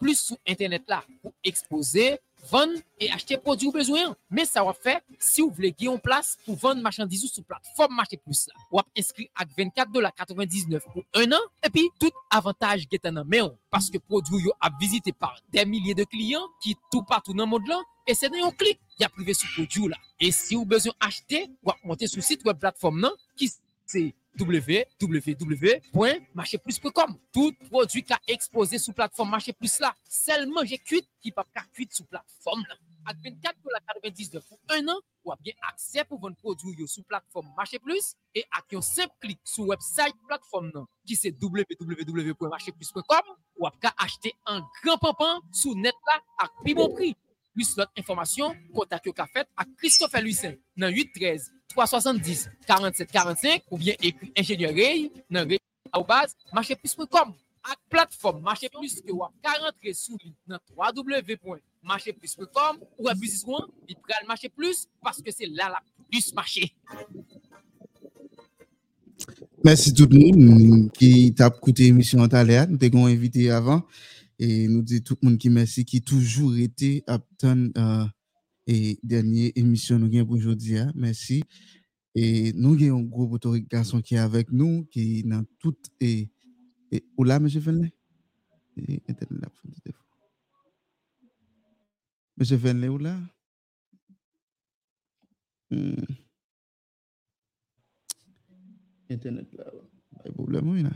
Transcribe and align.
plus 0.00 0.18
sur 0.18 0.36
Internet 0.48 0.82
là 0.88 1.04
pour 1.22 1.32
exposer, 1.44 2.18
vendre 2.50 2.78
et 2.98 3.10
acheter 3.10 3.36
produits 3.36 3.68
au 3.68 3.72
besoin. 3.72 4.16
Mais 4.30 4.44
ça 4.44 4.64
va 4.64 4.72
faire 4.72 5.00
si 5.18 5.42
vous 5.42 5.50
voulez 5.50 5.72
gagner 5.72 5.88
en 5.88 5.98
place 5.98 6.38
pour 6.44 6.56
vendre 6.56 6.80
marchandises 6.80 7.30
sur 7.30 7.44
plateforme 7.44 7.94
Marché 7.94 8.16
Plus 8.16 8.48
là. 8.48 8.54
Vous 8.72 8.80
inscrit 8.98 9.30
à 9.36 9.44
24,99$ 9.44 10.80
pour 10.92 11.04
un 11.14 11.32
an 11.32 11.40
et 11.62 11.70
puis 11.70 11.88
tout 12.00 12.10
avantage 12.30 12.86
est 12.90 13.06
en 13.06 13.24
main 13.24 13.50
parce 13.70 13.90
que 13.90 13.98
produit 13.98 14.50
a 14.60 14.70
visité 14.80 15.12
par 15.12 15.38
des 15.50 15.64
milliers 15.64 15.94
de 15.94 16.04
clients 16.04 16.46
qui 16.62 16.76
tout 16.90 17.02
partout 17.02 17.34
dans 17.34 17.44
le 17.44 17.50
monde 17.50 17.68
et 18.06 18.14
c'est 18.14 18.28
dans 18.28 18.46
un 18.46 18.50
clic 18.50 18.80
qui 18.96 19.04
a 19.04 19.08
privé 19.08 19.34
sur 19.34 19.48
produit 19.52 19.88
là. 19.88 19.96
Et 20.18 20.32
si 20.32 20.54
vous 20.54 20.62
avez 20.62 20.70
besoin 20.70 20.92
d'acheter, 21.00 21.50
vous 21.62 21.72
monter 21.84 22.06
sur 22.06 22.16
le 22.16 22.22
site 22.22 22.44
web 22.44 22.58
plateforme 22.58 23.10
qui 23.36 23.52
c'est 23.86 24.14
www.marchéplus.com. 24.38 27.16
Tout 27.32 27.52
produit 27.70 28.04
qu'a 28.04 28.20
exposé 28.26 28.78
sur 28.78 28.92
plateforme 28.94 29.30
Marché 29.30 29.52
Plus 29.52 29.78
là, 29.80 29.94
seulement 30.08 30.64
j'ai 30.64 30.78
cuit 30.78 31.06
qui 31.20 31.30
pas 31.32 31.44
cuit 31.72 31.88
sur 31.90 32.06
plateforme. 32.06 32.64
À 33.06 33.14
24 33.14 33.56
99 34.02 34.44
pour 34.46 34.58
un 34.68 34.86
an, 34.88 35.00
ou 35.24 35.32
bien 35.40 35.54
accès 35.68 36.04
pour 36.04 36.20
votre 36.20 36.36
produit 36.36 36.86
sur 36.86 37.02
plateforme 37.04 37.48
Marché 37.56 37.78
Plus 37.78 38.14
et 38.34 38.44
avec 38.52 38.74
un 38.74 38.82
simple 38.82 39.14
clic 39.20 39.40
sur 39.44 39.66
website 39.66 40.14
plateforme 40.28 40.86
qui 41.06 41.16
c'est 41.16 41.34
www.marchéplus.com 41.40 43.22
ou 43.56 43.66
bien 43.80 43.90
acheter 43.98 44.34
un 44.46 44.62
grand 44.84 44.98
pampan 44.98 45.40
sur 45.52 45.74
net 45.74 45.94
là 46.06 46.20
à 46.38 46.48
plus 46.62 46.74
bon 46.74 46.92
prix. 46.92 47.16
plus 47.54 47.76
lot 47.78 47.90
informasyon, 47.98 48.54
kontak 48.74 49.06
yo 49.08 49.12
ka 49.16 49.26
fet 49.30 49.48
ak 49.58 49.68
Christophe 49.80 50.18
Lucin 50.24 50.54
nan 50.78 50.90
813-370-4745 51.74 53.62
ou 53.70 53.78
bien 53.80 53.96
ekri 53.98 54.32
enjenyerey 54.38 54.98
nan 55.30 55.48
rey 55.50 55.60
a 55.90 55.98
ou 55.98 56.06
baz 56.06 56.28
macheplus.com 56.54 57.34
ak 57.60 57.76
platform 57.92 58.40
macheplus 58.44 59.00
ke 59.04 59.12
wap 59.12 59.32
40 59.44 59.84
resouli 59.84 60.32
nan 60.48 60.58
www.macheplus.com 60.72 62.80
ou 62.96 63.08
abuziswan 63.12 63.68
li 63.88 63.94
pral 64.00 64.24
macheplus 64.28 64.88
paske 65.04 65.30
se 65.34 65.44
la 65.50 65.68
la 65.74 65.80
plus 66.08 66.32
mache. 66.34 66.66
Mersi 69.60 69.92
tout 69.92 70.08
moun 70.08 70.88
ki 70.96 71.36
tap 71.36 71.60
koute 71.60 71.84
emisyon 71.84 72.24
an 72.24 72.32
taler, 72.32 72.64
nou 72.70 72.80
te 72.80 72.88
kon 72.92 73.12
evite 73.12 73.44
avan. 73.52 73.84
Et 74.40 74.66
nous 74.68 74.82
disons 74.82 75.02
tout 75.04 75.18
le 75.22 75.28
monde 75.28 75.38
qui 75.38 75.50
merci 75.50 75.84
qui 75.84 76.00
toujours 76.00 76.56
été 76.56 77.04
à 77.06 77.18
euh, 77.44 78.06
et 78.66 78.98
dernière 79.02 79.52
émission 79.54 79.98
nous 79.98 80.06
avons 80.06 80.26
pour 80.26 80.36
aujourd'hui. 80.36 80.78
Hein. 80.78 80.90
Merci. 80.94 81.42
Et 82.14 82.52
nous 82.54 82.74
avons 82.74 83.00
un 83.00 83.02
groupe 83.02 83.40
de 83.42 83.58
garçon 83.58 84.00
qui 84.00 84.14
est 84.14 84.18
avec 84.18 84.50
nous, 84.50 84.86
qui 84.86 85.18
est 85.18 85.22
dans 85.24 85.44
tout. 85.58 85.76
Et, 86.00 86.30
et 86.90 87.04
où 87.16 87.24
là, 87.24 87.36
M. 87.36 87.48
Fenley? 87.50 87.92
M. 92.38 92.58
Fenley, 92.58 92.88
où 92.88 92.98
là? 92.98 93.20
Hmm. 95.70 95.94
Internet 99.10 99.52
là, 99.52 99.64
pas 100.16 100.28
de 100.28 100.34
problème, 100.34 100.68
oui, 100.68 100.82
là. 100.82 100.90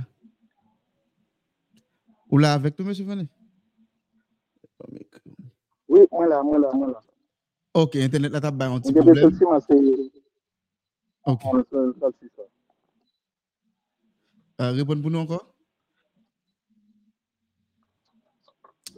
Là, 2.32 2.54
avec 2.54 2.74
toi, 2.76 2.86
M. 2.86 2.94
Fenley? 2.94 3.28
Oui, 5.88 6.00
moi 6.10 6.26
là, 6.26 6.42
moi 6.42 6.58
là, 6.58 6.70
moi 6.72 6.88
là. 6.88 7.00
Ok, 7.74 7.96
Internet 7.96 8.32
là, 8.32 8.40
t'as 8.40 8.48
un 8.48 8.80
petit 8.80 8.92
problème. 8.92 9.30
Ok. 11.26 11.40
Euh, 14.60 14.70
répondre 14.70 15.02
pour 15.02 15.10
nous 15.10 15.18
encore? 15.18 15.52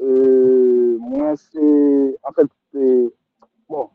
Euh, 0.01 0.99
moi, 0.99 1.35
c'est. 1.37 2.19
En 2.23 2.33
fait, 2.33 2.47
c'est. 2.73 3.13
Bon, 3.69 3.89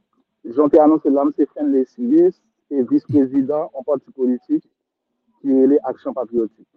j'en 0.43 0.67
ai 0.69 0.79
annoncé 0.79 1.09
là, 1.09 1.23
c'est 1.35 1.47
Fenley 1.49 1.85
Silis, 1.85 2.41
et 2.71 2.81
vice-président 2.83 3.69
en 3.73 3.83
parti 3.83 4.09
politique 4.11 4.67
qui 5.41 5.51
est 5.51 5.67
l'Action 5.67 6.13
Patriotique. 6.13 6.67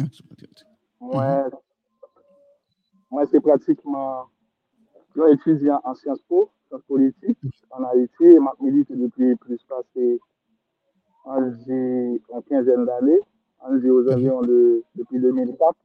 Action 0.00 0.24
Patriotique. 0.28 0.66
Moi, 1.00 1.44
mhm. 1.44 1.50
moi 3.10 3.24
c'est 3.30 3.40
pratiquement 3.40 4.26
yon 5.16 5.32
etudyan 5.34 5.80
an 5.84 5.94
Sciences 5.94 6.24
Po, 6.28 6.50
sciences 6.68 6.86
politik, 6.86 7.36
an 7.76 7.84
Haiti, 7.90 8.34
e 8.36 8.38
mak 8.38 8.60
milite 8.60 8.94
depi 8.96 9.34
plus 9.42 9.62
pase 9.68 10.18
an 11.32 11.52
zi 11.64 12.20
an 12.34 12.42
kinzen 12.48 12.84
d'ane, 12.88 13.16
an 13.64 13.80
zi 13.80 13.90
oz 13.90 14.08
avyon 14.14 14.46
depi 14.96 15.20
2004, 15.24 15.76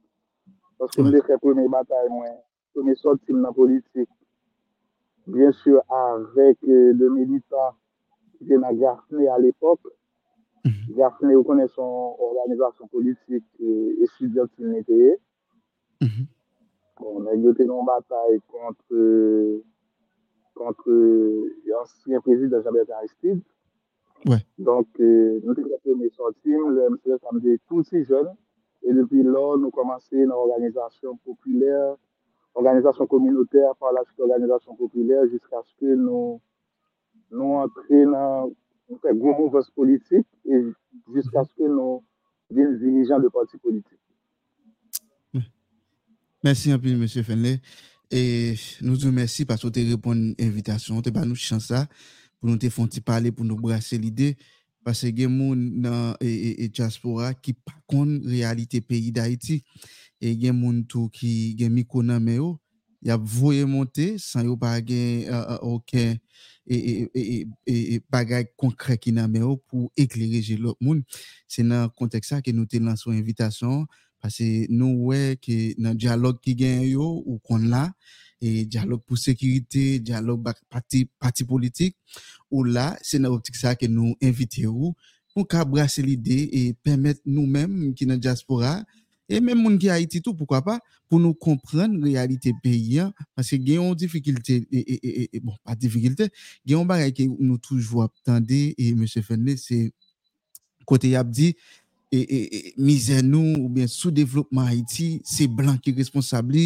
paske 0.78 1.02
mwen 1.02 1.16
de 1.16 1.22
fè 1.26 1.38
premè 1.42 1.66
batay 1.72 2.08
mwen, 2.12 2.36
premè 2.74 2.94
sot 3.00 3.22
tim 3.26 3.40
nan 3.42 3.56
politik, 3.56 4.08
bien 5.26 5.52
sur 5.62 5.80
avèk 5.88 6.58
de 6.68 7.04
euh, 7.06 7.10
militant 7.10 7.76
ki 8.36 8.50
gen 8.50 8.64
a 8.68 8.72
Gaffney 8.76 9.28
al 9.32 9.46
epop, 9.48 9.80
mm-hmm. 10.64 10.96
Gaffney 10.98 11.36
ou 11.38 11.46
konè 11.48 11.66
son 11.72 12.16
organizasyon 12.28 12.92
politik 12.92 13.44
e 13.60 13.70
euh, 13.70 14.08
sudyan 14.18 14.50
tim 14.52 14.68
mm-hmm. 14.68 14.74
neteye, 14.76 15.16
Bon, 17.00 17.20
men 17.24 17.42
yo 17.42 17.52
te 17.58 17.64
non 17.66 17.86
batay 17.88 18.38
kontre 18.52 19.04
kontre 20.54 20.94
ansyen 21.80 22.22
prezid 22.22 22.52
de 22.54 22.60
Jean-Bertrand 22.62 23.00
Aristide. 23.00 23.42
Ouais. 24.26 24.38
Donc, 24.58 24.86
euh, 25.00 25.40
nou 25.44 25.52
te 25.52 25.60
krepe 25.66 25.96
me 25.98 26.08
sotim, 26.14 26.70
le 26.72 26.86
msè 26.94 27.18
samde 27.18 27.58
touti 27.68 28.04
jen, 28.08 28.30
et 28.86 28.94
depi 28.96 29.20
lò 29.26 29.58
nou 29.60 29.74
komanse 29.74 30.16
nan 30.16 30.36
organizasyon 30.38 31.18
populèr, 31.26 31.96
organizasyon 32.56 33.10
kominotèr, 33.10 33.74
par 33.82 33.92
la 33.92 34.04
chute 34.06 34.24
organizasyon 34.24 34.78
populèr, 34.80 35.26
jiska 35.32 35.60
chke 35.66 35.98
nou 35.98 36.38
nou 37.34 37.58
antre 37.60 38.00
nan 38.14 38.54
nou 38.54 39.02
fè 39.02 39.12
goun 39.12 39.36
mouvès 39.42 39.68
politik, 39.76 40.24
et 40.46 40.72
jiska 41.18 41.44
chke 41.50 41.68
nou 41.68 42.00
din 42.54 42.78
dirijan 42.80 43.20
de 43.20 43.28
parti 43.34 43.60
politik. 43.60 43.98
Mersi 46.44 46.72
anpil, 46.72 46.98
M. 47.00 47.08
Fenle. 47.24 47.54
E 48.12 48.52
nou 48.84 48.98
tou 49.00 49.08
mersi 49.16 49.46
pasko 49.48 49.70
te 49.72 49.80
repon 49.88 50.18
invitasyon. 50.36 51.00
Te 51.00 51.08
ba 51.14 51.22
nou 51.24 51.40
chansa 51.40 51.86
pou 52.36 52.50
nou 52.50 52.60
te 52.60 52.68
fonti 52.68 53.00
pale 53.00 53.32
pou 53.32 53.48
nou 53.48 53.56
brase 53.62 53.96
l'ide. 53.96 54.34
Pase 54.84 55.08
gen 55.16 55.32
moun 55.32 55.62
nan 55.80 56.12
e 56.20 56.68
diaspora 56.68 57.30
ki 57.32 57.54
pa 57.64 57.72
kon 57.88 58.18
realite 58.28 58.82
peyi 58.84 59.08
da 59.16 59.24
iti. 59.32 59.62
E 60.20 60.34
gen 60.36 60.58
moun 60.58 60.82
tou 60.84 61.08
ki 61.08 61.54
gen 61.56 61.72
mi 61.72 61.86
konan 61.88 62.20
me 62.20 62.36
yo. 62.36 62.52
Yap 63.08 63.24
voye 63.24 63.64
monte 63.64 64.18
san 64.20 64.44
yo 64.44 64.58
pa 64.60 64.76
gen 64.84 65.24
uh, 65.32 65.56
uh, 65.56 65.74
oken 65.78 66.18
e, 66.68 66.76
e, 66.76 67.16
e, 67.16 67.74
e 67.96 67.98
bagay 68.12 68.44
konkre 68.60 69.00
ki 69.00 69.16
nan 69.16 69.32
me 69.32 69.40
yo 69.40 69.56
pou 69.64 69.88
ekleri 69.96 70.44
je 70.44 70.60
lop 70.60 70.76
moun. 70.76 71.00
Se 71.48 71.64
nan 71.64 71.88
kontek 71.96 72.28
sa 72.28 72.44
ke 72.44 72.52
nou 72.52 72.68
te 72.68 72.84
lanson 72.84 73.16
invitasyon. 73.16 73.86
Que 74.32 74.70
nous 74.70 75.04
ouais 75.04 75.38
que 75.40 75.80
dans 75.80 75.94
dialogue 75.94 76.40
qui 76.40 76.54
gagne 76.54 76.82
yo 76.82 77.22
ou 77.26 77.38
qu'on 77.38 77.58
là 77.58 77.92
et 78.40 78.64
dialogue 78.64 79.02
pour 79.06 79.18
sécurité 79.18 79.98
dialogue 80.00 80.42
parti 80.70 81.08
parti 81.18 81.44
politique 81.44 81.96
ou 82.50 82.64
là 82.64 82.96
c'est 83.02 83.18
dans 83.18 83.32
optique 83.32 83.56
ça 83.56 83.74
que 83.74 83.86
nous 83.86 84.14
invitons 84.22 84.94
pour 85.34 85.48
qu'à 85.48 85.64
brasser 85.64 86.02
l'idée 86.02 86.48
et 86.52 86.74
permettre 86.74 87.20
nous-mêmes 87.26 87.94
qui 87.94 88.06
dans 88.06 88.16
diaspora 88.16 88.82
et 89.28 89.40
même 89.40 89.62
monde 89.62 89.78
qui 89.78 89.88
Haïti 89.88 90.20
tout 90.20 90.34
pourquoi 90.34 90.62
pas 90.62 90.80
pour 91.08 91.18
nous 91.18 91.34
comprendre 91.34 91.96
la 91.98 92.20
réalité 92.20 92.52
pays 92.62 92.98
hein, 92.98 93.12
parce 93.34 93.50
que 93.50 93.56
gagne 93.56 93.80
une 93.82 93.94
difficulté 93.94 94.66
et, 94.70 95.34
et, 95.36 95.40
bon 95.40 95.54
pas 95.64 95.74
difficulté 95.74 96.28
gagne 96.66 96.80
un 96.80 96.84
bagage 96.84 97.12
que 97.14 97.22
nous 97.22 97.58
toujours 97.58 98.04
attendez 98.04 98.74
et 98.78 98.94
monsieur 98.94 99.22
Fenley 99.22 99.56
c'est 99.56 99.92
côté 100.84 101.08
y 101.08 101.16
a 101.16 101.24
dit 102.16 102.26
et, 102.28 102.74
misère 102.76 103.22
nous 103.22 103.54
ou 103.58 103.68
bien 103.68 103.86
sous-développement 103.86 104.62
Haïti, 104.62 105.20
c'est 105.24 105.46
blanc 105.46 105.76
qui 105.78 105.90
est 105.90 105.94
responsable, 105.94 106.56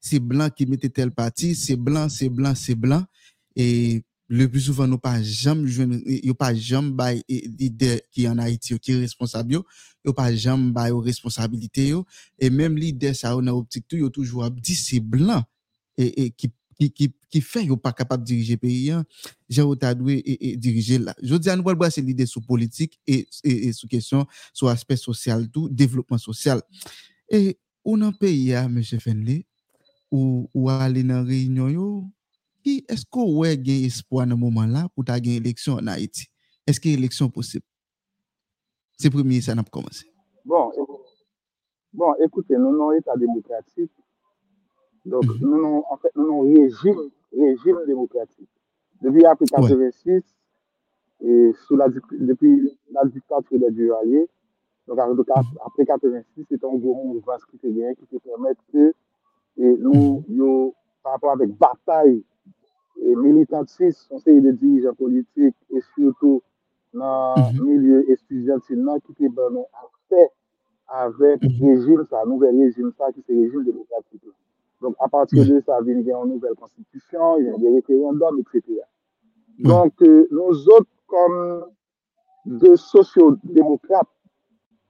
c'est 0.00 0.20
blanc 0.20 0.48
qui 0.50 0.66
mettait 0.66 0.88
tel 0.88 1.10
parti, 1.10 1.54
c'est 1.54 1.76
blanc, 1.76 2.08
c'est 2.08 2.28
blanc, 2.28 2.54
c'est 2.54 2.74
blanc. 2.74 3.04
Et 3.54 4.02
le 4.28 4.48
plus 4.48 4.62
souvent, 4.62 4.86
nous 4.86 4.98
pas 4.98 5.22
jamais 5.22 5.70
a 6.28 6.34
pas 6.34 6.54
jamais 6.54 7.22
l'idée 7.28 8.02
qui 8.10 8.28
en 8.28 8.38
Haïti 8.38 8.78
qui 8.78 8.92
est 8.92 8.96
responsable, 8.96 9.60
a 10.06 10.12
pas 10.12 10.34
jamais 10.34 10.90
aux 10.90 11.00
responsabilités 11.00 11.94
et 12.38 12.50
même 12.50 12.76
l'idée 12.76 13.14
ça 13.14 13.36
on 13.36 13.46
a 13.46 13.52
optique 13.52 13.86
tout, 13.88 14.10
toujours 14.10 14.50
dit 14.50 14.74
c'est 14.74 15.00
blanc 15.00 15.42
et, 15.96 16.24
et 16.24 16.34
ki, 16.76 16.88
ki, 16.92 17.08
ki 17.32 17.42
fè 17.44 17.64
yo 17.66 17.78
pa 17.80 17.92
kapab 17.96 18.24
dirije 18.26 18.58
peyi 18.60 18.92
an, 18.96 19.04
jè 19.48 19.64
ou 19.64 19.76
ta 19.78 19.92
dwe 19.96 20.18
e, 20.20 20.36
e 20.36 20.52
dirije 20.60 21.00
la. 21.02 21.14
Je 21.22 21.38
di 21.40 21.52
an 21.52 21.64
wèl 21.64 21.78
wèl 21.80 21.92
se 21.94 22.04
lide 22.04 22.26
sou 22.28 22.44
politik 22.44 22.96
e, 23.08 23.22
e, 23.42 23.54
e 23.68 23.72
sou 23.76 23.88
kesyon 23.90 24.26
sou 24.52 24.70
aspekt 24.72 25.04
sosyal 25.04 25.46
tou, 25.52 25.70
devlopman 25.72 26.20
sosyal. 26.22 26.62
E 27.32 27.56
ou 27.86 27.96
nan 28.00 28.12
peyi 28.18 28.52
an, 28.58 28.68
M. 28.72 28.82
Fenley, 29.02 29.44
ou, 30.12 30.46
ou 30.52 30.70
alè 30.72 31.04
nan 31.06 31.26
reynyon 31.26 31.72
yo, 31.74 31.88
ki 32.66 32.80
esko 32.92 33.24
wè 33.40 33.54
gen 33.62 33.86
espwa 33.86 34.26
nan 34.26 34.40
mouman 34.40 34.72
la 34.74 34.86
pou 34.90 35.06
ta 35.06 35.18
gen 35.22 35.38
eleksyon 35.40 35.80
an 35.84 35.94
Haiti? 35.94 36.26
Eske 36.66 36.90
eleksyon 36.96 37.30
posib? 37.32 37.62
Se 38.98 39.12
premye 39.12 39.42
sa 39.44 39.54
nan 39.54 39.66
pou 39.66 39.78
komanse. 39.78 40.06
Bon, 40.46 40.72
bon, 41.94 42.16
ekoute, 42.24 42.58
nou 42.58 42.74
nan 42.74 42.98
etat 42.98 43.18
demokratik, 43.22 43.90
Donc, 45.06 45.24
mm 45.24 45.28
-hmm. 45.28 45.40
nous, 45.40 45.56
nous, 45.62 45.84
en 45.92 45.96
fait, 45.96 46.12
nous 46.16 46.24
avons 46.26 46.42
un 46.42 46.54
régime, 46.60 47.00
régime 47.32 47.78
démocratique. 47.86 48.52
Depuis 49.02 49.24
après 49.24 49.46
86, 49.46 50.22
et 51.22 51.52
sous 51.66 51.76
la, 51.76 51.88
depuis 51.88 52.76
la 52.90 53.04
dictature 53.04 53.58
des 53.58 53.70
duvaliers, 53.70 54.28
donc 54.86 54.98
mhm. 54.98 55.24
après 55.64 55.84
86, 55.84 56.44
c'est 56.48 56.64
un 56.64 56.74
gros 56.76 56.94
mouvement 56.94 57.36
qui 57.50 57.58
te 57.58 57.66
gagne, 57.66 57.94
qui 57.96 58.06
te 58.06 58.16
permet 58.18 58.52
que 58.72 58.94
et 59.58 59.76
nous, 59.78 60.24
mhm. 60.28 60.36
yo, 60.36 60.74
par 61.02 61.12
rapport 61.12 61.32
avec 61.32 61.50
bataille 61.56 62.22
et 63.02 63.16
militantisme, 63.16 64.06
on 64.10 64.18
sait 64.18 64.40
de 64.40 64.50
dirigeants 64.52 64.94
politiques 64.94 65.56
et 65.70 65.80
surtout 65.94 66.42
dans 66.92 67.34
le 67.54 67.64
milieu 67.64 68.10
étudiant 68.10 68.58
qui 68.60 68.74
te 69.14 69.34
donne 69.34 69.58
accès 69.84 70.30
avec 70.88 71.42
le 71.42 71.74
régime, 71.74 72.06
ça, 72.08 72.24
nouvel 72.26 72.56
régime, 72.56 72.92
ça, 72.96 73.10
qui 73.12 73.22
c'est 73.26 73.34
régime 73.34 73.64
démocratique. 73.64 74.22
Donc, 74.80 74.94
à 75.00 75.08
partir 75.08 75.44
de 75.44 75.60
ça, 75.64 75.78
il 75.86 76.02
y 76.02 76.12
a 76.12 76.18
une 76.18 76.34
nouvelle 76.34 76.54
constitution, 76.54 77.38
il 77.38 77.46
y 77.46 77.48
a 77.48 77.56
des 77.56 77.74
référendums, 77.76 78.40
etc. 78.40 78.80
Donc, 79.58 79.94
euh, 80.02 80.28
nous 80.30 80.68
autres, 80.68 80.90
comme 81.06 81.64
de 82.44 82.76
sociodémocrates, 82.76 84.06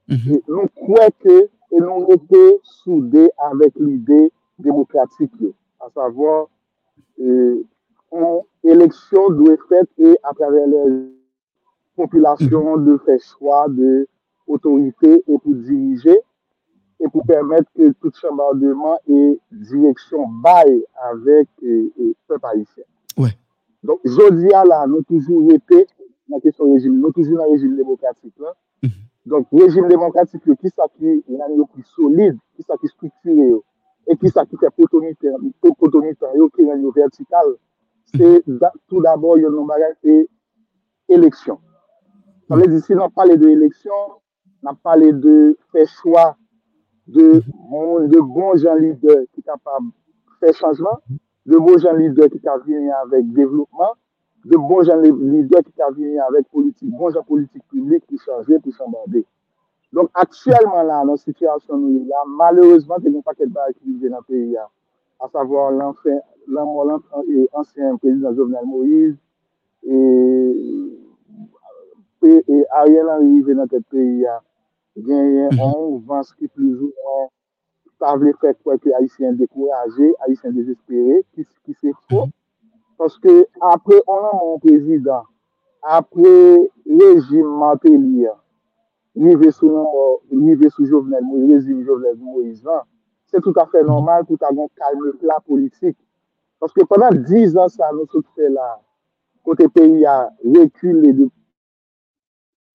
mhm. 0.08 0.40
nous 0.48 0.68
croyons 0.74 1.10
que 1.20 1.48
et 1.72 1.80
nous 1.80 2.06
étions 2.10 2.58
soudés 2.62 3.28
avec 3.38 3.74
l'idée 3.76 4.32
démocratique, 4.58 5.32
à 5.80 5.90
savoir, 5.90 6.46
euh, 7.20 7.62
une 8.12 8.40
élection 8.62 9.30
doit 9.30 9.54
être 9.54 9.66
faite 9.68 9.88
et 9.98 10.16
à 10.22 10.32
travers 10.32 10.66
les 10.66 11.12
populations 11.96 12.76
de 12.76 12.98
faire 12.98 13.20
choix 13.20 13.66
de 13.68 14.06
autorité 14.46 15.24
et 15.26 15.38
pour 15.38 15.54
diriger 15.54 16.16
e 17.00 17.08
pou 17.08 17.24
permèt 17.28 17.66
ke 17.76 17.90
tout 18.00 18.14
chanmardèman 18.20 18.96
e 19.04 19.36
direksyon 19.68 20.38
baye 20.44 20.78
avèk 21.10 21.48
pe 21.60 22.38
parisyen. 22.40 22.86
Ouais. 23.18 23.34
Donc, 23.82 24.00
jodi 24.04 24.48
mhm. 24.48 24.56
a 24.56 24.64
la, 24.64 24.78
nou 24.90 25.04
toujou 25.06 25.44
repè 25.50 25.84
nan 26.30 26.42
kesyon 26.42 26.72
rejim, 26.74 26.96
nou 27.02 27.14
toujou 27.14 27.38
nan 27.38 27.52
rejim 27.52 27.76
demokratik 27.76 28.32
la. 28.42 28.54
Mm 28.82 28.88
-hmm. 28.88 29.04
Donc, 29.32 29.46
rejim 29.52 29.88
demokratik 29.88 30.46
yo, 30.46 30.56
ki 30.56 30.70
sa 30.70 30.88
ki 30.88 31.22
nan 31.28 31.56
yo 31.56 31.66
ki 31.74 31.82
solide, 31.94 32.38
ki 32.56 32.62
sa 32.62 32.76
ki 32.80 32.88
strukture 32.88 33.46
yo, 33.52 33.62
e 34.06 34.16
ki 34.16 34.28
sa 34.30 34.44
ki 34.46 34.56
te 34.56 34.70
potonitan 35.78 36.34
yo, 36.34 36.48
ki 36.48 36.62
nan 36.64 36.82
yo 36.82 36.90
vertikal, 36.90 37.56
se 38.16 38.42
mhm. 38.46 38.58
da, 38.58 38.72
tout 38.88 39.00
d'abord 39.00 39.38
yo 39.38 39.50
nou 39.50 39.66
bagay 39.66 39.92
se 40.02 40.26
eleksyon. 41.08 41.58
Sa 42.48 42.56
mè 42.56 42.66
di 42.66 42.80
si 42.80 42.94
nan 42.94 43.10
pale 43.10 43.36
de 43.36 43.52
eleksyon, 43.52 44.18
nan 44.62 44.76
pale 44.82 45.12
de 45.12 45.56
fè 45.72 45.86
chwa 45.86 46.36
de 47.06 47.42
moun, 47.70 48.08
de 48.08 48.20
bon 48.20 48.56
jan 48.56 48.80
lider 48.82 49.22
ki 49.34 49.42
kapab 49.46 49.86
fè 50.40 50.52
chanjman, 50.58 50.98
de 51.46 51.58
bon 51.62 51.78
jan 51.78 51.98
lider 52.00 52.28
ki 52.32 52.40
ka 52.42 52.56
vini 52.64 52.90
avèk 53.02 53.28
devlopman, 53.36 53.94
de 54.44 54.58
bon 54.58 54.82
jan 54.86 55.02
lider 55.04 55.62
ki 55.62 55.72
ka 55.78 55.90
vini 55.94 56.18
avèk 56.26 56.48
politik, 56.50 56.90
bon 56.98 57.14
jan 57.14 57.26
politik 57.28 57.62
publik 57.70 58.02
ki 58.10 58.18
chanjè, 58.24 58.58
ki 58.64 58.74
chanbande. 58.78 59.22
Donk, 59.94 60.10
aksyèlman 60.18 60.88
la, 60.90 61.04
nan 61.06 61.18
sityasyon 61.22 61.78
nou 61.78 61.94
yon 61.94 62.08
la, 62.10 62.24
malèrezman, 62.40 63.02
te 63.04 63.12
gen 63.12 63.22
paket 63.26 63.52
ba 63.54 63.68
akilize 63.70 64.10
nan 64.10 64.24
peyi 64.26 64.56
ya, 64.56 64.66
a 65.22 65.30
savò 65.30 65.68
l'anfè, 65.70 66.18
l'anmò 66.50 66.88
l'anfè, 66.90 67.22
ansyen 67.60 68.00
prezident 68.02 68.34
Jovenel 68.34 68.66
Moïse, 68.66 69.14
e, 69.86 69.94
e, 72.26 72.34
e, 72.34 72.60
a 72.74 72.82
rè 72.90 73.06
lan 73.06 73.22
rive 73.22 73.54
nan 73.54 73.70
te 73.70 73.78
peyi 73.94 74.26
ya, 74.26 74.40
genye 74.96 75.48
mhm. 75.52 75.60
an 75.60 75.98
vans 76.06 76.32
ki 76.32 76.48
ploujou 76.48 76.92
an 77.12 77.28
pa 78.00 78.14
vle 78.16 78.32
fèk 78.40 78.58
wè 78.64 78.76
ki 78.80 78.94
Haitien 78.96 79.36
dekouraje, 79.36 80.12
Haitien 80.24 80.54
desespere, 80.56 81.22
ki, 81.34 81.44
ki 81.64 81.76
se 81.80 81.92
fò. 82.08 82.24
Mhm. 82.24 82.32
Paske 82.96 83.34
apre 83.72 84.00
an 84.08 84.24
an 84.30 84.40
an 84.40 84.60
prezident, 84.64 85.28
apre 85.96 86.32
rejim 86.86 87.48
Mantelia, 87.60 88.32
nive 89.14 89.50
sou, 89.52 89.84
sou 90.30 90.86
Jovenel 90.86 91.24
Moïse, 91.24 91.50
rejim 91.52 91.84
Jovenel 91.84 92.16
Moïse, 92.16 92.80
se 93.28 93.40
tout 93.44 93.56
afe 93.60 93.82
normal 93.84 94.24
pou 94.24 94.40
ta 94.40 94.52
gon 94.52 94.70
kalme 94.80 95.12
la 95.28 95.40
politik. 95.44 95.96
Paske 96.60 96.86
panan 96.88 97.20
10 97.28 97.56
an 97.60 97.68
sa 97.72 97.92
nou 97.92 98.08
sot 98.08 98.24
fè 98.32 98.48
la, 98.48 98.78
kote 99.44 99.68
peyi 99.72 100.06
a 100.08 100.16
rekule 100.40 101.12
de... 101.12 101.28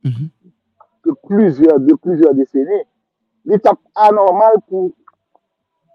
Mm 0.06 0.12
-hmm. 0.12 0.30
de 1.06 1.12
plusieurs, 1.28 1.80
de 1.80 1.94
plusieurs 1.96 2.34
décennies, 2.36 2.86
l'étape 3.46 3.80
anormale 3.96 4.56
pour, 4.68 4.92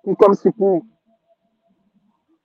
pour, 0.03 0.17
comme 0.17 0.35
si 0.35 0.51
pour, 0.51 0.83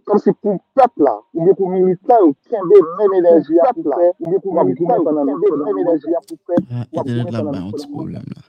comme 0.06 0.20
si 0.20 0.32
pour 0.34 0.60
peuple 0.74 1.04
là, 1.04 1.20
ou 1.34 1.44
bien 1.46 1.54
pour 1.54 1.70
militants, 1.70 2.24
ou 2.26 2.34
qui 2.34 2.56
avait 2.56 2.82
même 3.00 3.14
énergie 3.14 3.60
à 3.60 3.74
pour 3.74 3.84
faire, 3.84 4.14
ou 4.20 4.30
bien 4.30 4.40
pour 4.40 4.64
militants, 4.64 5.00
ou 5.00 5.04
qui 5.04 5.10
avait 5.10 5.64
même 5.66 5.78
énergie 5.80 6.16
à 6.16 6.20
pour 6.28 6.38
faire. 6.46 6.58
Ah, 6.72 7.02
et 7.06 7.14
là, 7.14 7.42
là, 7.44 7.60
un 7.60 7.72
petit 7.72 7.88
problème 7.88 8.24
là. 8.36 8.42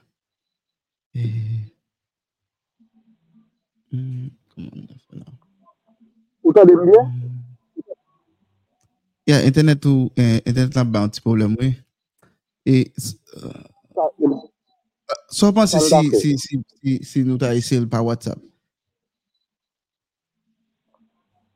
Et... 1.15 1.29
Mmh, 3.91 4.27
comment 4.55 4.69
on 4.73 4.97
fait 5.09 5.19
là? 5.19 5.25
Autant 6.43 6.65
de 6.65 6.75
bien? 6.75 7.03
Hmm. 7.03 7.29
Ya, 9.25 9.37
internet 9.45 9.85
ou, 9.85 10.09
eh, 10.17 10.41
internet 10.45 10.75
là, 10.75 10.81
un 11.01 11.09
petit 11.09 11.21
problème, 11.21 11.55
oui. 11.59 11.75
Et, 12.65 12.91
euh, 13.37 13.49
So 15.29 15.51
panse 15.53 15.79
si 15.81 17.23
nou 17.25 17.37
ta 17.41 17.53
esel 17.57 17.87
pa 17.89 18.01
WhatsApp? 18.05 18.39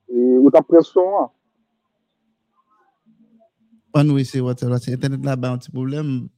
E, 0.09 0.17
ou 0.41 0.51
ta 0.53 0.61
preson 0.65 1.07
an? 1.23 1.29
An 3.97 4.09
nou 4.09 4.21
esel 4.21 4.45
WhatsApp 4.45 4.73
la, 4.73 4.81
se 4.83 4.93
internet 4.93 5.23
la 5.25 5.37
ba 5.39 5.53
an 5.55 5.61
ti 5.63 5.71
problem 5.73 6.29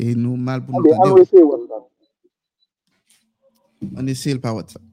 e 0.00 0.14
nou 0.14 0.36
mal 0.38 0.64
pou 0.64 0.78
nou 0.78 0.86
tade. 0.86 0.96
An 0.98 1.12
nou 1.12 1.22
esel 1.24 1.46
WhatsApp? 1.50 1.84
An 4.00 4.14
esel 4.14 4.38
pa 4.42 4.54
WhatsApp. 4.56 4.86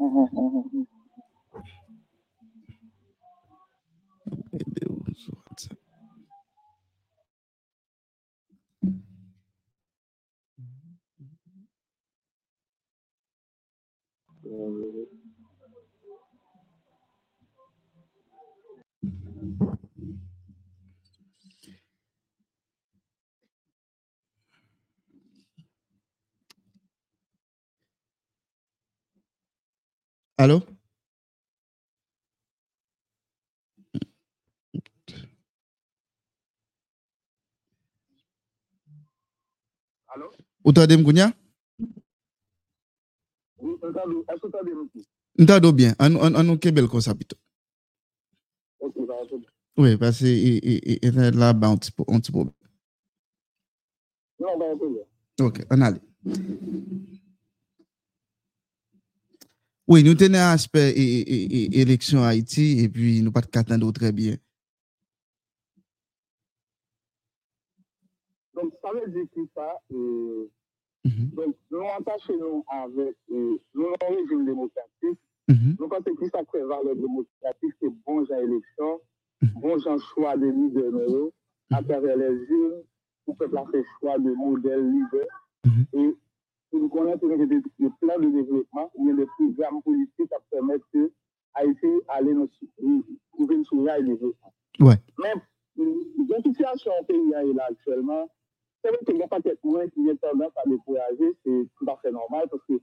An 0.00 0.10
nou 0.10 0.24
esel 5.12 5.36
WhatsApp? 5.36 5.49
Allô? 14.50 15.06
Allô? 40.08 40.32
Ou 40.64 40.72
t'as 40.72 40.86
des 40.88 40.96
Ntado 45.40 45.72
bien, 45.72 45.94
an 45.98 46.46
nou 46.46 46.58
kebel 46.58 46.88
kon 46.88 47.00
sa 47.00 47.14
pito. 47.14 47.36
Ok, 48.80 48.96
nan 48.96 49.16
an 49.16 49.28
soube. 49.28 49.46
Oui, 49.76 49.96
parce 49.96 50.20
que 50.20 51.06
internet 51.06 51.34
là 51.34 51.52
bas 51.52 51.68
un 51.68 51.76
petit 51.76 51.92
peu, 51.92 52.04
un 52.08 52.20
petit. 52.20 52.32
Non, 52.32 52.52
ben, 54.58 54.78
ok, 55.40 55.66
on 55.70 55.80
allez. 55.80 56.00
Oui, 59.86 60.04
nous 60.04 60.14
tenons 60.14 60.38
un 60.38 60.52
aspect 60.52 60.92
élection 60.92 62.22
Haïti 62.22 62.80
et 62.80 62.88
puis 62.88 63.22
nous 63.22 63.32
pas 63.32 63.40
de 63.40 63.46
quatre 63.46 63.92
très 63.92 64.08
eh 64.08 64.12
bien. 64.12 64.36
Donc, 68.54 68.72
ça 68.82 68.90
veut 68.92 69.10
dire 69.10 69.24
que 69.34 69.40
ça, 69.54 69.80
euh, 69.92 70.50
Mm-hmm. 71.06 71.34
Donc, 71.34 71.54
nous 71.70 71.80
attachons 71.98 72.64
avec 72.68 73.16
euh, 73.30 73.56
le 73.74 73.86
régime 74.06 74.44
démocratique. 74.44 75.18
Mm-hmm. 75.48 75.76
Nous 75.78 75.88
pensons 75.88 76.14
que 76.14 76.28
ça 76.28 76.44
crée 76.44 76.62
valeur 76.62 76.94
démocratique, 76.94 77.74
c'est 77.80 77.90
bon 78.06 78.24
gens 78.26 78.38
élection, 78.38 79.00
mm-hmm. 79.42 79.60
bon 79.60 79.78
gens 79.78 79.98
choix 80.14 80.36
de 80.36 80.46
leaders 80.46 81.30
à 81.72 81.82
travers 81.82 82.16
les 82.16 82.34
urnes, 82.34 82.82
pour 83.24 83.36
faire 83.38 83.64
le 83.72 83.84
choix 83.98 84.18
de 84.18 84.32
modèles 84.34 84.90
leaders. 84.90 85.26
Et 85.92 86.16
nous 86.72 86.88
connaissons 86.88 87.28
des 87.28 87.60
plans 88.00 88.18
de 88.18 88.30
développement, 88.30 88.90
il 88.98 89.06
y 89.06 89.10
a 89.10 89.14
des 89.14 89.26
programmes 89.26 89.82
politiques 89.82 90.12
qui 90.16 90.26
permettent 90.50 90.82
que 90.92 91.10
Haïti 91.54 91.86
aller 92.08 92.32
nous 92.34 92.48
trouver 93.32 93.90
rail 93.90 94.04
développement. 94.04 94.54
Ouais. 94.80 94.94
Mais, 95.18 95.34
la 96.28 96.42
situation 96.42 96.92
pays 97.08 97.30
là 97.54 97.66
actuellement, 97.70 98.28
c'est 98.82 98.88
vrai 98.88 98.98
que 99.06 99.12
mon 99.12 99.28
paquet 99.28 99.56
moins 99.62 99.88
qui 99.88 100.02
vient 100.02 100.16
tendance 100.16 100.52
à 100.56 100.68
décourager, 100.68 101.36
c'est 101.44 101.66
tout 101.76 101.90
à 101.90 101.96
fait 101.98 102.10
normal 102.10 102.46
parce 102.50 102.62
que 102.64 102.74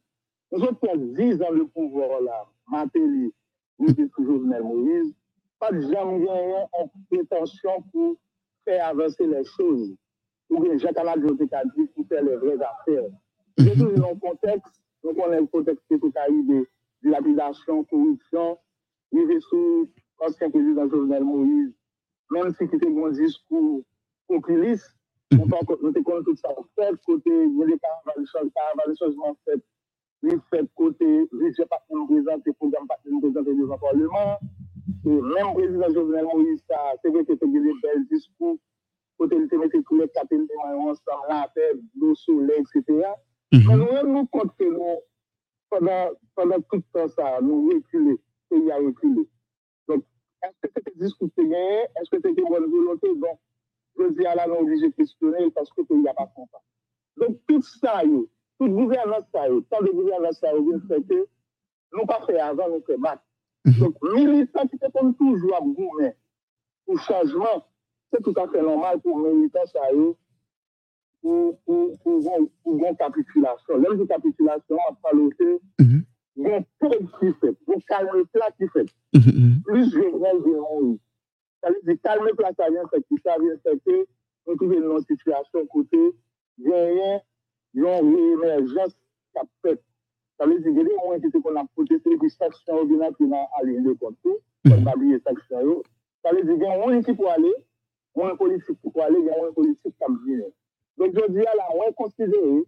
nous 0.51 0.61
autres 0.61 0.79
qui 0.79 0.97
10 0.97 1.41
ans 1.41 1.51
le 1.51 1.67
pouvoir 1.67 2.21
là, 2.21 2.45
Matéli, 2.67 3.33
nous 3.79 3.87
dit 3.87 4.09
toujours 4.09 4.37
Jovenel 4.37 4.63
Moïse, 4.63 5.13
pas 5.59 5.71
de 5.71 5.81
jamais 5.81 6.25
en 6.29 6.87
prétention 7.09 7.83
pour 7.91 8.15
faire 8.63 8.87
avancer 8.87 9.25
les 9.25 9.43
choses. 9.43 9.95
Ou 10.49 10.61
bien 10.61 10.77
Jacques 10.77 10.97
Amadou 10.97 11.37
a 11.51 11.63
dit 11.65 11.87
pour 11.87 12.07
faire 12.07 12.23
les 12.23 12.35
vraies 12.37 12.61
affaires. 12.61 13.09
C'est 13.57 13.71
toujours 13.71 13.93
dans 13.93 14.11
le 14.11 14.19
contexte, 14.19 14.81
donc 15.03 15.17
on 15.17 15.31
est 15.31 15.41
le 15.41 15.47
contexte 15.47 15.83
tout 15.89 16.13
à 16.15 16.29
de 16.29 16.67
dilapidation, 17.03 17.83
corruption, 17.85 18.57
vivre 19.11 19.39
sous 19.41 19.89
l'ancien 20.21 20.49
président 20.49 20.87
Jovenel 20.89 21.23
Moïse, 21.23 21.73
même 22.31 22.53
si 22.53 22.67
c'était 22.69 22.87
un 22.87 23.09
discours 23.09 23.81
populiste, 24.27 24.96
on 25.31 25.47
peut 25.47 26.03
connaître 26.03 26.23
tout 26.23 26.35
ça 26.37 26.49
en 26.49 26.63
fait, 26.75 26.95
côté, 27.05 27.29
il 27.29 27.57
y 27.57 27.63
a 27.63 27.65
des 27.65 27.79
caravanes 27.79 28.23
de 28.23 28.25
pas 31.65 31.83
nous 31.89 32.07
présenter 32.07 32.53
programme 32.53 32.87
pas 32.87 32.97
nous 33.05 33.21
présenter 33.21 33.53
devant 33.53 33.75
le 33.75 33.79
parlement 33.79 34.39
Jovenel 35.93 36.25
Moïse 36.25 36.63
ça 36.67 36.77
c'est 37.01 37.09
vrai 37.09 37.23
que 37.23 37.33
c'est 37.39 37.51
des 37.51 37.59
belles 37.59 38.05
discours. 38.09 38.57
Côté 39.17 39.35
il 39.35 39.47
te 39.47 39.55
quatre 40.13 40.31
éléments 40.31 40.89
ensemble 40.89 41.25
la 41.29 41.47
etc 42.59 42.83
que 43.51 44.65
nous 44.65 44.97
pendant 45.69 46.09
pendant 46.35 46.61
tout 46.71 46.83
ça 46.93 47.39
nous 47.41 47.69
reculer 47.69 48.17
pays 48.49 48.71
a 48.71 48.77
reculé. 48.77 49.27
Donc 49.87 50.03
discours 50.95 51.29
que 51.35 51.41
gagné 51.41 51.85
est-ce 51.99 52.09
que 52.09 52.17
c'était 52.17 52.41
bonne 52.41 52.69
volonté 52.69 53.07
donc 53.15 53.39
je 53.97 54.13
dis 54.13 54.25
à 54.25 54.35
la 54.35 54.47
non 54.47 54.59
obligé 54.59 54.89
de 54.89 54.93
questionner 54.93 55.51
parce 55.51 55.69
que 55.71 55.81
il 55.89 56.01
n'y 56.01 56.07
a 56.07 56.13
pas 56.13 56.27
content 56.27 56.61
donc 57.17 57.39
tout 57.47 57.61
ça 57.61 58.01
tout 58.59 58.69
gouvernance 58.69 59.25
tant 59.31 59.81
de 59.81 59.91
gouvernance 59.91 60.39
ça 60.39 60.51
vient 60.53 60.79
fait 60.87 61.01
que 61.07 61.27
nous 61.93 62.05
pas 62.05 62.21
fait 62.25 62.39
avant, 62.39 62.69
nous 62.69 62.83
fait 62.85 62.97
battre. 62.97 63.23
Mhm. 63.65 63.79
Donc, 63.79 63.95
militant 64.01 64.67
qui 64.67 64.77
comme 64.93 65.15
toujours 65.15 65.55
à 65.55 65.61
gouverner 65.61 66.13
pour 66.85 66.99
changement, 66.99 67.65
c'est 68.11 68.23
tout 68.23 68.33
à 68.37 68.47
fait 68.47 68.61
normal 68.61 68.99
pour 69.01 69.17
militant 69.17 69.65
ça 69.65 69.79
pour, 71.21 71.59
pour, 71.65 71.99
pour, 71.99 72.49
pour, 72.63 72.73
une 72.73 72.95
capitulation. 72.95 73.79
Même 73.79 73.99
une 73.99 74.07
capitulation, 74.07 74.77
on 74.77 74.93
va 74.93 74.99
parler 75.01 75.29
de 75.39 75.59
un 76.39 76.61
peuple 76.79 77.07
qui 77.19 77.33
fait, 77.39 77.51
pour 77.65 77.83
calmer 77.87 78.11
le 78.13 78.25
plat 78.25 78.49
qui 78.57 78.67
fait. 78.67 78.85
Mhm. 79.13 79.61
Plus 79.65 79.91
je 79.91 79.99
viens 79.99 80.35
de 80.35 80.97
Ça 81.61 81.69
veut 81.69 81.81
dire 81.83 81.95
calmer 82.03 82.29
le 82.29 82.35
plat, 82.35 82.51
ça 82.57 82.69
vient 82.69 82.87
faire 82.87 83.01
ça 83.23 83.35
vient 83.39 83.57
faire 83.63 83.73
que 83.85 84.07
nous 84.47 84.55
trouvons 84.55 84.97
une 84.97 85.03
situation 85.03 85.65
côté, 85.67 86.11
rien 86.63 87.19
yon 87.73 88.15
réémergence 88.15 88.93
qui 89.33 89.39
a 89.39 89.43
fait. 89.61 89.81
Ça 90.39 90.45
veut 90.45 90.59
dire 90.59 90.73
que 90.73 90.87
les 90.87 90.95
moyens 91.03 91.31
qui 91.31 91.41
qu'on 91.41 91.55
a 91.55 91.65
protesté, 91.75 92.17
puis 92.17 92.29
ordinaire 92.69 93.11
qui 93.17 93.23
n'a 93.25 93.47
allé 93.59 93.81
de 93.81 93.93
compte 93.93 94.15
comme 94.23 94.83
pas 94.83 94.93
oublier. 94.95 95.19
Ça 95.19 95.31
veut 96.31 96.43
dire 96.43 96.53
qu'il 96.53 96.63
y 96.63 96.65
a 96.65 96.87
un 96.87 97.01
qui 97.01 97.13
peut 97.13 97.27
aller, 97.27 97.53
un 98.23 98.35
politique 98.35 98.77
peut 98.81 99.01
aller, 99.01 99.19
il 99.19 99.25
y 99.25 99.29
a 99.29 99.47
un 99.47 99.51
politique 99.51 99.81
qui 99.83 99.91
peut 99.91 100.13
venir. 100.25 100.45
Donc, 100.97 101.13
je 101.13 101.31
dis 101.31 101.45
à 101.45 101.55
la, 101.55 101.75
on 101.75 101.83
est 101.83 101.93
considéré, 101.93 102.63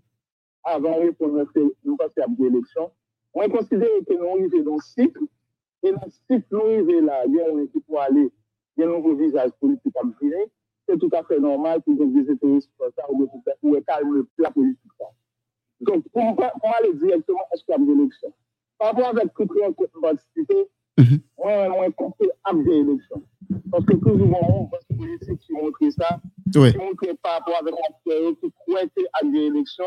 avant 0.64 0.98
de 0.98 1.02
répondre, 1.02 1.46
nous 1.84 1.98
passer 1.98 2.22
à 2.22 2.28
l'élection, 2.38 2.92
on 3.34 3.42
est 3.42 3.50
considéré 3.50 3.90
que 4.08 4.14
nous 4.14 4.30
arrivons 4.30 4.64
dans 4.64 4.76
le 4.76 4.82
cycle, 4.82 5.24
et 5.84 5.92
dans 5.92 6.02
le 6.06 6.12
cycle, 6.12 6.46
nous 6.52 6.60
arrivons 6.60 7.06
là, 7.06 7.24
il 7.26 7.36
y 7.36 7.42
a 7.42 7.48
un 7.48 7.68
qui 7.68 7.80
peut 7.80 7.98
aller, 7.98 8.32
il 8.80 8.84
y 8.84 8.86
a 8.86 8.90
un 8.90 8.96
nouveau 8.96 9.14
visage 9.14 9.52
politique 9.60 9.94
à 9.98 10.04
venir, 10.04 10.38
c'est 10.88 10.98
tout 10.98 11.10
à 11.12 11.22
fait 11.24 11.40
normal 11.40 11.82
pour 11.82 11.96
des 11.96 12.38
terroristes 12.38 12.72
comme 12.78 12.92
ça 12.96 13.04
ou 13.12 13.28
pour 13.28 13.86
calmer 13.86 14.22
la 14.38 14.52
politique. 14.52 14.92
Donc, 15.82 16.08
pour, 16.10 16.22
aller 16.78 16.94
directement 16.94 17.40
est-ce 17.54 17.64
qu'il 17.64 17.72
y 17.72 17.76
a 17.76 17.78
des 17.78 17.92
élections 17.92 18.34
Par 18.78 18.90
rapport 18.90 19.08
avec 19.10 19.34
tout 19.34 19.48
le 19.50 19.62
monde 19.62 19.76
participé, 20.02 20.70
moi, 21.38 21.70
moi, 21.70 21.92
compté 21.92 22.30
à 22.46 22.54
des 22.54 22.72
élections. 22.72 23.24
Parce 23.70 23.86
que 23.86 23.96
toujours, 23.96 24.50
on 24.50 24.66
voit 24.66 24.80
des 24.90 24.96
politiques 24.96 25.40
qui 25.40 25.54
montrent 25.54 25.90
ça, 25.92 26.20
qui 26.52 26.78
montrent 26.78 27.18
par 27.22 27.40
rapport 27.40 27.58
avec 27.60 27.76
l'acteur, 27.76 28.32
qui 28.42 28.52
croient 28.52 28.82
à 28.82 29.26
des 29.26 29.40
élections, 29.40 29.86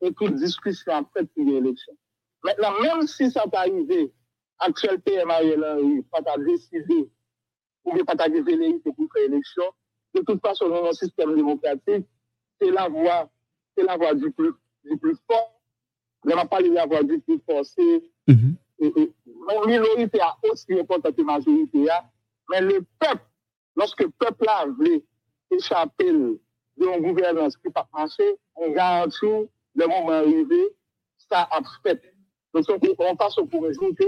et 0.00 0.12
toute 0.12 0.34
discussion 0.36 0.92
en 0.92 1.04
fait 1.12 1.24
pour 1.34 1.44
des 1.44 1.54
élections. 1.54 1.94
Maintenant, 2.44 2.70
même 2.82 3.06
si 3.06 3.30
ça 3.30 3.42
peut 3.42 3.56
arriver, 3.56 4.12
actuel 4.60 5.00
PM 5.00 5.30
Ariel 5.30 5.64
Henry, 5.64 6.02
pas 6.02 6.20
à 6.32 6.38
décider, 6.38 7.10
ou 7.88 7.94
bien 7.94 8.04
pas 8.04 8.24
révéler 8.24 8.78
pour 8.84 8.94
faire 9.12 9.24
élection, 9.24 9.64
de 10.14 10.20
toute 10.22 10.40
façon, 10.40 10.68
dans 10.68 10.84
un 10.86 10.92
système 10.92 11.34
démocratique, 11.34 12.06
c'est 12.60 12.70
la 12.70 12.88
voix, 12.88 13.30
c'est 13.76 13.84
la 13.84 13.96
voix 13.96 14.14
du 14.14 14.30
plus, 14.30 14.52
du 14.84 14.96
plus 14.98 15.16
fort. 15.26 15.60
On 16.24 16.34
va 16.34 16.44
pas 16.44 16.62
de 16.62 16.70
la 16.70 16.86
voix 16.86 17.02
du 17.02 17.20
plus 17.20 17.40
fort. 17.46 17.64
C'est, 17.64 18.02
mm 18.26 18.34
-hmm. 18.34 19.66
minorité 19.66 20.20
a 20.20 20.36
aussi 20.50 20.72
important 20.78 21.12
que 21.12 21.20
la 21.22 21.24
majorité 21.24 21.86
mais 22.50 22.60
le 22.60 22.84
peuple, 22.98 23.26
lorsque 23.76 24.00
le 24.00 24.10
peuple 24.10 24.48
a 24.48 24.66
voulu 24.66 25.02
échapper 25.50 26.10
d'une 26.10 27.02
gouvernance 27.06 27.56
qui 27.56 27.68
n'a 27.68 27.72
pas 27.72 27.88
marché, 27.92 28.26
on 28.56 28.70
garantit 28.72 29.48
le 29.74 29.86
moment 29.86 30.10
arrivé, 30.22 30.60
ça 31.28 31.40
a 31.50 31.60
fait. 31.82 32.00
Donc, 32.54 32.64
on 32.98 33.16
passe 33.16 33.36
pour 33.50 33.64
résultat 33.64 34.04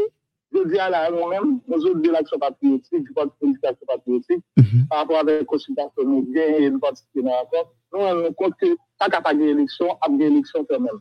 Je 0.53 0.69
dis 0.69 0.79
à 0.79 0.91
la 0.91 1.11
moi-même, 1.11 1.61
nous 1.69 1.87
autres 1.87 2.01
de 2.01 2.11
l'action 2.11 2.39
patriotique, 2.39 3.05
du 3.05 3.13
parti 3.13 3.31
politique 3.39 3.63
d'action 3.63 3.87
patriotique, 3.87 4.45
mhm. 4.57 4.87
par 4.89 4.99
rapport 5.01 5.19
à 5.19 5.23
la 5.23 5.45
consultation 5.45 6.03
nous 6.05 6.27
gagnons 6.33 6.59
et 6.59 6.71
nous 6.71 6.81
participons 6.81 7.23
dans 7.23 7.31
l'accord, 7.31 7.75
nous 7.93 7.99
rendons 8.01 8.33
compte 8.33 8.55
que 8.61 8.67
pas 8.99 9.09
capable 9.09 9.41
de 9.41 9.45
élection, 9.47 9.87
après 10.01 10.25
élection 10.25 10.67
quand 10.69 10.81
même. 10.81 10.99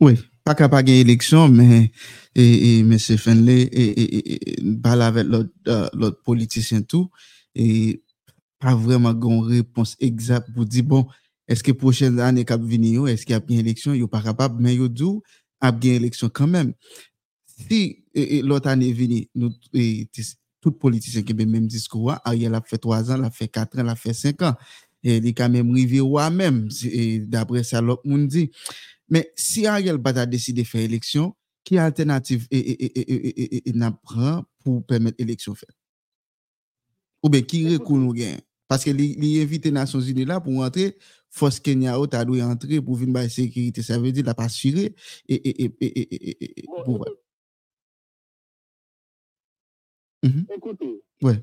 Oui, 0.00 0.14
pas 0.44 0.54
capable 0.54 0.88
de 0.88 0.92
élection, 0.92 1.48
mais 1.48 1.90
et, 2.34 2.78
et, 2.78 2.80
M. 2.80 2.98
Fenley 2.98 3.62
et, 3.62 4.60
et, 4.60 4.62
parle 4.82 5.02
avec 5.02 5.26
l'autre 5.26 5.50
euh, 5.68 6.10
politicien 6.24 6.82
tout, 6.82 7.08
et 7.54 8.02
pas 8.58 8.74
vraiment 8.74 9.10
une 9.10 9.44
réponse 9.44 9.96
exacte 10.00 10.48
pour 10.54 10.64
dire, 10.64 10.84
bon, 10.84 11.06
est-ce 11.48 11.62
que 11.62 11.72
prochaine 11.72 12.20
année 12.20 12.44
qu'il 12.44 12.56
venir, 12.62 13.08
est-ce 13.08 13.24
qu'il 13.24 13.32
y 13.32 13.36
a 13.36 13.40
bien 13.40 13.58
élection, 13.58 13.94
il 13.94 14.02
n'est 14.02 14.08
pas 14.08 14.22
capable, 14.22 14.62
mais 14.62 14.74
il 14.74 14.88
dit, 14.88 15.04
a 15.60 15.72
bien 15.72 15.94
élection 15.94 16.28
quand 16.28 16.46
même. 16.46 16.74
si 17.58 17.80
e, 18.14 18.22
e, 18.22 18.42
lot 18.46 18.68
ane 18.70 18.90
vini, 18.96 19.24
nou, 19.38 19.52
e, 19.72 20.06
tis, 20.14 20.36
tout 20.64 20.78
politisyen 20.82 21.26
kebe 21.26 21.46
menm 21.46 21.68
diskou 21.70 22.08
wa, 22.08 22.18
a 22.26 22.34
ye 22.34 22.50
la 22.50 22.62
fe 22.66 22.78
3 22.82 23.12
an, 23.14 23.24
la 23.26 23.32
fe 23.34 23.48
4 23.50 23.82
an, 23.82 23.90
la 23.90 23.96
fe 23.98 24.14
5 24.16 24.46
an, 24.48 24.56
li 25.06 25.32
ka 25.36 25.46
menm 25.50 25.70
rivi 25.76 26.00
wa 26.02 26.26
menm, 26.34 26.66
dapre 27.30 27.62
sa 27.66 27.82
lop 27.84 28.02
moun 28.06 28.26
di. 28.30 28.48
Men, 29.08 29.26
si 29.38 29.66
a 29.70 29.78
ye 29.80 29.94
l 29.94 30.00
bat 30.02 30.18
a 30.24 30.26
deside 30.28 30.66
fe 30.68 30.82
eleksyon, 30.88 31.30
ki 31.68 31.78
alternatif 31.82 32.46
e 32.50 33.74
na 33.76 33.92
pran 33.92 34.42
pou 34.64 34.80
permette 34.88 35.20
eleksyon 35.22 35.56
fe? 35.58 35.68
Ou 37.22 37.30
be, 37.32 37.42
ki 37.44 37.64
rekou 37.74 37.98
nou 38.00 38.14
gen? 38.16 38.38
Paske 38.68 38.92
li, 38.92 39.14
li 39.18 39.38
evite 39.40 39.72
Nasyon 39.74 40.04
Zini 40.04 40.26
la 40.28 40.38
pou 40.44 40.62
rentre, 40.62 40.92
fos 41.32 41.58
Kenya 41.64 41.96
ou 41.98 42.08
ta 42.10 42.20
dwe 42.28 42.42
rentre 42.44 42.80
pou 42.84 42.98
vin 43.00 43.14
baye 43.14 43.30
sekirite. 43.32 43.84
Sa 43.84 43.98
ve 44.00 44.12
di 44.14 44.24
la 44.24 44.36
pa 44.38 44.48
sire. 44.52 44.90
E, 45.24 45.38
e, 45.38 45.54
e, 45.54 45.70
e, 45.72 45.88
e, 45.88 46.04
e, 46.34 46.50
e, 46.50 46.66
pou 46.84 47.00
wè. 47.02 47.14
Mhm. 50.22 50.46
Écoutez, 50.56 51.02
ouais. 51.22 51.42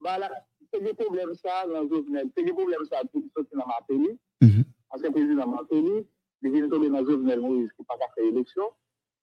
voilà, 0.00 0.30
c'est 0.72 0.82
des 0.82 0.94
problèmes 0.94 1.34
ça 1.34 1.66
dans 1.66 1.88
Jovenel, 1.88 2.28
c'est 2.36 2.44
des 2.44 2.52
problèmes 2.52 2.84
ça 2.88 3.00
qui 3.12 3.20
sont 3.36 3.44
dans 3.52 3.66
ma 3.66 3.80
pays, 3.88 4.18
mhm. 4.40 4.64
ancien 4.90 5.10
président 5.10 5.46
Martelly, 5.48 6.06
il 6.42 6.50
vient 6.52 6.68
tomber 6.68 6.90
dans 6.90 7.04
Jovenel 7.04 7.40
Moïse 7.40 7.70
qui 7.76 7.82
n'a 7.82 7.96
pas 7.96 8.12
fait 8.14 8.28
élection, 8.28 8.64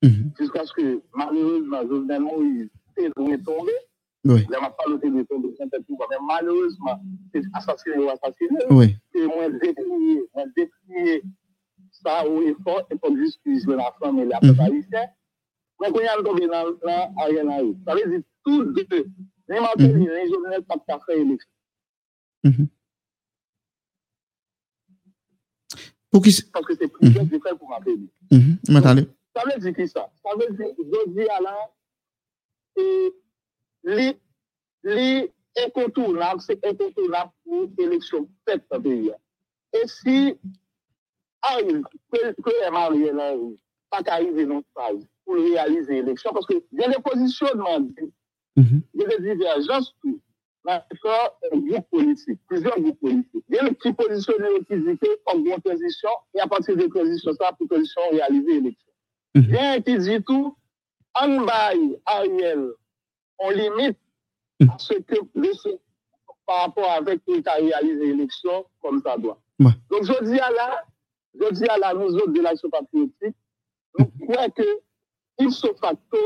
mhm. 0.03 0.31
jusqu'à 0.37 0.65
ce 0.65 0.73
que 0.73 1.01
malheureusement 1.15 1.87
Jovenel 1.87 2.21
Moïse 2.21 2.69
est 2.97 3.43
tombé. 3.43 3.71
Oui. 4.23 4.45
Il 4.47 4.51
n'a 4.51 4.69
pas 4.69 4.83
le 4.87 4.97
de 4.97 5.23
tomber, 5.23 5.49
mais 5.59 6.17
malheureusement, 6.27 7.01
c'est 7.33 7.41
assassiné 7.53 7.97
ou 7.97 8.09
assassiné. 8.09 8.59
Oui. 8.69 8.95
Et 9.15 9.25
moi, 9.25 9.49
déplié, 9.49 10.23
moi, 10.35 10.43
déplié 10.55 11.23
ça 11.91 12.27
au 12.27 12.41
effort, 12.43 12.85
et 12.91 12.95
pour 12.97 13.15
juste 13.17 13.39
que 13.43 13.71
la 13.71 13.91
femme 13.99 14.19
et 14.19 14.25
la 14.25 14.37
haïtienne. 14.37 15.09
Mais 15.79 15.91
quand 15.91 15.99
il 15.99 16.05
y 16.05 16.07
a 16.07 16.23
tombé 16.23 16.47
dans 16.47 17.21
Ariel 17.21 17.49
Henry, 17.49 17.75
ça 17.85 17.95
veut 17.95 18.09
dire 18.11 18.21
tous 18.43 18.63
deux. 18.65 19.05
Les 19.47 19.59
Martelly, 19.59 19.93
mhm. 19.93 20.07
les 20.09 20.27
journalistes 20.29 20.67
pas 20.67 20.99
faire 21.05 21.17
élection. 21.17 21.49
Pour 26.11 26.21
qui 26.21 26.41
Parce 26.51 26.65
que 26.65 26.75
c'est 26.75 26.87
plus 26.87 27.09
mm 27.09 27.13
-hmm. 27.13 27.41
faire 27.41 27.57
pour 27.57 27.69
Martelly. 27.69 28.09
Mm 28.31 28.37
-hmm. 28.37 29.07
Ça 29.35 29.43
veut 29.45 29.59
dire 29.61 29.75
qui 29.75 29.87
ça? 29.87 30.11
Ça 30.23 30.29
veut 30.37 30.53
dire, 30.55 31.27
la, 31.41 31.55
et 32.77 33.13
les, 33.83 34.17
les 34.83 35.31
incontournables, 35.65 36.41
c'est 36.41 36.63
incontournable 36.65 37.31
pour 37.43 37.69
l'élection 37.77 38.29
faite 38.45 38.63
dans 38.69 38.77
le 38.77 38.83
pays. 38.83 39.11
Et 39.73 39.87
si 39.87 40.35
arrive 41.41 41.83
que, 42.11 42.33
que 42.41 42.51
Henry 42.73 43.57
pas 43.89 44.03
qu'arriver 44.03 44.45
dans 44.45 44.59
cette 44.61 44.73
phase 44.73 45.07
pour 45.25 45.35
réaliser 45.35 45.95
l'élection, 45.95 46.31
parce 46.33 46.45
qu'il 46.45 46.61
y 46.73 46.83
a 46.83 46.89
des 46.89 47.01
positionnements 47.01 47.79
il 48.57 48.81
y 48.93 49.03
a 49.03 49.07
des 49.17 49.35
divergences 49.35 49.95
dans 50.63 50.83
un 51.51 51.57
groupe 51.59 51.89
politique, 51.89 52.39
plusieurs 52.47 52.79
groupes 52.79 52.99
politiques. 52.99 53.43
Il 53.49 53.55
y 53.55 53.59
a 53.59 53.63
le 53.63 53.71
petit 53.73 53.93
positionné 53.93 54.47
qui 54.67 54.75
dit 54.77 54.97
en 55.25 55.39
bonne 55.39 55.61
transition 55.61 56.09
et 56.35 56.39
à 56.39 56.47
partir 56.47 56.75
de 56.75 56.85
transition, 56.87 57.31
ça, 57.33 57.51
pour 57.57 57.67
transition 57.67 58.01
réaliser 58.11 58.59
l'élection. 58.59 58.91
Bien 59.33 59.81
qui 59.81 59.97
dit 59.97 60.21
tout, 60.23 60.55
en 61.15 61.41
bail 61.41 61.99
Ariel, 62.05 62.73
on 63.39 63.49
limite 63.49 63.97
à 64.69 64.77
ce 64.77 64.93
que 64.93 65.15
par 66.45 66.61
rapport 66.65 66.91
avec 66.91 67.23
qui 67.25 67.41
a 67.45 67.53
réalisé 67.53 68.05
l'élection 68.07 68.65
comme 68.81 69.01
ça 69.01 69.17
doit. 69.17 69.39
Donc 69.59 70.03
je 70.03 70.23
dis 70.25 70.39
à 70.39 70.51
la, 70.51 70.83
je 71.39 71.53
dis 71.53 71.65
à 71.67 71.77
la 71.77 71.93
nous 71.93 72.13
autres 72.15 72.33
de 72.33 72.41
l'action 72.41 72.69
patriotique, 72.69 73.35
nous 73.97 74.05
croyons 74.25 74.49
que 74.51 74.63
il 75.39 75.51
se 75.51 75.67
facto 75.79 76.17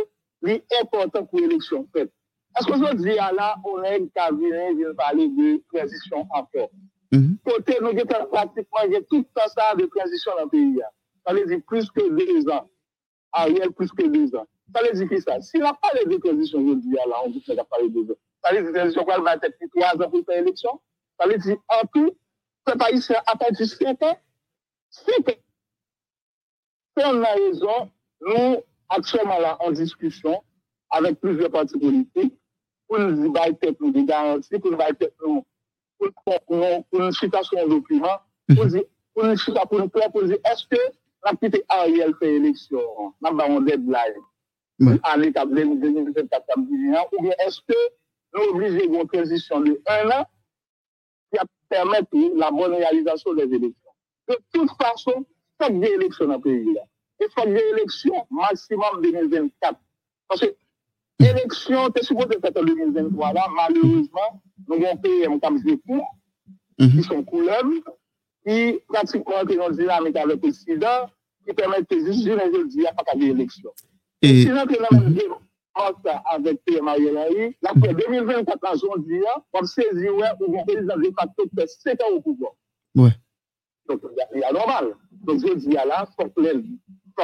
est 0.45 0.65
important 0.81 1.25
pour 1.25 1.39
l'élection 1.39 1.87
faite. 1.93 2.11
Est-ce 2.57 2.67
que 2.67 2.73
je 2.73 2.95
dis 2.95 3.19
à 3.19 3.31
la, 3.33 3.55
est 3.85 4.07
qu'à 4.13 4.31
venir 4.31 4.95
parler 4.95 5.27
de 5.27 5.61
transition 5.73 6.25
encore. 6.29 6.69
Mm 7.11 7.35
Côté, 7.45 7.77
nous 7.81 7.89
avons 7.89 8.27
pratiquement 8.27 9.01
tout 9.09 9.17
le 9.17 9.23
temps 9.23 9.47
ça 9.53 9.75
de 9.75 9.85
transition 9.85 10.31
dans 10.37 10.43
le 10.43 10.49
pays. 10.49 10.79
Ça 11.25 11.33
veut 11.33 11.45
dire 11.45 11.59
plus 11.67 11.89
que 11.91 12.09
deux 12.09 12.49
ans. 12.49 12.69
Ariel, 13.33 13.71
plus 13.71 13.91
que 13.91 14.07
deux 14.07 14.33
ans. 14.35 14.47
Ça 14.73 14.81
veut 14.83 14.93
dire 14.97 15.09
que 15.09 15.19
ça. 15.19 15.41
Si 15.41 15.57
on 15.57 15.61
n'a 15.61 15.73
pas 15.73 15.89
les 15.99 16.05
deux 16.05 16.19
transitions, 16.19 16.59
je 16.65 16.73
dis 16.75 16.97
à 16.97 17.07
la, 17.09 17.25
on 17.25 17.29
dit 17.29 17.43
qu'on 17.43 17.55
n'a 17.55 17.65
pas 17.65 17.77
les 17.81 17.89
deux 17.89 18.09
ans. 18.11 18.17
Ça 18.43 18.53
veut 18.53 18.61
dire 18.61 18.71
que 18.71 18.75
la 18.75 18.81
transition 18.81 19.05
va 19.23 19.33
être 19.35 19.53
trois 19.75 20.05
ans 20.05 20.09
pour 20.09 20.25
faire 20.25 20.41
l'élection. 20.41 20.81
Ça 21.19 21.27
veut 21.27 21.37
dire 21.37 21.57
en 21.67 21.87
tout, 21.93 22.15
ce 22.67 22.73
pays 22.73 23.17
a 23.27 23.35
perdu 23.35 23.65
cinq 23.65 24.01
ans. 24.01 24.17
Cinq 24.89 25.29
ans. 25.29 25.41
Si 26.97 27.05
on 27.05 27.21
a 27.21 27.33
raison, 27.33 27.91
nous, 28.21 28.63
actuellement 28.89 29.39
là, 29.39 29.57
en 29.59 29.71
discussion 29.71 30.41
nous 32.89 33.33
pour 35.97 36.11
pour 36.91 36.99
une 37.01 37.11
citation 37.11 37.63
de 37.63 37.69
document, 37.69 38.19
pour 38.55 38.65
dire, 38.65 38.83
pour 39.13 39.25
une 39.25 39.37
citation 39.37 39.67
pour 39.67 39.79
nous 39.79 39.89
pour 39.89 40.23
dire, 40.23 40.37
est-ce 40.45 40.67
que 40.67 40.81
l'activité 41.23 41.63
Ariel 41.69 42.13
fait 42.19 42.35
élection, 42.35 42.79
dans 43.21 43.37
un 43.39 43.61
deadline, 43.61 44.99
année 45.03 45.31
2024, 45.31 46.43
ou 46.57 47.21
bien 47.21 47.33
est-ce 47.45 47.59
que 47.67 47.77
nous 48.33 48.43
obligons 48.55 49.01
une 49.01 49.07
transition 49.07 49.61
de 49.61 49.81
un 49.87 50.09
an 50.09 50.25
qui 51.31 51.39
permettre 51.69 52.09
la 52.35 52.51
bonne 52.51 52.73
réalisation 52.73 53.33
des 53.33 53.43
élections? 53.43 53.91
De 54.27 54.37
toute 54.53 54.71
façon, 54.81 55.25
il 55.59 55.65
faut 55.65 55.71
des 55.71 55.87
élections 55.87 56.27
dans 56.27 56.35
le 56.35 56.41
pays. 56.41 56.77
Il 57.21 57.27
faut 57.33 57.45
des 57.45 57.63
élections 57.73 58.27
maximum 58.29 59.01
2024. 59.01 59.79
Parce 60.27 60.41
que 60.41 60.55
l'élection, 61.19 61.89
tu 61.91 62.01
es 62.01 62.03
supposé 62.03 62.39
faire 62.39 62.51
en 62.55 62.63
2023, 62.63 63.33
là, 63.33 63.47
malheureusement, 63.55 64.41
nous 64.67 64.75
avons 64.75 64.91
un 64.91 64.95
PM 64.97 65.39
comme 65.39 65.61
des 65.61 65.77
cours, 65.77 66.15
qui 66.77 67.03
sont 67.03 67.23
couleurs, 67.23 67.63
qui 68.45 68.79
pratiquement 68.87 69.35
ont 69.43 69.47
une 69.47 69.75
dynamique 69.75 70.15
avec 70.15 70.35
le 70.35 70.37
président, 70.37 71.09
qui 71.47 71.53
permettent 71.53 71.89
de 71.89 71.99
juste 71.99 72.23
dire, 72.23 72.39
je 72.39 72.67
dis, 72.67 72.75
il 72.75 72.81
n'y 72.81 72.87
a 72.87 72.93
pas 72.93 73.15
d'élection. 73.15 73.71
Et 74.21 74.41
sinon, 74.41 74.65
tu 74.65 74.75
as 74.77 76.23
avec 76.31 76.63
PM 76.63 76.87
Ariel 76.87 77.17
Henry, 77.17 77.55
après 77.63 77.93
2024, 77.93 78.63
là, 78.63 78.73
on 78.89 78.97
dit, 78.99 79.21
on 79.53 79.63
saisit, 79.63 80.09
ouais, 80.09 80.27
ou 80.39 80.57
on 80.57 80.65
président 80.65 80.97
de 80.97 81.11
facto 81.17 81.43
qui 81.43 81.55
fait 81.55 81.67
7 81.67 82.01
ans 82.01 82.13
au 82.13 82.21
pouvoir. 82.21 82.53
Ouais. 82.95 83.11
Donc, 83.87 84.01
il 84.33 84.39
y 84.39 84.43
a 84.43 84.51
normal. 84.51 84.95
Donc, 85.11 85.39
je 85.45 85.53
dis, 85.53 85.69
là, 85.69 86.07
il 86.07 86.13
faut 86.17 86.29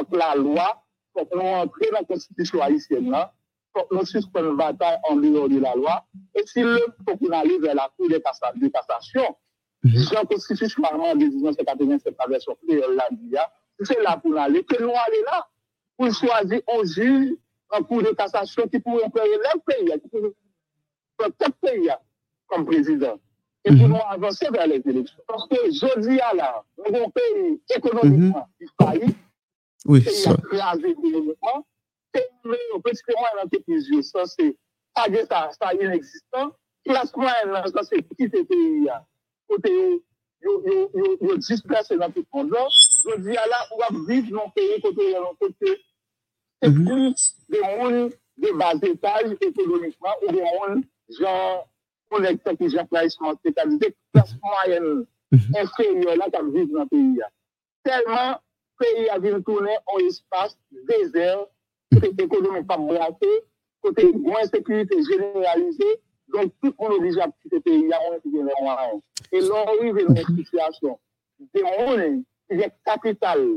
que 0.04 0.16
la 0.16 0.34
loi, 0.36 0.82
il 1.14 1.20
faut 1.20 1.26
que 1.26 1.34
nous 1.34 1.42
entrions 1.42 1.90
dans 1.92 1.98
la 1.98 2.04
constitution 2.04 2.62
haïtienne, 2.62 3.10
là, 3.10 3.32
nous 3.90 4.04
suspendons 4.04 4.50
une 4.50 4.56
bataille 4.56 4.98
en 5.08 5.16
dehors 5.16 5.48
de 5.48 5.58
la 5.58 5.74
loi. 5.74 6.04
Et 6.34 6.42
si 6.46 6.62
le 6.62 6.78
faut 7.06 7.16
qu'on 7.16 7.30
aille 7.30 7.58
vers 7.60 7.74
la 7.74 7.90
Cour 7.96 8.08
de 8.08 8.18
cassation, 8.18 9.36
la 9.84 10.24
Constitution 10.24 10.82
de 10.82 11.18
1987, 11.18 12.14
la 12.18 12.26
version 12.26 12.56
créole 12.66 12.96
l'a 12.96 13.08
dit, 13.10 13.34
c'est 13.82 14.00
là 14.02 14.16
pour 14.16 14.36
aller, 14.38 14.62
que 14.64 14.80
nous 14.80 14.90
aller 14.90 15.22
là, 15.26 15.48
pour 15.96 16.12
choisir 16.12 16.60
un 16.68 16.84
juge 16.84 17.34
en 17.70 17.82
Cour 17.82 18.02
de 18.02 18.10
cassation 18.10 18.68
qui 18.68 18.78
pourrait 18.78 19.10
faire 19.14 19.24
le 19.24 19.60
pays, 19.60 20.00
qui 20.00 20.08
pourrait 20.08 20.32
quatre 21.38 21.56
pays 21.60 21.88
comme 22.46 22.66
président. 22.66 23.18
Et 23.64 23.70
pour 23.76 23.88
nous 23.88 23.98
avancer 24.08 24.46
vers 24.52 24.66
les 24.66 24.82
élections. 24.84 25.22
Parce 25.26 25.46
que 25.46 25.56
je 25.70 26.00
dis 26.00 26.20
à 26.20 26.34
là, 26.34 26.64
nous 26.78 26.96
avons 26.96 27.06
un 27.06 27.10
pays 27.10 27.60
économiquement 27.76 28.48
qui 28.58 28.66
faillit, 28.80 29.14
oui, 29.84 30.02
ça. 30.02 30.32
écrasé 30.32 30.90
économiquement, 30.90 31.66
teme 32.14 32.58
yo, 32.70 32.80
pweske 32.84 33.16
mwen 33.16 33.38
nan 33.40 33.50
te 33.52 33.62
pizyo, 33.66 34.02
sa 34.06 34.26
se 34.30 34.52
agye 35.02 35.24
sa, 35.26 35.46
sa 35.56 35.72
yon 35.76 35.94
eksistan, 35.96 36.52
plas 36.86 37.12
mwen 37.16 37.52
nan 37.54 37.68
sa 37.72 37.84
se 37.86 38.02
kite 38.14 38.44
te 38.48 38.58
yon, 38.58 39.04
kote 39.50 39.72
yo 40.42 41.36
displase 41.36 41.96
nan 41.96 42.12
te 42.12 42.24
kondon, 42.30 42.68
yo 43.06 43.18
diya 43.24 43.44
la 43.46 43.60
mm-hmm. 43.62 43.76
ou 43.76 43.86
ap 43.88 43.98
viv 44.08 44.30
nan 44.34 44.52
peye 44.56 44.80
kote 44.84 45.08
yon 45.10 45.28
an 45.30 45.38
kote, 45.40 45.76
se 46.62 46.70
plus 46.78 47.28
de 47.52 47.62
moun 47.76 48.12
de 48.42 48.52
bazetaj 48.58 49.32
ekonomikman 49.38 50.26
ou 50.26 50.34
de 50.34 50.42
moun 50.42 50.84
jan 51.18 51.62
konekta 52.12 52.56
ki 52.58 52.70
jan 52.74 52.88
plasman, 52.90 53.38
se 53.42 53.54
kalite 53.56 53.92
plas 54.12 54.34
mwen 54.42 55.04
inferior 55.32 56.18
la 56.18 56.30
kap 56.34 56.48
viv 56.54 56.74
nan 56.74 56.90
peye 56.90 57.16
ya. 57.20 57.30
Telman 57.86 58.36
peye 58.82 59.08
ya 59.08 59.18
vin 59.22 59.42
toune 59.46 59.74
an 59.78 60.06
espas 60.08 60.56
dezer 60.90 61.46
côté 61.94 62.22
économique 62.22 62.66
pas 62.66 62.76
braqué, 62.76 63.28
côté 63.80 64.12
moins 64.12 64.44
sécurité 64.44 64.96
généralisée, 65.02 66.00
donc 66.28 66.52
tout 66.62 66.74
le 66.78 66.88
monde 66.88 67.02
est 67.02 67.08
déjà 67.08 67.28
petit 67.28 67.60
pays, 67.60 67.80
il 67.80 67.88
y 67.88 67.92
a 67.92 67.98
moins 68.00 68.18
de 68.24 68.62
moyens. 68.62 69.00
Et 69.32 69.40
là, 69.40 69.64
arrive 69.66 70.06
dans 70.06 70.14
une 70.14 70.36
situation 70.36 70.98
des 71.54 71.60
gens 71.60 72.22
qui 72.48 72.56
est 72.56 72.72
capital. 72.84 73.48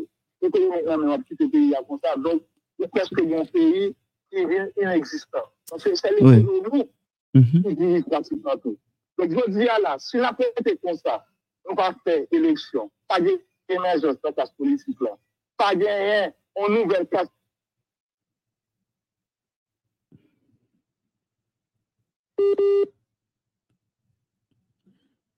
Économique 0.41 0.85
dans 0.85 1.19
petit 1.19 1.47
pays 1.49 1.73
comme 1.87 1.99
ça, 2.03 2.15
donc 2.17 2.43
il 2.77 2.83
y 2.83 2.85
a 2.85 2.87
presque 2.89 3.19
un 3.19 3.45
pays 3.45 3.95
qui 4.29 4.37
est 4.37 4.73
inexistant. 4.79 5.39
Donc 5.71 5.81
c'est 5.81 6.11
l'économie 6.11 6.89
qui 7.33 7.75
dirige 7.75 8.03
pratiquement 8.03 8.57
tout. 8.57 8.77
Donc 9.17 9.31
je 9.31 9.51
dis 9.51 9.67
à 9.67 9.79
là, 9.79 9.95
si 9.97 10.17
la 10.17 10.33
paix 10.33 10.51
était 10.59 10.77
comme 10.77 10.97
ça, 10.97 11.25
on 11.67 11.73
va 11.73 11.95
faire 12.03 12.25
élection, 12.31 12.91
pas 13.07 13.19
d'émergence 13.19 14.19
dans 14.21 14.29
la 14.29 14.33
classe 14.33 14.51
politique 14.51 14.97
là, 15.01 15.17
pas 15.57 15.73
gagner 15.73 16.33
une 16.57 16.83
nouvelle 16.83 17.07
classe 17.07 17.29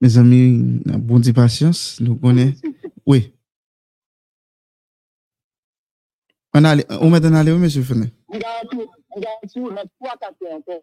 Mes 0.01 0.17
ami, 0.21 0.41
nan 0.85 1.01
bon 1.01 1.23
di 1.23 1.33
pasyans, 1.33 1.97
nou 2.03 2.19
konen. 2.21 2.53
Oui. 3.07 3.21
An 6.51 6.65
ale, 6.67 6.83
ou 6.99 7.07
mèd 7.07 7.23
an 7.29 7.37
ale 7.39 7.53
ou 7.55 7.61
mè 7.61 7.69
sou 7.71 7.87
fene? 7.87 8.09
An 8.33 8.41
gare 8.43 8.65
tou, 8.67 8.83
an 9.15 9.23
gare 9.23 9.47
tou, 9.53 9.69
mèd 9.71 9.87
pou 9.95 10.11
atakè 10.11 10.51
an 10.51 10.63
te. 10.67 10.75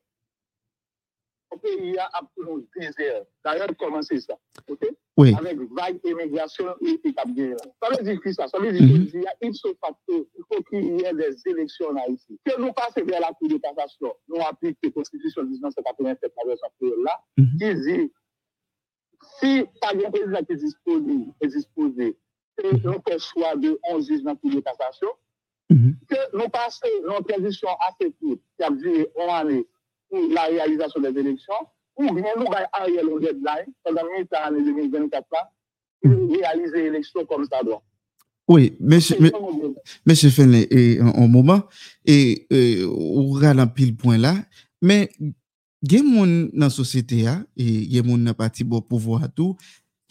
Pays 1.58 1.98
a 1.98 2.08
absolument 2.12 2.62
désert. 2.76 3.22
D'ailleurs, 3.44 3.68
comment 3.78 4.02
c'est 4.02 4.20
ça? 4.20 4.34
OK? 4.68 4.80
Oui. 5.16 5.34
Avec 5.38 5.58
vague 5.72 6.00
immigration 6.04 6.74
et 6.80 7.00
établie. 7.04 7.52
Ça 7.82 7.88
veut 7.90 8.04
dire 8.04 8.20
que 8.20 8.32
ça? 8.32 8.48
Ça 8.48 8.58
veut 8.58 8.72
dire 8.72 8.86
qu'il 9.10 9.22
y 9.22 9.26
a 9.26 9.34
une 9.42 9.54
seule 9.54 9.74
facteur. 9.80 10.20
Il 10.36 10.42
faut 10.52 10.62
qu'il 10.64 11.00
y 11.00 11.04
ait 11.04 11.14
des 11.14 11.36
élections 11.46 11.92
là 11.92 12.02
ici. 12.08 12.38
Que 12.44 12.60
nous 12.60 12.72
passions 12.72 13.04
vers 13.04 13.20
la 13.20 13.32
Cour 13.32 13.48
de 13.48 13.58
cassation, 13.58 14.14
nous 14.28 14.40
appliquons 14.40 14.78
la 14.82 14.90
Constitution 14.90 15.42
de 15.42 15.48
1987, 15.48 16.32
la 16.36 16.48
version 16.48 16.68
là, 17.04 17.20
qui 17.36 17.74
dit 17.74 18.12
si 19.40 19.64
par 19.80 19.92
exemple 19.92 20.18
président 20.18 20.44
qui 20.44 20.52
est 20.52 20.56
disposé, 20.56 21.14
est 21.40 21.48
disposé, 21.48 22.18
et 22.62 22.70
nous 22.84 23.00
fait 23.08 23.18
choix 23.18 23.56
de 23.56 23.78
11 23.90 24.06
juges 24.06 24.22
dans 24.22 24.30
la 24.30 24.36
Cour 24.36 24.50
de 24.50 24.60
cassation, 24.60 25.08
que 25.70 26.36
nous 26.36 26.48
passons 26.50 26.86
une 27.02 27.24
transition 27.24 27.68
assez 27.88 28.12
courte, 28.20 28.40
qui 28.56 28.64
a 28.64 28.70
duré 28.70 29.10
une 29.16 29.30
année, 29.30 29.66
ou 30.12 30.28
la 30.34 30.48
realizasyon 30.50 31.06
des 31.06 31.20
eleksyon, 31.22 31.66
ou 32.00 32.14
gen 32.16 32.38
nou 32.40 32.50
bay 32.52 32.66
a 32.74 32.84
ye 32.90 33.02
lonje 33.06 33.32
blay, 33.40 33.64
pendant 33.86 34.08
mi 34.10 34.24
sa 34.28 34.46
ane 34.48 34.64
2024 34.66 35.36
la, 35.36 35.44
realize 36.04 36.84
eleksyon 36.90 37.28
kom 37.30 37.46
sa 37.48 37.62
doan. 37.66 37.82
Oui, 38.48 38.74
M. 38.80 39.00
Fenley, 40.30 40.98
en 41.00 41.28
mouman, 41.32 41.62
ou 42.04 43.38
ralampil 43.40 43.94
point 43.96 44.20
la, 44.20 44.34
men 44.84 45.08
gen 45.84 46.04
moun 46.04 46.34
nan 46.52 46.68
sosyete 46.72 47.22
ya, 47.22 47.38
gen 47.56 48.04
moun 48.04 48.20
nan 48.26 48.36
pati 48.36 48.66
bo 48.68 48.82
pouvo 48.84 49.16
atou, 49.16 49.56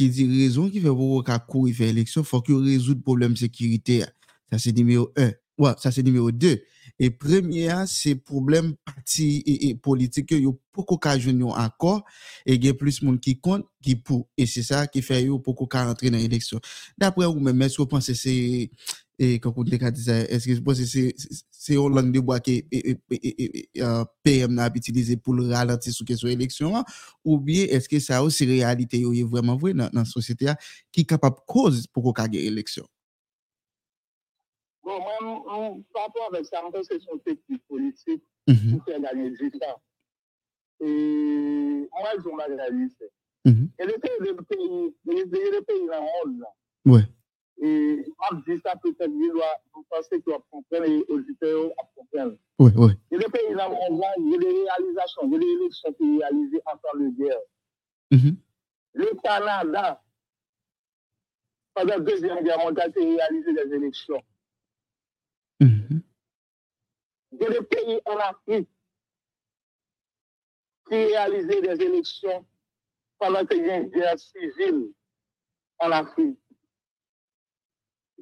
ki 0.01 0.09
di 0.09 0.25
rezon 0.31 0.71
ki 0.73 0.81
fe 0.81 0.89
pou 0.89 1.19
wak 1.19 1.29
akou 1.35 1.69
y 1.69 1.75
fe 1.77 1.91
eleksyon, 1.93 2.25
fok 2.25 2.49
yo 2.49 2.57
rezout 2.65 3.03
problem 3.05 3.37
sekirite 3.37 4.01
ya. 4.01 4.09
Sa 4.49 4.57
se 4.61 4.73
nimeyo 4.73 5.11
1. 5.13 5.29
Ouais, 5.59 5.71
ça 5.77 5.91
c'est 5.91 6.01
numéro 6.03 6.31
2. 6.31 6.63
Et 6.99 7.09
premier, 7.11 7.69
c'est 7.87 8.15
problème 8.15 8.73
parti 8.85 9.37
et, 9.45 9.69
et 9.69 9.75
politique. 9.75 10.31
Il 10.31 10.43
y 10.43 10.47
a 10.47 10.51
beaucoup 10.73 10.95
d'occasions 10.95 11.49
encore 11.51 12.03
et 12.45 12.55
il 12.55 12.65
y 12.65 12.69
a 12.69 12.73
plus 12.73 12.99
de 13.01 13.05
monde 13.05 13.19
qui 13.19 13.39
compte, 13.39 13.65
qui 13.81 13.95
pour. 13.95 14.27
Et 14.37 14.47
c'est 14.47 14.63
ça 14.63 14.87
qui 14.87 15.01
fait 15.03 15.19
qu'il 15.19 15.27
y 15.27 15.29
a 15.33 15.37
beaucoup 15.37 15.67
de 15.71 15.77
rentrer 15.77 16.09
dans 16.09 16.17
l'élection. 16.17 16.59
D'après 16.97 17.27
vous-même, 17.27 17.61
est-ce 17.61 17.77
que 17.77 17.81
vous 17.83 17.87
pensez 17.87 18.13
que 18.13 18.17
c'est, 18.19 18.71
et 19.19 19.39
quand 19.39 19.51
vous 19.55 19.63
est-ce 19.63 20.47
que 20.47 20.53
vous 20.55 20.63
pensez 20.63 21.11
que 21.13 21.15
c'est 21.51 21.77
Hollande 21.77 22.11
de 22.11 22.19
Bois 22.19 22.39
qui 22.39 22.65
euh, 23.77 24.05
PM 24.23 24.53
n'a 24.55 24.71
utilisé 24.73 25.17
pour 25.17 25.33
le 25.35 25.47
ralentir 25.47 25.93
sur 25.93 26.05
question 26.05 26.27
élection 26.29 26.83
ou 27.23 27.39
bien 27.39 27.65
est-ce 27.69 27.87
que 27.87 27.99
ça 27.99 28.23
aussi 28.23 28.45
réalité 28.45 29.01
est 29.01 29.23
vraiment 29.23 29.55
vrai 29.55 29.73
dans 29.73 29.89
la 29.93 30.05
société 30.05 30.51
qui 30.91 31.01
est 31.01 31.05
capable 31.05 31.37
de 31.37 31.41
cause 31.45 31.87
pour 31.87 32.11
qu'on 32.13 32.25
ait 32.25 32.35
élection? 32.37 32.85
Moi, 35.53 35.77
par 35.93 36.03
rapport 36.03 36.29
avec 36.33 36.45
ça, 36.45 36.65
en 36.65 36.71
fait, 36.71 36.83
c'est 36.83 36.99
son 37.01 37.17
technique 37.19 37.63
politique 37.67 38.23
Mhm. 38.47 38.71
pour 38.77 38.83
faire 38.85 38.99
gagner 38.99 39.29
du 39.31 39.51
temps. 39.51 39.81
Et 40.81 41.87
moi, 41.91 42.09
je 42.17 42.29
m'en 42.29 42.45
réalise. 42.45 42.97
Mhm. 43.45 43.69
Et 43.79 43.85
le 43.85 43.93
pays, 43.93 44.11
le 44.19 44.35
pays, 44.35 44.93
le 45.05 45.61
pays, 45.61 45.85
le 45.85 45.99
monde, 46.31 46.39
là. 46.39 46.47
Ouais. 46.85 47.01
Et 47.61 48.03
on 48.31 48.35
dit 48.37 48.59
ça 48.65 48.73
peut-être, 48.81 49.09
il 49.11 49.31
doit 49.31 49.61
penser 49.89 50.21
qu'il 50.21 50.33
va 50.33 50.39
comprendre 50.49 50.85
et 50.85 51.05
auditeurs 51.07 51.71
comprendre. 51.95 52.35
Ouais, 52.59 52.71
ouais. 52.75 52.93
Et 53.11 53.15
le 53.17 53.29
pays 53.29 53.55
dans 53.55 53.69
le 53.69 53.75
monde, 53.75 54.01
là, 54.01 54.07
il 54.17 54.31
y 54.31 54.35
a 54.35 54.37
des 54.39 54.47
réalisations, 54.47 55.21
il 55.25 55.31
y 55.33 55.35
a 55.35 55.39
des 55.39 55.45
élections 55.45 55.93
qui 55.93 56.03
sont 56.03 56.17
réalisées 56.17 56.61
en 56.65 56.71
temps 56.77 56.99
de 56.99 57.09
guerre. 57.09 57.39
Mhm. 58.11 58.35
Le 58.95 59.21
Canada, 59.23 60.01
pendant 61.73 61.93
la 61.95 61.99
Deuxième 61.99 62.43
Guerre 62.43 62.59
mondiale, 62.59 62.91
a 62.95 62.99
réalisé 62.99 63.53
des 63.53 63.75
élections. 63.75 64.21
Mhm. 65.59 66.01
Y 67.39 67.45
a 67.45 67.49
des 67.49 67.61
pays 67.61 67.99
en 68.05 68.17
Afrique 68.17 68.69
qui 70.87 70.95
réalisaient 70.95 71.61
des 71.61 71.83
élections 71.83 72.45
pendant 73.17 73.45
qu'il 73.45 73.65
y 73.65 73.69
a 73.69 73.77
une 73.77 73.89
guerre 73.89 74.19
civile 74.19 74.91
en 75.79 75.91
Afrique. 75.91 76.37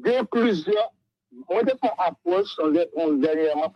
A 0.06 0.24
plusieurs, 0.26 0.94
moi, 1.32 1.62
je 1.68 1.76
prends 1.76 1.96
approche 1.98 2.58
on 2.60 3.14
dernièrement. 3.18 3.72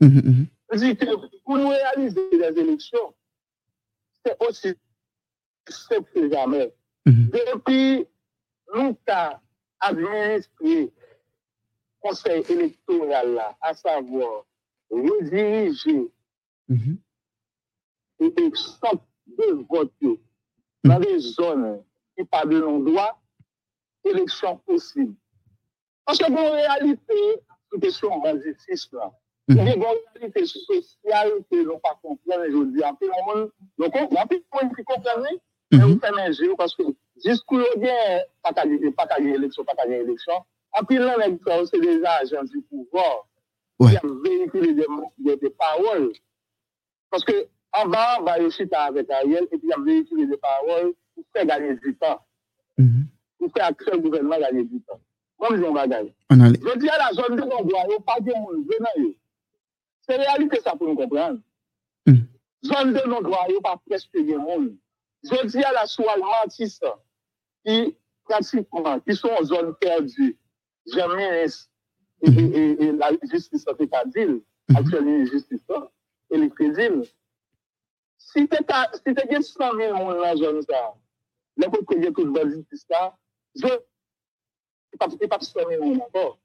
Mhm. 0.00 0.10
Mhm. 0.10 0.46
Je 0.72 0.78
dis 0.78 0.96
que 0.96 1.06
pour 1.44 1.56
nous 1.56 1.68
réaliser 1.68 2.30
des 2.30 2.60
élections, 2.60 3.14
c'est 4.24 4.36
aussi 4.46 4.74
simple 5.68 6.10
que 6.14 6.30
jamais. 6.30 6.74
Mhm. 7.06 7.30
Depuis 7.30 8.06
nous 8.74 8.96
avons 9.06 9.38
administré 9.80 10.92
le 10.96 10.97
conseil 12.00 12.44
électoral, 12.48 13.34
là, 13.34 13.56
à 13.60 13.74
savoir 13.74 14.44
rediriger 14.90 16.08
Mhm. 16.68 16.98
et 18.20 18.26
et 18.26 18.50
de 19.26 19.66
vote 19.70 19.92
dans 20.84 21.00
des 21.00 21.18
zones 21.18 21.82
qui 22.16 22.24
pas 22.24 22.44
de 22.44 22.58
non-droit, 22.60 23.20
élection 24.04 24.56
possible. 24.58 25.14
Parce 26.04 26.18
que 26.18 26.30
en 26.32 26.52
réalité, 26.52 27.40
c'est 27.70 27.80
question 27.80 28.20
de 28.20 28.42
justice 28.42 28.88
là. 28.92 29.12
Il 29.48 29.56
y 29.56 29.60
a 29.60 29.74
une 29.74 29.82
réalité 30.14 30.44
sociale 30.44 31.32
que 31.50 31.64
nous 31.64 31.78
pas 31.78 31.98
comprendre 32.02 32.46
aujourd'hui. 32.48 32.84
En 32.84 32.94
plus, 32.94 33.08
on 33.26 33.50
donc 33.78 33.94
on 33.94 34.14
a 34.16 34.26
plus 34.26 34.38
de 34.40 34.74
qui 34.76 34.84
comprennent, 34.84 35.38
mais 35.72 35.82
on 35.84 35.88
Mhm. 35.88 36.00
fait 36.00 36.20
un 36.20 36.32
jeu 36.32 36.54
parce 36.56 36.74
que 36.74 36.82
discours 37.16 37.60
pas 38.42 38.52
qu'à 38.52 38.66
dire 38.66 38.92
pas 38.94 39.06
qu'à 39.06 39.20
dire 39.20 39.34
élection, 39.36 39.64
pas 39.64 39.74
qu'à 39.74 39.86
dire 39.86 40.00
plus, 40.86 40.98
là, 40.98 41.14
c'est 41.70 41.80
des 41.80 42.02
agents 42.04 42.44
du 42.44 42.60
pouvoir 42.62 43.26
Ouais. 43.80 43.96
qui 43.96 44.06
ont 44.06 44.20
véhiculé 44.24 44.74
des, 44.74 44.86
des, 45.18 45.36
des 45.36 45.50
paroles. 45.50 46.12
Parce 47.10 47.22
que 47.24 47.46
en 47.72 47.86
bas, 47.86 48.16
on 48.20 48.24
va 48.24 48.40
aussi 48.40 48.64
avec 48.72 49.08
Ariel 49.10 49.44
et 49.52 49.58
puis 49.58 49.68
il 49.68 49.72
a 49.72 49.80
véhiculé 49.80 50.26
des 50.26 50.36
paroles 50.36 50.94
pour 51.14 51.24
faire 51.32 51.46
gagner 51.46 51.74
du 51.76 51.96
temps, 51.96 52.20
Mhm. 52.76 53.06
pour 53.38 53.52
faire 53.52 53.66
accès 53.66 53.92
au 53.94 54.00
gouvernement 54.00 54.38
gagner 54.38 54.64
du 54.64 54.80
temps. 54.80 55.00
Moi, 55.38 55.50
je 55.52 55.56
dis 55.58 55.64
on 55.64 55.72
va 55.74 55.86
gagner. 55.86 56.12
Je 56.30 56.78
dis 56.78 56.88
à 56.88 56.98
la 56.98 57.12
zone 57.12 57.36
de 57.36 57.42
l'endroit, 57.42 57.82
il 57.84 57.88
n'y 57.90 57.94
a 57.94 58.00
pas 58.00 58.18
de 58.20 58.32
monde 58.32 58.66
venant. 58.66 59.12
C'est 60.02 60.16
réalité 60.16 60.60
ça 60.60 60.72
pour 60.74 60.88
nous 60.88 60.96
comprendre. 60.96 61.38
Mhm. 62.06 62.26
Zone 62.64 62.92
de 62.94 63.08
l'endroit, 63.08 63.44
il 63.48 63.52
n'y 63.52 63.58
a 63.58 63.60
pas 63.60 63.80
presque 63.88 64.12
de 64.12 64.36
monde. 64.36 64.74
Je 65.22 65.46
dis 65.46 65.62
à 65.62 65.72
la 65.72 65.86
soie 65.86 66.14
Matisse, 66.16 66.80
qui 67.64 67.96
pratiquement, 68.24 68.98
qui 69.00 69.14
sont 69.14 69.28
en 69.30 69.44
zone 69.44 69.74
perdue, 69.80 70.36
jamais 70.92 71.46
et, 72.22 72.28
et, 72.28 72.30
et, 72.30 72.82
et 72.84 72.92
la 72.92 73.10
justice 73.30 73.66
a 73.68 73.74
fait 73.74 73.92
à 73.94 74.04
dire, 74.04 74.36
actuellement, 74.74 75.18
la 75.18 75.24
justice 75.24 75.62
les 76.36 76.50
crédits. 76.50 77.10
Si 78.18 78.46
tu 78.48 78.56
as 78.68 78.90
si 78.94 79.14
100 79.42 79.76
000 79.76 79.96
monde 79.96 80.16
dans 80.16 80.20
la 80.20 80.36
que 81.70 82.10
toute 82.10 82.36
la 82.36 82.48
justice 82.48 82.84
là, 82.90 83.16
je 83.54 83.66
ne 83.66 84.98
pas 85.28 85.40
100 85.40 85.60
000 85.68 85.84
monde 85.84 86.02
encore. 86.02 86.38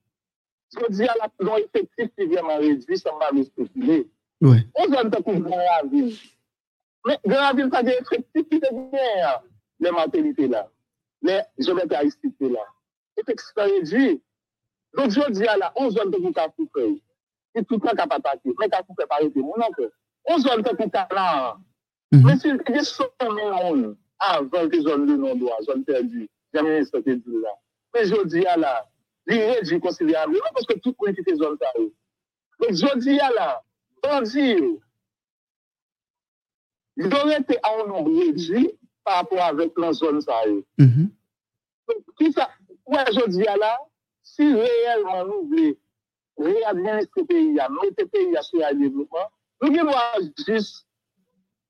Je 0.71 0.91
dis 0.91 1.03
à 1.03 1.13
la 1.19 1.29
non 1.39 1.57
effectif 1.57 2.09
qui 2.17 2.25
vient 2.25 2.47
à 2.49 2.57
réduire, 2.57 2.97
ça 2.97 3.11
va 3.19 3.31
me 3.31 3.43
spéculer. 3.43 4.09
Ouais. 4.41 4.65
On 4.75 4.87
la 4.87 5.83
ville. 5.89 6.15
Mais 7.05 7.19
dans 7.25 7.35
la 7.35 7.53
qui 8.49 8.59
te 8.59 8.73
vient, 8.73 9.41
les 9.79 9.91
maternités 9.91 10.47
là, 10.47 10.69
les 11.21 11.41
génétaristiques 11.59 12.35
là. 12.39 12.65
Effectif 13.17 13.51
réduit. 13.55 14.13
Donc, 14.13 14.21
je 14.21 14.32
Don 14.93 15.09
jodi 15.09 15.47
ala, 15.47 15.71
on 15.75 15.89
zon 15.89 16.11
te 16.13 16.19
pou 16.21 16.33
ka 16.33 16.47
fouke. 16.53 16.85
E 17.57 17.63
toutan 17.65 17.97
ka 17.97 18.05
patake. 18.09 18.53
Men 18.59 18.69
ka 18.69 18.83
fouke 18.85 19.07
pari 19.09 19.31
te 19.33 19.41
moun 19.41 19.63
anke. 19.65 19.89
On 20.29 20.41
zon 20.41 20.61
te 20.65 20.73
pou 20.77 20.89
ka 20.93 21.07
lan. 21.11 21.63
Men 22.13 22.35
mhm. 22.35 22.39
si 22.39 22.51
yon 22.51 22.85
son 22.85 23.09
men 23.33 23.55
an, 23.57 23.83
an 24.21 24.49
zon 24.53 24.69
te 24.69 24.81
zon 24.85 25.05
li 25.09 25.17
non 25.17 25.39
do 25.41 25.49
an, 25.49 25.63
zon 25.65 25.81
te 25.87 26.01
di. 26.05 26.27
Jamen 26.53 26.77
yon 26.77 26.89
son 26.91 27.05
te 27.05 27.15
di 27.17 27.41
la. 27.41 27.53
Men 27.93 28.05
jodi 28.11 28.45
ala, 28.49 28.73
li 29.29 29.39
reji 29.41 29.79
konsilyable. 29.81 30.37
Non 30.37 30.57
paske 30.59 30.77
tout 30.83 30.97
kwen 31.01 31.17
ki 31.17 31.25
te 31.25 31.35
zon 31.41 31.57
ta 31.61 31.71
ou. 31.79 31.89
Men 32.61 32.77
jodi 32.77 33.17
ala, 33.25 33.47
bandi 34.05 34.45
yo. 34.51 34.69
Yon 37.01 37.31
rete 37.31 37.57
an 37.65 37.81
nou 37.89 38.13
reji 38.13 38.67
pa 39.03 39.23
apwa 39.23 39.49
avek 39.49 39.81
lan 39.81 39.97
zon 39.97 40.21
ta 40.21 40.37
mhm. 40.45 41.09
ou. 41.09 41.97
Ki 42.21 42.29
sa, 42.37 42.45
wè 42.93 43.07
jodi 43.09 43.49
ala, 43.49 43.73
dis 44.23 44.43
à 44.43 44.45
la, 44.45 44.53
si 44.53 44.53
réellement 44.53 45.25
nous 45.25 45.47
voulons 45.47 45.75
réadministrer 46.37 47.21
le 47.21 47.25
pays, 47.25 47.51
mettre 47.53 47.95
le 47.99 48.05
pays 48.07 48.35
sur 48.41 48.59
le 48.59 48.79
développement, 48.79 49.31
nous 49.61 49.69
devons 49.69 49.91
juste 50.47 50.87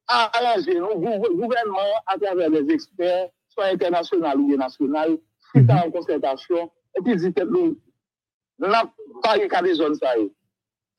arranger 0.07 0.79
nos 0.79 0.95
gouv- 0.95 1.35
gouvernements 1.35 1.79
à 2.07 2.17
travers 2.17 2.49
les 2.49 2.69
experts, 2.73 3.29
soit 3.49 3.65
internationaux 3.65 4.35
ou 4.37 4.55
nationaux, 4.57 5.21
suite 5.49 5.69
à 5.69 5.85
une 5.85 5.91
concertation, 5.91 6.71
et 6.97 7.01
puis 7.01 7.15
dire 7.15 7.33
que 7.33 7.43
nous, 7.43 7.77
nous 8.59 8.67
n'avons 8.67 8.89
pas 9.21 9.37
eu 9.37 9.47
qu'à 9.47 9.61
des 9.61 9.73
zones 9.75 9.95
ça. 9.95 10.17
y 10.17 10.23
est. 10.23 10.31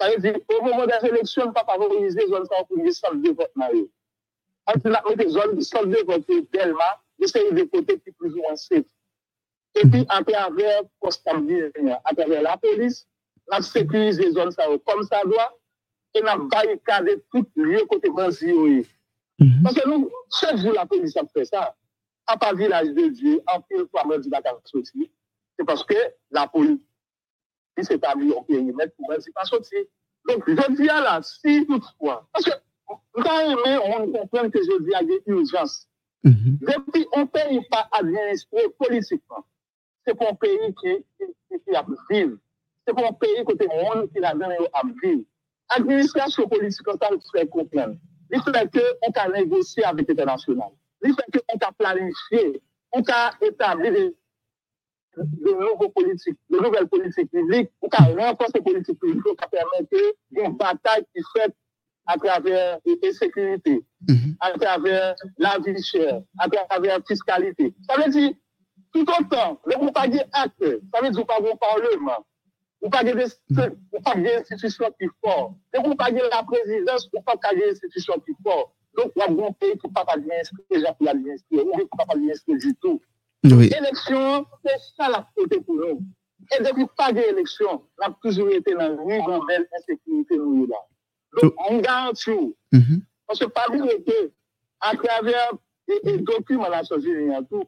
Ça 0.01 0.11
veut 0.11 0.19
dire, 0.19 0.37
au 0.59 0.63
moment 0.65 0.87
des 0.87 1.09
élections, 1.09 1.43
on 1.45 1.47
ne 1.49 1.53
peut 1.53 1.61
pas 1.67 1.73
favoriser 1.73 2.21
les 2.21 2.27
zones 2.29 2.47
ça 2.47 2.65
pour 2.65 2.77
les 2.79 2.93
salles 2.93 3.23
de 3.23 3.31
vote. 3.31 3.51
là, 3.57 3.71
y. 3.73 3.89
En 4.67 4.73
plus, 4.73 4.91
on 4.91 4.95
a 4.95 5.03
mis 5.11 5.17
des 5.17 5.29
zones, 5.29 5.61
salles 5.61 5.91
de 5.91 5.99
vote 6.05 6.27
tellement, 6.51 6.79
essayer 7.21 7.53
de 7.53 7.63
côté 7.65 7.99
qui 8.01 8.11
plus 8.13 8.35
ou. 8.35 8.41
Et 9.77 9.89
puis, 9.89 10.07
à 10.09 10.23
travers, 10.23 10.83
à 12.05 12.15
travers 12.15 12.43
la 12.43 12.57
police, 12.57 13.07
on 13.51 13.57
a 13.57 13.63
sécurisé 13.63 14.25
les 14.25 14.33
zones 14.33 14.53
ça 14.53 14.65
comme 14.87 15.03
ça 15.03 15.23
doit, 15.25 15.59
et 16.15 16.23
on 16.23 16.27
a 16.27 16.37
barricadé 16.37 17.23
tout 17.33 17.47
lieu 17.57 17.85
côté 17.87 18.09
bandit. 18.11 18.87
Mhm. 19.39 19.63
Parce 19.65 19.75
que 19.75 19.89
nous, 19.89 20.11
chaque 20.41 20.59
jour, 20.59 20.73
la 20.73 20.87
police 20.87 21.17
a 21.17 21.27
fait 21.27 21.45
ça. 21.45 21.75
À 22.27 22.37
part 22.37 22.55
village 22.55 22.89
de 22.89 23.09
Dieu, 23.09 23.43
en 23.53 23.61
pile 23.61 23.87
fois, 23.91 24.05
même 24.07 24.21
du 24.21 24.31
Dakar 24.31 24.59
sorti. 24.65 25.11
C'est 25.59 25.65
parce 25.65 25.85
que 25.85 25.95
la 26.31 26.47
police 26.47 26.81
s'établit 27.83 28.31
au 28.31 28.43
périmètre 28.43 28.95
pour 28.97 29.11
même 29.11 29.21
pas 29.35 29.45
sortir. 29.45 29.81
Donc, 30.29 30.43
je 30.47 30.75
dis 30.77 30.89
à 30.89 31.01
la, 31.01 31.23
si 31.23 31.67
toutefois, 31.67 32.27
parce 32.33 32.45
que, 32.45 32.51
quand 33.15 33.65
même, 33.67 33.81
on 33.85 34.13
comprend 34.13 34.49
que 34.49 34.59
je 34.59 34.83
dis 34.85 34.95
à 34.95 35.03
des 35.03 35.21
urgences. 35.27 35.87
Mhm. 36.23 36.59
Depuis, 36.63 37.07
on 37.13 37.21
ne 37.21 37.25
paye 37.27 37.61
pas 37.71 37.89
administrer 37.93 38.69
politiquement. 38.79 39.45
C'est 40.07 40.15
pour 40.15 40.29
un 40.29 40.35
pays 40.35 40.75
qui, 40.81 40.97
qui, 41.19 41.61
qui, 41.65 41.75
a 41.77 41.85
vivre. 42.11 42.37
C'est 42.87 42.95
pour 42.95 43.07
un 43.07 43.13
pays 43.13 43.45
côté 43.45 43.67
monde 43.69 44.11
qui 44.13 44.23
a 44.25 44.33
donné 44.35 44.57
à 44.73 44.83
vivre. 45.03 45.23
Administration 45.71 46.47
politique, 46.49 46.87
ça 47.01 47.09
le 47.11 47.19
fait 47.33 47.49
comprendre. 47.49 47.97
Il 48.31 48.41
fait 48.43 48.53
qu'on 48.53 49.13
peut 49.13 49.33
négocier 49.33 49.85
avec 49.85 50.09
l'international. 50.09 50.69
Il 51.03 51.15
fait 51.15 51.41
qu'on 51.41 51.59
peut 51.59 51.67
planifier, 51.79 52.63
on 52.93 53.01
établir 53.01 53.93
des, 53.93 54.15
de 55.17 55.51
nouveaux 55.53 55.89
politiques, 55.91 56.39
de 56.51 56.59
nouvelles 56.59 56.89
politiques 56.89 57.31
publiques, 57.31 57.71
on 57.83 57.89
peut 57.89 57.97
renforcer 58.21 58.53
les 58.57 58.63
politiques 58.63 59.01
publiques, 59.01 59.23
on 59.27 59.35
peut 59.35 59.49
permettre 59.51 60.15
une 60.31 60.57
bataille 60.57 61.05
qui 61.15 61.23
fait 61.35 61.55
à 62.07 62.17
travers 62.19 62.79
l'insécurité, 62.85 63.83
Mhm. 64.09 64.37
à 64.41 64.51
travers 64.59 65.15
la 65.39 65.59
vie 65.59 65.83
chère, 65.83 66.23
à 66.39 66.49
travers 66.49 66.99
la 66.99 67.05
fiscalité. 67.05 67.75
Ça 67.89 67.97
veut 68.01 68.11
dire, 68.11 68.33
tout 68.95 69.05
autant, 69.21 69.61
ne 69.67 69.77
vous 69.77 69.91
pas 69.93 70.07
dire 70.09 70.25
acte, 70.33 70.65
ça 70.93 71.01
veut 71.03 71.11
dire 71.11 71.27
parlement, 71.27 72.25
vous 72.81 72.91
pas 72.91 73.03
dire 73.03 73.17
vous 73.51 74.01
pas 74.03 74.15
dire 74.15 74.39
institution 74.39 74.87
qui 75.01 75.09
fort, 75.23 75.55
ne 75.75 75.81
vous 75.89 75.95
pas 75.97 76.11
dire 76.11 76.29
la 76.31 76.43
présidence, 76.45 77.11
vous 77.13 77.23
pas 77.23 77.35
dire 77.55 77.69
institution 77.71 78.15
qui 78.25 78.33
fort. 78.43 78.73
Donc, 78.97 79.11
y 79.17 79.23
a 79.23 79.25
un 79.25 79.53
pays 79.53 79.73
qui 79.73 79.89
ne 79.89 79.93
peut 79.93 79.93
pas 79.93 80.05
inscrire, 80.15 80.65
les 80.71 80.81
gens 80.81 80.95
qui 81.01 81.59
ou 81.59 81.73
qui 81.73 81.79
ne 81.79 81.83
peut 81.83 81.89
pas 81.97 82.15
inscrire 82.33 82.59
du 82.59 82.75
tout. 82.77 83.01
Oui. 83.45 83.67
Élection, 83.77 84.47
c'est 84.65 84.79
ça 84.97 85.09
la 85.09 85.27
faute 85.35 85.65
pour 85.65 85.75
nous. 85.75 86.01
Et 86.57 86.63
depuis 86.63 86.87
pas 86.97 87.13
d'élection, 87.13 87.83
on 87.99 88.07
a 88.07 88.17
toujours 88.23 88.49
été 88.51 88.75
dans 88.75 88.93
une 89.09 89.25
nouvelle 89.27 89.67
insécurité 89.77 90.37
nous 90.37 90.67
là. 90.67 90.77
Donc, 91.43 91.53
on 91.69 91.79
garantit, 91.79 92.55
Mhm. 92.73 93.03
parce 93.27 93.41
que 93.41 93.47
pas 93.47 93.67
dire 93.71 93.85
que 94.07 94.31
à 94.81 94.95
travers 94.95 95.51
les 96.05 96.19
documents 96.19 96.67
de 96.67 96.71
la 96.71 96.85
société, 96.85 97.29
tout, 97.51 97.65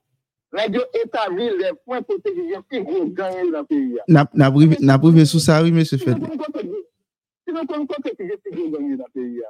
radio 0.53 0.81
établit 1.05 1.51
les 1.59 1.73
points 1.85 2.01
de 2.01 2.05
protection 2.05 2.63
qui 2.71 2.79
vont 2.81 3.07
gagner 3.07 3.51
dans 3.51 3.61
le 3.61 3.65
pays. 3.65 3.99
N'a 4.09 4.99
prouvé 4.99 5.25
sous 5.25 5.39
ça, 5.39 5.63
oui, 5.63 5.69
M. 5.69 5.85
Fed. 5.85 5.99
Si 5.99 7.53
nous 7.53 7.67
comprenons 7.67 7.87
que 7.87 8.11
les 8.19 8.29
gens 8.29 8.35
qui 8.43 8.57
vont 8.57 8.71
gagner 8.71 8.97
dans 8.97 9.05
le 9.05 9.21
pays, 9.21 9.43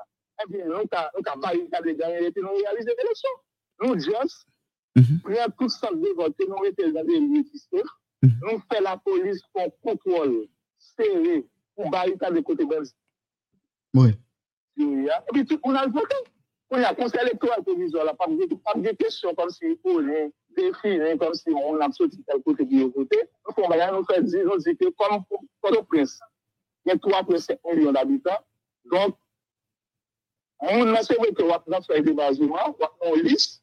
eh 0.43 0.53
bien, 0.53 0.65
nous 0.67 0.73
n'avons 0.73 1.41
pas 1.41 1.55
eu 1.55 1.67
de 1.67 1.93
gagner 1.93 2.27
et 2.27 2.31
puis 2.31 2.43
nous 2.43 2.49
réalisons 2.49 2.93
l'élection. 2.99 3.31
Nous, 3.83 3.95
juste, 3.95 4.47
prenons 5.23 5.53
tout 5.59 5.69
ça 5.69 5.89
de 5.91 6.15
vote, 6.17 6.35
nous 6.47 6.57
mettons 6.63 6.93
dans 6.93 7.07
les 7.07 7.45
systèmes, 7.45 7.83
mhm. 8.23 8.33
nous 8.43 8.63
faisons 8.71 8.85
la 8.85 8.97
police 8.99 9.41
pour 9.53 9.81
contrôle 9.81 10.47
serré 10.79 11.47
pour 11.75 11.91
barricade 11.91 12.35
de 12.35 12.41
côté 12.41 12.65
belge. 12.65 12.89
Oui. 13.95 14.11
Et 14.79 15.09
puis, 15.33 15.47
tout 15.47 15.59
le 15.65 15.69
monde 15.69 15.77
a 15.77 15.87
voté. 15.87 16.17
On 16.71 16.83
a 16.83 16.95
conseil 16.95 17.21
électoral 17.23 17.63
provisoire, 17.63 18.17
pas 18.17 18.27
de 18.27 18.97
question 18.97 19.35
comme 19.35 19.51
si 19.51 19.65
oh, 19.85 20.01
on 20.01 20.33
défini, 20.57 21.19
comme 21.19 21.35
si 21.35 21.51
on 21.51 21.81
a 21.81 21.91
sorti 21.93 22.23
tel 22.25 22.43
côté 22.43 22.67
qui 22.67 22.83
est 22.83 22.85
voté. 22.85 23.19
Donc, 23.45 23.59
on 23.59 23.69
va 23.69 23.93
nous 23.93 24.05
faire 24.05 24.23
dire, 24.23 24.49
on 24.53 24.57
dit 24.57 24.77
que 24.77 24.89
comme 24.91 25.25
Port-au-Prince, 25.61 26.21
il 26.85 26.91
y 26.91 26.93
a 26.93 26.97
3,5 26.97 27.59
millions 27.75 27.93
d'habitants. 27.93 28.39
Donc, 28.91 29.17
on 30.61 30.95
a 30.95 31.03
sauvé 31.03 31.33
que 31.35 31.43
on 31.43 31.73
a 31.73 31.83
fait 31.83 32.03
des 32.03 32.13
basements, 32.13 32.77
on 33.03 33.15
liste, 33.15 33.63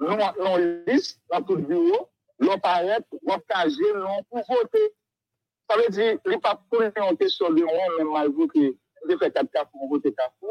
on 0.00 0.56
liste 0.86 1.20
dans 1.30 1.42
tout 1.42 1.56
le 1.56 1.62
bureau, 1.62 2.08
l'on 2.38 2.58
paraît, 2.58 3.00
on 3.26 3.38
cager, 3.40 3.92
l'on 3.94 4.22
pour 4.30 4.44
voter. 4.48 4.94
Ça 5.68 5.76
veut 5.76 5.88
dire, 5.90 6.18
il 6.24 6.28
n'y 6.30 6.36
a 6.36 6.38
pas 6.38 6.62
de 6.72 7.16
question 7.16 7.50
de 7.50 7.62
moi, 7.62 7.72
même 7.98 8.10
mal 8.10 8.28
voté, 8.30 8.78
de 9.08 9.16
faire 9.16 9.32
4 9.32 9.50
cas 9.50 9.64
pour 9.64 9.88
voter 9.88 10.12
4 10.12 10.32
mais 10.42 10.48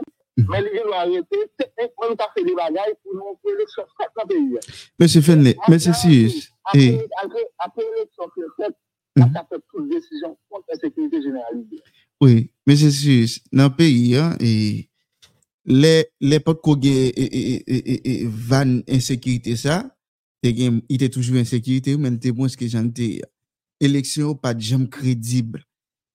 Men 0.48 0.64
li 0.66 0.74
gen 0.76 0.90
warete, 0.92 1.40
se 1.58 1.68
ek 1.84 1.92
mwen 1.98 2.18
ta 2.20 2.30
fe 2.34 2.44
de 2.48 2.54
bagay 2.58 2.94
pou 3.02 3.16
nou 3.18 3.36
fe 3.44 3.56
lèk 3.58 3.72
so 3.74 3.86
fèt 4.00 4.12
nan 4.20 4.30
peyi. 4.30 4.62
Mè 5.02 5.10
se 5.12 5.22
fèn 5.26 5.44
lè, 5.48 5.56
mè 5.70 5.80
se 5.82 5.96
si 6.00 6.14
yus. 6.14 6.38
Ape 6.72 7.86
lèk 7.86 8.12
so 8.16 8.30
fèt 8.36 8.54
fèt, 8.60 8.76
an 9.20 9.26
mhm. 9.26 9.34
ta 9.36 9.46
fèt 9.50 9.64
tout 9.72 9.90
desisyon 9.92 10.36
kont 10.52 10.72
la 10.72 10.80
sekurite 10.80 11.22
generalize. 11.26 11.82
Oui, 12.24 12.50
mè 12.68 12.78
se 12.80 12.92
si 12.96 13.20
yus, 13.22 13.38
nan 13.56 13.74
peyi 13.78 14.16
an, 14.22 14.36
eh, 14.40 14.86
lè 15.70 16.42
pot 16.46 16.62
kogue 16.66 16.94
eh, 17.10 17.40
eh, 17.60 18.28
van 18.50 18.80
insekirite 18.88 19.58
sa, 19.60 19.82
te 20.44 20.54
gen, 20.56 20.84
ite 20.92 21.10
toujou 21.12 21.40
insekirite 21.42 21.96
ou 21.98 22.02
men 22.02 22.20
te 22.22 22.32
bon 22.36 22.50
ske 22.52 22.70
jan 22.72 22.88
te 22.96 23.18
eleksyon 23.84 24.34
ou 24.34 24.40
pa 24.40 24.54
jam 24.56 24.86
kredible. 24.92 25.64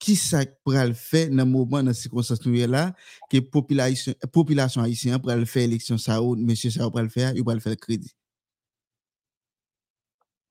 ki 0.05 0.14
sa 0.21 0.43
pral 0.67 0.93
fè 0.99 1.25
nan 1.33 1.49
mouman 1.49 1.87
nan 1.88 1.97
sikonsans 1.97 2.43
nou 2.45 2.57
yè 2.59 2.69
la, 2.69 2.90
ki 3.33 3.40
populasyon 3.49 4.85
Haitien 4.85 5.23
pral 5.25 5.47
fè 5.49 5.64
eleksyon 5.64 6.01
sa 6.03 6.19
ou, 6.21 6.37
M. 6.37 6.53
Sao 6.61 6.90
pral 6.93 7.09
fè, 7.12 7.31
yo 7.38 7.47
pral 7.47 7.62
fè 7.64 7.73
kredi. 7.81 8.12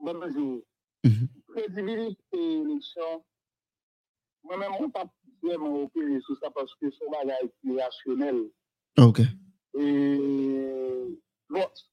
Bon, 0.02 0.18
bonjou. 0.20 0.64
Mhm. 1.06 1.30
Kredibilite 1.54 2.40
eleksyon, 2.40 3.22
mwen 4.50 4.64
mè 4.64 4.72
mwen 4.74 4.92
pa 4.96 5.06
pwè 5.06 5.60
mwen 5.62 5.84
opere 5.86 6.20
sou 6.26 6.40
sa 6.42 6.50
paske 6.56 6.90
sou 6.98 7.14
bagay 7.14 7.46
ki 7.62 7.78
rasyonel. 7.78 8.44
Ok. 9.06 9.22
E, 9.78 9.86
bon, 11.54 11.84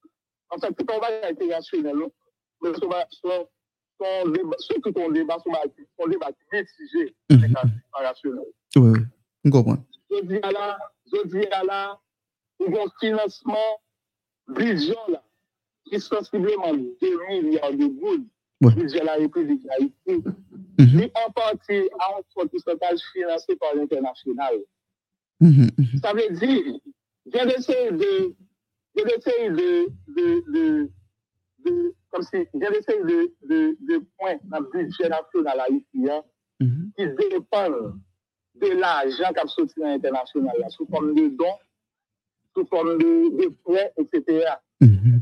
an 0.51 0.63
sa 0.63 0.73
ki 0.73 0.87
pa 0.89 0.97
bagay 1.03 1.37
ki 1.37 1.53
rasyonel, 1.53 2.05
non? 2.07 2.13
mwen 2.61 2.79
sou 2.79 2.89
bagay 2.89 3.45
son 4.01 4.29
débat, 4.29 4.55
surtout 4.59 4.91
ton 4.91 5.09
débat, 5.11 5.37
son 5.43 6.07
débat 6.07 6.29
mitigé, 6.51 7.15
c'est 7.29 7.37
rationnel. 7.93 8.45
Oui, 8.75 8.89
oui, 8.91 8.99
on 9.45 9.49
comprend. 9.49 9.77
Je 10.09 10.25
dis 10.25 10.39
à 10.41 10.51
la, 10.51 10.77
je 11.11 11.27
dis 11.27 11.45
à 11.47 11.63
la, 11.63 11.99
un 12.59 12.85
financement 12.99 13.81
budget 14.47 14.95
là, 15.07 15.23
qui 15.85 15.99
sensiblement 15.99 16.73
2 16.73 17.41
milliards 17.41 17.71
de 17.73 17.85
gouttes, 17.85 18.27
ouais. 18.61 18.73
budget 18.75 19.03
la 19.03 19.13
République 19.15 19.63
d'Haïti, 19.63 20.23
mm 20.77 20.85
-hmm. 20.85 21.11
en 21.25 21.31
partie 21.31 21.83
à 21.99 22.05
un 22.17 22.21
fort 22.33 22.49
pourcentage 22.49 23.01
financé 23.13 23.55
par 23.55 23.71
l'international. 23.75 24.55
-hmm. 25.41 25.99
Ça 26.03 26.13
veut 26.13 26.29
dire, 26.41 26.63
j'ai 27.31 27.43
essayé 27.57 27.91
de, 28.01 28.11
j'ai 28.95 29.15
essayé 29.17 29.49
de, 29.59 29.69
de, 30.15 30.27
de, 30.53 30.89
de 31.65 31.95
comme 32.11 32.23
si 32.23 32.37
j'ai 32.53 32.77
essayé 32.77 32.99
de, 33.03 33.33
de, 33.49 33.77
de 33.87 34.05
points 34.17 34.37
dans 34.43 34.59
le 34.59 34.69
budget 34.71 35.09
national 35.09 35.59
mm 36.59 36.67
-hmm. 36.67 36.91
qui 36.95 37.29
dépendent 37.29 37.99
de 38.55 38.67
l'argent 38.81 39.31
qui 39.33 39.39
a 39.39 39.47
sorti 39.47 39.73
dans 39.79 39.87
l'international, 39.87 40.55
sous 40.69 40.85
forme 40.87 41.13
de 41.15 41.27
dons, 41.29 41.59
sous 42.53 42.65
forme 42.67 42.97
de, 42.97 43.11
de 43.39 43.47
prêts, 43.63 43.91
etc. 43.97 44.19
Mm 44.81 44.87
-hmm. 44.87 45.19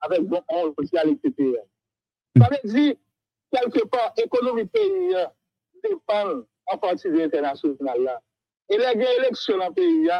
Avec 0.00 0.20
bon 0.30 0.42
social, 0.78 1.08
etc. 1.14 1.24
Mm 1.38 1.54
-hmm. 2.34 2.40
Ça 2.40 2.46
veut 2.50 2.70
dire, 2.72 2.94
quelque 3.52 3.82
part, 3.92 4.12
l'économie 4.18 4.66
pays 4.66 5.14
dépend 5.82 6.28
en 6.72 6.78
partie 6.78 7.08
de 7.10 7.16
l'international. 7.18 7.98
Là. 8.06 8.16
Et 8.70 8.76
les 8.76 9.06
élections 9.18 9.58
dans 9.58 9.68
le 9.68 9.74
pays, 9.74 10.10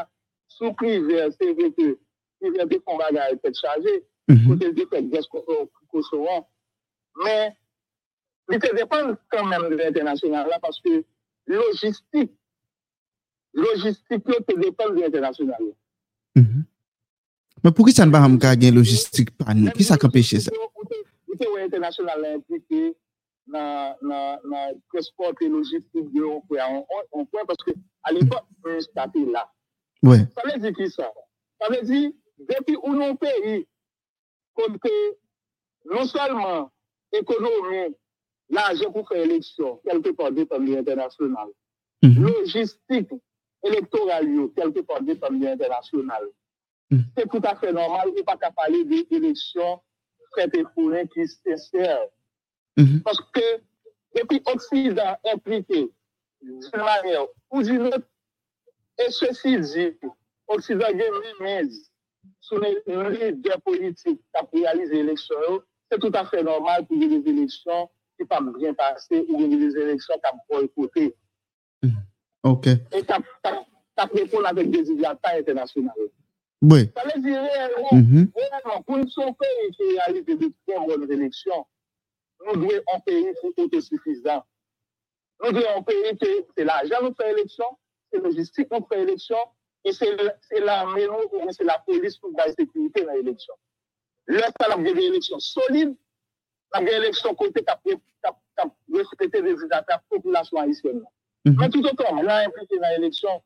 sous 0.57 0.73
privé, 0.73 1.29
c'est 1.37 1.53
vrai 1.53 1.71
que 1.79 1.89
il 2.41 2.55
y 2.57 2.61
a 2.61 2.67
des 2.73 2.81
combats 2.87 3.11
qui 3.11 3.19
ont 3.19 3.35
été 3.37 3.53
chargés, 3.63 4.01
côté 4.49 4.73
de 4.73 4.85
fait, 4.91 5.03
Kosovo. 5.91 6.47
Mais 7.25 7.57
il 8.51 8.59
te 8.59 8.75
dépend 8.75 9.17
quand 9.31 9.45
même 9.47 9.69
de 9.71 9.77
l'international 9.77 10.49
là 10.49 10.59
parce 10.61 10.81
que 10.81 11.05
logistique, 11.47 12.33
logistique, 13.53 14.25
te 14.25 14.59
dépend 14.59 14.89
de 14.91 15.01
l'international. 15.01 15.63
Mm 16.35 16.43
-hmm. 16.43 16.65
Mais 17.65 17.73
pourquoi 17.73 17.93
ça 17.93 18.07
ne 18.07 18.13
va 18.13 18.21
pas 18.21 18.37
gagner 18.37 18.71
logistique 18.71 19.31
par 19.37 19.55
nous? 19.55 19.71
Qui 19.73 19.85
ça 19.85 19.97
empêche 20.03 20.37
ça? 20.39 20.51
Il 21.41 21.47
est 21.59 21.65
international 21.65 22.25
impliqué 22.37 22.97
dans 23.47 23.97
le 24.03 24.79
transport 24.91 25.35
et 25.41 25.49
logistique 25.49 26.13
de 26.13 26.23
on 27.13 27.25
point 27.27 27.45
parce 27.47 27.63
que 27.65 27.73
à 28.03 28.13
l'époque, 28.13 28.47
un 28.65 28.81
statut 28.81 29.27
là. 29.31 29.51
Ouais. 30.03 30.23
Ça 30.37 30.43
veut 30.47 30.61
dire 30.61 30.73
qui 30.75 30.91
ça? 30.91 31.13
Ça 31.61 31.67
veut 31.73 31.83
dire, 31.83 32.11
depuis 32.39 32.77
où 32.83 32.95
nos 32.95 33.15
pays, 33.17 33.67
comme 34.55 34.79
que 34.79 34.89
non 35.91 36.05
seulement 36.07 36.71
économie, 37.13 37.95
l'argent 38.51 38.91
pour 38.93 39.09
faire 39.09 39.23
élection, 39.23 39.81
quelque 39.85 40.11
part 40.11 40.33
des 40.33 40.47
familles 40.47 40.79
internationales, 40.79 41.53
mm 42.03 42.09
-hmm. 42.09 42.21
logistique 42.21 43.11
électorale, 43.65 44.27
quelque 44.57 44.81
part 44.89 45.03
des 45.03 45.17
familles 45.17 45.49
internationales. 45.57 46.29
Mm 46.91 46.97
-hmm. 46.97 47.05
C'est 47.17 47.29
tout 47.33 47.43
à 47.53 47.55
fait 47.61 47.73
normal, 47.73 48.07
a 48.21 48.23
pas 48.25 48.37
qu'à 48.41 48.51
parler 48.51 48.85
d'élections 48.85 49.81
faites 50.35 50.55
et 50.55 50.65
fournées 50.75 51.09
qui 51.13 51.27
se 51.27 51.37
sincèrent. 51.45 52.09
Mm 52.77 52.85
-hmm. 52.85 53.03
Parce 53.07 53.21
que 53.35 53.47
depuis 54.17 54.41
Occident 54.55 55.13
impliqué 55.35 55.81
d'une 56.43 56.61
manière 56.93 57.27
ou 57.51 57.63
d'une 57.67 57.87
autre, 57.95 58.09
et 59.03 59.11
ceci 59.21 59.53
dit, 59.71 59.93
Occident 60.55 60.87
a 60.87 61.45
mise 61.45 61.91
sur 62.41 62.59
les 62.61 62.75
leaders 62.87 63.61
politiques 63.61 64.21
qui 64.31 64.37
ont 64.43 64.49
réalisé 64.53 64.95
l'élection, 65.03 65.63
c'est 65.91 65.99
tout 65.99 66.13
à 66.15 66.25
fait 66.27 66.43
normal 66.43 66.87
pour 66.87 66.97
les 66.99 67.23
élections 67.29 67.89
qui 68.17 68.23
ne 68.25 68.27
pas 68.27 68.41
bien 68.41 68.75
passer 68.75 69.25
ou 69.29 69.47
des 69.47 69.77
élections 69.77 70.15
qui 70.15 70.31
ont 70.35 70.39
boycotté. 70.49 71.15
OK. 72.45 72.67
Et 72.67 73.03
tu 73.03 73.13
as 73.13 74.05
répondu 74.05 74.47
avec 74.47 74.71
des 74.71 74.91
idiotats 74.91 75.37
internationaux. 75.39 75.91
Oui. 76.63 76.91
Ça 76.97 77.03
veut 77.05 77.23
dire 77.23 77.41
réellement, 77.41 77.89
mm 77.93 78.01
-hmm. 78.01 78.33
réellement 78.35 78.83
pour 78.83 78.97
nous 78.97 79.35
pays 79.43 79.71
qui 79.77 79.83
réalise 79.97 80.25
de 80.25 80.53
très 80.67 80.87
bonnes 80.87 81.11
élections, 81.11 81.67
nous 82.47 82.57
devons 82.61 82.83
un 82.95 83.01
pays 83.01 83.27
qui 83.41 83.47
est 83.47 83.65
autosuffisant. 83.65 84.43
Nous 85.43 85.53
devons 85.53 85.79
un 85.79 85.83
pays 85.83 86.17
qui 86.21 86.29
c'est 86.57 86.65
l'argent 86.65 87.01
nous 87.03 87.15
fait 87.15 87.31
élection, 87.31 87.69
c'est 88.11 88.21
logistique 88.21 88.69
nous 88.73 88.87
fait 88.89 89.03
élection, 89.03 89.43
et 89.85 89.93
c'est 89.93 90.61
l'armée, 90.61 91.07
c'est 91.51 91.65
la 91.65 91.79
police 91.87 92.17
pour 92.19 92.31
la 92.37 92.53
sécurité 92.53 93.05
dans 93.05 93.13
l'élection. 93.13 93.55
lè 94.29 94.51
sa 94.55 94.69
la 94.71 94.79
vgeve 94.81 95.07
eleksyon 95.11 95.43
solide, 95.43 95.95
la 96.75 96.83
vgeve 96.83 97.03
eleksyon 97.03 97.37
kote 97.39 97.65
kap 97.67 97.83
respete 98.95 99.43
rezultat 99.45 99.89
ap 99.95 100.05
populasyon 100.13 100.63
anisyen 100.65 101.01
mhm. 101.01 101.05
nan. 101.05 101.59
Men 101.59 101.73
tout 101.73 101.87
otan, 101.89 102.23
la 102.27 102.43
implike 102.47 102.81
nan 102.83 102.97
eleksyon, 102.99 103.41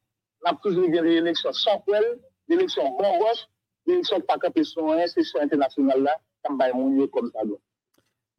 la 0.44 0.54
ptoujou 0.58 0.90
vgeve 0.90 1.18
eleksyon 1.22 1.54
sankwel, 1.56 2.06
eleksyon 2.50 2.96
bongosh, 2.98 3.44
eleksyon 3.88 4.24
pakap 4.28 4.56
e 4.58 4.64
son 4.66 4.96
inseksyon 4.98 5.46
internasyonal 5.46 6.08
la, 6.08 6.16
tam 6.42 6.58
bay 6.58 6.74
moun 6.74 6.98
yo 6.98 7.06
kom 7.12 7.30
sa 7.30 7.46
do. 7.46 7.60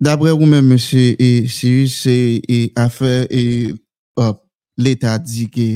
Dabre 0.04 0.34
ou 0.34 0.48
men, 0.50 0.66
M. 0.66 0.76
Sirius, 0.82 2.02
e 2.10 2.66
afer, 2.76 3.24
e 3.32 3.72
l'Etat 4.78 5.24
di 5.24 5.48
ki 5.54 5.68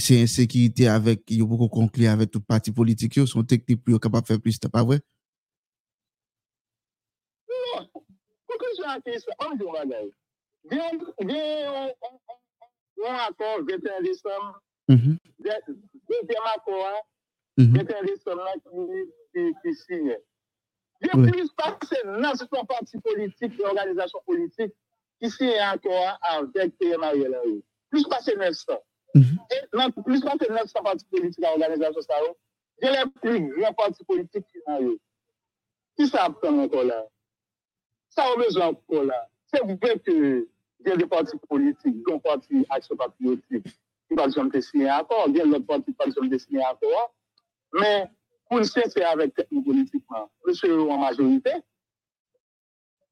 se 0.00 0.16
insekirite 0.22 0.88
avèk, 0.88 1.24
yo 1.34 1.48
pou 1.48 1.66
kon 1.66 1.82
konkli 1.82 2.08
avèk 2.08 2.30
tout 2.32 2.44
parti 2.46 2.72
politik 2.72 3.18
yo, 3.18 3.26
son 3.28 3.46
teknik 3.46 3.82
pou 3.82 3.96
yo 3.96 4.00
kapap 4.02 4.26
fè 4.28 4.38
plus, 4.40 4.60
ta 4.62 4.70
pa 4.72 4.84
vwè? 4.86 5.00
Bien, 10.64 10.90
bien, 11.24 11.92
on 13.04 13.14
accord 13.28 13.58
21 13.68 14.02
décembre, 14.02 14.60
deuxième 16.08 16.46
accord, 16.56 17.06
21 17.56 18.02
décembre 18.04 18.44
qui, 18.62 18.70
qui, 19.34 19.54
qui 19.62 19.74
signe. 19.74 20.16
Il 21.00 21.06
y 21.06 21.10
a 21.10 21.32
plus 21.32 21.50
parti 21.52 21.94
qui 25.20 25.30
signe 25.30 25.60
encore 25.72 26.18
avec 26.22 26.76
PM 26.78 27.02
Ariel 27.02 27.36
Henry. 27.36 27.64
Plus 27.90 28.04
passé 28.04 28.34
900. 28.36 28.72
Mm 29.14 29.20
-hmm. 29.20 29.38
Et 29.52 29.76
non, 29.76 29.90
plus 29.90 30.20
passé 30.20 30.46
900 30.50 30.82
partis 30.82 31.06
politiques 31.10 31.42
et 31.42 31.46
organisations, 31.46 32.02
ça 32.02 32.14
il 32.80 32.86
y 32.86 32.96
a 32.96 33.04
les 33.04 33.10
plus 33.10 33.40
grands 33.60 33.74
partis 33.74 34.04
politiques 34.04 34.46
qui 35.96 36.16
apprend 36.16 36.58
encore 36.58 36.84
là? 36.84 37.04
Ça 38.18 38.24
a 38.24 38.36
besoin 38.36 38.66
encore 38.66 39.04
là. 39.04 39.28
C'est 39.46 39.62
vrai 39.62 39.96
que 40.00 40.48
il 40.80 40.88
y 40.88 40.90
a 40.90 40.96
des 40.96 41.06
partis 41.06 41.36
politiques, 41.48 42.02
dont 42.04 42.18
parti 42.18 42.66
Action 42.68 42.96
Patriotique, 42.96 43.64
qui 44.08 44.16
par 44.16 44.26
exemple 44.26 44.60
signé 44.60 44.90
encore, 44.90 45.26
il 45.28 45.36
y 45.36 45.40
a 45.40 45.44
d'autres 45.46 45.66
partis 45.66 45.92
par 45.92 46.08
exemple 46.08 46.36
signé 46.36 46.60
encore, 46.66 47.14
mais 47.72 48.10
pour 48.48 48.58
le 48.58 48.64
c'est 48.64 49.04
avec 49.04 49.36
technique 49.36 49.64
politiquement, 49.64 50.28
monsieur 50.44 50.80
en 50.80 50.98
majorité, 50.98 51.52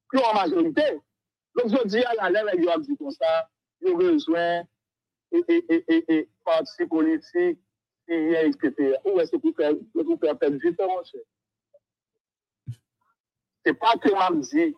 plus 0.09 0.19
en 0.19 0.35
majorité. 0.35 0.83
Donc 1.55 1.69
je 1.69 1.87
dis 1.87 2.03
à 2.03 2.29
la 2.29 2.31
lèvre, 2.31 2.51
il 2.59 2.65
y 2.65 2.69
a 2.69 2.77
dit 2.77 2.97
comme 2.97 3.13
ça, 3.13 3.49
il 3.83 3.91
y 3.91 3.93
a 3.93 3.97
besoin 3.97 4.63
et, 5.31 5.45
et, 5.49 5.85
et, 5.89 6.15
et, 6.15 6.29
partis 6.45 6.85
politiques, 6.85 7.61
etc. 8.09 8.97
Où 9.05 9.21
est-ce 9.21 9.31
que 9.31 9.37
vous 9.37 9.55
vous 9.95 10.19
faire 10.19 10.51
du 10.51 10.75
temps, 10.75 10.99
monsieur? 10.99 11.23
Se 13.67 13.73
pa 13.75 13.97
keman 13.99 14.45
zi, 14.47 14.71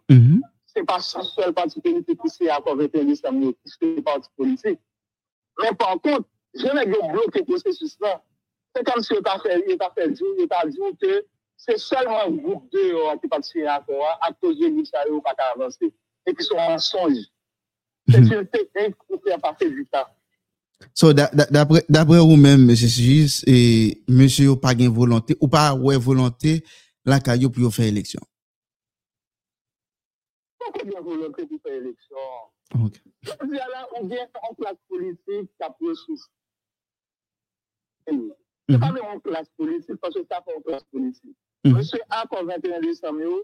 se 0.72 0.80
pa 0.88 0.96
chansel 1.04 1.52
pati 1.52 1.80
politik 1.84 2.16
ki 2.22 2.30
se 2.32 2.46
akove 2.48 2.86
teni 2.88 3.16
sa 3.18 3.28
mou, 3.28 3.52
ki 3.52 3.72
se 3.74 3.88
pati 4.00 4.30
politik. 4.40 4.78
Men 5.60 5.74
pan 5.76 5.98
kont, 6.00 6.24
jenè 6.56 6.86
gen 6.88 7.10
bloke 7.12 7.42
prosesus 7.44 7.98
nan. 8.00 8.22
Se 8.72 8.84
kom 8.88 9.02
si 9.04 9.12
yo 9.12 9.20
ta 9.26 9.34
fè 9.42 9.58
di, 9.60 9.74
yo 9.74 10.46
ta 10.48 10.62
di 10.64 10.92
ke 11.02 11.18
se 11.60 11.76
selman 11.82 12.38
goup 12.40 12.64
de 12.72 12.86
yo 12.94 13.10
an 13.10 13.20
ki 13.20 13.28
pati 13.28 13.50
se 13.50 13.66
akova, 13.68 14.14
aktoje 14.30 14.70
li 14.72 14.86
sa 14.88 15.04
yo 15.10 15.20
pa 15.20 15.36
ka 15.36 15.50
avanse, 15.52 15.92
e 16.24 16.32
ki 16.32 16.48
son 16.48 16.64
ansonj. 16.64 17.20
Se 18.08 18.24
ti 18.24 18.40
te 18.48 18.86
ek 18.86 18.96
pou 19.04 19.20
fè 19.20 19.36
apate 19.36 19.68
di 19.68 19.84
ta. 19.92 20.06
So, 20.96 21.12
d'apre 21.12 22.22
ou 22.22 22.40
men, 22.40 22.64
M. 22.64 22.72
Sijis, 22.72 23.42
M. 23.44 24.24
yo 24.46 24.56
pa 24.56 24.72
gen 24.72 24.96
volante, 24.96 25.36
ou 25.42 25.52
pa 25.52 25.74
wè 25.76 26.00
volante, 26.00 26.62
la 27.04 27.20
ka 27.20 27.36
yo 27.36 27.52
pou 27.52 27.68
yo 27.68 27.74
fè 27.74 27.90
eleksyon. 27.92 28.24
pou 30.74 30.86
yon 30.92 31.04
pou 31.04 31.18
yon 31.22 31.34
pou 31.36 31.60
fè 31.64 31.76
eleksyon. 31.80 32.32
Ok. 32.78 32.98
Di 33.48 33.62
ala, 33.64 33.84
ou 33.96 34.08
gen 34.10 34.26
an 34.44 34.58
plas 34.58 34.78
politik 34.90 35.50
ka 35.60 35.70
pou 35.74 35.94
sou. 36.04 36.18
Se 38.08 38.80
pa 38.80 38.90
mè 38.94 39.04
an 39.08 39.22
plas 39.24 39.48
politik, 39.60 40.00
pasè 40.02 40.24
ta 40.30 40.42
pou 40.44 40.56
an 40.58 40.64
plas 40.66 40.84
politik. 40.92 41.36
Mè 41.68 41.84
se 41.84 42.00
a 42.14 42.24
kon 42.30 42.46
21 42.48 42.80
décembre 42.84 43.26
yo, 43.26 43.38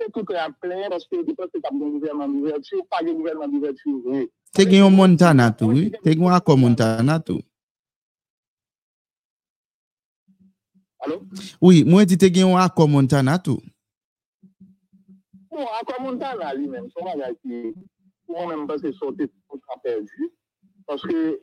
se 0.00 0.08
tout 0.14 0.28
re 0.32 0.40
apren, 0.40 0.88
paske 0.92 1.22
di 1.26 1.34
pas 1.36 1.50
se 1.52 1.60
ta 1.60 1.72
pou 1.72 1.96
gouvernement 1.96 2.28
d'ouverture, 2.28 2.84
pa 2.90 3.02
gen 3.04 3.18
gouvernement 3.18 3.48
d'ouverture. 3.48 4.26
Te 4.56 4.66
gen 4.66 4.84
yon 4.84 4.96
Montana 4.96 5.50
tou, 5.54 5.74
te 6.00 6.14
gen 6.14 6.30
akon 6.34 6.60
Montana 6.62 7.18
tou. 7.22 7.42
Alo? 11.00 11.20
Oui, 11.60 11.84
mwen 11.88 12.08
di 12.08 12.18
te 12.20 12.30
gen 12.32 12.48
yon 12.48 12.62
akon 12.62 12.90
Montana 12.92 13.38
tou. 13.42 13.60
Bon, 15.50 15.66
akon 15.80 16.04
Montana 16.04 16.52
li 16.54 16.68
men, 16.70 16.86
son 16.94 17.08
bagay 17.08 17.32
ki, 17.42 17.72
mwen 18.30 18.52
men 18.52 18.68
base 18.70 18.92
sote 18.94 19.26
tout 19.26 19.72
a 19.74 19.78
perdu, 19.82 20.28
parce 20.86 21.02
que 21.02 21.40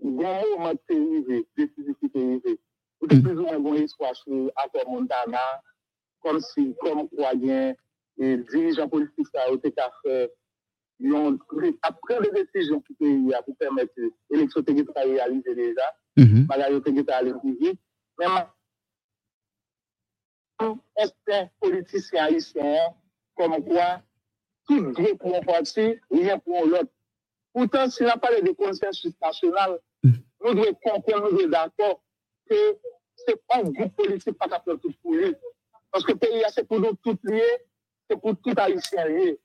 bon 0.00 0.24
mou 0.24 0.62
mwen 0.62 0.78
te 0.88 0.96
rive, 0.96 1.42
desisi 1.58 1.92
ki 2.00 2.08
te 2.14 2.22
rive, 2.24 2.54
ou 3.02 3.10
te 3.10 3.18
plus 3.20 3.36
ou 3.36 3.44
mwen 3.50 3.66
bon 3.66 3.76
espoir 3.82 4.16
sou 4.22 4.48
akon 4.64 4.88
Montana, 4.94 5.42
kom 6.24 6.40
si, 6.40 6.70
kom 6.80 7.04
kwa 7.12 7.34
gen, 7.42 7.76
e 8.16 8.32
dirijan 8.48 8.88
politik 8.88 9.28
sa 9.28 9.44
ou 9.52 9.60
te 9.60 9.74
ka 9.76 9.90
fè, 10.00 10.24
yon 11.04 11.36
apren 11.84 12.24
de 12.24 12.32
desisyon 12.40 12.80
ki 12.88 12.96
te 12.96 13.12
y 13.12 13.36
a 13.36 13.44
pou 13.44 13.60
permette 13.60 14.08
eleksyon 14.32 14.64
te 14.64 14.78
gita 14.80 15.04
realize 15.04 15.58
deja, 15.60 15.92
bagay 16.48 16.72
yo 16.72 16.80
te 16.80 16.96
gita 16.96 17.20
alenkivi, 17.20 17.76
menman, 18.16 18.48
este 20.96 21.50
politisyen 21.60 22.40
kom 23.38 23.56
kwa, 23.66 23.88
tout 24.68 24.90
gre 24.96 25.14
pou 25.20 25.36
an 25.36 25.46
pati, 25.46 25.92
rien 26.14 26.42
pou 26.42 26.62
an 26.62 26.70
lot. 26.72 26.90
Poutan, 27.54 27.92
si 27.94 28.06
nan 28.06 28.20
pale 28.22 28.42
de 28.42 28.54
konsensus 28.58 29.14
nasyonal, 29.22 29.78
nou 30.04 30.56
dwe 30.58 30.72
konken, 30.84 31.22
nou 31.22 31.36
dwe 31.36 31.48
d'akor, 31.52 31.98
ke 32.50 32.60
se 33.24 33.36
pan 33.48 33.70
group 33.70 33.94
politik 33.98 34.38
pa 34.40 34.50
kapel 34.52 34.80
tout 34.82 34.94
pou 35.02 35.16
li. 35.18 35.32
Paske 35.94 36.16
pe 36.18 36.30
y 36.34 36.44
a 36.44 36.50
se 36.50 36.64
pou 36.66 36.82
nou 36.82 36.98
tout 37.06 37.20
liye, 37.30 37.50
se 38.10 38.18
pou 38.18 38.34
tout 38.42 38.58
haisyen 38.58 39.12
liye. 39.12 39.36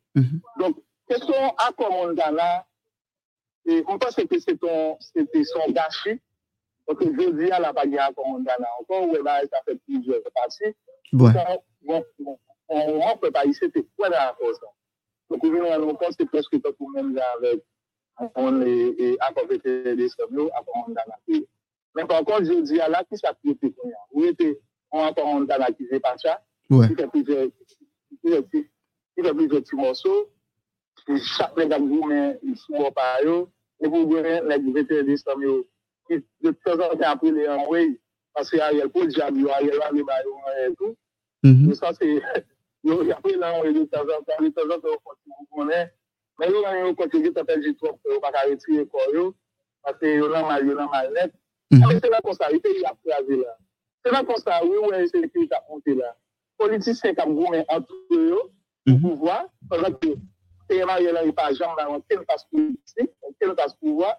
Donk, 0.57 0.79
Question 1.09 1.55
à 1.57 1.71
Commandana, 1.75 2.67
et 3.65 3.83
on 3.87 3.97
pense 3.97 4.13
que 4.13 4.39
c'est 4.39 5.43
son 5.43 5.71
gâchis. 5.71 6.21
Donc, 6.87 7.01
je 7.01 7.31
dis 7.31 7.51
à 7.51 7.59
la 7.59 7.73
bagarre 7.73 8.09
à 8.09 8.13
Commandana. 8.13 8.67
Encore, 8.79 9.09
où 9.09 9.15
ça 9.15 9.61
fait 9.65 9.75
plusieurs 9.87 10.21
parties. 10.35 10.75
Ouais. 11.13 11.31
Bon, 11.81 12.03
bon, 12.19 12.39
on 12.69 12.97
ne 12.97 13.17
peut 13.19 13.31
pas 13.31 13.45
y 13.45 13.53
c'était 13.53 13.85
quoi 13.97 14.09
la 14.09 14.35
cause. 14.39 14.59
Donc, 15.29 15.43
à 15.43 16.11
c'est 16.17 16.25
presque 16.25 16.61
tout 16.61 16.91
le 16.95 17.03
même 17.03 17.19
avec 17.37 17.63
on 18.35 18.61
est 18.61 19.17
à 19.21 19.31
côté 19.33 19.95
des 19.95 20.09
sommiers 20.09 20.51
à 20.51 20.61
Commandana. 20.63 21.15
Mais 21.95 22.05
par 22.05 22.23
contre, 22.25 22.45
je 22.45 22.61
dis 22.61 22.79
à 22.81 22.89
la 22.89 23.03
qui 23.03 23.15
pour 23.21 23.83
rien. 23.83 23.93
Où 24.11 24.25
était 24.25 24.59
on 24.91 25.03
a 25.03 25.71
qui 25.71 25.85
fait 25.85 25.99
pas 25.99 26.17
ça. 26.17 26.41
Ouais. 26.69 26.87
Il 26.89 26.95
fait 26.95 27.07
plusieurs 27.07 27.47
petits 29.61 29.75
morceaux. 29.75 30.29
chaque 31.17 31.57
nèg 31.57 31.73
a 31.73 31.79
goumé 31.79 32.37
sous 32.55 32.91
pa 32.93 33.21
yo 33.23 33.49
et 33.81 33.87
pour 33.87 34.05
gouverner 34.05 34.41
les 34.57 34.71
vétérinaires 34.71 35.17
som 35.19 35.41
yo 35.41 35.65
qui 36.07 36.23
de 36.41 36.51
temps 36.51 36.73
en 36.73 36.95
temps 36.95 37.11
après 37.13 37.31
les 37.31 37.47
envoyer 37.47 37.99
parce 38.33 38.49
que 38.49 38.57
Ariel 38.59 38.89
pour 38.89 39.05
diable 39.07 39.39
yo 39.39 39.49
Ariel 39.49 39.77
va 39.79 39.91
les 39.91 40.03
ba 40.03 40.13
yo 40.23 40.35
et 40.67 40.75
tout 40.75 40.95
mm 41.43 41.73
ça 41.73 41.91
c'est 41.99 42.21
yo 42.83 43.03
yo 43.03 43.15
faire 43.15 43.29
du 47.59 47.75
trop 47.75 47.99
corps 48.91 49.13
yo 49.13 49.33
yo 50.01 50.29
mal 50.29 50.67
yo 50.67 50.73
là 50.75 50.87
mal 50.91 51.13
net 51.13 51.31
mais 51.71 51.99
c'est 52.01 52.09
là 52.09 52.19
comme 52.23 52.33
ça 52.33 52.49
il 52.51 52.59
y 52.81 52.85
a 52.85 52.95
phrase 53.05 53.29
là 53.29 53.57
c'est 54.03 54.11
là 54.11 54.23
comme 54.23 54.37
ça 54.37 54.63
oui 54.63 54.77
ouais 54.77 55.07
c'est 55.07 55.29
qui 55.31 55.47
t'a 55.47 55.63
monté 55.69 55.93
là 55.95 56.15
politicien 56.57 57.13
qui 57.13 57.21
a 57.21 57.25
goumé 57.25 57.65
entre 57.67 57.93
eux 58.11 58.37
pour 58.85 58.99
pouvoir 59.01 59.45
pendant 59.69 59.91
que 59.93 60.07
et 60.69 60.81
Ariel 60.81 61.17
Henry 61.17 61.31
pas 61.31 61.53
jamais 61.53 61.83
dans 61.83 61.95
aucune 61.95 62.25
passe 62.25 62.45
politique, 62.45 63.11
aucune 63.21 63.55
passe 63.55 63.73
pouvoir. 63.75 64.15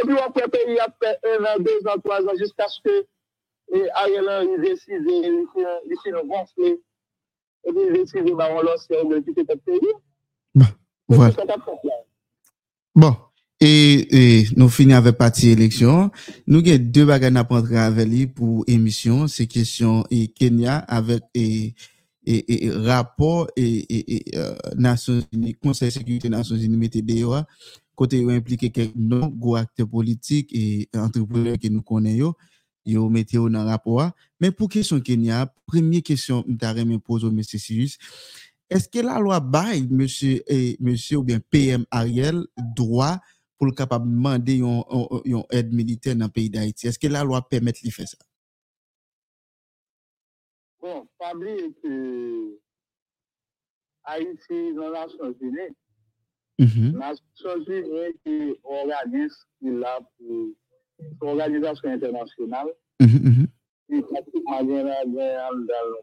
Et 0.00 0.06
puis 0.06 0.18
après, 0.18 0.44
le 0.44 0.50
pays 0.50 0.78
a 0.80 0.88
fait 1.00 1.18
un 1.24 1.44
an, 1.44 1.58
deux 1.60 1.86
ans, 1.86 1.98
trois 2.04 2.22
ans, 2.22 2.36
jusqu'à 2.36 2.66
ce 2.68 2.80
que 2.82 3.06
Ariel 3.94 4.28
Henry 4.28 4.58
décide, 4.60 5.04
il 5.06 5.96
fait 6.02 6.10
nous 6.10 6.26
gonfler, 6.26 6.80
et 7.64 7.72
puis 7.72 7.82
je 7.94 8.06
suis 8.06 8.34
baron 8.34 8.62
l'ancien 8.62 9.04
de 9.04 9.18
tout 9.20 9.34
le 9.36 9.56
pays. 9.56 9.80
Bon, 10.54 10.66
voilà. 11.08 11.34
Bon, 12.94 13.16
et, 13.60 14.40
et 14.40 14.46
nous 14.56 14.68
finissons 14.68 14.98
avec 14.98 15.16
partie 15.16 15.50
élection. 15.50 16.10
Nous 16.46 16.58
avons 16.58 16.78
deux 16.78 17.04
bagages 17.04 17.36
à 17.36 17.44
prendre 17.44 17.74
avec 17.76 18.08
lui 18.08 18.26
pour 18.26 18.64
émission. 18.66 19.28
C'est 19.28 19.46
question 19.46 20.04
et 20.10 20.28
Kenya 20.28 20.78
avec 20.78 21.22
et, 21.34 21.74
et, 22.26 22.66
et 22.66 22.68
e, 22.68 22.86
rapport 22.86 23.48
et, 23.56 23.86
et, 23.88 24.36
euh, 24.36 24.54
e, 24.54 24.74
Nations 24.76 25.22
Unies, 25.32 25.54
Conseil 25.54 25.88
de 25.88 25.94
sécurité 25.94 26.28
des 26.28 26.36
Nations 26.36 26.56
Unies, 26.56 26.76
MTDOA, 26.76 27.46
côté 27.94 28.24
impliqué 28.28 28.70
quelques 28.70 28.96
non 28.96 29.32
acteurs 29.56 29.88
politiques 29.88 30.50
et 30.52 30.88
entrepreneurs 30.96 31.56
que 31.62 31.68
nous 31.68 31.82
connaissons. 31.82 32.34
yo 32.88 33.08
mette 33.12 33.36
yo 33.36 33.48
nan 33.52 33.68
rapor. 33.70 34.10
Men 34.42 34.54
pou 34.56 34.70
kesyon 34.70 35.02
Kenya, 35.04 35.44
premye 35.70 36.02
kesyon 36.04 36.42
mta 36.50 36.72
reme 36.76 36.98
pose 37.02 37.28
ou 37.28 37.34
M. 37.34 37.42
Sirius, 37.46 37.98
eske 38.72 39.04
la 39.04 39.20
lwa 39.22 39.38
bay 39.42 39.84
M. 39.86 40.02
E, 40.02 40.58
ou 41.16 41.26
bien 41.26 41.42
PM 41.52 41.86
Ariel 41.90 42.44
drwa 42.76 43.16
pou 43.58 43.70
l 43.70 43.76
kapab 43.78 44.02
mande 44.02 44.58
yon, 44.58 44.82
yon, 44.90 45.22
yon 45.36 45.46
ed 45.54 45.70
militer 45.70 46.16
nan 46.18 46.32
peyi 46.34 46.50
d'Haïti? 46.50 46.88
Eske 46.90 47.10
la 47.12 47.22
lwa 47.26 47.42
pemet 47.46 47.78
li 47.84 47.94
fe 47.94 48.08
sa? 48.10 48.18
Bon, 50.82 51.04
pabli 51.22 51.54
e 51.62 51.68
ki 51.78 51.94
Haïti 54.02 54.58
nan 54.74 54.90
mm-hmm. 54.90 54.96
la 54.96 55.04
sonjine, 55.12 55.68
la 56.98 57.12
sonjine 57.38 58.08
e 58.08 58.10
ki 58.24 58.38
organis 58.80 59.36
ki 59.60 59.76
la 59.78 59.94
pou 60.02 60.50
pour 61.18 61.28
l'organisation 61.34 61.88
internationale, 61.90 62.68
Mhm, 63.00 63.20
mhm. 63.24 63.46
qui 63.88 64.02
pratiquement 64.02 64.62
dans 64.64 65.54
le 65.54 66.02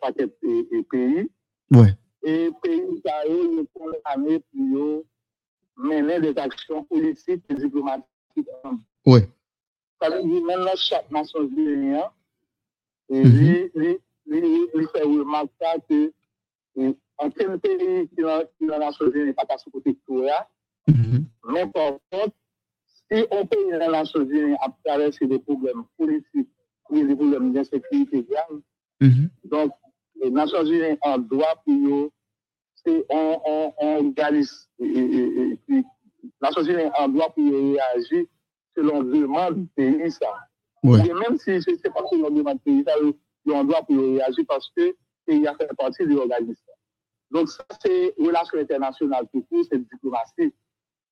paquet, 0.00 0.26
des 0.42 0.82
pays. 0.90 1.28
Et 2.22 2.50
pays 2.62 3.02
ça 3.04 3.22
sont 3.76 3.92
amenés 4.04 4.40
pour 4.52 5.04
mener 5.76 6.20
des 6.20 6.36
actions 6.38 6.82
politiques 6.84 7.44
et 7.48 7.54
diplomatiques. 7.54 8.48
Ouais. 9.04 9.28
Ça 10.00 10.10
veut 10.10 10.22
dire 10.22 10.42
maintenant 10.44 10.74
chaque 10.76 11.10
nation 11.10 11.42
unique, 11.42 12.02
et 13.08 13.22
Mhm. 13.22 13.70
lui, 13.74 13.98
lui, 14.26 14.68
li 14.74 14.86
fè 14.92 15.02
remak 15.06 15.48
sa 15.60 15.78
ke 15.86 16.12
anken 17.22 17.58
peyi 17.62 18.08
ki 18.10 18.22
nan 18.66 18.80
Nansyon 18.82 19.12
Zini 19.12 19.32
pata 19.32 19.56
sou 19.58 19.70
kote 19.70 19.94
kou 20.04 20.24
ya, 20.26 20.40
men 21.46 21.70
por 21.72 22.00
kont, 22.10 22.34
si 23.08 23.22
an 23.30 23.48
peyi 23.50 23.72
nan 23.72 23.92
Nansyon 23.94 24.28
Zini 24.30 24.58
ap 24.64 24.76
travesse 24.84 25.28
de 25.30 25.38
poublem 25.38 25.84
politik, 25.96 26.48
ou 26.90 27.02
de 27.06 27.14
poublem 27.14 27.52
de 27.54 27.64
sekwite 27.66 28.22
diyan, 28.28 28.62
donk, 29.52 29.74
Nansyon 30.38 30.66
Zini 30.70 30.94
an 31.06 31.26
doa 31.30 31.52
pou 31.64 31.90
yo, 31.90 32.00
se 32.82 32.98
an 33.12 34.10
galis, 34.18 34.52
Nansyon 36.42 36.66
Zini 36.66 36.90
an 36.98 37.14
doa 37.14 37.30
pou 37.34 37.46
yo 37.46 37.62
reagi 37.70 38.26
selon 38.76 39.08
deman 39.12 39.64
peyi 39.78 40.10
sa. 40.14 40.34
Mèm 40.86 41.38
si 41.42 41.60
se 41.62 41.90
pa 41.90 42.04
selon 42.10 42.34
deman 42.36 42.58
peyi 42.64 42.84
sa, 42.86 42.98
on 43.48 43.64
doit 43.64 43.82
pour 43.82 43.96
réagir 43.96 44.44
parce 44.48 44.70
que 44.76 44.94
il 45.28 45.46
a 45.46 45.54
fait 45.54 45.68
partie 45.76 46.04
de 46.04 46.14
l'organisme. 46.14 46.62
Donc, 47.30 47.48
ça, 47.48 47.64
c'est 47.82 48.14
relation 48.18 48.58
internationale 48.58 49.26
tout 49.32 49.42
court, 49.42 49.64
c'est 49.70 49.78
diplomatie. 49.78 50.54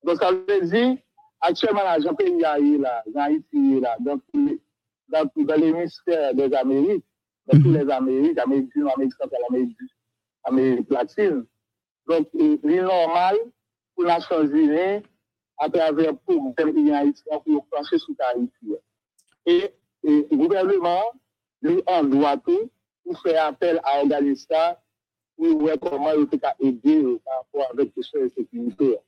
Donc, 0.04 0.18
ça 0.18 0.30
veut 0.30 0.66
dire, 0.66 0.96
actuellement, 1.44 1.82
l'argent 1.82 2.14
pays 2.14 2.38
là, 2.38 3.02
dans 3.06 3.20
Haïti, 3.20 3.80
là, 3.80 3.96
dans, 4.00 4.18
dans, 5.08 5.30
dans 5.36 5.54
l'hémisphère 5.54 6.34
des 6.34 6.52
Amériques, 6.54 7.04
dans 7.46 7.60
tous 7.60 7.70
les 7.70 7.90
Amériques, 7.90 8.38
Amérique 8.38 8.70
du 8.74 8.88
Amérique 8.88 9.12
centrale, 9.12 9.40
Amérique, 9.50 9.76
Amérique 10.44 10.90
latine. 10.90 11.46
Donc, 12.08 12.28
il 12.34 12.58
est 12.64 12.82
normal 12.82 13.36
pour 13.94 14.04
la 14.04 14.14
Nations 14.14 14.44
Unies, 14.46 15.02
à 15.58 15.70
travers 15.70 16.16
pour 16.18 16.54
pays 16.54 16.92
haïtiens, 16.92 17.38
pour 17.44 17.66
plancher 17.66 17.98
sous 17.98 18.16
Haïti. 18.18 18.74
Et, 19.46 19.70
et 20.02 20.26
le 20.30 20.36
gouvernement, 20.36 21.02
lui 21.62 21.82
en 21.86 22.04
doit 22.04 22.36
tout 22.38 22.70
pour 23.04 23.20
faire 23.22 23.46
appel 23.46 23.80
à 23.84 24.00
Afghanistan 24.00 24.76
pour 25.36 25.58
voir 25.58 25.76
comment 25.80 26.12
il 26.12 26.26
peut 26.26 26.38
aider 26.60 27.18
par 27.24 27.36
rapport 27.38 27.70
avec 27.72 27.86
les 27.86 27.90
questions 27.92 28.20
de 28.20 28.28
sécurité. 28.28 28.98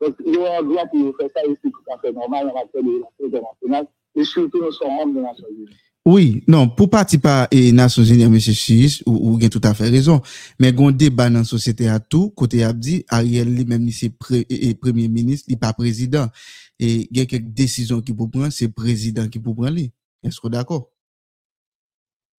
Donc, 0.00 0.16
ils 0.24 0.38
ont 0.38 0.46
un 0.46 0.62
droit 0.62 0.86
pour 0.86 1.16
faire 1.16 1.28
ça, 1.34 1.42
et 1.44 1.56
c'est 1.62 1.70
tout 1.70 1.92
à 1.92 1.98
fait 1.98 2.12
normal 2.12 2.48
en 2.50 2.54
matière 2.54 2.82
de 2.82 2.88
relations 2.88 3.26
internationales, 3.26 3.86
et 4.14 4.24
surtout 4.24 4.62
nous 4.62 4.72
sommes 4.72 4.96
membres 4.96 5.14
des 5.14 5.20
Nations 5.20 5.46
Unies. 5.50 5.76
Oui, 6.06 6.42
non, 6.48 6.64
pou 6.72 6.88
pati 6.88 7.18
pa 7.20 7.44
e 7.52 7.66
Nasyon 7.76 8.06
Zeni 8.08 8.24
a 8.24 8.28
M. 8.30 8.38
Chiris, 8.40 9.02
ou, 9.04 9.12
ou 9.12 9.40
gen 9.40 9.50
tout 9.52 9.66
afe 9.68 9.84
rezon, 9.92 10.22
men 10.58 10.72
goun 10.72 10.96
deba 10.96 11.26
nan 11.28 11.44
sosyete 11.44 11.90
a 11.92 11.98
tou, 12.00 12.30
kote 12.32 12.62
ap 12.64 12.78
di, 12.80 13.02
a 13.12 13.18
riel 13.20 13.50
li 13.52 13.66
menm 13.68 13.84
li 13.84 13.92
se 13.92 14.08
pre, 14.16 14.40
e, 14.46 14.56
e, 14.56 14.72
premier 14.80 15.12
ministre, 15.12 15.52
li 15.52 15.58
pa 15.60 15.74
prezident, 15.76 16.32
e 16.80 17.04
gen 17.12 17.28
kek 17.28 17.50
desisyon 17.52 18.00
ki 18.06 18.16
pou 18.16 18.32
pran, 18.32 18.48
se 18.54 18.70
prezident 18.72 19.28
ki 19.28 19.42
pou 19.44 19.52
pran 19.58 19.76
li. 19.76 19.90
Esko 20.24 20.48
d'akor? 20.52 20.86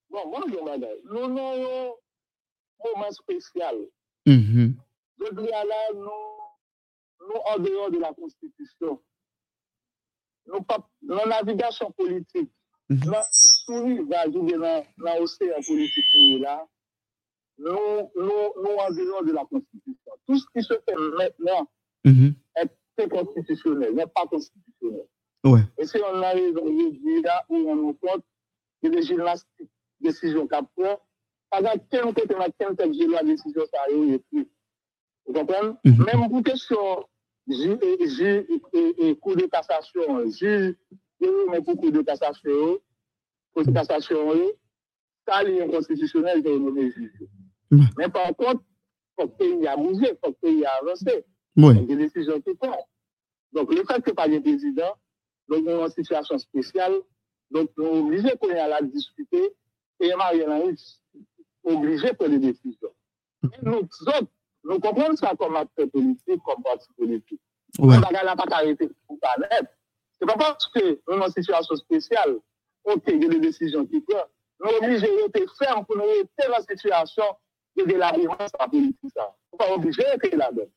Bon, 0.10 0.26
moun 0.34 0.50
gen 0.50 0.66
bagay, 0.66 0.98
nou 1.14 1.30
nou 1.30 1.62
yo 1.62 1.78
mouman 2.82 3.14
spesyal. 3.14 3.78
Mm 4.26 4.42
-hmm. 4.42 4.74
De 5.22 5.36
gri 5.38 5.54
ala 5.54 5.84
nou 6.02 6.50
nous, 7.22 7.40
en 7.46 7.60
dehors 7.60 7.92
de 7.92 8.00
la 8.00 8.14
Constitution, 8.14 9.02
nous, 10.48 10.62
pas, 10.64 10.88
la 11.04 11.26
navigation 11.26 11.92
politique, 11.92 12.52
Mhm. 12.90 13.00
nous, 13.06 13.14
souris 13.32 14.00
va 14.04 14.30
jouer 14.30 14.58
dans 14.58 15.20
l'océan 15.20 15.56
politique 15.66 16.06
là, 16.42 16.68
nous, 17.58 18.10
nous, 18.16 18.54
nous, 18.64 18.76
en 18.78 18.92
dehors 18.92 19.24
de 19.24 19.32
la 19.32 19.46
Constitution. 19.46 20.12
Tout 20.28 20.38
ce 20.38 20.46
qui 20.54 20.62
se 20.64 20.74
fait 20.74 20.96
maintenant 21.18 21.70
Mhm. 22.04 22.34
est 22.98 23.08
constitutionnel, 23.10 23.94
n'est 23.96 24.08
pas 24.08 24.26
constitutionnel. 24.28 25.08
Ouais. 25.44 25.62
Et 25.78 25.86
si 25.88 25.98
on 25.98 26.22
a 26.22 26.32
raison 26.32 26.66
dire 26.70 27.22
là, 27.24 27.46
où 27.50 27.56
on 27.56 27.76
nous 27.76 27.94
compte 27.94 28.24
que 28.84 28.88
les 28.90 29.04
gymnastiques, 29.04 29.70
décision 30.00 30.48
qu'a 30.48 30.62
pris, 30.64 30.84
pendant 31.50 31.72
quel 31.90 32.02
côté, 32.14 32.36
a 32.36 32.48
quel 32.60 32.76
tel 32.76 32.92
la 33.10 33.24
décision, 33.24 33.64
ça 33.72 33.82
a 33.88 33.92
eu 33.92 34.14
et 34.16 34.20
puis. 34.20 34.50
Vous 35.26 35.34
comprenez? 35.34 35.74
Mhm. 35.86 36.04
Même 36.06 36.30
pour 36.30 36.44
question, 36.44 37.08
juge 37.48 38.22
et, 38.22 39.16
cour 39.22 39.36
de 39.36 39.46
cassation, 39.48 40.30
juge, 40.30 40.76
mais 41.50 41.62
pour 41.62 41.78
cour 41.78 41.92
de 41.92 42.02
cassation, 42.02 42.80
cour 43.54 43.66
de 43.66 43.72
cassation, 43.72 44.34
ça, 45.28 45.44
il 45.44 45.58
est 45.58 46.60
nommer 46.60 46.92
juge. 46.92 47.24
Mais 47.98 48.10
par 48.10 48.36
contre, 48.36 48.64
il 49.18 49.24
faut 49.24 49.28
que 49.28 49.44
le 49.44 49.60
pays 49.60 49.68
a 49.68 49.78
bougé, 49.78 50.10
il 50.12 50.18
faut 50.24 50.32
que 50.32 50.48
le 50.48 50.54
pays 50.54 50.66
a 50.66 50.72
avancé. 50.82 51.26
Il 51.56 51.64
y 51.64 51.70
a 51.70 51.74
des 51.74 51.96
décisions 51.96 52.42
qui. 52.42 52.52
Donc, 53.54 53.74
le 53.74 53.84
fait 53.84 54.02
que 54.02 54.12
pas 54.12 54.30
de 54.30 54.40
président, 54.40 54.96
donc, 55.50 55.66
on 55.68 55.70
est 55.70 55.84
en 55.84 55.90
situation 55.90 56.38
spéciale, 56.38 56.94
donc, 57.50 57.70
on 57.78 57.84
est 57.84 58.00
obligé 58.00 58.30
qu'on 58.40 58.50
à 58.50 58.68
la 58.68 58.82
discuter, 58.82 59.54
et 60.00 60.16
Marielle 60.16 60.50
Henry 60.50 60.76
obligé 61.64 62.12
de 62.12 62.16
prendre 62.16 62.32
des 62.32 62.40
décisions. 62.40 62.94
Nous 63.62 63.74
autres, 63.74 64.28
nous 64.64 64.80
comprenons 64.80 65.16
ça 65.16 65.34
comme 65.38 65.56
acteur 65.56 65.90
politique, 65.90 66.42
comme 66.46 66.62
parti 66.64 66.88
politique. 66.98 67.42
Ouais. 67.80 67.96
On 67.98 68.12
n'a 68.12 68.36
pas 68.36 68.56
arrêter 68.56 68.90
pour 69.08 69.20
pas 69.20 69.36
net. 69.40 69.68
C'est 70.20 70.26
pas 70.26 70.38
parce 70.38 70.68
que 70.68 70.80
nous 70.90 71.00
sommes 71.08 71.24
en 71.24 71.30
situation 71.30 71.76
spéciale, 71.76 72.38
ok, 72.84 73.04
il 73.08 73.24
y 73.24 73.26
a 73.26 73.30
des 73.30 73.40
décisions 73.40 73.86
qui 73.86 74.02
prennent. 74.02 74.22
Nous 74.60 74.70
sommes 74.70 74.84
obligés 74.84 75.08
de 75.08 75.46
ferme 75.58 75.86
pour 75.86 75.98
nous 75.98 76.06
rester 76.06 76.48
dans 76.48 76.58
la 76.58 76.62
situation 76.62 77.24
de 77.78 77.84
délabrement 77.86 78.36
de 78.36 78.60
la 78.60 78.68
politique. 78.68 79.12
ça. 79.16 79.36
Nous 79.52 79.66
sommes 79.66 79.76
obligés 79.76 80.04
d'être 80.04 80.36
là-dedans. 80.36 80.70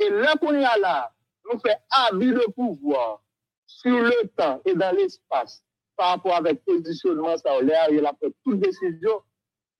Et 0.00 0.08
là 0.10 0.34
qu'on 0.40 0.54
est 0.54 0.60
là, 0.60 1.12
nous 1.44 1.58
fait 1.60 1.78
abus 1.90 2.32
de 2.32 2.50
pouvoir 2.52 3.22
sur 3.66 4.00
le 4.00 4.28
temps 4.36 4.60
et 4.64 4.74
dans 4.74 4.94
l'espace 4.96 5.62
par 5.96 6.10
rapport 6.10 6.34
avec 6.34 6.64
positionnement 6.64 7.36
ça 7.36 7.60
l'air, 7.60 7.88
il 7.90 8.04
a 8.04 8.12
fait 8.18 8.32
toute 8.42 8.58
décision. 8.58 9.22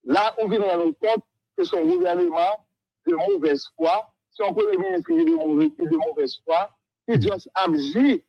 Là, 0.05 0.35
on 0.39 0.49
vient 0.49 0.61
rendre 0.61 0.93
compte 1.01 1.25
que 1.57 1.65
son 1.65 1.85
gouvernement 1.85 2.67
de 3.07 3.15
mauvaise 3.15 3.67
foi, 3.77 4.13
son 4.31 4.55
premier 4.55 4.77
ministre 4.77 5.07
qui 5.07 5.21
est 5.21 5.25
de 5.25 5.97
mauvaise, 5.97 6.41
foi, 6.45 6.71
qui 7.09 7.21
juste 7.21 7.51
agit 7.55 8.23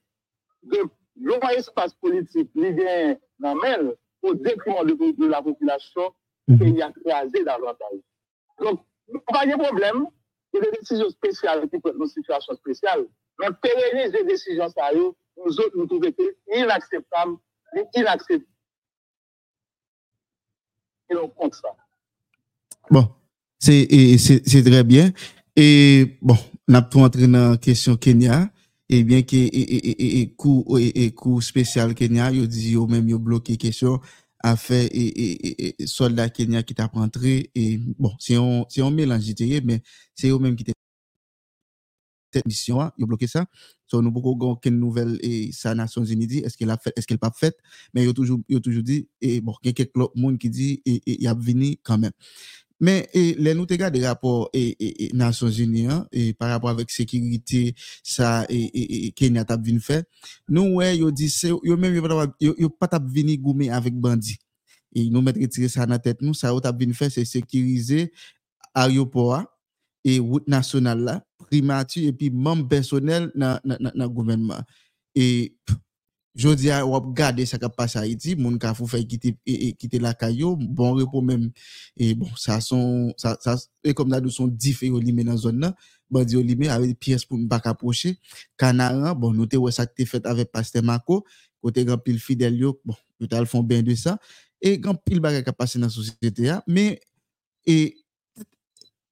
de 0.64 0.80
long 1.20 1.40
espace 1.50 1.94
politique, 1.96 2.50
vient 2.56 3.18
dans 3.40 3.56
le 3.56 3.98
au 4.24 4.36
détriment 4.36 4.86
de, 4.86 5.28
la 5.28 5.42
population, 5.42 6.14
Mhm. 6.48 6.62
et 6.62 6.70
il 6.70 6.82
a 6.82 6.92
crasé 6.92 7.44
davantage. 7.44 8.00
Donc, 8.60 8.82
pas 9.28 9.46
de 9.46 9.56
problème, 9.58 10.08
il 10.54 10.58
y 10.58 10.68
a 10.68 10.72
des 10.72 10.78
décisions 10.80 11.10
spéciales 11.10 11.70
qui 11.70 11.80
prennent 11.80 12.00
une 12.00 12.08
situation 12.08 12.54
spéciale, 12.56 13.06
mais 13.40 13.48
pérenniser 13.62 14.18
les 14.20 14.26
décisions, 14.26 14.68
yo, 14.94 15.16
nous 15.38 15.60
autres, 15.60 15.78
nous 15.78 15.88
trouvons 15.88 16.12
inacceptable, 16.54 17.38
inacceptable. 17.96 18.46
Et 21.10 21.16
on 21.16 21.30
compte 21.30 21.56
ça. 21.56 21.76
Bon, 22.90 23.08
c'est 23.62 24.18
c'est 24.18 24.64
très 24.64 24.84
bien. 24.84 25.14
Et 25.55 26.18
bon, 26.22 26.38
on 26.68 26.74
a 26.74 26.89
entré 26.95 27.28
dans 27.28 27.51
la 27.51 27.57
question 27.57 27.95
Kenya. 27.95 28.51
Et 28.89 29.03
bien 29.05 29.22
que 29.22 29.38
et, 29.38 29.47
et, 29.47 30.22
et, 30.22 31.12
coup 31.14 31.39
spécial 31.39 31.93
Kenya, 31.95 32.30
yo 32.32 32.45
dit 32.45 32.72
yo 32.72 32.88
même 32.88 33.07
yo 33.07 33.20
bloqué 33.20 33.55
question 33.55 34.01
a 34.43 34.57
fait 34.57 34.88
et, 34.88 35.82
et, 35.82 35.88
soldat 35.88 36.30
Kenya 36.30 36.62
qui 36.64 36.76
t'a 36.76 36.88
rentré 36.88 37.51
et 37.55 37.78
bon, 37.78 38.12
c'est 38.20 38.38
on 38.38 38.66
c'est 38.68 38.82
on 38.82 38.91
mélange 38.91 39.24
mais 39.64 39.82
c'est 40.14 40.28
eux 40.30 40.39
même 40.39 40.57
qui 40.57 40.66
t'a 40.66 40.74
cette 42.34 42.45
mission 42.45 42.82
a, 42.82 42.93
yo 42.97 43.07
bloqué 43.07 43.28
ça. 43.28 43.45
So 43.88 44.01
nous 44.01 44.12
beaucoup 44.12 44.38
aucune 44.41 44.78
nouvelle 44.78 45.18
et 45.22 45.51
ça 45.53 45.74
Nations 45.74 46.03
Unies 46.03 46.28
dit 46.28 46.39
est-ce 46.39 46.57
qu'elle 46.57 46.70
a 46.72 46.78
fait 46.78 46.91
est-ce 46.97 47.07
qu'elle 47.07 47.18
pas 47.18 47.32
fait? 47.34 47.55
Mais 47.93 48.03
yo 48.03 48.12
toujours 48.12 48.39
yo 48.49 48.59
toujours 48.59 48.84
dit 48.84 49.07
et 49.22 49.39
bon, 49.39 49.53
il 49.64 49.68
y 49.68 49.70
a 49.70 49.74
quelques 49.74 49.95
monde 50.16 50.38
qui 50.38 50.49
dit 50.49 50.82
et 50.86 51.01
et 51.05 51.24
y 51.24 51.28
a 51.28 51.34
venu 51.34 51.78
quand 51.82 51.97
même. 51.97 52.12
Mais 52.82 53.08
et, 53.14 53.36
les 53.38 53.54
nous 53.54 53.66
te 53.66 53.76
gade 53.76 53.96
rapport 53.98 54.50
et, 54.54 54.76
et, 54.80 55.06
et 55.06 55.16
Nations 55.16 55.50
Unies 55.50 55.88
hein, 55.88 56.08
et 56.12 56.34
par 56.34 56.50
rapport 56.50 56.72
avec 56.72 56.90
sécurité 56.90 57.76
ça 58.04 58.46
et, 58.50 58.56
et, 58.56 59.06
et 59.06 59.12
Kenya 59.12 59.46
vinn 59.64 59.80
fait 59.80 60.06
nous 60.50 60.76
ouais 60.76 60.98
yo 60.98 61.12
dit 61.12 61.30
c'est 61.30 61.50
yo 61.50 61.78
même 61.78 62.02
pas 62.80 63.00
vinn 63.00 63.36
goumer 63.36 63.70
avec 63.70 63.94
bandit 63.94 64.40
et 64.94 65.10
nous 65.10 65.22
mettre 65.22 65.40
ça 65.70 65.86
dans 65.86 66.00
tête 66.00 66.22
nous 66.22 66.34
ça 66.34 66.50
yo 66.50 66.60
t'a 66.60 66.72
vinn 66.72 66.94
faire 66.94 67.12
c'est 67.12 67.24
sécuriser 67.24 68.12
a, 68.74 68.90
et 70.04 70.20
route 70.20 70.48
nationale 70.48 71.00
là 71.00 71.24
primature 71.52 72.08
et 72.08 72.14
puis 72.14 72.30
membre 72.30 72.68
personnel 72.68 73.32
dans 73.36 73.60
dans 73.64 73.92
dans 73.94 74.08
gouvernement. 74.08 74.62
Et 75.14 75.58
Jodi 76.32 76.72
a 76.72 76.80
wap 76.88 77.12
gade 77.12 77.44
sa 77.44 77.60
kap 77.60 77.76
pasa 77.76 78.06
iti, 78.08 78.38
moun 78.40 78.56
ka 78.56 78.72
fou 78.72 78.88
fè 78.88 79.02
kite, 79.04 79.34
e, 79.44 79.54
e, 79.54 79.68
kite 79.76 80.00
la 80.00 80.14
kayo, 80.16 80.54
bon 80.56 80.96
repo 80.96 81.20
mèm, 81.20 81.50
e 82.00 82.14
bon, 82.16 82.30
sa 82.40 82.62
son, 82.64 83.12
sa, 83.20 83.36
sa, 83.44 83.58
e 83.84 83.92
kom 83.92 84.08
nadou 84.08 84.32
son 84.32 84.48
dif 84.48 84.80
e 84.80 84.94
yo 84.94 85.02
lime 85.04 85.26
nan 85.28 85.36
zon 85.36 85.60
nan, 85.60 85.76
bandi 86.08 86.38
yo 86.38 86.44
lime 86.46 86.72
avè 86.72 86.94
piyes 86.96 87.28
pou 87.28 87.36
mbak 87.36 87.68
aproche, 87.74 88.14
kanaran, 88.56 89.12
bon, 89.20 89.36
nou 89.36 89.50
te 89.50 89.60
wè 89.60 89.74
sa 89.76 89.84
te 89.84 90.08
fèt 90.08 90.30
avè 90.32 90.48
paste 90.48 90.80
mako, 90.88 91.20
kote 91.60 91.84
gran 91.84 92.00
pil 92.00 92.22
fidel 92.24 92.56
yo, 92.64 92.78
bon, 92.88 92.96
yo 93.20 93.28
tal 93.28 93.50
fon 93.52 93.68
ben 93.68 93.84
de 93.84 93.98
sa, 94.00 94.16
e 94.64 94.78
gran 94.80 94.96
pil 95.04 95.20
bagay 95.20 95.44
kap 95.44 95.60
pase 95.60 95.84
nan 95.84 95.92
sosyete 95.92 96.48
ya, 96.48 96.62
men, 96.64 96.96
e, 97.68 97.78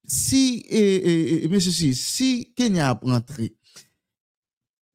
si, 0.08 0.64
e, 0.72 0.80
e, 0.80 1.12
e, 1.12 1.40
e 1.44 1.52
men 1.52 1.60
se 1.68 1.76
si, 1.76 1.92
si 2.00 2.32
Kenya 2.56 2.94
ap 2.96 3.04
rentre, 3.04 3.52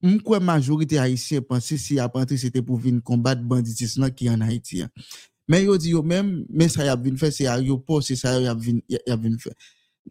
Mwen 0.04 0.18
kwen 0.20 0.42
majorite 0.44 0.98
Haitien 1.00 1.44
panse 1.48 1.78
si 1.80 1.94
ap 2.02 2.18
antre 2.20 2.36
se 2.36 2.50
te 2.52 2.60
pou 2.60 2.76
vin 2.76 2.98
kombat 3.00 3.40
banditis 3.40 3.94
nan 3.96 4.10
ki 4.12 4.28
an 4.28 4.42
Haitien. 4.44 4.90
Men 5.48 5.62
yo 5.64 5.78
di 5.80 5.94
yo 5.94 6.02
men, 6.04 6.42
men 6.52 6.68
sa 6.72 6.84
yap 6.84 7.00
vin 7.06 7.16
fe, 7.20 7.30
se 7.32 7.46
a 7.48 7.54
yo 7.64 7.78
po, 7.80 8.02
se 8.04 8.16
sa 8.20 8.34
yap 8.40 8.60
vin, 8.60 8.82
yap 8.92 9.22
vin 9.22 9.38
fe. 9.40 9.54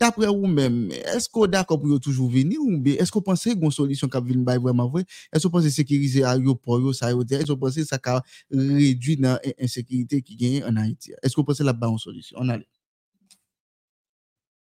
Dapre 0.01 0.25
ou 0.31 0.49
men, 0.49 0.87
esko 1.13 1.45
dako 1.45 1.77
pou 1.77 1.93
yo 1.93 1.99
toujou 2.01 2.25
vini 2.25 2.57
ou 2.57 2.71
mbe? 2.73 2.95
Esko 3.03 3.21
panse 3.21 3.53
yon 3.53 3.73
solisyon 3.73 4.09
kap 4.09 4.25
vin 4.25 4.41
bay 4.45 4.57
vweman 4.57 4.89
vwe? 4.89 5.03
Esko 5.29 5.51
panse 5.53 5.69
sekirize 5.75 6.25
a 6.25 6.33
yo 6.41 6.57
po, 6.57 6.79
yo 6.81 6.95
sa 6.97 7.11
yo 7.13 7.21
de? 7.21 7.43
Esko 7.45 7.59
panse 7.61 7.85
sa 7.85 8.01
ka 8.01 8.17
redwi 8.49 9.19
nan 9.21 9.37
ensekirite 9.53 10.23
ki 10.25 10.39
genye 10.39 10.65
an 10.65 10.81
Haitien? 10.81 11.21
Esko 11.21 11.45
panse 11.45 11.61
la 11.61 11.77
ba 11.77 11.91
yon 11.93 12.01
solisyon? 12.01 12.41
An 12.41 12.57
ale. 12.57 12.65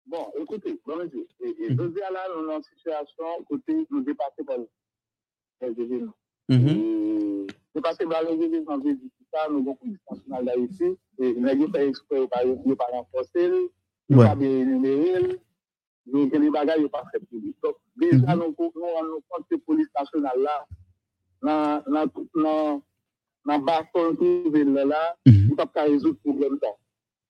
Bon, 0.09 0.25
ekote, 0.41 0.73
bon 0.89 1.03
mwen 1.03 1.13
di, 1.13 1.21
e 1.69 1.73
doze 1.77 2.01
ala 2.09 2.25
nan 2.33 2.49
nan 2.49 2.65
situasyon 2.65 3.45
kote 3.45 3.77
nou 3.83 4.01
depase 4.09 4.41
pa 4.41 4.57
nou. 4.57 4.69
Côté, 5.59 6.01
nous 6.49 7.47
dépassons 7.75 8.07
par 8.09 8.23
les 8.23 8.33
événements. 8.33 8.77
Dépassé 8.77 9.25
par 9.31 9.49
les 9.49 9.57
événements, 9.57 9.57
nous 9.59 9.59
avons 9.59 9.77
une 9.83 9.97
police 9.97 9.99
nationale 10.09 10.45
d'Haïti, 10.45 10.97
et 11.19 11.33
nous 11.33 11.47
avons 11.47 11.71
fait 11.71 11.87
exprès 11.87 12.27
par 12.27 12.89
renforcer 12.91 13.69
Yo 14.09 14.23
pa 14.25 14.33
be 14.35 14.47
enumeril, 14.61 15.37
yo 16.09 16.25
gen 16.29 16.41
li 16.41 16.49
bagay 16.49 16.81
yo 16.81 16.89
pa 16.89 17.03
fè 17.11 17.19
publik. 17.21 17.61
Deja 18.01 18.33
nou 18.33 18.55
kont 18.57 19.45
se 19.45 19.59
polis 19.61 19.89
nasyonal 19.93 20.39
la, 20.41 20.55
nan 21.45 22.09
ven 24.49 24.73
yo 24.73 25.55
pa 25.59 25.67
pa 25.69 25.85
rezout 25.85 26.17
problem 26.25 26.57
ta. 26.57 26.73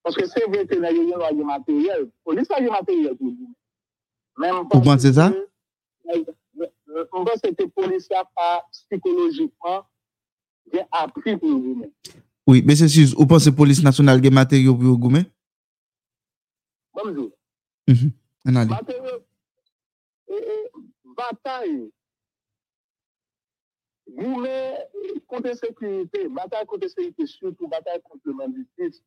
Paske 0.07 0.23
se 0.31 0.45
vè 0.47 0.63
te 0.71 0.79
nan 0.79 0.95
yon 0.95 1.19
wage 1.19 1.43
materyel, 1.43 2.07
polis 2.23 2.47
wage 2.47 2.71
materyel 2.71 3.17
pou 3.19 3.35
di. 3.35 3.51
Pou 4.71 4.79
kwan 4.79 5.03
se 5.03 5.11
sa? 5.19 5.27
on 7.11 7.23
va 7.23 7.37
se 7.37 7.51
te 7.53 7.67
polisya 7.67 8.23
pa 8.35 8.59
psikolojikman 8.71 9.83
gen 10.73 10.87
apri 10.91 11.35
pou 11.37 11.51
yon 11.51 11.61
goumen. 11.63 11.91
Oui, 12.49 12.63
mè 12.65 12.75
se 12.77 12.89
si 12.89 13.05
ou 13.15 13.27
pan 13.29 13.41
se 13.43 13.53
polis 13.55 13.83
nasyonal 13.85 14.21
gen 14.23 14.35
materyo 14.37 14.75
pou 14.77 14.89
yon 14.89 15.01
goumen? 15.05 15.27
Bonjour. 16.97 17.29
Anade. 18.45 18.73
Materyo, 18.73 19.15
batay, 21.19 21.73
goumen 24.17 25.23
kontè 25.29 25.55
sekurite, 25.59 26.25
batay 26.35 26.65
kontè 26.69 26.89
sekurite, 26.91 27.27
surtout 27.29 27.69
batay 27.71 28.01
kontè 28.05 28.33
manditis, 28.33 29.01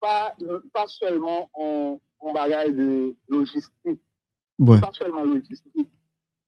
pa 0.00 0.86
seulement 0.86 1.50
on 1.54 2.34
bagay 2.34 2.70
de 2.74 3.16
logistik, 3.30 3.98
Ouais. 4.58 4.80
Pas 4.80 4.90
seulement 4.92 5.24
logistique. 5.24 5.88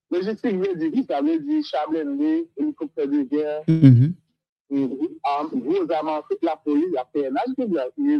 Logistique 0.09 0.55
veut 0.57 0.75
dire 0.75 1.03
ça 1.07 1.21
veut 1.21 1.39
dire 1.39 1.63
chablende, 1.63 2.47
hélicoptère 2.57 3.07
de 3.07 3.21
guerre, 3.23 3.63
mm 3.67 4.13
-hmm. 4.69 5.59
gros 5.63 5.85
la 6.41 6.57
police, 6.57 6.91
la 6.93 7.05
PNH, 7.05 7.55
tout 7.55 7.73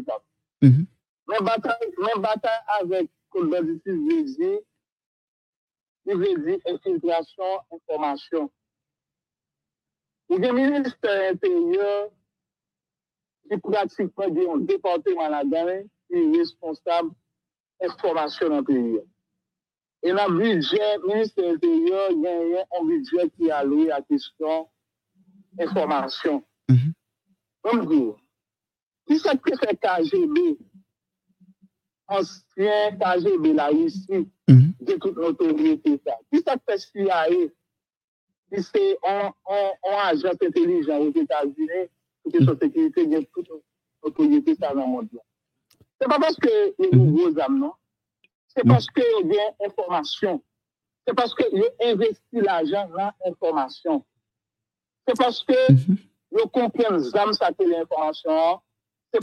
ça. 0.07 0.15
Mm 0.61 0.69
-hmm. 0.69 0.85
Men 1.31 2.21
batay 2.21 2.57
avèk 2.79 3.07
konbèditi 3.31 3.91
vèzi, 4.07 4.51
vèzi 6.21 6.53
infiltrasyon, 6.71 7.53
informasyon. 7.75 8.49
Ou 10.29 10.39
gen 10.41 10.55
minister 10.55 11.15
intèryor 11.31 12.09
ki 13.47 13.55
pratikman 13.63 14.33
di 14.35 14.41
yon 14.47 14.65
depote 14.67 15.15
manadane 15.19 15.77
ki 16.07 16.17
responsab 16.37 17.05
informasyon 17.87 18.49
nan 18.55 18.65
pèyor. 18.67 19.05
E 20.01 20.13
nan 20.17 20.33
budget, 20.37 21.03
minister 21.05 21.45
intèryor 21.53 22.15
gen 22.23 22.39
yon 22.55 22.87
budget 22.89 23.29
ki 23.37 23.51
alou 23.53 23.91
a 23.93 23.99
kèsyon 24.01 24.63
informasyon. 25.61 26.39
Mwen 27.61 27.83
mwen, 27.85 28.07
ki 29.05 29.17
sa 29.21 29.35
kè 29.37 29.57
fè 29.61 29.75
KGB 29.83 30.37
ancien 32.17 32.97
KGB 33.01 33.53
la 33.59 33.69
ici, 33.71 34.25
de 34.81 34.93
toute 34.97 35.17
notoriété 35.17 35.99
ça. 36.05 36.17
Qui 36.31 36.41
ça 36.41 36.55
fait 36.65 36.79
CIA, 36.79 37.27
qui 38.49 38.63
c'est 38.63 38.97
un, 39.07 39.31
un, 39.49 39.69
un 39.87 39.97
agent 40.09 40.33
intelligent 40.41 40.97
aux 40.97 41.11
États-Unis, 41.11 41.87
pour 42.23 42.31
que 42.33 42.43
sa 42.43 42.57
sécurité 42.57 43.05
de 43.05 43.19
toute 43.33 43.49
notoriété 44.03 44.55
ça 44.55 44.73
dans 44.73 44.81
le 44.81 44.87
monde. 44.87 45.09
C'est 46.01 46.07
pas 46.07 46.19
parce 46.19 46.35
que 46.37 46.73
il 46.79 46.85
y 46.85 46.87
a 46.87 47.11
grosse 47.11 47.37
âme, 47.37 47.59
non? 47.59 47.73
Se 48.51 48.63
paske 48.67 49.03
yo 49.07 49.21
gen 49.29 49.67
informasyon. 49.67 50.41
Se 51.07 51.15
paske 51.15 51.45
yo 51.55 51.69
investi 51.87 52.43
la 52.43 52.61
jan 52.67 52.91
nan 52.97 53.13
informasyon. 53.29 54.01
Se 55.07 55.15
paske 55.19 55.57
yo 56.35 56.47
kompren 56.53 56.99
zam 56.99 57.33
sa 57.37 57.51
ke 57.55 57.67
l'informasyon. 57.67 58.59
Se 59.11 59.19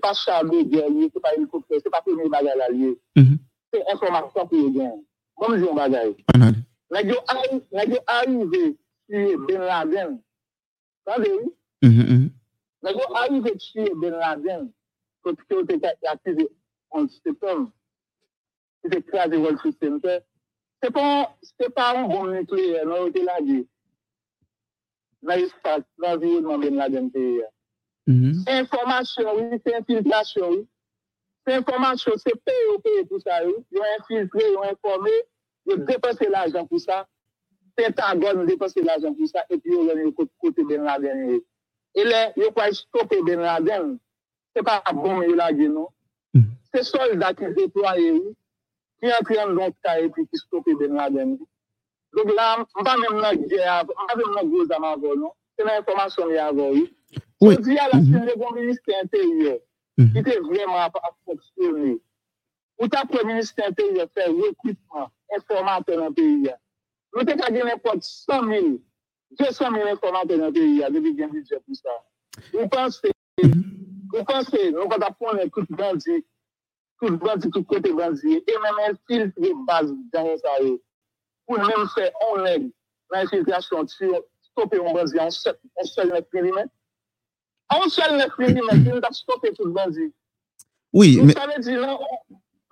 pa 0.00 0.14
chalou 0.16 0.64
genye, 0.72 1.10
se 1.12 1.20
pa 1.20 1.34
yon 1.36 1.48
koupre, 1.52 1.80
se 1.80 1.90
pa 1.92 2.00
pou 2.04 2.16
yon 2.16 2.32
bagay 2.32 2.56
la 2.56 2.68
liye. 2.72 2.94
Se 3.72 3.82
informasyon 3.92 4.48
pou 4.48 4.56
yon 4.56 4.74
gen. 4.76 4.94
Bon 5.38 5.56
joun 5.56 5.76
bagay. 5.76 6.14
Nè 6.88 7.02
yo 7.04 7.18
arive 8.08 8.62
tuye 9.08 9.36
Ben 9.48 9.64
Laden. 9.68 10.16
Sade 11.04 11.28
yon? 11.28 11.50
Nè 12.84 12.94
yo 12.96 13.08
arive 13.22 13.52
tuye 13.60 13.92
Ben 14.00 14.16
Laden. 14.16 14.68
Kote 15.24 15.44
ki 15.44 15.58
yo 15.58 15.64
te 15.68 15.92
akize 16.12 16.48
antiseptom. 16.96 17.68
ki 18.82 18.92
te 18.94 19.02
krasi 19.10 19.40
wòl 19.42 19.58
sistem 19.64 20.00
se, 20.04 20.20
se 20.80 21.68
pa 21.74 21.90
an 21.94 22.08
bon 22.12 22.32
nukleer 22.34 22.86
nan 22.86 23.06
wote 23.06 23.22
la 23.26 23.38
di, 23.44 23.60
nan 25.22 25.40
yon 25.42 25.54
spas, 25.54 25.84
nan 25.98 26.20
yon 26.22 26.44
man 26.44 26.58
mm-hmm. 26.58 26.66
ben 26.66 26.76
la 26.82 26.88
den 26.88 27.10
te 27.14 27.24
ya. 27.38 27.48
Se 28.08 28.58
informasyon, 28.62 29.58
se 29.60 29.76
infiltrasyon, 29.76 30.62
se 31.44 31.56
informasyon, 31.60 32.18
se 32.18 32.32
pe 32.44 32.54
yo 32.64 32.78
pe 32.80 32.94
pou 33.10 33.20
sa 33.20 33.42
yo, 33.44 33.58
yo 33.74 33.84
infiltre, 33.98 34.46
yo 34.54 34.64
informe, 34.64 35.12
yo 35.68 35.76
depose 35.90 36.30
la 36.32 36.46
jan 36.48 36.64
pou 36.70 36.80
sa, 36.80 37.02
se 37.76 37.90
ta 37.98 38.14
gon 38.16 38.46
depose 38.48 38.80
la 38.86 38.96
jan 39.02 39.16
pou 39.18 39.28
sa, 39.28 39.44
epi 39.52 39.74
yo 39.74 39.84
ven 39.90 40.06
yo 40.06 40.14
kote 40.16 40.64
ben 40.70 40.86
la 40.88 40.96
den 41.02 41.20
yo. 41.34 41.42
E 41.98 42.06
le, 42.06 42.22
yo 42.40 42.48
kwa 42.56 42.70
iskope 42.72 43.20
ben 43.26 43.44
la 43.44 43.58
den, 43.60 43.98
se 44.56 44.64
pa 44.64 44.80
bon 44.96 45.20
yo 45.26 45.36
la 45.36 45.50
di 45.52 45.68
nou, 45.68 45.92
se 46.72 46.86
soldat 46.88 47.36
ki 47.36 47.52
deploye 47.58 48.08
yo, 48.14 48.32
ki 48.98 49.12
an 49.14 49.24
kriyan 49.24 49.54
zon 49.54 49.72
pita 49.72 49.98
e 50.02 50.08
pi 50.14 50.26
ki 50.30 50.36
stopi 50.44 50.74
Ben 50.78 50.94
Laden. 50.98 51.38
Dok 52.16 52.30
la, 52.36 52.64
mpa 52.80 52.96
men 52.96 53.12
mna 53.16 53.30
gje 53.36 53.60
avon, 53.68 53.96
mpa 54.04 54.16
men 54.16 54.30
mna 54.30 54.42
gwo 54.50 54.64
zan 54.66 54.84
avon, 54.84 55.20
non? 55.20 55.32
Se 55.56 55.64
nan 55.64 55.80
informasyon 55.82 56.30
li 56.32 56.38
avon. 56.38 56.86
Oui. 57.40 57.54
Se 57.54 57.62
di 57.62 57.78
a 57.78 57.88
la 57.92 58.00
sin 58.00 58.24
de 58.26 58.34
bon 58.40 58.54
ministre 58.54 58.94
interior, 59.02 59.58
mhm. 59.98 60.12
ki 60.14 60.22
te 60.26 60.38
vreman 60.46 60.86
ap 60.86 60.96
foksyon 61.28 61.76
li. 61.82 61.94
Ou 62.80 62.88
ta 62.88 63.04
pre 63.10 63.24
ministre 63.28 63.68
interior 63.68 64.08
fè 64.16 64.30
rekwitman, 64.32 65.10
informasyon 65.36 66.04
nan 66.04 66.16
peyi 66.16 66.48
ya. 66.48 66.56
Nou 67.14 67.28
te 67.28 67.36
ka 67.40 67.52
gen 67.54 67.70
epot 67.74 68.00
100.000, 68.08 68.74
200.000 69.42 69.92
informasyon 69.94 70.44
nan 70.46 70.56
peyi 70.56 70.80
ya, 70.80 70.90
debi 70.94 71.14
gen 71.18 71.32
budget 71.34 71.62
pou 71.66 71.76
sa. 71.76 72.00
Ou 72.56 72.66
pense, 72.72 73.14
mhm. 73.44 73.62
ou 74.16 74.24
pense, 74.24 74.64
nou 74.72 74.88
kon 74.88 75.04
ta 75.04 75.12
pon 75.12 75.44
ekot 75.44 75.68
bandi, 75.76 76.22
tout 77.00 77.16
bandit, 77.16 77.18
tout 77.18 77.18
bandit, 77.18 77.50
tout 77.50 77.64
côté 77.64 77.92
bandit, 77.92 78.44
et 78.46 78.54
même 78.62 78.78
infiltrer 78.90 79.52
base 79.66 79.92
dans 80.12 80.36
ça. 80.38 80.50
Pour 81.46 81.58
même 81.58 81.88
faire 81.94 82.10
on 82.32 82.44
aide 82.44 82.70
l'infiltration, 83.10 83.86
stopper 83.86 84.78
un 84.78 84.92
bandit 84.92 85.18
en 85.20 85.30
seul 85.30 86.24
périmètre. 86.30 86.72
On 87.70 87.88
seul 87.88 88.16
neuf 88.16 88.36
millimètres, 88.38 88.96
il 88.96 89.04
a 89.04 89.12
stoppé 89.12 89.52
tout 89.52 89.64
le 89.64 89.72
bandit. 89.72 90.12
Oui, 90.92 91.20
mais. 91.22 91.32
Ça 91.32 91.46
veut 91.46 91.62
dire, 91.62 91.98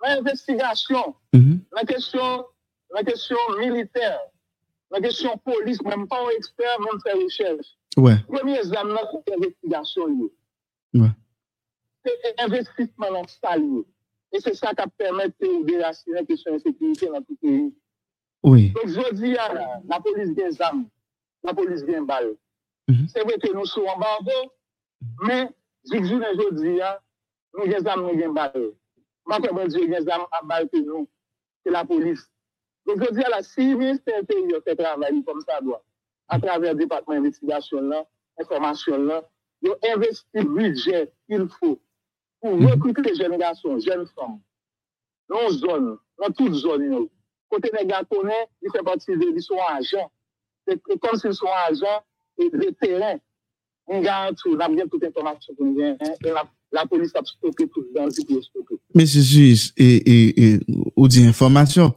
l'investigation, 0.03 1.15
la 1.33 1.83
question, 1.85 2.45
la 2.93 3.03
question 3.03 3.37
militaire, 3.59 4.19
la 4.91 4.99
question 5.01 5.37
police, 5.37 5.81
même 5.83 6.07
pas 6.07 6.19
un 6.19 6.29
expert, 6.37 6.79
même 6.79 6.99
faire 7.01 7.15
recherche. 7.15 7.67
Ouais. 7.95 8.15
Premier 8.27 8.57
examen, 8.57 8.99
c'est 9.11 9.33
l'investigation. 9.35 10.07
Ouais. 10.93 11.09
C'est 12.05 12.39
investissement 12.39 13.11
dans 13.11 13.27
ça. 13.27 13.55
Et 14.31 14.39
c'est 14.39 14.53
ça 14.55 14.73
qui 14.73 14.89
permet 14.97 15.27
de 15.27 15.65
déraciner 15.65 16.15
la 16.15 16.25
question 16.25 16.53
de 16.53 16.59
sécurité 16.59 17.07
dans 17.07 17.21
tout 17.21 17.37
le 17.41 17.47
pays. 17.47 17.73
Oui. 18.43 18.71
Donc, 18.71 18.87
je 18.87 19.13
dis, 19.13 19.31
la 19.31 19.99
police 19.99 20.29
vient 20.35 20.49
armes, 20.59 20.87
la 21.43 21.53
police 21.53 21.83
vient 21.83 22.01
balle. 22.03 22.35
C'est 23.09 23.23
vrai 23.23 23.37
que 23.37 23.53
nous 23.53 23.65
sommes 23.65 23.87
en 23.87 23.95
embargo, 23.95 24.51
mais, 25.23 25.49
je 25.91 25.97
dis 25.97 26.15
aujourd'hui, 26.15 26.79
nous 27.53 27.61
avons 27.61 27.67
des 27.67 27.87
armes, 27.87 28.01
nous 28.01 28.07
avons 28.07 28.15
des 28.15 28.27
balles. 28.27 28.71
Moi, 29.25 29.37
je 29.41 29.77
dis, 29.77 29.87
des 29.87 30.09
armes 30.09 30.27
à 30.31 30.41
balles 30.43 30.69
que 30.69 30.77
nous, 30.77 31.07
c'est 31.63 31.71
la 31.71 31.83
police. 31.83 32.29
Donc, 32.85 33.03
je 33.03 33.13
dis 33.13 33.23
à 33.23 33.29
la 33.29 33.43
si 33.43 33.71
le 33.71 33.77
ministère 33.77 34.19
intérieur 34.19 34.61
fait 34.63 34.75
travail 34.75 35.23
comme 35.25 35.41
ça 35.41 35.59
doit, 35.61 35.83
à 36.29 36.39
travers 36.39 36.73
le 36.73 36.79
département 36.79 37.15
d'investigation, 37.15 37.81
là, 37.81 38.05
information, 38.39 38.97
là, 38.97 39.23
ils 39.61 39.69
ont 39.69 39.77
investi 39.91 40.25
le 40.33 40.43
budget 40.43 41.11
qu'il 41.27 41.47
faut 41.59 41.79
pou 42.43 42.57
rekrute 42.63 43.13
jen 43.17 43.37
gason, 43.41 43.79
jen 43.83 44.05
fom. 44.13 44.37
Non 45.31 45.49
zon, 45.55 45.95
nan 46.21 46.35
tout 46.37 46.53
zon 46.55 46.83
yon. 46.85 47.07
Kote 47.51 47.71
ne 47.73 47.85
gatone, 47.87 48.35
li 48.61 48.67
e, 48.67 48.71
e 48.71 48.75
se 48.75 48.83
patize, 48.83 49.31
li 49.31 49.43
son 49.43 49.63
ajan. 49.71 50.09
Se 50.67 50.77
kon 50.99 51.19
se 51.19 51.31
son 51.37 51.53
ajan, 51.67 52.03
le 52.37 52.71
teren. 52.81 53.23
Mwen 53.87 54.03
gantou, 54.03 54.57
nan 54.59 54.73
mwen 54.73 54.89
tout 54.91 55.03
informasyon 55.07 55.55
kon 55.55 55.75
gen, 55.77 55.95
e 56.19 56.33
la 56.75 56.83
polis 56.91 57.13
ap 57.15 57.27
stoke 57.29 57.69
tout, 57.71 57.85
dan 57.95 58.11
zi 58.11 58.25
pou 58.27 58.43
stoke. 58.43 58.75
Mese 58.97 59.23
Suis, 59.23 59.69
ou 60.95 61.07
di 61.07 61.23
informasyon, 61.23 61.93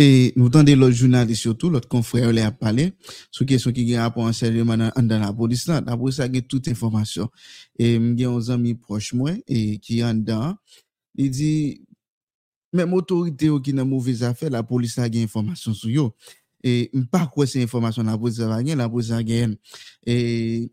E 0.00 0.32
nou 0.38 0.48
tande 0.48 0.72
lot 0.78 0.94
jounalist 0.94 1.44
yotou, 1.44 1.68
lot 1.72 1.84
konfrè 1.90 2.22
ou 2.24 2.32
lè 2.32 2.46
ap 2.48 2.56
pale, 2.62 2.88
sou 3.28 3.44
kesyon 3.48 3.74
ki 3.76 3.84
gen 3.90 4.00
rapon 4.00 4.30
anseryman 4.30 4.86
an 4.88 5.08
dan 5.08 5.20
la 5.20 5.32
polis 5.36 5.66
lan, 5.68 5.84
la 5.84 5.98
polis 6.00 6.16
la 6.22 6.30
gen 6.32 6.46
tout 6.48 6.70
informasyon. 6.72 7.28
E 7.76 7.92
m 8.00 8.12
gen 8.16 8.30
yon 8.30 8.40
zami 8.48 8.72
proche 8.78 9.18
mwen, 9.18 9.42
e 9.44 9.76
ki 9.84 10.00
an 10.08 10.22
dan, 10.24 10.56
li 11.18 11.28
di, 11.32 11.52
mèm 12.72 12.96
otorite 12.96 13.52
yo 13.52 13.60
ki 13.60 13.76
nan 13.76 13.90
mouvez 13.90 14.24
afè, 14.24 14.48
la 14.52 14.64
polis 14.64 14.96
la 14.96 15.10
gen 15.12 15.28
informasyon 15.28 15.76
sou 15.76 15.92
yo. 15.92 16.08
E 16.64 16.88
m 16.96 17.04
pa 17.12 17.26
kwe 17.28 17.44
se 17.50 17.60
informasyon 17.60 18.08
la 18.08 18.16
polis 18.16 18.40
la 18.40 18.62
gen, 18.64 18.80
la 18.80 18.88
polis 18.88 19.12
la 19.12 19.20
gen. 19.28 19.58
E 20.08 20.70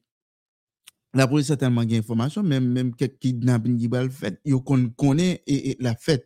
la 1.11 1.27
polis 1.27 1.51
la 1.51 1.59
telman 1.59 1.89
gen 1.91 2.05
informasyon, 2.05 2.47
mèm 2.55 2.95
kek 2.95 3.19
kidnap 3.19 3.67
ni 3.67 3.81
gibal 3.83 4.07
fèt, 4.15 4.39
yo 4.47 4.63
kon 4.63 4.87
konen 4.95 5.35
e, 5.43 5.75
e 5.75 5.81
la 5.83 5.97
fèt. 5.99 6.23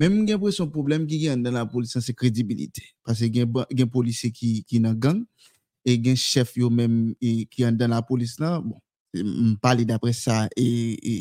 Même 0.00 0.26
gen 0.28 0.50
son 0.52 0.68
problème 0.70 1.06
qui 1.06 1.26
est 1.26 1.36
dans 1.36 1.50
la 1.52 1.66
police, 1.66 1.98
c'est 1.98 2.14
crédibilité. 2.14 2.82
Parce 3.04 3.20
que 3.20 3.26
gen, 3.32 3.52
gen 3.70 3.90
policier 3.90 4.32
qui, 4.32 4.64
qui 4.64 4.80
dans 4.80 4.94
gang, 4.94 5.24
et 5.84 6.02
gen 6.02 6.16
chef 6.16 6.54
qui 6.54 7.62
est 7.62 7.72
dans 7.72 7.90
la 7.90 8.02
police 8.02 8.40
là, 8.40 8.60
bon, 8.60 8.80
m'pale 9.22 9.84
d'apre 9.86 10.12
sa 10.16 10.44
e, 10.56 10.66
e, 10.98 11.14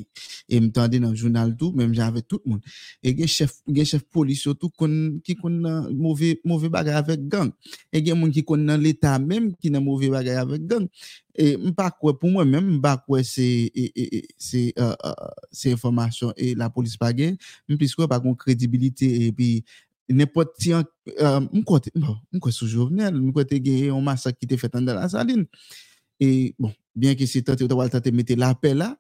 e 0.49 0.61
m'tande 0.63 0.99
nan 1.03 1.13
jounal 1.15 1.53
tou, 1.59 1.75
mèm 1.77 1.93
jan 1.93 2.09
avè 2.11 2.23
tout 2.25 2.41
moun. 2.45 2.61
E 3.03 3.13
gen 3.17 3.29
chef, 3.29 3.55
chef 3.85 4.03
polis 4.13 4.43
yo 4.47 4.55
tou 4.57 4.73
kon, 4.73 5.19
ki 5.25 5.37
kon 5.39 5.61
nan 5.63 5.91
mouve 5.93 6.71
bagay 6.73 6.97
avèk 6.97 7.27
gang. 7.29 7.53
E 7.93 8.01
gen 8.03 8.19
moun 8.19 8.33
ki 8.33 8.45
kon 8.47 8.65
nan 8.65 8.81
l'Etat 8.81 9.21
mèm 9.21 9.51
ki 9.59 9.73
nan 9.73 9.85
mouve 9.85 10.09
bagay 10.13 10.41
avèk 10.41 10.65
gang. 10.69 10.89
E 11.33 11.53
mpa 11.57 11.87
kwe 11.97 12.13
pou 12.17 12.29
mwen 12.33 12.49
mèm, 12.49 12.73
mpa 12.79 12.97
kwe 13.05 13.23
se, 13.27 13.47
e, 13.69 13.87
e, 13.89 14.09
e 14.19 14.25
se, 14.37 14.67
uh, 14.77 14.93
uh, 14.93 15.47
se 15.53 15.73
informasyon 15.73 16.35
e 16.37 16.53
la 16.59 16.69
polis 16.73 16.97
pa 16.99 17.09
gen, 17.15 17.39
mpis 17.69 17.95
kwe 17.97 18.09
pa 18.09 18.21
kon 18.23 18.37
kredibilite 18.37 19.09
e 19.27 19.31
pi 19.35 19.53
nepot 20.13 20.51
ti 20.59 20.75
an, 20.77 20.85
uh, 21.15 21.39
mkwote, 21.47 21.93
mkwote 21.95 22.55
sou 22.57 22.69
jounel, 22.69 23.17
mkwote 23.17 23.57
gen 23.63 23.89
yon 23.89 24.05
masak 24.05 24.37
ki 24.37 24.49
te 24.51 24.59
fet 24.61 24.77
an 24.77 24.85
de 24.85 24.93
la 24.93 25.09
salin. 25.09 25.41
Mkwote, 25.41 25.92
E 26.23 26.53
bon, 26.59 26.71
bien 26.95 27.17
ki 27.19 27.27
se 27.27 27.41
tante 27.43 27.65
ou 27.65 27.71
ta 27.71 27.77
wale 27.77 27.91
tante 27.91 28.13
mette 28.15 28.37
la 28.39 28.53
pe 28.55 28.71
la, 28.77 28.93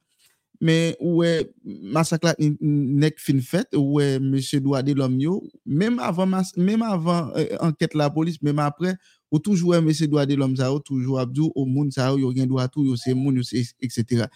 men 0.63 0.95
ou 0.99 1.23
e 1.25 1.43
masak 1.93 2.25
la 2.27 2.33
nek 2.39 3.19
fin 3.21 3.41
fèt, 3.43 3.75
ou 3.79 4.01
e 4.03 4.17
mèche 4.23 4.59
Douade 4.63 4.95
lòm 4.97 5.17
yo, 5.21 5.39
mèm 5.65 5.99
avan 6.03 6.35
anket 6.39 7.93
euh, 7.93 7.99
la 7.99 8.09
polis, 8.13 8.39
mèm 8.41 8.61
apre, 8.63 8.95
ou 9.31 9.41
toujou 9.43 9.75
e 9.75 9.81
mèche 9.83 10.07
Douade 10.09 10.37
lòm 10.39 10.55
sa 10.59 10.71
yo, 10.71 10.81
toujou 10.83 11.19
abdou, 11.21 11.51
ou 11.55 11.67
moun 11.69 11.91
sa 11.91 12.11
yo, 12.11 12.21
yo 12.25 12.33
gen 12.35 12.49
Douatou, 12.51 12.87
yo 12.87 12.99
se 12.99 13.15
moun, 13.15 13.39
yo 13.39 13.47
se 13.47 13.65
etc. 13.83 14.27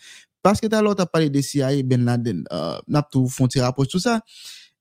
Paske 0.45 0.69
ta 0.71 0.83
lò 0.83 0.93
ta 0.95 1.07
pale 1.09 1.31
de 1.33 1.41
CIA 1.43 1.73
Ben 1.83 2.05
Laden, 2.07 2.45
euh, 2.51 2.77
nap 2.87 3.11
tou 3.11 3.27
fonte 3.31 3.59
rapos 3.63 3.89
tout 3.91 4.03
sa, 4.03 4.21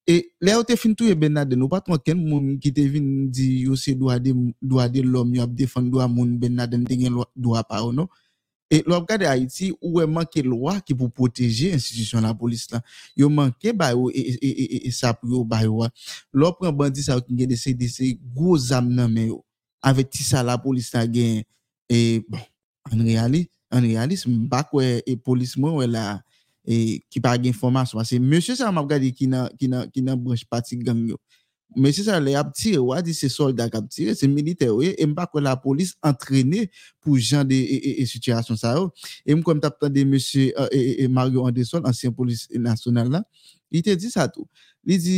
E 0.06 0.30
le 0.40 0.54
ou 0.54 0.62
te 0.62 0.76
fin 0.78 0.94
touye 0.94 1.16
Benade 1.18 1.56
nou, 1.58 1.66
patman 1.70 1.98
ken 1.98 2.20
moun 2.20 2.54
ki 2.62 2.70
te 2.74 2.84
vin 2.86 3.26
di 3.34 3.64
yo 3.66 3.74
se 3.74 3.90
do 3.98 4.10
ade 4.12 5.02
lom 5.02 5.32
yo 5.34 5.42
ap 5.42 5.56
defan 5.58 5.88
do 5.90 5.98
a 5.98 6.06
moun 6.06 6.36
Benade 6.38 6.78
mte 6.78 6.98
gen 7.00 7.18
do 7.34 7.56
a 7.58 7.64
pa 7.66 7.82
ou 7.82 7.90
e, 7.90 7.96
nou. 7.98 8.22
E 8.70 8.82
lop 8.86 9.06
gade 9.06 9.26
Haiti, 9.26 9.72
ou 9.82 10.00
e 10.02 10.06
manke 10.10 10.42
lwa 10.42 10.76
ki 10.82 10.94
pou 10.98 11.10
proteje 11.10 11.72
institisyon 11.74 12.22
la 12.26 12.32
polis 12.34 12.64
la. 12.70 12.80
Yo 13.18 13.28
manke 13.30 13.74
bayo 13.74 14.08
e, 14.10 14.22
e, 14.22 14.38
e, 14.38 14.64
e, 14.64 14.80
e 14.86 14.94
sap 14.94 15.26
yo 15.26 15.42
bayo 15.46 15.82
wa. 15.82 15.90
Lop 16.34 16.62
pren 16.62 16.74
bandi 16.74 17.02
sa 17.02 17.18
ou 17.18 17.26
ki 17.26 17.34
gen 17.42 17.50
dese 17.50 17.74
dese 17.78 18.14
go 18.34 18.54
zam 18.58 18.88
nan 18.94 19.10
men 19.10 19.32
yo. 19.32 19.40
Ave 19.86 20.06
ti 20.06 20.26
sa 20.26 20.42
la 20.46 20.58
polis 20.58 20.90
la 20.94 21.02
gen, 21.06 21.44
e 21.90 22.22
bon, 22.26 22.42
an 22.90 23.02
realis, 23.06 23.46
an 23.70 23.86
realis, 23.86 24.26
mbak 24.26 24.74
we 24.74 25.00
e 25.02 25.18
polis 25.18 25.58
mwen 25.58 25.78
we 25.82 25.90
la... 25.90 26.06
e, 26.66 27.00
ki 27.12 27.22
pa 27.22 27.36
gen 27.40 27.54
formasyon. 27.56 28.04
Se 28.06 28.18
monsye 28.20 28.58
sa 28.58 28.72
m 28.74 28.82
ap 28.82 28.90
gade 28.90 29.12
ki 29.14 29.30
nan, 29.30 29.48
nan, 29.70 29.88
nan 30.02 30.20
branj 30.20 30.44
pati 30.50 30.78
gang 30.82 31.06
yo. 31.14 31.20
Monsye 31.76 32.04
sa 32.06 32.18
le 32.22 32.36
ap 32.38 32.52
tire, 32.56 32.82
wadi 32.82 33.14
se 33.16 33.30
soldak 33.32 33.74
ap 33.78 33.88
tire, 33.92 34.14
se 34.18 34.28
milite 34.30 34.68
yo. 34.68 34.80
E, 34.84 34.94
e 34.98 35.08
m 35.08 35.14
pa 35.16 35.26
kon 35.30 35.44
la 35.46 35.56
polis 35.60 35.94
entrene 36.06 36.66
pou 37.04 37.20
jan 37.20 37.46
de 37.48 37.58
e, 37.58 37.80
e, 37.80 37.96
e 38.02 38.08
situasyon 38.10 38.60
sa 38.60 38.76
yo. 38.78 38.90
E 39.26 39.36
m 39.36 39.42
kon 39.46 39.62
tap 39.62 39.78
tan 39.82 39.92
de 39.94 40.06
monsye 40.08 40.50
euh, 40.58 40.70
e, 40.74 41.08
Mario 41.08 41.46
Anderson, 41.48 41.86
ansyen 41.88 42.14
polis 42.16 42.46
nasyonal 42.52 43.12
la, 43.18 43.24
li 43.72 43.82
te 43.84 43.94
di 43.98 44.10
sa 44.12 44.26
tou. 44.30 44.48
Li 44.86 45.00
di, 45.02 45.16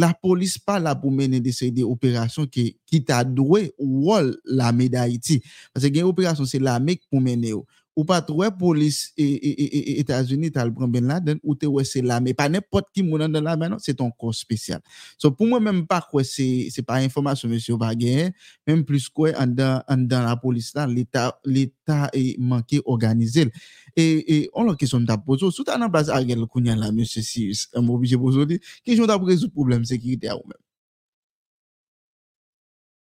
la 0.00 0.14
polis 0.16 0.54
pa 0.56 0.78
la 0.80 0.94
pou 0.96 1.12
menen 1.12 1.42
de 1.44 1.52
se 1.52 1.68
de 1.74 1.84
operasyon 1.84 2.46
ki, 2.48 2.70
ki 2.88 3.02
ta 3.04 3.20
dwe 3.28 3.66
wol 3.76 4.30
la 4.48 4.70
me 4.72 4.86
da 4.92 5.04
iti. 5.10 5.36
Pase 5.76 5.90
gen 5.92 6.08
operasyon 6.08 6.48
se 6.48 6.60
la 6.62 6.78
mek 6.80 7.02
pou 7.10 7.20
menen 7.20 7.50
yo. 7.50 7.60
Ou 7.92 8.06
pat 8.08 8.30
wè 8.32 8.46
polis 8.56 9.10
Etats-Unis 9.20 10.54
tal 10.54 10.70
pran 10.72 10.88
Ben 10.88 11.04
Laden, 11.04 11.36
ou 11.44 11.52
te 11.58 11.68
wè 11.68 11.82
se 11.84 12.00
lame. 12.00 12.32
Pa 12.36 12.46
nepot 12.48 12.86
ki 12.88 13.04
mounan 13.04 13.32
den 13.34 13.44
lame, 13.44 13.68
non? 13.68 13.82
Se 13.84 13.92
ton 13.96 14.08
kos 14.16 14.40
spesyal. 14.46 14.80
So 15.20 15.28
pou 15.28 15.44
mwen 15.50 15.60
menm 15.66 15.82
pa 15.88 15.98
kwe 16.00 16.24
se, 16.24 16.46
se 16.72 16.80
pa 16.88 17.02
informasyon 17.04 17.52
monsye 17.52 17.74
ou 17.74 17.80
bagyen, 17.82 18.32
menm 18.68 18.80
plus 18.88 19.10
kwe 19.12 19.34
an 19.36 19.52
dan 19.52 20.24
la 20.24 20.32
polis 20.40 20.70
la, 20.78 20.86
l'Etat 20.88 22.16
e 22.16 22.24
manke 22.40 22.80
organize 22.88 23.44
l. 23.44 23.52
E 23.92 24.40
on 24.56 24.70
lò 24.70 24.76
kesyon 24.80 25.04
tap 25.08 25.26
bozo, 25.28 25.52
sou 25.52 25.68
ta 25.68 25.76
nan 25.76 25.92
blas 25.92 26.08
a 26.08 26.22
gel 26.24 26.48
kounyan 26.48 26.80
la 26.80 26.88
monsye 26.96 27.20
si 27.26 27.50
mbobije 27.76 28.16
bozo 28.16 28.48
li, 28.48 28.56
kesyon 28.88 29.10
tap 29.12 29.28
rezout 29.28 29.52
problem 29.52 29.84
sekirite 29.84 30.32
a 30.32 30.38
ou 30.40 30.48
menm. 30.48 30.62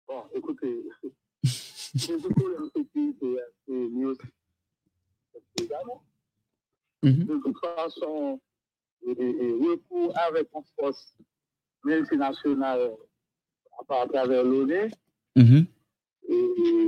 Bon, 0.07 0.23
ekoute, 0.31 0.71
monsye 1.43 2.19
kounyan 2.31 2.71
sekirite 2.71 3.35
a, 3.35 3.47
se 3.67 3.83
monsye 3.91 4.31
également. 5.63 6.01
Mm 7.03 7.09
-hmm. 7.09 7.25
Donc, 7.25 7.43
quand 7.61 7.89
son 7.89 8.39
recours 9.05 10.13
avec 10.27 10.47
une 10.55 10.63
force 10.75 11.15
multinationale 11.83 12.91
à 13.89 14.07
travers 14.07 14.43
l'ONU, 14.43 14.91
mm 15.35 15.43
-hmm. 15.43 15.65
et, 16.29 16.87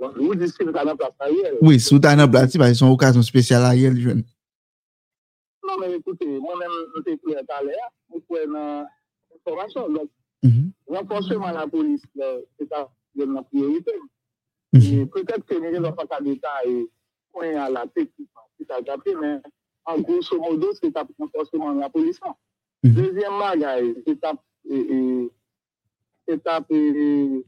Ou 0.00 0.34
di 0.34 0.48
si 0.48 0.64
nou 0.64 0.72
ta 0.72 0.84
nan 0.84 0.96
plas 0.96 1.12
a 1.20 1.28
yel. 1.28 1.58
Oui, 1.60 1.76
si 1.78 1.92
nou 1.92 2.00
ta 2.00 2.14
nan 2.16 2.30
plas 2.30 2.48
ti, 2.48 2.58
ba 2.58 2.70
yon 2.72 2.94
okasyon 2.94 3.24
spesyal 3.26 3.66
a 3.68 3.74
yel 3.76 3.98
jwen. 4.00 4.22
Non 5.66 5.76
men, 5.80 5.92
ekoute, 5.98 6.24
mwen 6.24 6.56
men 6.56 6.72
nou 6.94 7.02
te 7.04 7.16
kouye 7.20 7.42
talè, 7.48 7.76
mwen 8.08 8.24
kouye 8.24 8.46
nan 8.48 8.88
informasyon. 9.36 10.08
Renforseman 10.88 11.52
la 11.52 11.66
polis, 11.68 12.00
se 12.16 12.64
ta 12.72 12.86
yon 13.20 13.36
nan 13.36 13.44
priorite. 13.52 13.92
Mhm. 14.72 15.08
Peut-être 15.08 15.44
que 15.44 15.54
nous 15.54 15.80
n'avons 15.80 15.96
pas 15.96 16.20
d'État 16.20 16.64
et 16.66 16.86
point 17.32 17.56
à 17.56 17.70
la 17.70 17.86
tête 17.86 18.10
qui 18.16 18.26
à 18.68 18.80
gâter, 18.82 19.14
mais 19.20 19.40
en 19.84 19.98
grosso 20.00 20.38
modo, 20.38 20.68
c'est 20.80 20.96
un 20.96 21.06
renforcement 21.18 21.74
de 21.74 21.80
la 21.80 21.88
police. 21.88 22.20
Mhm. 22.84 22.92
Deuxième 22.92 23.38
bagaille, 23.38 23.94
c'est 24.06 24.22
à 24.24 24.34
c'est 26.28 26.46
à 26.46 26.60
créer 26.60 27.42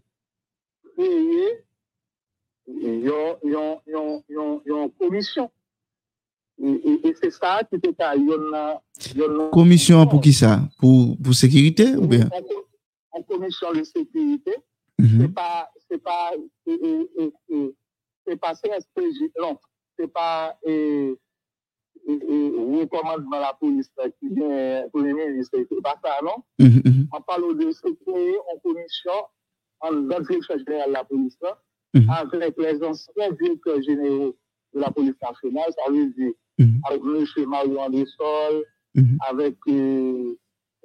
une 4.28 4.90
commission. 4.98 5.50
Et, 6.62 7.14
c'est 7.20 7.30
ça 7.30 7.60
qui 7.68 7.76
était 7.76 8.02
à 8.02 8.14
une 8.14 9.50
Commission 9.50 10.06
pour 10.06 10.20
qui 10.20 10.32
ça? 10.32 10.60
Pour, 10.78 11.16
pour 11.22 11.34
sécurité 11.34 11.96
ou 11.96 12.06
bien? 12.06 12.28
En 13.10 13.22
commission 13.22 13.72
de 13.72 13.82
sécurité. 13.82 14.52
Mm-hmm. 14.98 15.20
C'est 15.20 15.34
pas, 15.34 15.70
c'est 15.92 16.02
pas, 16.02 16.30
c'est 18.26 18.40
pas 18.40 18.54
CSPJ, 18.54 19.30
non, 19.38 19.58
c'est 19.98 20.08
pas, 20.12 20.56
et, 20.64 21.14
recommande 22.08 23.24
dans 23.30 23.38
la 23.38 23.54
police 23.60 23.90
qui 24.18 24.28
vient 24.34 24.84
pour 24.90 25.02
les 25.02 25.12
ministres, 25.12 25.58
c'est 25.68 25.82
pas 25.82 25.96
ça, 26.02 26.18
non? 26.22 26.42
Mm-hmm, 26.58 26.82
mm-hmm. 26.82 27.06
On 27.12 27.20
parle 27.20 27.58
de 27.58 27.70
se 27.70 27.88
créer 28.04 28.36
en 28.52 28.58
commission 28.58 29.12
en 29.80 29.92
direction 30.20 30.58
générale 30.58 30.88
de 30.88 30.92
la 30.94 31.04
police, 31.04 31.38
avec 32.08 32.56
les 32.56 32.82
anciens 32.82 33.32
directeurs 33.32 33.82
généraux 33.82 34.36
de 34.74 34.80
la 34.80 34.90
police 34.90 35.14
nationale, 35.20 35.70
ça 35.76 35.92
veut 35.92 36.06
dire 36.10 36.32
avec 36.88 37.02
M. 37.02 37.48
Mario 37.48 37.78
Andressol, 37.78 38.64
avec 39.28 39.56
euh, 39.68 40.36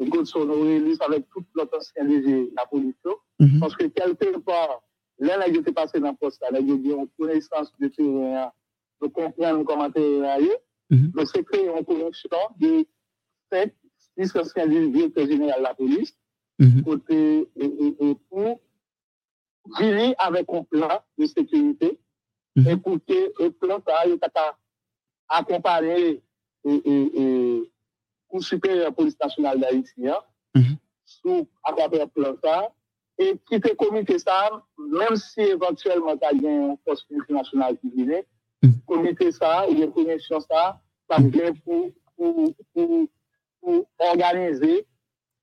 Godson 0.02 0.50
Aurélis, 0.50 0.98
avec 1.02 1.28
toute 1.30 1.46
l'autre 1.56 1.78
ancien 1.78 2.06
de 2.06 2.52
la 2.56 2.66
police, 2.66 2.96
Mhm. 3.40 3.60
Parce 3.60 3.76
que 3.76 3.86
quelque 3.86 4.40
part, 4.40 4.82
là, 5.20 5.38
là, 5.38 5.46
j'étais 5.52 5.72
passé 5.72 6.00
dans 6.00 6.12
le 6.12 6.16
poste, 6.16 6.42
là, 6.42 6.60
j'ai 6.60 6.74
une 6.74 7.08
connaissance 7.18 7.72
de 7.80 7.88
terrain, 7.88 8.52
de 9.02 9.08
comprendre 9.08 9.64
comment 9.64 9.92
terrain 9.92 10.40
est. 10.40 10.62
Mais 10.90 11.26
c'est 11.26 11.44
créer 11.44 11.68
une 11.68 11.84
connexion 11.84 12.30
de 12.60 12.86
sept, 13.52 13.76
six 14.18 14.36
anciens 14.38 14.68
directeurs 14.68 15.28
général 15.28 15.60
de 15.60 15.64
la 15.64 15.74
police, 15.74 16.18
mhm. 16.60 16.84
côté, 16.84 17.50
et, 17.56 18.16
pour 18.30 18.62
venir 19.78 20.16
avec 20.18 20.46
un 20.50 20.64
plan 20.64 21.02
de 21.18 21.26
sécurité, 21.26 22.00
et 22.56 22.76
pour 22.78 22.98
que 23.06 23.44
le 23.44 23.50
plan, 23.52 23.80
ça, 23.86 24.08
il 24.08 24.18
accompagner 25.30 26.24
et, 26.64 26.74
et, 26.74 27.22
et, 27.22 27.72
pour 28.30 28.44
supérieur 28.44 28.94
police 28.94 29.18
nationale 29.22 29.60
d'Haïti, 29.60 30.08
hein, 30.08 30.20
mhm. 30.56 30.78
sous, 31.06 31.48
à 31.64 31.74
travers 31.74 32.10
plan, 32.10 32.36
ça, 32.44 32.72
et 33.20 33.40
qui 33.50 33.60
te 33.60 33.74
comité 33.76 34.20
ça, 34.20 34.64
même 34.78 35.16
si 35.16 35.42
éventuellement 35.42 36.16
tu 36.18 36.26
as 36.26 36.34
une 36.34 36.78
force 36.86 37.06
multinationale 37.10 37.78
qui 37.78 37.90
vient, 37.92 38.22
mm. 38.62 38.70
comité 38.86 39.32
ça, 39.32 39.68
ou 39.68 39.74
une 39.74 39.92
commission 39.92 40.40
ça, 40.42 40.80
ça 41.10 41.18
vient 41.20 41.54
pour, 41.66 41.90
pour, 42.16 42.54
pour, 42.74 43.88
organiser 44.00 44.86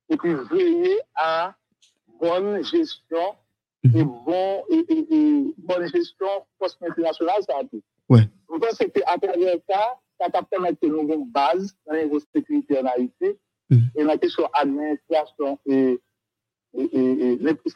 et 0.09 0.17
puis 0.17 0.33
veiller 0.51 0.99
à 1.15 1.53
bonne 2.19 2.63
gestion 2.63 3.35
et, 3.83 4.03
bon, 4.03 4.63
et, 4.69 4.85
et, 4.89 5.53
bonne 5.57 5.87
gestion 5.87 6.27
post 6.57 6.81
multinationale, 6.81 7.43
ça 7.47 7.53
a. 7.59 7.63
Donc, 7.63 8.65
c'est 8.71 8.89
qu'à 8.89 9.17
travers 9.17 9.57
ça, 9.69 9.99
ça 10.19 10.29
t'a 10.29 10.41
permis 10.43 10.69
de 10.81 10.87
nous 10.87 11.13
une 11.13 11.29
base 11.29 11.75
dans 11.85 11.93
la 11.93 12.03
sécurité 12.33 12.79
en 12.79 12.85
Haïti 12.85 13.37
mm. 13.69 13.77
et 13.95 14.03
la 14.03 14.17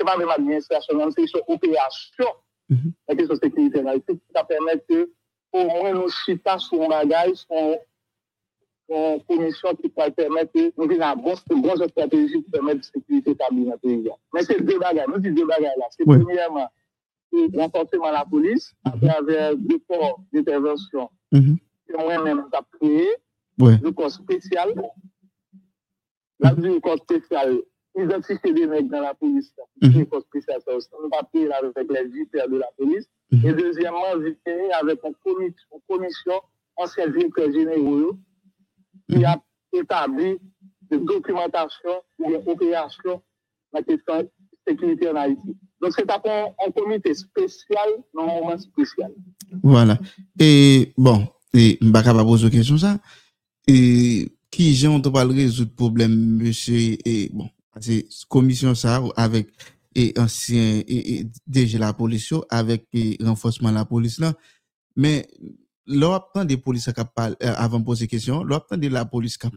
pas 0.05 0.17
même 0.17 0.29
administration, 0.29 0.93
c'est 0.99 1.05
une 1.05 1.13
question 1.13 1.39
opération, 1.47 2.29
mm 2.69 2.75
-hmm. 2.75 2.91
la 3.07 3.15
question 3.15 3.35
sécurité 3.35 3.79
en 3.81 3.87
Haïti, 3.87 4.13
qui 4.13 4.33
t'a 4.33 4.43
permis 4.43 4.79
que 4.87 5.09
au 5.51 5.63
moins 5.65 5.93
nous 5.93 6.09
chita 6.09 6.57
sur 6.59 6.81
un 6.83 6.87
bagage, 6.87 7.45
une 8.89 9.21
commission 9.27 9.69
qui 9.75 9.89
peut 9.89 10.11
permettre 10.15 10.51
de 10.53 10.73
nous 10.77 10.87
dire 10.87 11.15
une 11.51 11.61
bonne 11.61 11.87
stratégie 11.89 12.43
qui 12.43 12.51
permet 12.51 12.75
de 12.75 12.83
sécurité 12.83 13.31
établie 13.31 13.65
dans 13.65 13.73
le 13.73 13.77
pays. 13.77 14.09
Mais 14.33 14.43
c'est 14.43 14.61
deux 14.61 14.79
bagages, 14.79 15.07
nous 15.07 15.19
disons 15.19 15.35
deux 15.35 15.45
bagages 15.45 15.77
là. 15.77 15.85
C'est 15.91 16.05
ouais. 16.07 16.19
premièrement 16.19 16.69
renforcement 17.55 18.11
la 18.11 18.25
police 18.25 18.73
à 18.83 18.95
mhm. 18.95 19.01
travers 19.01 19.55
deux 19.55 19.79
corps 19.87 20.19
d'intervention 20.33 21.09
que 21.31 21.97
moi-même 21.97 22.45
j'ai 22.51 22.79
créé, 22.79 23.07
le 23.57 23.91
corps 23.91 24.11
spécial. 24.11 24.73
La 26.39 26.53
du 26.55 26.79
corps 26.79 26.97
spécial, 26.97 27.59
identifier 28.03 28.53
des 28.53 28.67
mecs 28.67 28.87
dans 28.89 29.01
la 29.01 29.13
police, 29.13 29.51
Mhm. 29.81 29.99
le 29.99 30.05
corps 30.05 30.21
spécial, 30.21 30.59
ça 30.65 30.75
aussi, 30.75 30.87
on 31.03 31.07
va 31.09 31.23
prier 31.23 31.51
avec 31.51 31.75
les 31.89 32.05
vipères 32.09 32.49
de 32.49 32.57
la 32.57 32.67
police. 32.77 33.07
Mhm. 33.31 33.45
Et 33.47 33.53
deuxièmement, 33.53 34.15
venir 34.17 34.35
avec 34.81 34.99
une 35.03 35.13
commission, 35.23 35.65
une 35.73 35.81
commission 35.95 36.33
ancien 36.77 37.07
directeur 37.09 37.51
général 37.51 38.11
qui 39.09 39.25
a 39.25 39.41
établi 39.73 40.37
de 40.89 40.97
documentation 40.97 41.91
ou 42.19 42.29
une 42.31 42.41
opération 42.45 43.21
dans 43.71 43.79
la 43.79 43.83
question 43.83 44.23
de 44.23 44.29
sécurité 44.67 45.09
en 45.09 45.15
Haïti. 45.15 45.55
Donc, 45.81 45.93
c'est 45.95 46.09
un, 46.09 46.45
un 46.67 46.71
comité 46.71 47.13
spécial 47.13 47.89
dans 48.13 48.23
un 48.23 48.25
moment 48.27 48.57
spécial. 48.57 49.11
Voilà. 49.63 49.97
Et 50.39 50.93
bon, 50.97 51.27
et 51.53 51.77
m'a 51.81 52.03
capable 52.03 52.27
poser 52.27 52.45
une 52.45 52.51
question 52.51 52.77
ça. 52.77 52.99
Et 53.67 54.31
qui 54.51 54.73
j'ai 54.73 54.87
pas 55.13 55.25
résoudre 55.25 55.73
problème 55.75 56.37
monsieur 56.41 56.97
et 57.05 57.29
bon, 57.33 57.47
c'est 57.81 58.07
commission 58.29 58.75
ça 58.75 59.03
avec 59.15 59.49
et 59.95 60.13
ancien 60.17 60.83
et, 60.87 61.25
la 61.77 61.93
police 61.93 62.33
avec 62.49 62.87
et 62.93 63.17
renforcement 63.21 63.69
de 63.69 63.75
la 63.75 63.85
police 63.85 64.19
là. 64.19 64.33
Mais 64.95 65.27
l'obtention 65.85 66.45
des 66.45 66.57
policiers 66.57 66.93
qui 66.93 67.01
parlent 67.15 67.35
euh, 67.43 67.53
avant 67.57 67.81
poser 67.81 68.07
question, 68.07 68.43
l'obtention 68.43 68.81
de 68.81 68.87
la 68.87 69.05
police 69.05 69.37
qui 69.37 69.47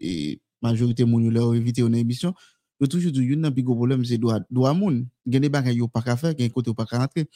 et 0.00 0.40
majorité 0.62 1.04
moun 1.04 1.28
leur 1.30 1.54
éviter 1.54 1.82
une 1.82 1.96
émission, 1.96 2.34
yo 2.80 2.86
toujours 2.86 3.12
dit 3.12 3.36
plus 3.52 3.62
gros 3.62 3.74
problème 3.76 4.04
c'est 4.04 4.18
droit 4.18 4.40
droit 4.50 4.74
moun. 4.74 5.06
Yo 5.26 5.88
pas 5.88 6.02
ka 6.02 6.16
faire, 6.16 6.34
côté 6.52 6.72
pas 6.74 6.86
ka 6.86 6.98
rentrer. 6.98 7.28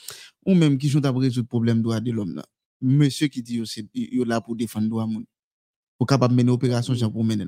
Ou 0.44 0.54
même 0.54 0.78
qui 0.78 0.88
sont 0.88 1.04
à 1.04 1.10
résoudre 1.10 1.48
problème 1.48 1.82
droit 1.82 2.00
de 2.00 2.12
l'homme 2.12 2.34
là. 2.34 2.44
Monsieur 2.80 3.28
qui 3.28 3.42
dit 3.42 3.62
c'est 3.64 3.86
yo 3.94 4.24
là 4.24 4.40
pour 4.40 4.56
défendre 4.56 4.88
droit 4.88 5.06
moun. 5.06 5.24
Pour 5.98 6.06
capable 6.06 6.34
mener 6.34 6.50
opération 6.50 6.94
Jean 6.94 7.10
pour 7.10 7.24
mener. 7.24 7.46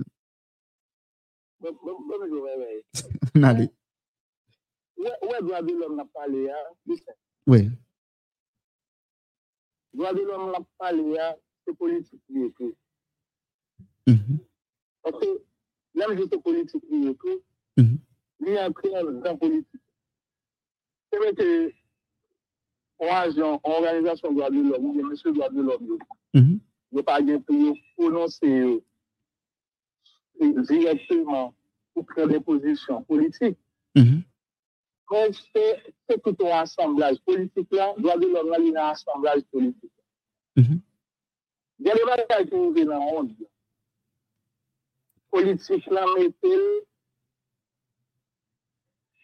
Nale. 3.35 3.69
Ouè 4.99 5.41
doa 5.47 5.63
de 5.63 5.75
l'om 5.79 5.97
la 5.97 6.05
pale 6.15 6.45
ya, 6.45 6.59
lise. 6.87 7.15
Ouè. 7.47 7.63
Doa 9.95 10.13
de 10.17 10.25
l'om 10.27 10.51
la 10.53 10.61
pale 10.81 11.05
ya, 11.15 11.33
se 11.65 11.75
politik 11.79 12.21
li 12.35 12.47
etou. 12.49 12.73
Mm-hmm. 14.09 14.39
Ok, 15.11 15.25
lèm 16.01 16.15
jete 16.19 16.41
politik 16.45 16.83
li 16.91 17.03
etou, 17.13 17.41
mm-hmm. 17.81 17.99
li 18.47 18.59
apre 18.65 18.95
an 19.03 19.39
politik. 19.41 19.83
Se 21.09 21.21
mè 21.23 21.35
te, 21.39 21.49
an 23.05 23.15
ajan, 23.21 23.59
an 23.61 23.77
organizasyon 23.79 24.39
doa 24.39 24.51
de 24.55 24.65
l'om, 24.65 24.91
ou 24.91 24.97
gen 24.97 25.13
mèche 25.13 25.35
doa 25.37 25.53
de 25.55 25.63
l'om 25.63 25.85
mm-hmm. 25.85 26.57
yo. 26.57 26.65
Yo 26.97 27.05
pa 27.05 27.19
gen 27.21 27.43
pou 27.45 27.69
yo 27.69 27.77
prononse 27.99 28.49
yo. 28.49 28.79
Euh, 30.41 30.63
Direktèman. 30.63 31.51
Pour 31.99 32.07
prendre 32.15 32.33
des 32.33 32.41
positions 32.41 33.03
politiques. 33.03 33.59
Mhm. 33.95 34.23
Mais 35.11 35.31
c'est 36.07 36.23
tout 36.23 36.37
un 36.47 36.61
assemblage 36.61 37.19
politique 37.21 37.69
là, 37.73 37.95
droit 37.99 38.17
de 38.19 38.27
l'homme 38.27 38.51
là, 38.51 38.57
il 38.61 38.73
y 38.73 38.77
a 38.77 38.89
un 38.89 38.91
assemblage 38.91 39.43
politique. 39.51 39.93
Mhm. 40.57 40.81
Il 41.81 41.87
y 41.87 41.91
a 41.91 41.95
des 41.95 42.05
bagages 42.05 42.47
qui 42.49 42.57
nous 42.57 42.73
viennent 42.73 42.89
le 42.89 42.99
monde. 42.99 43.33
Politique 45.31 45.87
là, 45.87 46.05
met-elle 46.17 46.61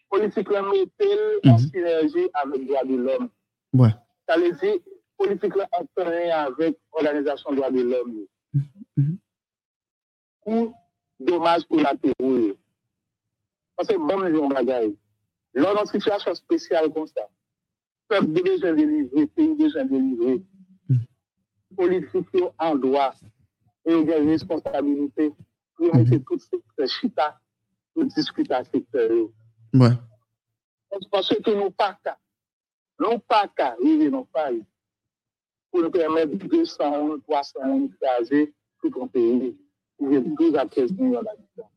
politique 0.09 0.49
là, 0.49 0.61
met-elle 0.61 1.39
en 1.45 1.53
Mhm. 1.53 1.69
synergie 1.69 2.29
avec 2.33 2.65
droit 2.67 2.83
de 2.85 2.95
l'homme. 2.95 3.29
Ouais. 3.73 3.89
Ça 4.27 4.37
veut 4.37 4.51
dire, 4.53 4.77
politique 5.17 5.55
là, 5.55 5.67
en 5.73 6.01
avec 6.01 6.77
organisation 6.91 7.53
droit 7.53 7.69
de 7.71 7.81
l'homme. 7.81 8.25
Mhm. 8.97 9.17
Ou 10.45 10.73
dommages 11.19 11.65
collatéraux. 11.65 12.55
Parce 13.75 13.89
que 13.89 13.97
bon, 13.97 14.19
je 14.19 14.53
bagage. 14.53 14.91
Lors 15.53 15.75
d'une 15.77 15.85
situation 16.01 16.33
spéciale 16.35 16.91
comme 16.93 17.07
ça, 17.07 17.27
peuple 18.07 18.27
de 18.33 18.41
déjà 18.41 18.73
délivré, 18.73 19.27
pays 19.27 19.55
déjà 19.55 19.83
délivré, 19.83 20.41
Mhm. 20.89 20.99
politique 21.75 22.27
yo 22.33 22.51
en 22.59 22.75
droit 22.75 23.13
et 23.85 23.93
il 23.93 24.07
y 24.07 24.13
a 24.13 24.17
une 24.19 24.29
responsabilité 24.29 25.33
pour 25.75 25.95
mettre 25.95 26.17
tout 26.25 26.39
secteur 26.39 26.87
chita 26.87 27.39
pour 27.93 28.05
discuter 28.05 28.53
à 28.53 28.63
secteur. 28.63 29.09
Ouais. 29.73 29.89
Parce 31.11 31.29
que 31.29 31.51
nous 31.55 31.71
pas 31.71 31.97
qu'à, 32.03 32.17
nous 32.99 33.19
pas 33.19 33.47
qu'à 33.55 33.73
arriver 33.73 34.09
dans 34.09 34.25
Paris 34.25 34.63
pour 35.71 35.81
nous 35.81 35.91
permettre 35.91 36.33
200 36.35 37.01
ou 37.07 37.17
300 37.19 37.59
ou 37.67 37.85
écraser 37.87 38.53
tout 38.81 38.91
un 39.01 39.07
pays. 39.07 39.57
Il 39.99 40.11
y 40.13 40.17
a 40.17 40.21
12 40.21 40.55
à 40.55 40.65
13 40.65 40.91
millions 40.93 41.21
d'habitants. 41.23 41.71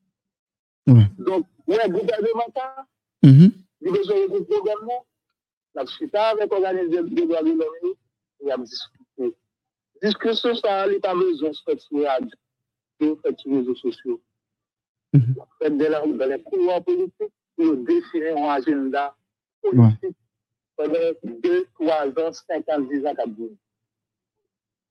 Ouais. 0.89 1.05
Donc, 1.19 1.47
ouais, 1.67 1.89
gouvernement, 1.89 2.47
ça, 2.55 2.87
Mhm. 3.23 3.53
il 3.83 3.93
besoin 3.93 4.17
de 4.27 4.39
gouvernement, 4.39 5.05
la 5.75 5.85
chita 5.87 6.29
avec 6.31 6.51
l'organisation 6.51 7.03
de 7.05 7.15
droits 7.23 7.43
de 7.43 7.51
l'homme, 7.51 7.95
il 8.41 8.49
y 8.49 8.51
a 8.51 8.57
discuté. 8.57 9.35
Discussion, 10.03 10.55
ça, 10.55 10.87
il 10.87 10.91
n'y 10.93 10.97
a 10.97 11.01
pas 11.01 11.15
besoin 11.15 11.51
de 11.51 11.57
faire 11.57 11.81
sur 11.81 11.99
la 11.99 12.13
radio, 12.15 12.31
de 13.01 13.15
faire 13.23 13.39
sur 13.39 13.51
les 13.51 13.59
réseaux 13.59 13.75
sociaux. 13.77 14.21
Mhm. 15.13 15.35
La- 15.61 15.69
dans 15.71 16.27
les 16.31 16.39
politiques, 16.81 17.33
pour 17.57 17.77
définir 17.77 18.37
un 18.39 18.51
agenda 18.51 19.15
politique 19.61 20.17
pendant 20.77 21.13
2, 21.25 21.67
3 21.75 22.07
ans, 22.07 22.33
5 22.33 22.69
ans, 22.69 22.81
10 22.81 23.05
ans, 23.05 23.15
4 23.15 23.29
ans. 23.29 23.57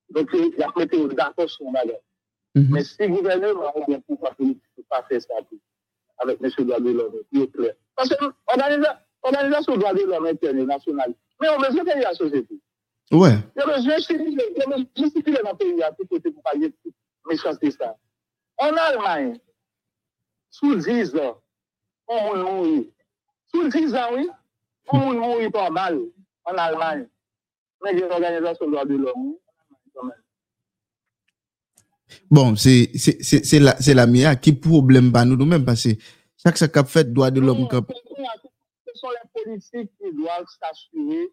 Donc, 0.10 0.30
il 0.34 0.62
a 0.62 0.68
d'accord 1.16 1.50
sur 1.50 1.72
bagage. 1.72 1.95
Mhm. 2.56 2.68
Mais 2.72 2.84
si 2.84 2.95
le 3.00 3.08
gouvernement 3.10 3.68
a 3.68 4.00
pouvoir 4.02 4.36
politique, 4.36 4.62
il 4.78 4.82
ne 4.82 4.84
peut 4.84 4.88
pas 4.89 5.04
faire 5.04 5.22
ça. 5.22 5.34
Avec 6.20 6.39
M. 6.41 6.49
Droit 6.65 6.80
de 6.80 6.91
l'homme, 6.91 7.15
il 7.32 7.41
est 7.43 7.51
clair. 7.51 7.74
Parce 7.95 8.09
que 8.09 8.15
l'organisation 9.24 9.78
Droit 9.78 9.93
de 9.93 10.03
l'homme 10.03 10.26
internationale, 10.26 11.13
mais 11.41 11.49
on 11.49 11.59
besoin 11.59 11.84
de 11.84 12.01
la 12.01 12.13
société. 12.13 12.59
Ouais. 13.11 13.36
Il 13.55 13.59
y 13.59 13.61
a 13.61 13.65
besoin 13.65 13.95
de 13.95 14.01
stipuler 14.01 15.39
dans 15.43 15.51
le 15.51 15.57
pays 15.57 15.84
à 15.84 15.91
tout 15.91 16.05
côté 16.07 16.32
pour 16.32 16.43
pas 16.43 16.55
y 16.55 16.74
méchanceté 17.28 17.72
ça. 17.72 17.95
En 18.57 18.74
Allemagne, 18.76 19.39
sous 20.49 20.76
10 20.76 21.15
ans, 21.18 21.41
on 22.07 22.36
mourit. 22.38 22.91
Sous 23.53 23.68
10 23.68 23.95
ans, 23.95 24.09
oui, 24.13 24.30
on 24.88 25.13
mourit 25.13 25.49
pas 25.49 25.70
mal 25.70 25.99
en 26.45 26.53
Allemagne. 26.53 27.07
Mais 27.84 27.91
il 27.93 27.99
y 27.99 28.03
a 28.03 28.05
une 28.07 28.11
organisation 28.11 28.70
Droit 28.70 28.86
de 28.86 28.95
l'homme. 28.95 29.36
Bon, 32.30 32.55
c'est 32.55 32.91
la 33.93 34.08
MIA 34.08 34.36
qui 34.36 34.53
problème 34.53 35.12
pas 35.12 35.26
nous 35.26 35.36
nous-mêmes 35.36 35.66
parce 35.66 35.84
que 35.84 35.89
chaque 36.38 36.72
qu'a 36.72 36.84
fait 36.84 37.12
droit 37.12 37.32
de 37.32 37.39
l'homme 37.41 37.68
ce 37.70 38.91
sont 38.99 39.10
les 39.10 39.43
politiques 39.43 39.91
qui 39.99 40.14
doivent 40.16 40.45
s'assurer 40.60 41.28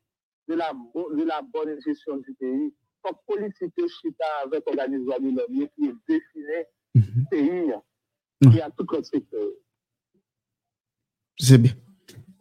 de 0.48 0.54
la, 0.54 0.72
de 0.72 1.24
la 1.24 1.40
bonne 1.42 1.78
gestion 1.86 2.16
du 2.18 2.34
pays. 2.34 2.72
Comme 3.02 3.16
politique 3.26 3.72
de 3.76 3.86
chita 3.86 4.24
avec 4.44 4.64
l'organisation 4.66 5.18
de 5.20 5.36
l'homme 5.36 5.68
qui 5.76 5.92
définit 6.08 6.64
Mhm. 6.96 7.04
le 7.16 7.24
pays 7.30 7.72
Ouais. 8.44 8.56
et 8.58 8.62
à 8.62 8.70
tout 8.70 8.86
le 8.92 9.02
secteur. 9.02 9.48
C'est 11.38 11.58
bien. 11.58 11.72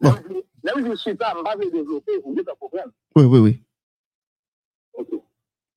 Bon. 0.00 0.12
Même 0.62 0.96
si 0.96 1.02
chita, 1.10 1.34
on 1.38 1.42
va 1.42 1.56
développer, 1.56 2.12
on 2.24 2.32
dit 2.32 2.40
un 2.48 2.54
problème. 2.54 2.90
Oui, 3.16 3.24
oui, 3.24 3.38
oui. 3.40 3.62
Ok. 4.94 5.08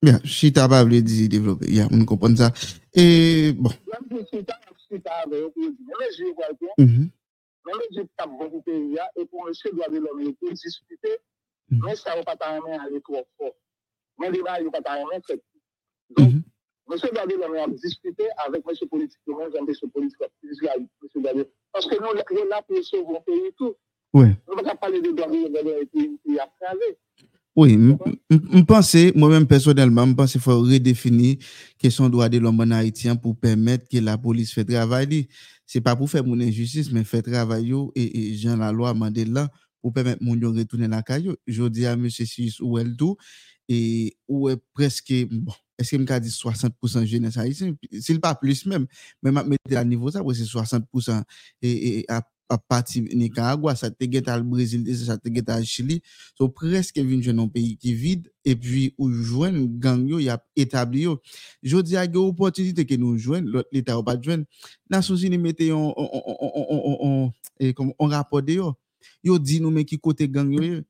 Bien, 0.08 0.22
si 0.24 0.54
t'as 0.54 0.70
pas 0.70 0.84
voulu 0.84 1.02
dire 1.04 1.28
développer, 1.28 1.70
yeah, 1.70 1.86
on 1.92 2.06
comprend 2.06 2.34
ça. 2.34 2.54
Et 2.94 3.52
bon. 3.52 3.72
Même 3.92 4.26
si 4.32 4.38
chita, 4.38 4.58
chita 4.90 5.12
avec 5.26 5.42
eux, 5.44 5.52
mais 5.58 6.08
je 6.18 6.34
vois 6.34 6.48
bien, 6.60 6.70
Mhm. 6.78 7.10
Même 7.66 7.82
si 7.92 7.98
tu 7.98 8.08
as 8.20 8.26
beaucoup 8.26 8.60
de 8.60 8.64
pays, 8.64 8.98
et 9.18 9.26
pour 9.26 9.46
monsieur 9.46 9.70
doit 9.74 9.90
de 9.90 9.98
l'homme, 9.98 10.22
il 10.22 10.34
peut 10.36 10.54
discuter, 10.54 11.18
mais 11.70 11.94
ça 11.98 12.12
ne 12.12 12.20
va 12.20 12.24
pas 12.24 12.38
t'amener 12.38 12.78
à 12.78 12.84
aller 12.84 13.02
trop 13.02 13.28
fort. 13.38 13.52
Mais 14.18 14.28
le 14.28 14.36
débat, 14.38 14.62
il 14.62 14.68
ne 14.68 14.72
va 14.72 14.82
pas 14.82 14.96
t'amener 14.96 15.20
fait. 15.28 15.44
Donc, 16.16 16.32
monsieur 16.88 17.10
doit 17.10 17.26
de 17.28 17.34
l'homme 17.36 17.58
a 17.58 17.68
discuté 17.68 18.24
avec 18.46 18.66
monsieur 18.66 18.88
politique, 18.88 19.20
monsieur 19.28 19.90
monsieur 21.04 21.22
Dadé. 21.22 21.46
Parce 21.74 21.86
que 21.86 21.96
nous, 21.96 22.08
on 22.08 22.16
est 22.16 22.50
là 22.50 22.62
pour 22.66 22.82
sauver 22.82 23.14
le 23.14 23.20
pays 23.26 23.52
tout. 23.58 23.76
Oui. 24.14 24.28
On 24.48 24.56
ne 24.56 24.64
va 24.64 24.70
pas 24.70 24.76
parler 24.78 25.02
de 25.02 25.10
de 25.12 25.84
pays 25.92 26.40
à 26.40 26.48
travers. 26.62 26.96
Oui, 27.58 27.76
je 28.30 28.62
pense, 28.62 28.96
moi-même 29.16 29.48
personnellement, 29.48 30.06
je 30.06 30.14
pense 30.14 30.32
qu'il 30.34 30.42
faut 30.42 30.62
redéfinir 30.62 31.38
question 31.80 32.08
droit 32.08 32.30
de 32.30 32.38
l'homme 32.38 32.60
en 32.60 32.70
haïtien 32.70 33.16
pour 33.16 33.36
permettre 33.36 33.90
que 33.90 33.98
la 33.98 34.16
police 34.16 34.54
fait 34.54 34.64
travail. 34.64 35.28
Ce 35.66 35.80
n'est 35.80 35.82
pas 35.82 35.96
pour 35.96 36.08
faire 36.08 36.24
mon 36.24 36.40
injustice, 36.40 36.92
mais 36.92 37.04
faire 37.04 37.24
travail 37.24 37.74
et, 37.96 38.30
et 38.30 38.36
Jean 38.38 38.58
la 38.58 38.72
loi 38.72 38.94
là 38.94 39.50
pour 39.82 39.92
permettre 39.92 40.24
mon 40.24 40.36
de 40.36 40.46
retourner 40.46 40.88
la 40.88 41.02
caillou. 41.02 41.34
Je 41.48 41.64
dis 41.64 41.88
à 41.88 41.94
M. 41.94 42.08
Sis 42.12 42.58
ou 42.62 42.78
elle 42.78 42.96
tout, 42.96 43.18
et 43.68 44.16
où 44.28 44.50
est 44.50 44.62
presque, 44.76 45.12
bon, 45.32 45.52
est-ce 45.80 45.96
que 45.96 45.98
je 45.98 46.20
dit 46.20 46.30
60% 46.30 47.06
jeunesse 47.08 47.38
haïtienne? 47.38 47.76
C'est 48.00 48.20
pas 48.20 48.36
plus 48.36 48.68
même, 48.68 48.86
mais 49.24 49.32
je 49.32 49.50
mettre 49.50 49.78
à 49.78 49.84
niveau 49.84 50.12
ça, 50.12 50.22
c'est 50.32 50.44
60% 50.44 51.24
et, 51.64 52.00
et 52.00 52.06
à 52.08 52.22
à 52.50 52.58
partir 52.58 53.04
Nicaragua, 53.14 53.76
ça 53.76 53.90
te 53.92 54.06
get 54.10 54.24
le 54.26 54.42
Brésil, 54.42 54.98
ça 54.98 55.18
te 55.18 55.30
get 55.34 55.44
le 55.48 55.64
Chili. 55.64 56.02
So 56.38 56.48
presque 56.50 56.98
vin 56.98 57.40
un 57.40 57.48
pays 57.48 57.78
qui 57.78 57.94
vide 57.94 58.32
et 58.46 58.56
puis 58.56 58.94
ou 58.98 59.10
joindre 59.12 59.68
gang 59.68 60.08
yo 60.08 60.20
y 60.20 60.30
a 60.30 60.42
établi 60.56 61.02
yo. 61.02 61.22
Je 61.62 61.78
dis 61.78 61.98
à 61.98 62.06
une 62.06 62.18
opportunité 62.18 62.86
que 62.86 62.96
nous 62.96 63.18
joignent, 63.18 63.64
l'état 63.72 64.02
pas 64.02 64.20
joindre. 64.22 64.46
Nations 64.90 65.16
Unies 65.16 65.38
mettez 65.38 65.72
on 65.72 65.94
on 65.98 66.10
on 66.24 67.32
on 67.60 67.94
on 68.00 68.08
rapport 68.08 68.42
yo. 68.48 68.76
Yo 69.24 69.38
dit 69.40 69.60
nous 69.60 69.72
mais 69.72 69.86
qui 69.86 70.00
côté 70.00 70.30
gang 70.30 70.52
yo 70.52 70.82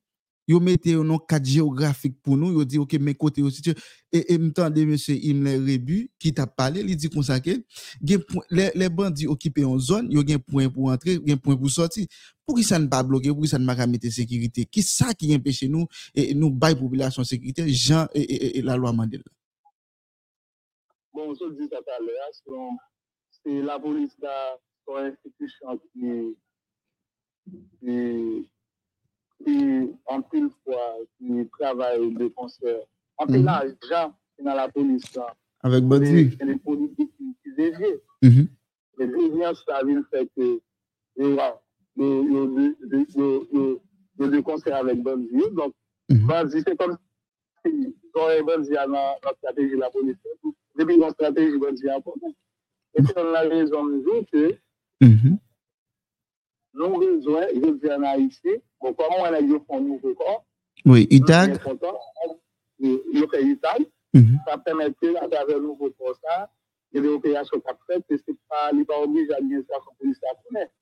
yo 0.48 0.60
mette 0.64 0.94
yo 0.94 1.04
nan 1.06 1.20
kat 1.28 1.44
geografik 1.44 2.16
pou 2.24 2.38
nou, 2.40 2.56
yo 2.56 2.64
di 2.68 2.80
ok 2.80 2.96
men 3.04 3.16
kote 3.20 3.44
yo 3.44 3.52
sitye, 3.52 3.74
e, 4.08 4.22
e 4.32 4.38
mtande 4.40 4.86
M. 4.88 4.94
Imler 5.28 5.60
Rebu, 5.66 6.00
ki 6.22 6.32
ta 6.36 6.48
pale, 6.48 6.82
li 6.86 6.96
di 6.96 7.12
konsake, 7.12 7.58
gen 8.00 8.24
pou, 8.24 8.44
le, 8.50 8.70
le 8.80 8.88
bandi 8.94 9.28
okipe 9.28 9.66
yon 9.66 9.80
zon, 9.84 10.08
yo 10.14 10.24
gen 10.26 10.40
pouen 10.40 10.72
pou 10.72 10.92
entre, 10.94 11.18
gen 11.28 11.42
pouen 11.44 11.60
pou 11.60 11.72
sorti, 11.74 12.08
pou 12.48 12.56
ki 12.56 12.64
sa 12.64 12.80
n 12.80 12.88
pa 12.92 13.04
bloke, 13.04 13.28
pou 13.34 13.44
ki 13.44 13.52
sa 13.52 13.60
n 13.60 13.68
maka 13.68 13.90
mette 13.90 14.12
sekirite, 14.14 14.64
ki 14.72 14.86
sa 14.86 15.12
ki 15.12 15.34
gen 15.34 15.44
peche 15.44 15.68
nou, 15.72 15.90
e, 16.16 16.30
e, 16.30 16.34
nou 16.38 16.50
bay 16.50 16.78
populasyon 16.80 17.28
sekirite, 17.28 17.68
jan 17.68 18.08
e, 18.16 18.24
e, 18.24 18.54
e 18.62 18.66
la 18.66 18.80
lwa 18.80 18.96
mandel. 18.96 19.26
Bon, 21.12 21.36
sou 21.36 21.52
di 21.52 21.68
sa 21.68 21.84
pale, 21.84 22.16
asyon, 22.32 22.80
se 23.42 23.62
la 23.68 23.76
polis 23.84 24.16
da 24.24 24.36
son 24.88 25.12
institusyon 25.12 25.82
ki 25.92 26.12
qui 29.38 29.46
qui, 29.46 29.90
en 30.08 30.22
pile 30.22 30.50
fois, 30.64 30.96
qui 31.18 31.48
travaille 31.60 32.14
de 32.14 32.28
concert. 32.30 32.80
En 33.18 33.26
pile, 33.28 33.44
là, 33.44 33.64
gens 33.90 34.14
dans 34.44 34.54
la 34.54 34.70
police, 34.70 35.14
là. 35.16 35.36
Avec 35.62 35.84
Bandi. 35.84 36.36
C'est 36.40 36.46
les 36.46 36.58
politiques 36.58 37.12
qui, 37.18 37.36
qui 37.44 37.54
dévient. 37.56 38.00
Mm 38.22 38.30
-hmm. 38.30 38.48
Les 39.00 39.08
déviances, 39.08 39.64
ça 39.68 39.84
vient 39.84 40.04
fait 40.12 40.28
que, 40.36 40.60
a 41.40 41.60
de 44.20 44.40
concert 44.42 44.76
avec 44.76 45.02
Bandi. 45.02 45.44
Donc, 45.52 45.74
Bandi, 46.10 46.62
c'est 46.66 46.78
comme 46.78 46.98
si, 47.66 47.96
quand 48.14 48.28
Bandi 48.46 48.76
a 48.78 48.88
la 48.88 49.34
stratégie 49.38 49.76
de 49.76 49.80
la 49.80 49.90
police, 49.90 50.18
depuis 50.78 50.98
la 50.98 51.10
stratégie, 51.12 51.58
Bandi 51.58 51.90
a 51.90 51.96
important. 51.98 52.34
Et 52.96 53.04
c'est 53.04 53.24
la 53.38 53.42
raison 53.42 53.86
de 53.86 54.26
que, 54.32 54.58
nous 55.02 55.37
besoin, 56.78 57.48
je 57.54 57.72
dis 57.72 57.92
en 57.92 58.04
Haïti, 58.04 58.50
bon, 58.82 58.94
comment 58.94 59.22
on 59.22 59.24
a 59.26 59.42
dit 59.42 59.54
qu'on 59.68 59.82
nous 59.82 60.00
corps 60.00 60.46
Oui, 60.86 61.08
ITAG. 61.10 61.60
Il 62.80 63.28
fait 63.32 63.44
ITAG. 63.44 63.88
Ça 64.48 64.58
permet 64.58 64.94
que, 64.94 65.16
à 65.18 65.28
travers 65.28 65.58
le 65.58 65.64
nouveau 65.64 65.90
corps, 65.92 66.16
ça, 66.24 66.50
il 66.92 66.98
y 66.98 67.00
a 67.00 67.02
des 67.04 67.10
opérations 67.10 67.60
qui 67.60 67.68
sont 67.68 67.78
faites, 67.88 68.06
et 68.10 68.18
c'est 68.26 68.38
pas, 68.48 68.70
il 68.72 68.80
n'est 68.80 68.86
pas 68.86 69.00
obligé 69.00 69.32
à 69.34 69.36
l'administration 69.36 69.92
policière 70.00 70.32
à 70.32 70.36
connaître. 70.44 70.74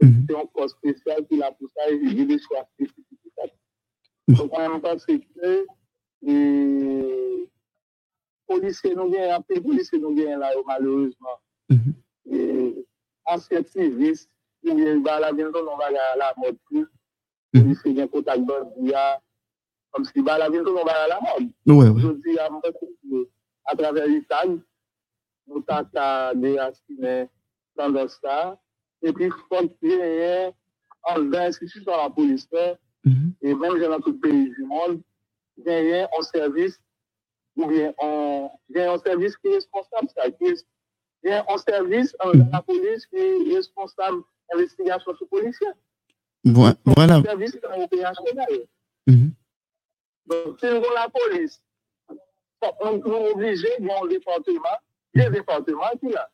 C'est 0.00 0.36
un 0.36 0.46
corps 0.46 0.70
spécial 0.70 1.26
qui 1.26 1.36
l'a 1.36 1.50
pour 1.52 1.68
ça, 1.76 1.90
et 1.90 1.94
il 1.94 2.18
y 2.18 2.22
a 2.22 2.24
des 2.24 2.38
choix 2.38 2.64
spécifiques. 2.74 3.04
Donc, 4.28 4.52
en 4.52 4.68
même 4.68 4.80
temps, 4.80 4.98
c'est 4.98 5.18
que, 5.18 5.66
les 6.22 7.48
policiers 8.46 8.94
nous 8.94 9.10
viennent, 9.10 9.32
un 9.32 9.40
peu 9.40 9.54
de 9.54 9.60
policiers 9.60 9.98
là, 14.64 14.74
malheureusement. 14.74 14.74
Et 14.74 14.74
anciens 14.74 14.94
civistes, 14.94 15.02
ou 15.02 15.02
ba 15.02 15.20
la 15.20 15.32
bientôt 15.32 15.68
on 15.70 15.76
va 15.76 15.90
la 15.90 16.34
mode 16.36 16.56
plus. 16.66 16.86
Il 17.54 17.76
fait 17.76 17.92
bien 17.92 18.08
contact 18.08 18.40
bandia 18.40 19.20
comme 19.90 20.04
si 20.04 20.22
ba 20.22 20.38
la 20.38 20.50
bientôt 20.50 20.78
on 20.78 20.84
va 20.84 21.08
la 21.08 21.20
mode. 21.20 21.50
Ouais, 21.66 21.88
ouais. 21.88 22.00
je 22.00 22.30
dis 22.30 22.38
à 22.38 22.48
à 23.66 23.76
travers 23.76 24.06
l'Italie 24.06 24.60
nous 25.46 25.60
tata 25.60 26.34
des 26.34 26.58
aspects 26.58 27.30
dans 27.76 28.08
ça 28.08 28.58
et 29.02 29.12
puis 29.12 29.30
faut 29.48 29.68
qu'il 29.80 29.90
y 29.90 29.92
ait 29.92 30.52
en 31.04 31.32
institution 31.32 31.92
la 31.96 32.10
police. 32.10 32.48
Et 33.40 33.54
même 33.54 33.78
dans 33.78 34.00
tout 34.00 34.18
pays 34.18 34.50
du 34.50 34.64
monde. 34.64 35.00
Il 35.56 35.64
y 35.66 35.94
a 35.94 36.08
un 36.16 36.22
service 36.22 36.78
ou 37.56 37.64
a 37.70 37.92
responsable 39.44 40.08
a 41.30 41.44
un 41.48 41.58
service 41.58 42.16
dans 42.22 42.32
la 42.52 42.62
police 42.62 43.06
qui 43.06 43.16
est 43.16 43.54
responsable 43.54 44.22
investigation 44.54 45.16
sur 45.16 45.28
policiers. 45.28 45.66
Voilà. 46.44 47.22
Service 47.22 47.56
opérationnel. 47.56 48.66
Mm-hmm. 49.06 49.30
Donc, 50.26 50.60
si 50.60 50.66
nous 50.66 50.76
avons 50.76 50.94
la 50.94 51.08
police, 51.08 51.62
on 52.80 52.96
est 52.96 53.32
obligé 53.32 53.68
de 53.78 53.84
un 53.84 54.08
département, 54.08 54.76
il 55.14 55.20
y 55.20 55.24
a 55.24 55.28
un 55.28 55.30
département 55.30 55.90
qui 56.00 56.08
là. 56.12 56.30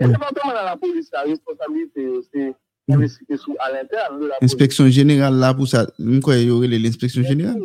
Et 0.00 0.04
le 0.04 0.12
département 0.12 0.50
de 0.50 0.54
la 0.54 0.76
police, 0.76 1.10
la 1.12 1.22
responsabilité, 1.22 2.20
d'investiguer 2.86 3.36
à 3.58 3.72
l'interne 3.72 4.20
de 4.20 4.26
la 4.26 4.36
police. 4.36 4.52
Inspection 4.52 4.88
générale, 4.88 5.34
là, 5.34 5.54
pour 5.54 5.66
ça, 5.66 5.86
nous 5.98 6.20
qu'il 6.20 6.42
y 6.42 6.50
aurait 6.50 6.68
l'inspection 6.68 7.22
générale? 7.22 7.60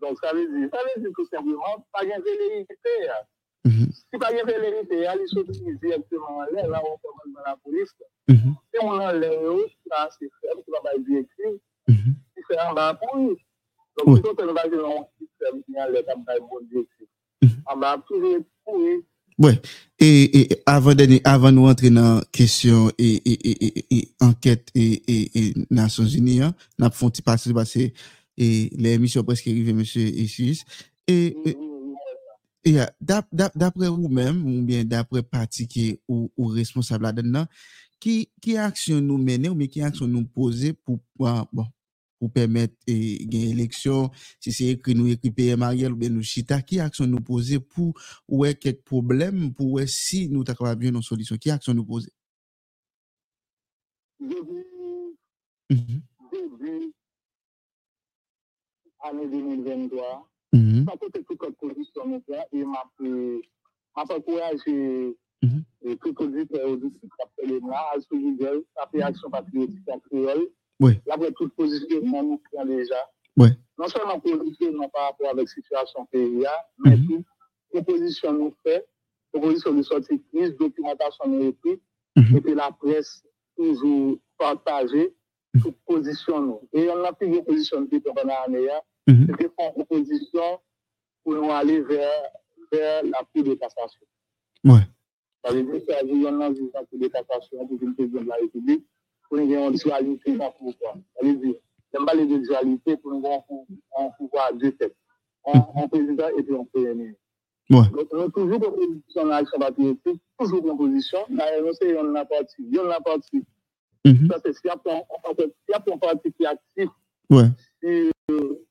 Donc, 0.00 0.18
ça 0.22 0.32
veut 0.32 0.46
dire, 0.48 0.68
ça 0.72 0.78
veut 0.82 1.02
dire 1.02 1.10
tout 1.14 1.26
simplement, 1.26 1.86
pas 1.92 2.04
de 2.04 2.08
velléité. 2.08 2.76
Mm-hmm. 3.68 3.92
Si 3.92 4.16
pa 4.16 4.30
gen 4.32 4.46
velerite, 4.48 5.02
a 5.04 5.14
li 5.18 5.26
sotilize 5.28 5.92
aktyman 5.98 6.48
lè, 6.54 6.64
la 6.64 6.80
ou 6.80 6.96
konvan 7.04 7.34
nan 7.34 7.44
la 7.44 7.58
polis. 7.60 7.92
Se 7.92 8.32
moun 8.32 8.56
mm-hmm. 8.72 9.04
an 9.04 9.20
lè 9.20 9.32
yo, 9.36 9.58
si 9.68 9.92
pa 9.92 10.06
se 10.14 10.30
fèm, 10.40 10.62
si 10.64 10.72
pa 10.72 10.80
bay 10.86 10.96
di 11.04 11.20
ekri, 11.20 11.52
si 11.92 12.46
fè 12.48 12.56
an 12.64 12.72
ba 12.78 12.88
polis. 13.02 13.36
Donk 13.98 14.16
si 14.16 14.24
ton 14.24 14.38
ten 14.38 14.54
bay 14.56 14.72
di 14.72 14.80
nan 14.80 15.04
ki 15.12 15.28
fèm, 15.42 15.60
si 15.66 15.76
an 15.76 15.92
lè 15.92 16.04
tam 16.08 16.24
bay 16.24 16.40
bon 16.46 16.64
di 16.70 16.80
ekri. 16.86 17.08
An 17.68 17.84
ba 17.84 17.94
polis, 18.08 18.46
polis. 18.64 19.04
Ouè, 19.40 19.54
e 20.00 20.60
avan 20.68 21.54
nou 21.56 21.68
antre 21.68 21.92
nan 21.92 22.24
kesyon 22.32 22.90
e 23.00 24.00
anket 24.24 24.72
e 24.76 25.52
Nasyon 25.68 26.08
Zini, 26.08 26.40
nan 26.80 26.96
fon 26.96 27.12
ti 27.12 27.24
pati 27.24 27.48
se 27.48 27.56
base, 27.56 27.90
e 28.40 28.46
le 28.80 28.96
emisyon 28.96 29.24
preske 29.28 29.52
rive 29.52 29.76
M. 29.76 29.84
Esuis, 29.84 30.64
e... 31.04 31.16
Yeah, 32.64 32.90
dapre 33.00 33.88
ou 33.88 34.08
mèm, 34.12 34.42
ou 34.44 34.62
bien 34.68 34.84
dapre 34.84 35.22
pati 35.24 35.64
ki 35.64 35.84
ou, 36.04 36.28
ou 36.36 36.50
responsable 36.52 37.06
la 37.06 37.12
den 37.16 37.30
nan, 37.32 37.46
ki, 38.04 38.26
ki 38.44 38.58
aksyon 38.60 39.00
nou 39.00 39.16
mène 39.16 39.48
ou 39.48 39.56
mi 39.56 39.68
ki 39.70 39.80
aksyon 39.86 40.10
nou 40.12 40.28
pose 40.28 40.74
pou, 40.84 41.00
ah, 41.24 41.46
bon, 41.48 41.64
pou 42.20 42.28
pèmèt 42.34 42.74
eh, 42.84 43.24
gen 43.32 43.54
eleksyon, 43.54 44.10
si 44.44 44.52
se 44.52 44.68
ekri 44.74 44.92
nou 44.98 45.08
ekri 45.08 45.32
peye 45.32 45.56
Mariel 45.56 45.96
ou 45.96 46.00
bien 46.02 46.12
nou 46.12 46.26
chita, 46.26 46.60
ki 46.60 46.82
aksyon 46.84 47.08
nou 47.08 47.24
pose 47.24 47.62
pou 47.64 47.96
ouè 48.28 48.52
e 48.52 48.58
kek 48.60 48.84
problem, 48.84 49.46
pou 49.56 49.78
ouè 49.78 49.88
e 49.88 49.92
si 49.94 50.26
nou 50.28 50.44
takabab 50.44 50.84
yon 50.84 50.98
nou 50.98 51.06
solisyon, 51.06 51.40
ki 51.40 51.54
aksyon 51.56 51.80
nou 51.80 51.88
pose? 51.88 52.12
Debi, 54.20 54.60
mm-hmm. 55.72 56.04
debi, 56.36 56.90
ane 59.08 59.30
2023, 59.32 60.12
Mm-hmm. 60.80 60.90
Ça 60.90 60.96
peut 60.96 61.08
être 61.14 61.26
toute 61.26 61.56
position 61.56 62.22
et 62.52 62.64
m'a 62.64 62.84
encouragé 63.96 65.16
tout 66.00 66.22
auditeur 66.22 66.68
auditeur 66.70 67.00
qui 67.00 67.22
appelle 67.22 67.60
moi 67.60 67.78
à 67.94 68.86
fait 68.88 69.02
action 69.02 69.30
patriotique 69.30 69.88
en 69.88 69.98
créole. 70.00 70.48
Oui. 70.80 71.00
Là, 71.06 71.16
toute 71.36 71.54
position, 71.54 72.00
nous 72.02 72.40
prenons 72.50 72.66
déjà. 72.66 72.96
Oui. 73.36 73.48
Non 73.78 73.88
seulement 73.88 74.20
position 74.20 74.72
par 74.90 75.08
rapport 75.08 75.30
avec 75.30 75.46
la 75.46 75.46
situation 75.46 76.06
pays, 76.06 76.44
mais 76.78 76.96
tout 76.96 77.24
proposition 77.72 78.32
nous 78.32 78.54
fait, 78.62 78.86
proposition 79.32 79.72
de 79.72 79.82
sortie 79.82 80.18
de 80.18 80.22
crise, 80.32 80.56
documentation 80.56 81.26
nous 81.28 81.48
écrit, 81.48 81.80
et 82.16 82.40
puis 82.40 82.54
la 82.54 82.72
presse 82.72 83.24
toujours 83.56 84.18
partagée, 84.36 85.14
toute 85.62 85.76
position 85.86 86.40
nous. 86.40 86.60
Et 86.72 86.88
on 86.90 87.04
a 87.04 87.12
pris 87.12 87.26
une 87.26 87.44
position 87.44 87.82
depuis 87.82 88.00
pendant 88.00 88.24
l'année, 88.24 88.68
c'était 89.06 89.48
pour 89.48 89.72
une 89.76 89.82
opposition 89.82 90.60
pour 91.22 91.34
nous 91.34 91.50
aller 91.50 91.80
vers, 91.80 92.22
vers 92.72 93.04
la 93.04 93.18
Cour 93.32 93.44
de 93.44 93.54
cassation. 93.54 94.06
Ouais. 94.64 94.80
Ça 95.44 95.52
veut 95.52 95.62
dire 95.62 95.80
qu'il 95.84 96.22
y 96.22 96.26
a 96.26 96.28
un 96.30 96.38
la 96.38 96.48
Cour 96.50 96.98
de 96.98 97.08
cassation 97.08 97.66
pour 97.66 97.82
une 97.82 97.94
président 97.94 98.22
de 98.22 98.28
la 98.28 98.36
République 98.36 98.86
pour 99.28 99.38
nous 99.38 99.52
avoir 99.52 99.70
une 99.70 99.76
dualité 99.76 100.36
dans 100.36 100.46
le 100.46 100.52
pouvoir. 100.52 100.96
C'est-à-dire, 101.14 101.54
j'aime 101.92 102.06
pas 102.06 102.14
les 102.14 102.26
deux 102.26 102.40
dualités 102.40 102.96
pour 102.96 103.12
nous 103.12 103.18
avoir 103.18 103.42
un 103.98 104.10
pouvoir 104.18 104.48
à 104.48 104.52
deux 104.52 104.72
têtes. 104.72 104.96
Un 105.46 105.88
président 105.88 106.28
et 106.36 106.42
puis 106.42 106.54
un 106.54 106.64
premier 106.64 106.94
ministre. 106.94 107.20
Ouais. 107.70 107.88
Donc, 107.92 108.12
nous 108.12 108.18
avons 108.18 108.30
toujours 108.30 108.82
une 108.82 109.00
position 109.00 109.22
dans 109.22 109.28
l'action 109.28 109.58
patriotique, 109.58 110.20
toujours 110.38 110.66
une 110.66 110.76
position. 110.76 111.18
Une 111.28 112.12
la 112.12 112.24
partie. 112.24 112.56
Il 112.58 112.74
y 112.74 112.78
a 112.78 112.82
une 112.82 113.04
partie. 113.04 113.44
Mhm. 114.04 114.28
Ça, 114.28 114.40
c'est 114.44 114.52
s'il 114.54 114.66
y 114.66 114.70
a 114.70 114.74
a 114.74 115.94
un 115.94 115.98
parti 115.98 116.32
qui 116.32 116.42
est 116.42 116.46
actif 116.46 116.88
euh, 117.32 118.10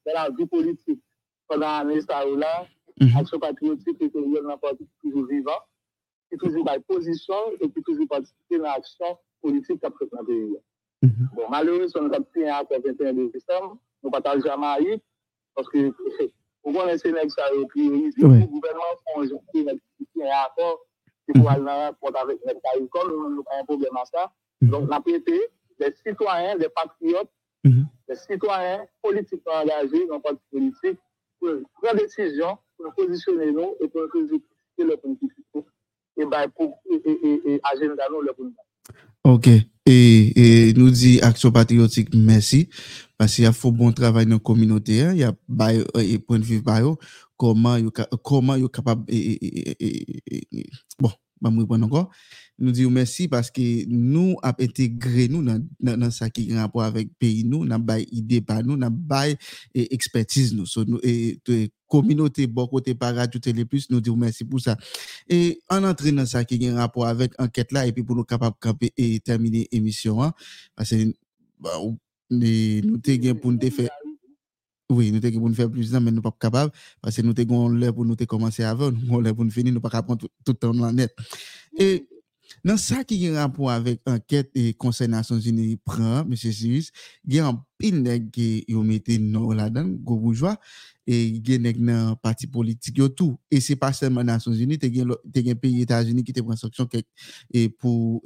dans 0.05 0.13
la 0.13 0.29
vie 0.37 0.45
politique 0.45 1.01
pendant 1.49 1.65
l'année, 1.67 1.99
là, 2.37 2.65
Mhm. 3.01 3.17
action 3.17 3.39
patriotique, 3.39 3.97
et 4.01 4.09
que 4.09 4.17
il 4.19 4.31
y 4.33 4.37
a 4.37 4.41
une 4.41 4.57
partie 4.59 4.77
qui 4.77 4.83
est 4.83 5.11
toujours 5.11 5.25
vivant, 5.27 5.59
qui 6.29 6.35
est 6.35 6.37
toujours 6.37 6.63
dans 6.65 6.73
la 6.73 6.79
position 6.81 7.35
et 7.59 7.69
qui 7.69 7.79
est 7.79 7.81
toujours 7.81 8.07
participer 8.07 8.57
dans 8.57 8.63
l'action 8.65 9.17
politique 9.41 9.79
qu'a 9.81 9.89
fait 9.89 10.05
dans 10.11 10.19
le 10.21 10.25
pays. 10.25 10.57
Mhm. 11.01 11.29
Bon, 11.35 11.43
malheureusement, 11.49 12.01
on 12.03 12.11
a 12.13 12.19
pris 12.19 12.47
un 12.47 12.55
accord 12.55 12.79
21 12.85 13.13
décembre, 13.31 13.77
nous 14.03 14.11
partageons 14.11 14.43
jamais 14.45 14.83
eu, 14.83 14.97
parce 15.55 15.67
que, 15.69 15.91
ait 16.89 16.97
ces 16.97 17.11
nègres, 17.13 17.31
ça 17.31 17.43
si 18.11 18.25
Ouais. 18.25 18.39
le 18.41 18.45
gouvernement 18.47 18.83
font 19.05 19.21
un 19.21 19.27
un 20.21 20.43
accord, 20.45 20.85
c'est 21.25 21.39
pour 21.39 21.49
aller 21.49 21.63
dans 21.63 21.93
compte 22.01 22.15
avec 22.17 22.39
les 22.45 22.53
CARICOM, 22.61 23.11
nous 23.11 23.29
n'avons 23.29 23.43
pas 23.43 23.59
un 23.61 23.63
problème 23.65 23.95
à 23.97 24.05
ça. 24.05 24.31
Mhm. 24.61 24.69
Donc, 24.71 24.89
on 24.89 24.91
a 24.91 24.99
pété 25.01 25.39
des 25.79 25.93
citoyens, 26.05 26.57
des 26.57 26.67
patriotes, 26.69 27.29
Mhm. 27.63 27.85
des 28.09 28.15
citoyens 28.15 28.85
politiquement 29.01 29.53
engagés 29.53 30.05
dans 30.07 30.15
le 30.15 30.21
parti 30.21 30.41
politique, 30.51 30.99
pour 31.39 31.49
prendre 31.81 31.97
des 31.99 32.05
décisions, 32.07 32.57
pour 32.77 32.93
positionner 32.95 33.51
nous 33.51 33.75
et 33.81 33.87
pour 33.87 34.01
nous 34.01 34.09
positionner 34.09 34.43
le 34.79 34.97
politique 34.97 35.29
et 36.17 36.25
ben, 36.25 36.47
pour 36.55 36.79
agenda 37.71 38.03
nous 38.11 38.21
le 38.21 38.33
politique. 38.33 38.59
Ok. 39.23 39.47
Et, 39.85 40.69
et 40.69 40.73
nous 40.73 40.89
dit 40.91 41.19
Action 41.21 41.51
Patriotique, 41.51 42.09
merci. 42.13 42.69
Parce 43.17 43.35
qu'il 43.35 43.43
y 43.43 43.47
a 43.47 43.51
faux 43.51 43.71
bon 43.71 43.91
travail 43.91 44.25
dans 44.25 44.35
la 44.35 44.39
communauté. 44.39 45.01
hein. 45.01 45.11
Il 45.13 45.19
y 45.19 45.23
a 45.23 45.33
bail, 45.47 45.83
euh, 45.95 45.99
et 45.99 46.19
point 46.19 46.39
de 46.39 46.43
vue 46.43 46.61
par 46.61 46.81
eux, 46.87 46.95
comment 47.37 47.75
ils 47.75 47.89
comment 48.23 48.55
ils 48.55 48.69
capable 48.69 49.03
et, 49.07 49.17
et, 49.17 49.69
et, 49.83 50.17
et, 50.35 50.47
et- 50.51 50.69
bon, 50.99 51.11
Nous 51.41 52.71
disons 52.71 52.89
merci 52.91 53.27
parce 53.27 53.49
que 53.49 53.85
nous 53.87 54.35
avons 54.43 54.63
intégré 54.63 55.27
nous 55.29 55.41
dans, 55.43 55.65
dans, 55.79 56.11
ça 56.11 56.29
qui 56.29 56.51
a 56.53 56.61
rapport 56.61 56.83
avec 56.83 57.07
le 57.07 57.13
pays 57.17 57.43
nous, 57.45 57.63
nous 57.65 57.73
avons 57.73 58.05
idée 58.11 58.41
par 58.41 58.63
nous, 58.63 58.75
nous 58.75 58.85
avons 58.85 59.35
expertise 59.73 60.53
nous. 60.53 60.65
So, 60.65 60.83
nous 60.85 60.99
et, 61.03 61.39
communauté 61.87 62.45
bon 62.47 62.67
côté 62.67 62.95
Radio 62.99 63.39
Télé 63.39 63.65
Plus, 63.65 63.89
nous 63.89 63.99
disons 63.99 64.15
merci 64.17 64.43
pour 64.45 64.59
ça. 64.61 64.77
Et 65.27 65.59
en 65.69 65.83
entrant 65.83 66.11
dans 66.11 66.25
ça 66.25 66.43
qui 66.45 66.67
a 66.67 66.75
rapport 66.75 67.07
avec 67.07 67.31
enquête 67.41 67.71
là, 67.71 67.87
et 67.87 67.91
puis 67.91 68.03
pour 68.03 68.15
nous 68.15 68.23
capables 68.23 68.55
de 68.61 69.17
terminer 69.19 69.67
l'émission, 69.71 70.21
hein, 70.21 70.33
parce 70.75 70.91
que 70.91 71.13
bah, 71.59 71.79
ou- 71.81 71.97
les- 72.29 72.81
nous 72.83 72.99
avons 73.07 73.35
pour 73.35 73.51
nous 73.51 73.71
faire, 73.71 73.89
Oui, 74.91 75.11
nous 75.11 75.23
avons 75.23 75.53
fait 75.53 75.69
plus 75.69 75.93
mais 75.93 75.99
nous 75.99 76.09
ne 76.09 76.15
sommes 76.15 76.21
pas 76.23 76.35
capables 76.39 76.71
parce 76.99 77.15
que 77.15 77.21
nous 77.21 77.33
avons 77.37 77.69
l'air 77.69 77.93
pour 77.93 78.05
nous 78.05 78.15
commencer 78.15 78.63
avant, 78.63 78.91
nous 78.91 79.05
avons 79.07 79.19
l'air 79.19 79.35
pour 79.35 79.45
nous 79.45 79.51
finir, 79.51 79.71
nous 79.71 79.75
ne 79.75 79.79
pouvons 79.79 79.91
pas 79.91 80.01
prendre 80.01 80.21
tout 80.21 80.29
le 80.47 80.53
temps 80.55 80.73
de 80.73 80.81
la 80.81 80.91
net. 80.91 81.15
Et 81.77 82.07
dans 82.65 82.75
ça 82.75 83.03
qui 83.03 83.27
a 83.27 83.41
rapport 83.41 83.69
avec 83.69 84.01
enquête 84.07 84.49
et 84.55 84.73
Conseil 84.73 85.05
e 85.05 85.11
des 85.11 85.15
Nations 85.17 85.39
Unies 85.39 85.77
prend, 85.77 86.21
M. 86.21 86.35
Siris, 86.35 86.91
il 87.27 87.35
y 87.35 87.39
a 87.39 87.47
un 87.47 87.63
pile 87.77 88.29
qui 88.31 88.65
mis 88.67 89.01
non 89.19 89.51
là-dedans, 89.51 89.89
gros 90.03 90.17
bourgeois, 90.17 90.57
et 91.05 91.25
il 91.27 91.47
y 91.47 91.89
a 91.91 92.09
un 92.09 92.15
parti 92.15 92.47
politique 92.47 92.99
tout. 93.15 93.37
Et 93.51 93.61
ce 93.61 93.73
n'est 93.73 93.75
pas 93.75 93.93
seulement 93.93 94.21
les 94.21 94.25
Nations 94.25 94.53
Unies, 94.53 94.79
il 94.81 94.97
y 94.97 95.01
a 95.01 95.51
un 95.51 95.55
pays 95.55 95.81
États-Unis 95.81 96.23
qui 96.23 96.33
te 96.33 96.41
prend 96.41 96.55
sanction 96.55 96.87
pour 97.77 98.23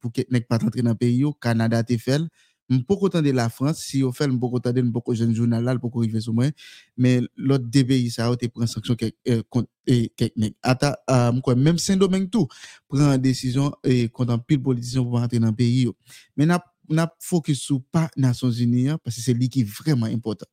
pour 0.00 0.12
pas 0.48 0.64
entrer 0.64 0.80
dans 0.80 0.90
le 0.90 0.96
pays, 0.96 1.24
Canada 1.38 1.84
te 1.84 1.92
e 1.92 1.96
e 1.96 1.98
fait, 1.98 2.22
Mpoko 2.68 3.08
tande 3.08 3.30
la 3.30 3.46
Frans, 3.48 3.78
si 3.78 4.00
yo 4.00 4.08
fel 4.12 4.32
mpoko 4.34 4.58
tande 4.58 4.82
mpoko 4.82 5.14
jen 5.14 5.30
jounal 5.34 5.62
la, 5.64 5.76
mpoko 5.78 6.02
rive 6.02 6.18
sou 6.24 6.34
mwen, 6.34 6.50
men 6.98 7.28
lot 7.38 7.62
debe 7.62 7.94
yisa 7.94 8.26
yo 8.26 8.34
te 8.40 8.48
pren 8.50 8.66
sanksyon 8.70 8.98
kek, 8.98 9.14
eh, 9.22 9.44
kont, 9.54 9.68
eh, 9.86 10.08
kek 10.18 10.34
nek. 10.34 10.56
Ata 10.66 10.96
uh, 11.06 11.28
mkwen, 11.36 11.62
menm 11.62 11.78
sen 11.78 12.00
domen 12.00 12.26
tou, 12.32 12.50
pren 12.90 13.22
desisyon 13.22 13.70
eh, 13.86 14.08
kontan 14.10 14.42
pil 14.42 14.58
politisyon 14.64 15.06
pou 15.06 15.22
antre 15.22 15.38
nan 15.42 15.54
peyi 15.54 15.86
yo. 15.86 15.94
Men 16.34 16.50
nap, 16.56 16.66
nap 16.90 17.14
fokus 17.22 17.62
sou 17.68 17.84
pa 17.94 18.08
Nasyon 18.18 18.54
Ziniya, 18.58 18.98
pasi 18.98 19.22
se 19.22 19.34
li 19.36 19.46
ki 19.52 19.62
vreman 19.70 20.10
impotant. 20.10 20.50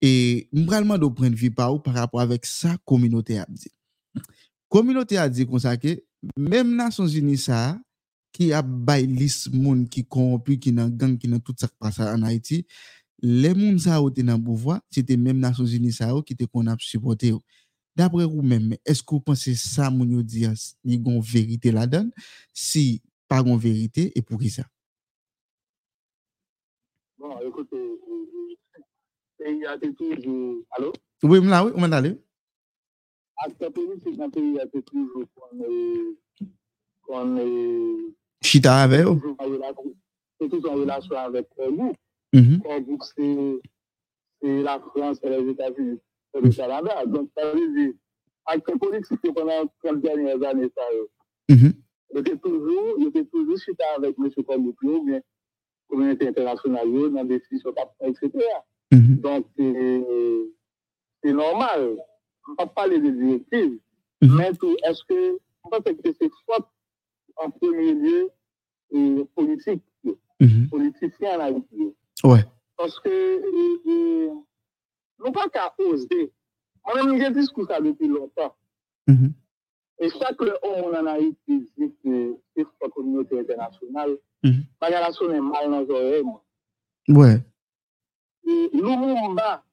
E 0.00 0.48
mbralman 0.56 1.00
do 1.00 1.12
pren 1.12 1.36
vi 1.36 1.52
pa 1.52 1.68
ou 1.68 1.82
par 1.84 2.00
rapport 2.00 2.24
avek 2.24 2.48
sa 2.48 2.78
kominote 2.88 3.36
a 3.42 3.44
di. 3.48 3.68
Kominote 4.72 5.20
a 5.20 5.28
di 5.28 5.44
kon 5.44 5.60
sa 5.60 5.76
ke, 5.76 5.98
menm 6.32 6.72
Nasyon 6.80 7.12
Ziniya 7.12 7.44
sa, 7.44 7.60
ki 8.36 8.50
ap 8.56 8.68
bay 8.68 9.06
lis 9.08 9.46
moun 9.52 9.86
ki 9.88 10.04
korompi, 10.04 10.58
ki 10.60 10.74
nan 10.76 10.92
gang, 10.92 11.16
ki 11.16 11.30
nan 11.32 11.40
tout 11.40 11.56
sak 11.58 11.72
pasa 11.80 12.10
an 12.12 12.26
Haiti, 12.28 12.66
le 13.22 13.54
moun 13.56 13.78
sa 13.80 14.02
ou 14.02 14.12
te 14.12 14.24
nan 14.26 14.40
bouvoi, 14.42 14.76
se 14.92 15.00
te 15.00 15.16
menm 15.16 15.40
Nasyon 15.40 15.70
Zini 15.72 15.92
sa 15.96 16.12
ou 16.12 16.24
ki 16.26 16.36
te 16.36 16.48
kon 16.50 16.68
ap 16.72 16.84
supporte 16.84 17.32
ou. 17.32 17.40
Dapre 17.96 18.26
ou 18.28 18.44
menm, 18.44 18.74
esko 18.84 19.16
ou 19.16 19.24
pense 19.24 19.54
sa 19.56 19.88
moun 19.88 20.12
yo 20.18 20.22
diya 20.22 20.52
ni 20.84 20.98
gon 21.00 21.22
verite 21.24 21.72
la 21.72 21.86
dan, 21.88 22.10
si 22.52 23.00
pa 23.26 23.40
gon 23.40 23.56
verite, 23.56 24.10
e 24.12 24.20
pou 24.20 24.36
ki 24.40 24.52
sa? 24.52 24.66
Bon, 27.16 27.32
ekote, 27.40 27.80
e 29.40 29.56
yate 29.62 29.90
toujou, 29.96 30.60
alo? 30.76 30.92
Oui, 31.24 31.40
mla, 31.40 31.64
oui, 31.64 31.72
mwen 31.80 31.96
ale. 31.96 32.12
Ak 33.40 33.56
sa 33.56 33.72
peyi, 33.72 33.96
se 34.04 34.12
kan 34.20 34.28
peyi 34.34 34.58
yate 34.58 34.84
toujou 34.92 35.24
kon 35.32 35.64
kon 37.08 37.32
Chita 38.46 38.76
avec 38.76 39.04
eux. 39.04 39.18
c'est 40.40 40.48
toujours 40.48 40.72
en 40.72 40.74
relation 40.76 41.16
avec 41.16 41.48
euh, 41.58 41.70
nous. 41.70 41.92
Mhm, 42.32 42.60
Quand 42.62 42.80
vous, 42.84 42.98
c'est, 44.42 44.62
la 44.62 44.78
France 44.78 45.18
et 45.22 45.30
les 45.30 45.50
États-Unis, 45.50 45.98
c'est 46.32 46.40
le 46.40 46.50
Canada. 46.50 47.04
Donc, 47.06 47.28
ça 47.36 47.52
veut 47.52 47.74
dire, 47.74 47.92
acteur 48.46 48.78
politique 48.78 49.20
pendant 49.34 49.62
les 49.62 49.90
30 49.90 50.00
dernières 50.00 50.42
années, 50.44 50.70
ça, 50.76 50.82
euh, 50.92 51.54
mhm, 51.54 51.72
il 52.12 52.18
était 52.20 52.36
toujours, 52.36 52.94
il 52.98 53.08
était 53.08 53.24
toujours 53.24 53.58
chita 53.58 53.84
avec 53.96 54.16
M. 54.18 54.30
Ou 54.84 55.04
bien 55.04 55.20
communauté 55.88 56.28
internationale, 56.28 56.88
dans 57.12 57.24
des 57.24 57.38
décisions, 57.38 57.72
etc. 58.00 58.30
mhm, 58.92 59.16
Donc, 59.16 59.46
c'est 59.56 61.32
normal. 61.32 61.96
On 62.48 62.52
ne 62.52 62.56
va 62.58 62.66
pas 62.66 62.66
parler 62.66 63.00
de 63.00 63.10
directives, 63.10 63.80
mais 64.22 64.48
est-ce 64.48 65.02
que, 65.04 65.38
pense 65.62 65.80
que 65.82 66.12
c'est 66.20 66.30
soit 66.44 66.70
en 67.36 67.50
premier 67.50 67.92
lieu 67.92 68.30
politique, 69.34 69.82
mhm. 70.40 70.68
politicien 70.68 71.38
en 71.38 71.40
Haïti. 71.40 71.94
Ouais. 72.24 72.44
Parce 72.76 72.98
que, 73.00 74.32
nous 75.18 75.32
pas 75.32 75.48
qu'à 75.48 75.74
oser. 75.78 76.32
Moi-même, 76.84 77.18
j'ai 77.18 77.30
dit 77.30 77.46
ça 77.68 77.80
depuis 77.80 78.06
longtemps. 78.06 78.54
Mhm, 79.08 79.32
Et 79.98 80.10
chaque 80.10 80.40
homme 80.40 80.94
en 80.94 81.06
Haïti 81.06 81.68
dit 81.76 81.92
que 82.04 82.36
c'est 82.54 82.66
la 82.82 82.88
communauté 82.88 83.40
internationale. 83.40 84.18
Mhm. 84.42 84.64
Pas 84.78 84.90
qu'à 84.90 85.00
la 85.00 85.12
sonner 85.12 85.40
mal 85.40 85.70
dans 85.70 86.24
moi. 86.24 86.44
Ouais. 87.08 87.40
Lumumba, 88.44 89.64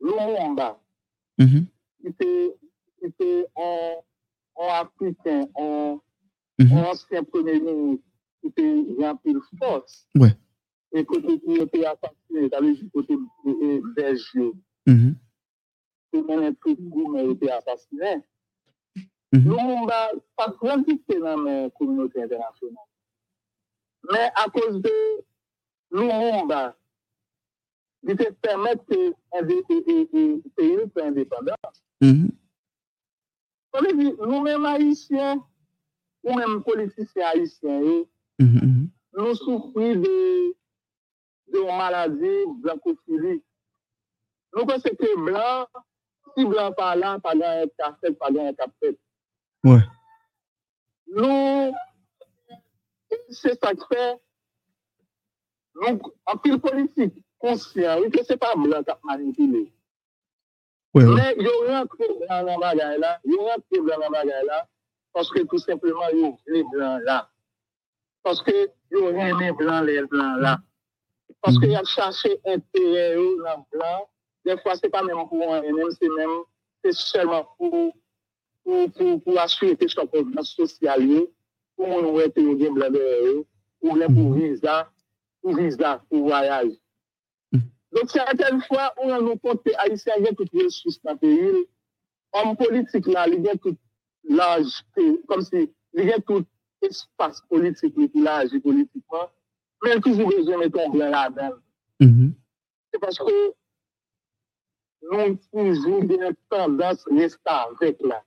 Lumumba, 0.00 0.80
Mhm, 1.38 1.66
était, 2.04 2.54
était 3.02 3.46
un, 3.56 3.94
un 4.60 4.68
Africain, 4.82 5.48
un, 5.58 6.00
mhm. 6.58 6.72
un 6.78 6.84
ancien 6.84 7.22
premier 7.24 7.60
ministre 7.60 8.04
qui 8.40 8.48
était 8.48 8.84
rempli 8.98 9.32
de 9.34 9.40
force. 9.58 10.06
Ouais. 10.14 10.36
Et 10.92 11.04
côté 11.04 11.40
qui 11.40 11.54
était 11.54 11.84
assassiné, 11.86 12.48
c'est-à-dire 12.48 12.76
du 12.76 12.90
côté 12.90 13.16
de 13.16 13.94
Belgique, 13.94 14.54
Mhm, 14.86 15.14
qui 16.12 16.20
tout 16.20 16.26
le 16.28 16.94
monde 16.94 17.16
a 17.16 17.22
été 17.22 17.50
assassiné. 17.50 18.22
mhm. 19.32 19.42
Lumumba, 19.50 20.10
pas 20.36 20.48
grandité 20.60 21.18
dans 21.18 21.36
la 21.40 21.70
communauté 21.70 22.22
internationale. 22.22 22.76
Mais 24.12 24.30
à 24.36 24.48
cause 24.50 24.80
de 24.82 24.90
Lumumba, 25.90 26.76
il 28.06 28.16
te 28.16 28.30
permet 28.34 28.76
des 28.76 29.62
pays 30.54 30.90
indépendant. 31.02 31.54
Mhm, 32.02 32.30
Ça 33.72 33.80
veut 33.80 33.96
dire, 33.96 34.14
nous-mêmes 34.26 34.66
haïtiens, 34.66 35.42
ou 36.24 36.34
menm 36.38 36.62
politisyen 36.64 37.26
haisyen 37.28 37.80
yo, 37.84 37.96
mm, 38.40 38.46
mm 38.48 38.60
-hmm. 38.60 38.84
nou 39.16 39.34
soufri 39.36 39.94
de 40.02 40.14
yon 41.54 41.76
maladi 41.78 42.32
blankofili. 42.62 43.38
Nou 44.54 44.66
kon 44.66 44.80
se 44.82 44.94
ke 44.98 45.10
blan, 45.26 45.66
si 46.34 46.46
blan 46.48 46.74
pa 46.78 46.94
lan, 46.98 47.20
pa 47.24 47.34
gan 47.38 47.60
yon 47.62 47.72
kapet, 47.80 48.18
pa 48.18 48.30
gan 48.32 48.50
yon 48.50 48.58
kapet. 48.58 48.98
Ouais. 49.66 49.84
Nou, 51.14 51.74
se 53.30 53.54
sakre, 53.54 54.04
nou 55.82 56.12
apil 56.32 56.58
politik 56.62 57.16
konsyen, 57.42 58.02
ou 58.02 58.12
ke 58.14 58.24
se 58.26 58.38
pa 58.40 58.54
blan 58.58 58.86
kap 58.86 59.02
manipile. 59.06 59.66
Ouais, 60.94 61.04
ouais. 61.04 61.14
Men, 61.14 61.42
yon 61.42 61.66
rentre 61.70 62.10
blan 62.20 62.46
nan 62.48 62.62
bagay 62.62 62.98
la, 63.02 63.16
yon 63.26 63.50
rentre 63.50 63.82
blan 63.82 64.06
nan 64.06 64.14
bagay 64.14 64.46
la, 64.50 64.62
parce 65.14 65.30
que 65.30 65.42
tout 65.44 65.58
simplement, 65.58 66.08
il 66.12 66.20
y 66.20 66.24
a 66.26 66.32
les 66.48 66.64
blancs 66.64 67.00
là. 67.04 67.30
Paske 68.24 68.54
yo 68.88 69.10
reme 69.12 69.52
blan 69.58 69.84
le 69.84 70.06
blan 70.08 70.40
la. 70.40 70.56
Paske 71.44 71.68
y 71.68 71.76
ap 71.76 71.84
chache 71.84 72.30
entere 72.48 73.04
yo 73.18 73.26
nan 73.44 73.64
blan. 73.72 74.06
De 74.48 74.56
fwa 74.62 74.76
se 74.78 74.88
pa 74.92 75.02
menm 75.04 75.26
pou 75.28 75.44
an 75.52 75.66
enem, 75.68 75.90
se 75.92 76.08
menm, 76.08 76.38
se 76.80 76.94
selman 76.96 77.44
pou 77.58 77.92
pou 78.64 79.36
asye 79.42 79.76
te 79.76 79.90
chokon 79.92 80.32
nan 80.32 80.48
sosyal 80.48 81.04
yo, 81.04 81.26
pou 81.76 81.90
moun 81.90 82.14
wè 82.16 82.30
te 82.32 82.44
yo 82.44 82.56
gen 82.60 82.78
blan 82.78 82.96
de 82.96 83.04
yo, 83.26 83.36
pou 83.84 84.00
lè 84.00 84.08
pou 84.08 84.32
viza, 84.38 84.80
pou 85.44 85.56
viza, 85.60 85.98
pou 86.08 86.30
voyaj. 86.30 86.72
Donk 87.94 88.10
se 88.10 88.24
a 88.24 88.32
ten 88.40 88.64
fwa, 88.64 88.88
ou 88.96 89.12
nan 89.12 89.28
nou 89.28 89.36
ponte 89.44 89.76
a 89.84 89.90
yisi 89.92 90.12
a 90.16 90.16
gen 90.24 90.40
tout 90.40 90.56
resous 90.56 90.96
nan 91.04 91.20
peyi, 91.20 91.66
an 92.40 92.56
politik 92.56 93.12
la, 93.12 93.28
li 93.28 93.44
gen 93.44 93.60
tout 93.60 93.76
laj, 94.30 94.68
kom 95.28 95.42
si 95.44 95.66
li 95.94 96.06
gen 96.08 96.22
tout 96.28 96.46
espas 96.84 97.40
politik 97.48 97.96
li 97.96 98.08
ki 98.12 98.24
laj 98.24 98.52
politikman, 98.64 99.28
men 99.84 100.02
ki 100.04 100.14
jou 100.16 100.30
bezon 100.30 100.62
meton 100.62 100.92
blan 100.94 101.12
la 101.14 101.28
den. 101.36 101.54
Se 102.90 103.00
paske 103.02 103.34
nou 105.10 105.34
toujou 105.50 106.02
gen 106.08 106.36
tendans 106.52 107.04
resta 107.12 107.58
vek 107.80 108.00
la. 108.08 108.20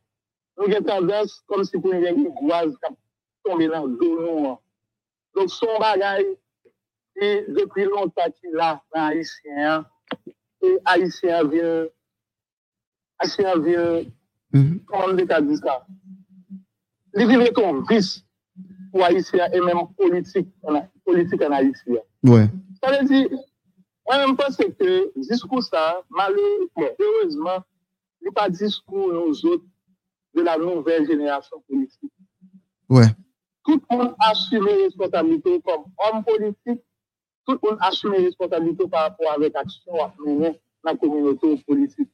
Nou 0.57 0.69
gen 0.71 0.85
tendans 0.85 1.37
kom 1.49 1.63
si 1.65 1.81
pou 1.81 1.93
gen 1.93 2.23
yon 2.23 2.33
gwaz 2.41 2.73
kap 2.81 2.97
tombe 3.45 3.69
nan 3.71 3.97
donon 3.99 4.51
an. 4.53 4.59
Donk 5.37 5.53
son 5.53 5.79
bagay 5.81 6.25
e 7.21 7.31
depi 7.57 7.85
lontan 7.89 8.33
ki 8.37 8.53
la 8.53 8.75
nan 8.93 9.11
Haitien, 9.11 9.85
e 10.65 10.77
Haitien 10.85 11.49
vyen 11.51 11.89
Haitien 13.21 13.63
vyen 13.65 14.11
comment 14.51 15.05
on 15.07 15.13
dit 15.13 15.57
ça? 15.57 15.85
Il 17.13 17.27
vient 17.27 17.45
comme 17.51 17.85
vice 17.89 18.23
pour 18.91 19.03
haïtien 19.03 19.49
et 19.51 19.59
même 19.59 19.87
politique, 19.97 20.47
politique 21.05 21.41
en 21.41 21.51
haïtien. 21.51 22.01
Ouais. 22.23 22.47
Ça 22.83 22.99
veut 22.99 23.07
dire, 23.07 23.29
moi-même 24.07 24.35
pense 24.37 24.55
que 24.57 25.19
discours 25.19 25.63
ça, 25.63 26.01
malheureusement, 26.09 26.95
heureusement, 26.99 27.63
il 28.21 28.25
n'est 28.25 28.31
pas 28.31 28.49
discours 28.49 29.11
nous 29.11 29.45
autres 29.45 29.65
de 30.35 30.41
la 30.41 30.57
nouvelle 30.57 31.07
génération 31.07 31.61
politique. 31.67 32.11
Ouais. 32.89 33.07
Tout 33.65 33.81
le 33.89 33.97
monde 33.97 34.15
assume 34.19 34.65
les 34.65 34.83
responsabilités 34.85 35.61
comme 35.61 35.85
homme 35.97 36.23
politique, 36.23 36.83
tout 37.45 37.59
le 37.61 37.69
monde 37.69 37.79
assume 37.81 38.13
les 38.13 38.25
responsabilités 38.25 38.87
par 38.87 39.03
rapport 39.09 39.31
avec 39.33 39.53
l'action 39.53 39.93
à 40.03 40.13
mener 40.23 40.59
dans 40.83 40.91
la 40.91 40.95
communauté 40.95 41.57
politique. 41.67 42.09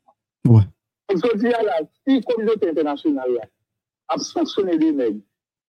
Ouais. 0.46 0.64
Je 1.16 1.38
dis 1.38 1.54
à 1.54 1.64
la 1.64 1.80
si 2.08 2.22
communauté 2.22 2.70
internationale 2.70 3.50
a 4.08 4.18
sanctionné 4.18 4.78
les 4.78 4.92
nègres, 4.92 5.22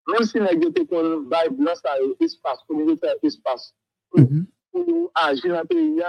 même 0.09 0.23
si 0.25 0.39
les 0.39 0.45
nègres 0.45 0.69
étaient 0.69 0.87
qu'on 0.87 1.21
bail 1.21 1.51
blanc, 1.51 1.73
ça 1.77 1.95
espace, 2.21 2.59
communauté 2.67 3.09
espace, 3.23 3.75
pour 4.11 5.11
agir 5.15 5.55
dans 5.55 5.61
le 5.61 5.67
pays, 5.67 6.03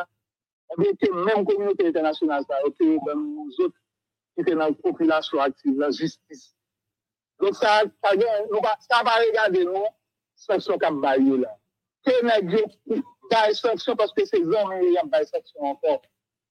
que 0.99 1.25
même 1.25 1.45
communauté 1.45 1.87
internationale, 1.87 2.43
ça 2.49 2.55
a 2.63 2.67
été 2.67 2.97
nous 3.15 3.51
autres 3.59 3.77
qui 4.35 4.41
étaient 4.41 4.51
dans 4.55 4.67
la 4.67 4.73
population 4.73 5.39
active, 5.39 5.77
la 5.79 5.91
justice. 5.91 6.55
Donc 7.39 7.55
ça, 7.55 7.83
ça, 8.03 8.15
va- 8.15 8.77
ça 8.89 9.03
va 9.03 9.11
regarder 9.27 9.65
nous, 9.65 9.83
sanction 10.35 10.77
comme 10.77 11.01
bail 11.01 11.37
là. 11.37 11.57
Que 12.05 12.25
nègres 12.25 12.67
bail 13.31 13.55
sanction 13.55 13.95
parce 13.95 14.13
que 14.13 14.25
ces 14.25 14.41
hommes, 14.43 14.73
il 14.83 14.93
y 14.93 14.97
a 14.97 15.03
bail 15.03 15.25
sanction 15.27 15.61
encore. 15.61 16.01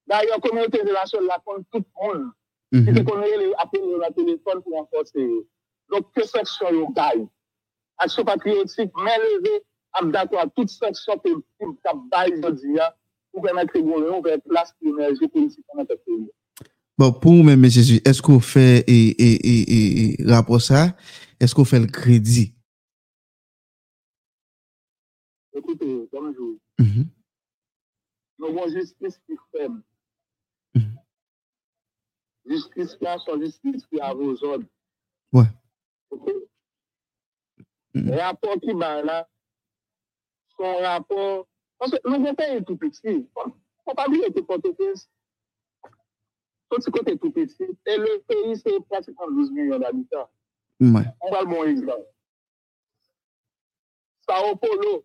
D'ailleurs, 0.06 0.40
communauté 0.40 0.80
internationale, 0.82 1.26
la 1.28 1.38
compte 1.44 1.66
tout 1.72 1.78
le 1.78 2.08
monde. 2.18 2.30
Mm 2.74 2.80
-hmm. 2.80 2.88
E 2.88 2.92
di 2.92 3.04
konen 3.06 3.30
yon 3.30 3.54
apel 3.62 3.82
yon 3.86 4.00
la 4.02 4.10
telefon 4.10 4.58
pou 4.62 4.74
renforse 4.74 5.14
yon. 5.14 5.44
Donk 5.90 6.08
ke 6.14 6.24
seksyon 6.26 6.74
yon 6.74 6.94
gaye. 6.96 7.22
Aksyon 8.02 8.26
patriotik 8.26 8.90
men 8.98 9.20
leve 9.22 9.54
ap 9.94 10.10
dato 10.10 10.40
a 10.42 10.46
tout 10.56 10.66
seksyon 10.66 11.20
pe 11.22 11.30
pou 11.58 11.76
kap 11.86 12.00
baye 12.10 12.34
jodi 12.42 12.74
ya 12.74 12.88
pou 13.30 13.44
kwen 13.44 13.62
atre 13.62 13.78
goun 13.78 14.08
yon 14.08 14.24
ve 14.26 14.40
plas 14.48 14.74
pou 14.74 14.90
yon 14.90 14.98
enerji 14.98 15.30
politik 15.30 15.62
an 15.70 15.84
ap 15.84 15.94
atre 15.94 16.16
yon. 16.16 16.26
Bon, 16.98 17.14
pou 17.22 17.46
mwen 17.46 17.62
men 17.62 17.70
Jésus, 17.70 18.02
esko 18.10 18.40
fè 18.42 18.82
e, 18.82 18.98
e, 19.18 19.30
e, 19.46 19.78
rapor 20.26 20.58
sa? 20.62 20.82
Esko 21.38 21.62
fè 21.66 21.78
l 21.78 21.86
kredi? 21.94 22.48
Ekoute, 25.54 26.10
danjou. 26.10 26.58
Mm-hmm. 26.82 27.06
Nou 28.42 28.54
bon 28.58 28.66
justice 28.74 29.18
ki 29.22 29.38
fèm. 29.54 29.78
justice 32.46 32.96
là, 33.00 33.14
a 33.14 33.18
son 33.18 33.40
justice 33.40 33.86
qui 33.86 34.00
a 34.00 34.12
vos 34.12 34.42
ordres. 34.44 34.66
Ouais. 35.32 35.44
Le 37.94 38.20
rapport 38.20 38.58
qui 38.60 38.72
va 38.72 39.02
là, 39.02 39.28
son 40.56 40.76
rapport, 40.78 41.46
parce 41.78 41.92
que 41.92 41.98
le 42.04 42.34
pays 42.34 42.56
est 42.56 42.64
tout 42.64 42.76
petit. 42.76 43.28
Faut 43.84 43.94
pas 43.94 44.06
oublier 44.08 44.32
que 44.32 44.40
Port-au-Prince, 44.40 45.08
tout 46.70 46.80
ce 46.80 46.90
côté 46.90 47.18
tout 47.18 47.30
petit, 47.30 47.64
et 47.86 47.96
le 47.96 48.20
pays 48.26 48.56
c'est 48.56 48.80
pratiquement 48.88 49.30
12 49.30 49.50
millions 49.52 49.78
d'habitants. 49.78 50.30
Ouais. 50.80 51.04
On 51.20 51.30
va 51.30 51.42
le 51.42 51.46
bon 51.46 51.64
exemple. 51.64 52.06
Sao 54.28 54.56
Paulo, 54.56 55.04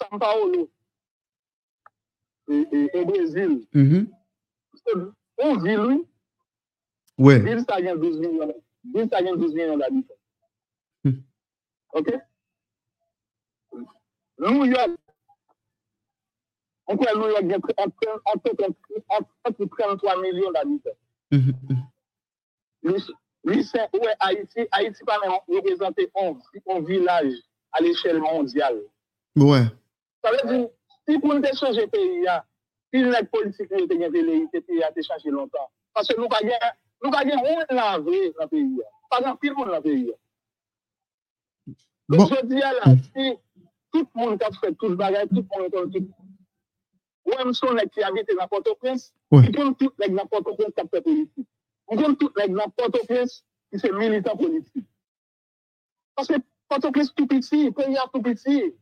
São 0.00 0.18
Paulo, 0.18 0.70
et, 2.48 2.66
et, 2.72 2.90
et 2.98 3.04
Brésil. 3.04 3.66
Mm 3.72 3.82
-hmm. 3.82 4.06
C'est 4.74 5.44
une 5.44 5.62
ville, 5.62 6.04
Ouais. 7.18 7.58
ça 7.68 7.80
gagne 7.80 7.98
12 7.98 8.20
millions, 8.20 8.54
ça 9.10 9.22
gagne 9.22 9.36
12 9.36 9.54
millions 9.54 9.76
d'habitants. 9.76 10.14
Hmm. 11.04 11.20
OK? 11.92 12.14
New 14.38 14.64
York, 14.66 14.90
on 16.86 16.96
croit 16.96 17.14
New 17.14 17.28
York 17.28 17.42
gagne 17.44 17.60
entre, 17.76 18.14
entre, 18.24 18.74
entre, 19.08 19.28
entre 19.44 19.64
33 19.64 20.22
millions 20.22 20.52
d'habitants? 20.52 20.90
Mhm. 21.32 21.52
Mhm. 21.68 21.82
Lui, 22.84 23.04
lui, 23.44 23.64
c'est 23.64 23.80
ouais, 23.94 24.14
Haïti, 24.20 24.66
Haïti, 24.70 25.04
pas 25.04 25.18
même 25.20 25.32
représenté 25.48 26.10
un, 26.16 26.34
un 26.70 26.80
village 26.80 27.32
à 27.72 27.80
l'échelle 27.82 28.20
mondiale. 28.20 28.80
Ouais. 29.36 29.64
Ça 30.24 30.30
veut 30.30 30.48
dire, 30.48 30.68
si 31.08 31.18
si 32.90 33.02
les 33.02 33.26
politiques 33.26 33.70
nous 33.70 33.84
étaient 33.84 34.08
velléité, 34.08 34.58
le 34.58 34.60
pays 34.60 34.82
a 34.82 34.90
été 34.90 35.02
changé 35.02 35.30
longtemps. 35.30 35.70
Parce 35.92 36.08
que 36.08 36.16
nous 36.16 36.26
n'avons 36.28 36.56
nous 37.02 37.10
pile 39.40 39.54
monde 39.54 39.68
dans 39.68 39.76
le 39.76 39.80
pays. 39.82 40.06
là. 40.06 40.12
Bon. 42.08 42.16
Donc, 42.16 42.30
je 42.40 42.46
dis 42.46 42.62
à 42.62 42.72
là, 42.72 42.82
si 43.16 43.36
tout 43.92 44.08
le 44.14 44.20
monde 44.20 44.42
a 44.42 44.50
fait 44.52 44.72
tout 44.74 44.88
le 44.88 44.96
bagage, 44.96 45.28
tout 45.28 45.36
le 45.36 45.62
monde 45.62 45.74
a 45.74 45.92
fait 45.92 46.00
tout. 46.00 46.14
Ou 47.26 47.30
même 47.36 47.52
son 47.52 47.74
nèg 47.74 47.90
qui 47.90 48.02
habite 48.02 48.28
dans 48.38 48.48
Port-au-Prince, 48.48 49.12
il 49.32 49.54
compte 49.54 49.78
tout 49.78 49.92
nèg 49.98 50.14
dans 50.14 50.26
Port-au-Prince 50.26 50.72
qui 50.74 50.80
a 50.80 50.88
fait 50.88 51.02
politique. 51.02 51.46
On 51.86 51.96
compte 51.96 52.18
tout 52.18 52.32
nèg 52.38 52.54
dans 52.54 52.68
Port-au-Prince 52.70 53.44
qui 53.70 53.78
c'est 53.78 53.92
militant 53.92 54.36
politique. 54.36 54.86
Parce 56.16 56.28
que 56.28 56.34
Port-au-Prince 56.68 57.14
tout 57.14 57.26
petit, 57.26 57.66
le 57.66 57.72
pays 57.72 57.94
est 57.94 58.10
tout 58.12 58.22
petit. 58.22 58.74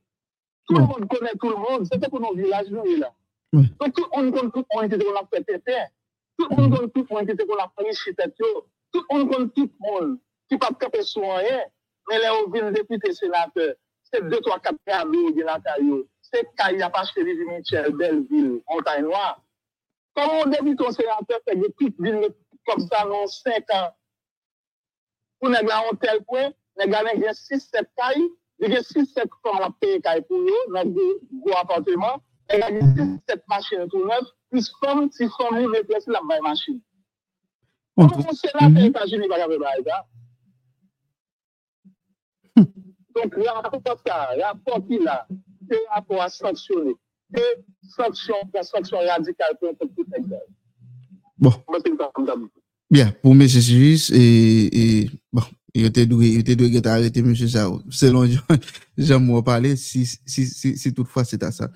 Tout 0.69 0.75
le 0.75 0.81
Ouais. 0.83 0.87
monde 0.87 1.09
connaît 1.09 1.33
tout 1.41 1.49
le 1.51 1.57
monde. 1.57 1.87
C'était 1.91 2.09
pour 2.09 2.21
nos 2.21 2.35
villages, 2.35 2.69
nous, 2.71 2.85
là. 2.97 3.13
Ouais. 3.53 3.63
Donc, 3.81 3.95
tout 3.95 4.05
le 4.17 4.23
monde 4.23 4.33
connaît 4.35 4.51
tout 4.51 4.65
le 4.71 4.77
monde 4.81 4.89
qui 4.89 4.95
était 4.95 5.05
qu'on 5.05 5.17
a 5.17 5.27
fait 5.27 5.45
tétin. 5.45 5.85
Tout 6.39 6.49
le 6.51 6.57
monde 6.57 6.77
connaît 6.77 6.89
tout 6.89 7.07
le 7.09 7.15
monde 7.15 7.27
qui 7.27 7.33
était 7.33 7.47
qu'on 7.47 7.57
a 7.57 7.73
fait 7.79 7.93
chitet, 7.93 8.35
yo. 8.39 8.67
Tout 8.93 9.05
le 9.11 9.17
monde 9.17 9.33
connaît 9.33 9.49
tout 9.49 9.71
le 9.81 9.91
monde 9.91 10.19
qui 10.49 10.59
pas 10.59 10.69
capé 10.79 11.03
sur 11.03 11.23
rien. 11.23 11.63
Mais 12.09 12.19
les 12.19 12.29
au 12.29 12.51
ville 12.51 12.73
député 12.73 13.13
sénateur, 13.13 13.75
c'est 14.03 14.23
deux, 14.29 14.41
trois, 14.41 14.61
quatre 14.61 14.79
cadeaux 14.87 15.31
de 15.33 15.43
la 15.43 15.59
taille. 15.61 16.05
C'est 16.23 16.49
Kaya 16.57 16.91
Pacherie 16.91 17.25
Michel, 17.25 17.93
Belleville, 17.93 18.61
Montagne 18.69 19.05
Noire. 19.05 19.43
Comment 20.15 20.41
on 20.45 20.49
débute 20.49 20.81
un 20.81 20.93
sénateur 20.93 21.41
fait 21.47 21.57
de 21.57 21.73
toute 21.79 22.01
ville 22.01 22.29
comme 22.67 22.87
ça 22.87 23.05
dans 23.05 23.27
cinq 23.27 23.65
ans? 23.73 23.91
Pour 25.41 25.51
nous 25.51 25.57
avoir 25.57 25.85
un 25.93 25.97
tel 25.97 26.25
point, 26.25 26.51
nous 26.79 26.95
avons 26.95 27.09
6-7 27.09 27.87
cailles, 27.97 28.29
il 28.61 28.71
y 28.71 28.77
a 28.77 28.81
6-7 28.81 29.29
femmes 29.43 29.63
à 29.63 29.71
payer 29.81 30.01
cailles 30.01 30.23
pour 30.23 30.39
eux, 30.39 30.73
dans 30.73 30.85
des 30.85 31.21
gros 31.33 31.59
appartements, 31.59 32.23
y 32.59 32.63
a 32.63 32.71
6-7 32.71 33.43
machines 33.49 33.89
tout 33.91 34.05
neuves, 34.07 34.31
plus 34.51 34.71
femmes, 34.85 35.09
si 35.11 35.25
femmes 35.39 35.59
libres, 35.59 35.83
placer 35.89 36.11
la 36.11 36.21
même 36.23 36.43
machine. 36.43 36.81
On 37.97 38.07
Comment 38.09 38.23
trouve- 38.23 38.27
on 38.31 38.35
sénateur 38.35 38.69
Mhm. 38.71 38.75
des 38.77 38.85
États-Unis 38.87 39.29
va 39.29 39.37
faire 39.37 39.49
ça? 39.87 40.07
Donc, 43.15 43.35
le 43.37 43.49
rapport 43.51 43.83
ça, 44.07 44.29
le 44.37 44.43
rapport 44.43 44.87
qu'il 44.87 45.09
a, 45.09 45.27
sanctionner. 46.29 46.95
Que 47.35 47.41
sanction, 47.83 48.35
la 48.55 48.63
sanction 48.63 48.99
radicale 48.99 49.57
contre 49.61 49.87
tout 49.97 50.05
exemple. 50.15 50.45
Bon. 51.39 51.53
Moi, 51.69 51.79
c'est 51.85 51.97
comme 52.15 52.27
ça. 52.27 52.35
Bien, 52.91 53.11
pour 53.23 53.33
M. 53.33 53.49
Suisse, 53.49 54.11
et, 54.15 55.01
et 55.03 55.11
bon, 55.33 55.43
il 55.75 55.87
était 55.87 56.07
doué, 56.07 56.29
il 56.29 56.41
était 56.41 56.55
doué 56.55 56.71
que 56.71 56.87
arrêté 56.87 57.21
M. 57.21 57.35
Sao. 57.35 57.83
Selon 57.91 58.27
Jean- 58.27 58.43
parler, 59.43 59.77
si, 59.77 60.07
si, 60.07 60.47
si, 60.47 60.77
si 60.77 60.95
toutefois 60.95 61.25
c'est 61.25 61.43
à 61.43 61.51
ça. 61.51 61.69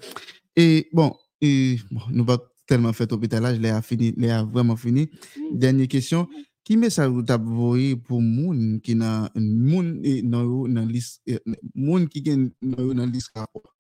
Et 0.57 0.89
bon, 0.93 1.17
et, 1.41 1.77
bon 1.91 2.01
nous 2.11 2.25
va 2.25 2.39
tellement 2.67 2.93
fait 2.93 3.13
hôpital 3.13 3.43
là, 3.43 3.55
je 3.55 3.61
l'ai 3.61 3.83
fini, 3.83 4.13
l'ai 4.13 4.43
vraiment 4.53 4.77
fini. 4.77 5.11
Mm. 5.37 5.59
Dernière 5.59 5.89
question, 5.89 6.29
qui 6.65 6.77
met 6.77 6.91
ça 6.91 7.09
vous 7.09 7.25
voyez 7.43 7.97
pour 7.97 8.21
moun 8.21 8.81
qui 8.81 8.95
n'a 8.95 9.31
moun 9.35 10.01
dans 10.23 10.45
non, 10.45 10.69
dans 10.69 10.69
non, 10.69 10.87
liste 10.87 11.23
euh, 11.29 11.39
moun 11.75 12.09
qui 12.09 12.23
gagne 12.23 12.51
non, 12.63 12.95
dans 12.95 13.07
liste 13.07 13.31
rapport. 13.35 13.75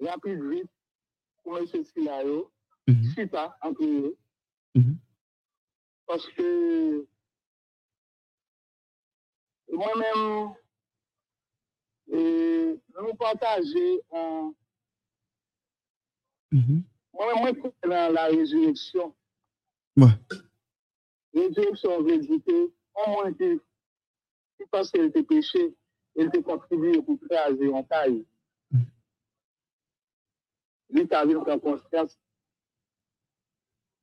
Rapide 0.00 0.42
vite, 0.50 0.70
pour 1.44 1.58
ce 1.58 1.84
scénario, 1.84 2.50
super 3.14 3.52
entre 3.62 3.84
nous. 3.84 4.16
Parce 6.06 6.26
que 6.30 7.06
moi-même 9.70 10.54
nous 12.08 13.14
partageons 13.18 14.00
en. 14.10 14.54
Moi-même, 17.14 17.56
moi, 17.62 17.72
dans 17.82 18.12
la 18.12 18.26
résurrection. 18.26 19.14
Ouais. 19.96 20.08
Résurrection 21.34 22.02
veut 22.02 22.18
dire 22.18 22.40
que, 22.46 22.72
au 22.94 23.10
moins, 23.10 23.32
que, 23.32 23.60
parce 24.70 24.90
qu'elle 24.90 25.06
était 25.06 25.22
péché, 25.22 25.74
elle 26.16 26.26
était 26.26 26.42
contribuée 26.42 27.00
pour 27.02 27.18
créer 27.20 27.68
en 27.68 27.82
taille. 27.84 28.24
Lui, 30.90 31.08
tu 31.08 31.14
as 31.14 31.24
vu 31.24 31.36
en 31.36 31.58
conscience, 31.58 32.18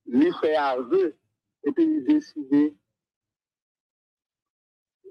lui 0.07 0.31
fait 0.41 0.55
aveu, 0.55 1.15
et 1.63 1.71
puis 1.71 1.83
il 1.83 2.03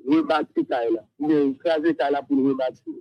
décide 0.09 0.23
rebâtir 0.23 0.67
Kaila. 0.69 1.05
Ou 1.19 1.29
bien 1.29 1.51
écraser 1.51 1.95
Kaila 1.95 2.23
pour 2.23 2.37
le 2.37 2.49
rebâtir. 2.51 2.95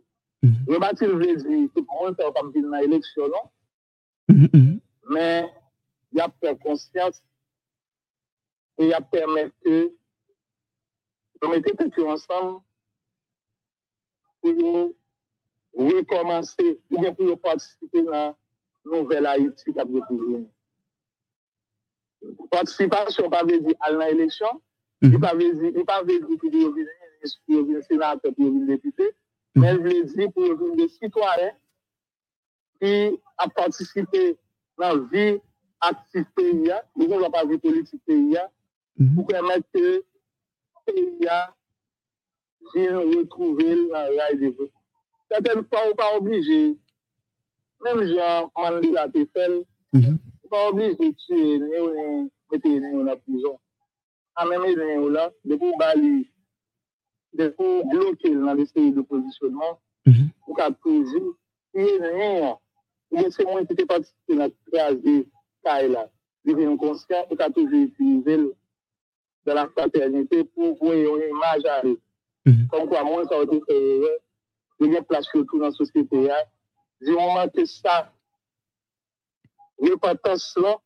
Rebâtir 0.68 1.16
veut 1.16 1.36
dire, 1.36 1.70
tout 1.74 1.82
le 1.82 2.06
monde 2.06 2.16
fait 2.16 2.34
comme 2.36 2.52
dans 2.52 2.78
l'élection, 2.80 3.28
non? 3.28 3.52
Mais 5.10 5.50
il 6.12 6.18
y 6.18 6.22
a 6.22 6.30
peur 6.30 6.58
conscience 6.60 7.22
et 8.78 8.84
il 8.84 8.90
y 8.90 8.94
a 8.94 9.02
permettre 9.02 9.56
que 9.64 9.92
nous 11.42 11.50
mettions 11.50 11.90
tout 11.90 12.08
ensemble 12.08 12.62
pour 14.42 14.94
recommencer, 15.74 16.80
ou 16.92 17.00
bien 17.00 17.14
pour 17.14 17.40
participer 17.40 18.04
dans 18.04 18.12
la 18.12 18.36
nouvelle 18.86 19.26
Haïti 19.26 19.72
qui 19.72 19.80
a 19.80 19.86
découvert. 19.86 20.46
Participation, 22.52 23.30
pas 23.30 23.44
veut 23.44 23.62
dire 23.62 23.76
à 23.80 23.92
l'élection, 23.92 24.62
il 25.02 25.12
ne 25.12 25.18
pas 25.18 25.34
veut 25.34 25.44
dire 25.44 26.28
vous 26.28 26.74
ministre, 26.74 27.40
pour 27.46 27.64
venir 27.66 27.84
sénateur, 27.84 28.34
pour 28.34 28.46
venir 28.46 28.68
député, 28.68 29.12
mais 29.56 29.74
il 29.74 29.80
veut 29.80 30.04
dire 30.04 30.32
pour 30.32 30.44
venir 30.44 30.76
des 30.76 30.90
citoyens 30.90 31.52
qui 32.82 33.20
ont 33.44 33.50
participé 33.50 34.38
dans 34.78 34.96
la 34.96 35.04
vie 35.12 35.40
active 35.82 36.26
pays, 36.36 36.72
nous 36.96 37.08
n'avons 37.08 37.30
pas 37.30 37.46
vie 37.46 37.58
politique 37.58 38.02
pays, 38.06 38.36
pour 39.16 39.28
permettre 39.28 39.68
que 39.74 39.80
le 39.80 40.04
pays 40.86 41.18
vienne 42.74 42.96
retrouver 42.96 43.76
la 43.92 44.04
rail 44.06 44.38
de 44.40 44.48
vie. 44.48 44.72
Certaines 45.30 45.64
fois, 45.66 45.82
on 45.86 45.90
n'est 45.90 45.96
pas 45.96 46.16
obligé, 46.18 46.78
même 47.84 48.04
Jean 48.08 48.52
Mandela 48.58 49.10
Tefel, 49.10 49.64
on 49.94 49.98
n'est 49.98 50.18
pas 50.50 50.70
obligé 50.70 50.96
de 50.96 51.12
tuer, 51.12 51.60
de 51.60 51.66
mettre 52.52 52.92
dans 52.98 53.04
la 53.04 53.16
À 54.40 54.46
même 54.46 54.64
les 54.64 55.10
là, 55.10 55.32
depuis 55.44 55.72
Bali, 55.80 56.30
depuis 57.34 57.84
bloquer 57.90 58.36
dans 58.36 58.54
les 58.54 58.68
séries 58.68 58.92
de 58.92 59.02
positionnement, 59.02 59.80
on 60.48 60.54
a 60.56 60.72
toujours, 60.72 61.36
il 61.74 61.82
y 61.82 62.00
rien. 62.00 62.58
C'est 63.32 63.46
moi 63.46 63.66
qui 63.66 63.74
étais 63.74 63.86
participé 63.86 64.36
dans 64.36 64.50
la 64.74 64.94
de 64.94 65.26
Kaila. 65.64 66.10
Devient 66.46 66.78
conscient, 66.78 67.26
on 67.30 67.36
a 67.36 67.50
toujours 67.50 67.80
utilisé 67.80 68.38
de 68.38 68.54
la 69.46 69.68
fraternité 69.70 70.44
pour 70.44 70.78
voir 70.78 70.94
une 70.94 71.30
image 71.30 71.66
à 71.66 71.82
lui. 71.84 71.98
Comme 72.70 72.88
quoi, 72.88 73.04
moi, 73.04 73.26
ça 73.28 73.40
a 73.40 73.44
été 73.44 73.60
fait, 73.68 74.02
il 74.80 74.94
y 74.94 74.98
a 74.98 75.02
place 75.02 75.26
surtout 75.32 75.58
dans 75.58 75.66
la 75.66 75.72
société. 75.72 76.30
Du 77.02 77.12
moment 77.12 77.48
que 77.50 77.66
ça, 77.66 78.14
repentance 79.80 80.56
là, 80.58 80.78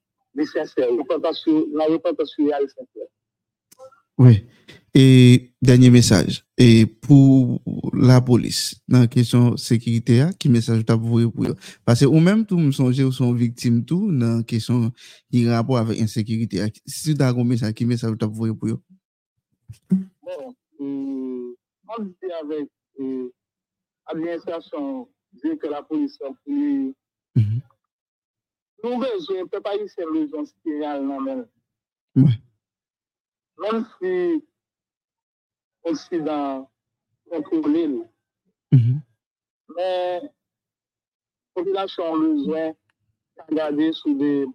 sincère. 0.46 0.90
Repentance, 0.90 1.46
la 1.74 1.86
repentance 1.86 2.34
sincère. 2.36 3.08
Oui. 4.18 4.46
Et 4.94 5.54
dernier 5.62 5.90
message. 5.90 6.44
Et 6.58 6.86
pour 6.86 7.62
la 7.94 8.20
police, 8.20 8.76
dans 8.88 9.00
la 9.00 9.08
question 9.08 9.56
sécurité, 9.56 10.26
qui 10.38 10.50
message 10.50 10.86
tu 10.86 10.92
as 10.92 10.98
pour 10.98 11.20
eux? 11.20 11.32
Parce 11.86 12.02
que 12.02 12.06
ou 12.06 12.20
même 12.20 12.46
tout 12.46 12.58
me 12.58 12.72
songer 12.72 13.04
ou 13.06 13.12
sont 13.12 13.32
victimes 13.34 13.86
tout 13.86 14.12
dans 14.12 14.38
la 14.38 14.44
question 14.44 14.92
qui 15.32 15.48
rapport 15.48 15.78
avec 15.78 16.00
insécurité. 16.02 16.62
Si 16.86 17.16
tu 17.16 17.24
as 17.24 17.30
un 17.30 17.44
message, 17.44 17.74
qui 17.74 17.86
message 17.86 18.16
tu 18.20 18.26
as 18.26 18.28
pour 18.28 18.46
eux? 18.48 18.58
Bon, 19.90 20.56
euh, 20.82 21.56
on 21.88 22.04
dit 22.04 22.32
avec 22.44 22.68
euh, 23.00 23.30
dire 25.44 25.58
que 25.60 25.68
la 25.68 25.82
police 25.84 26.20
a 26.22 26.34
plus. 26.44 26.94
Mm 27.36 27.42
-hmm. 27.42 27.62
Nous 28.84 28.98
besoin, 28.98 29.48
peut 29.48 29.62
pas 29.62 29.76
y 29.76 29.88
servir 29.88 30.28
dans 30.30 30.46
ce 30.46 30.54
qui 30.62 30.70
est 30.72 30.80
là, 30.80 31.00
non, 31.00 31.22
mais. 31.22 31.38
Ouais. 32.16 32.38
Même 33.62 33.86
si 34.02 34.44
Occident 35.84 36.70
contrôlé, 37.30 37.88
mais 39.76 40.22
la 40.22 40.30
population 41.54 42.16
a 42.16 42.20
besoin 42.20 42.70
de 42.70 42.76
regarder 43.50 43.94
sous 43.94 44.14
des. 44.16 44.46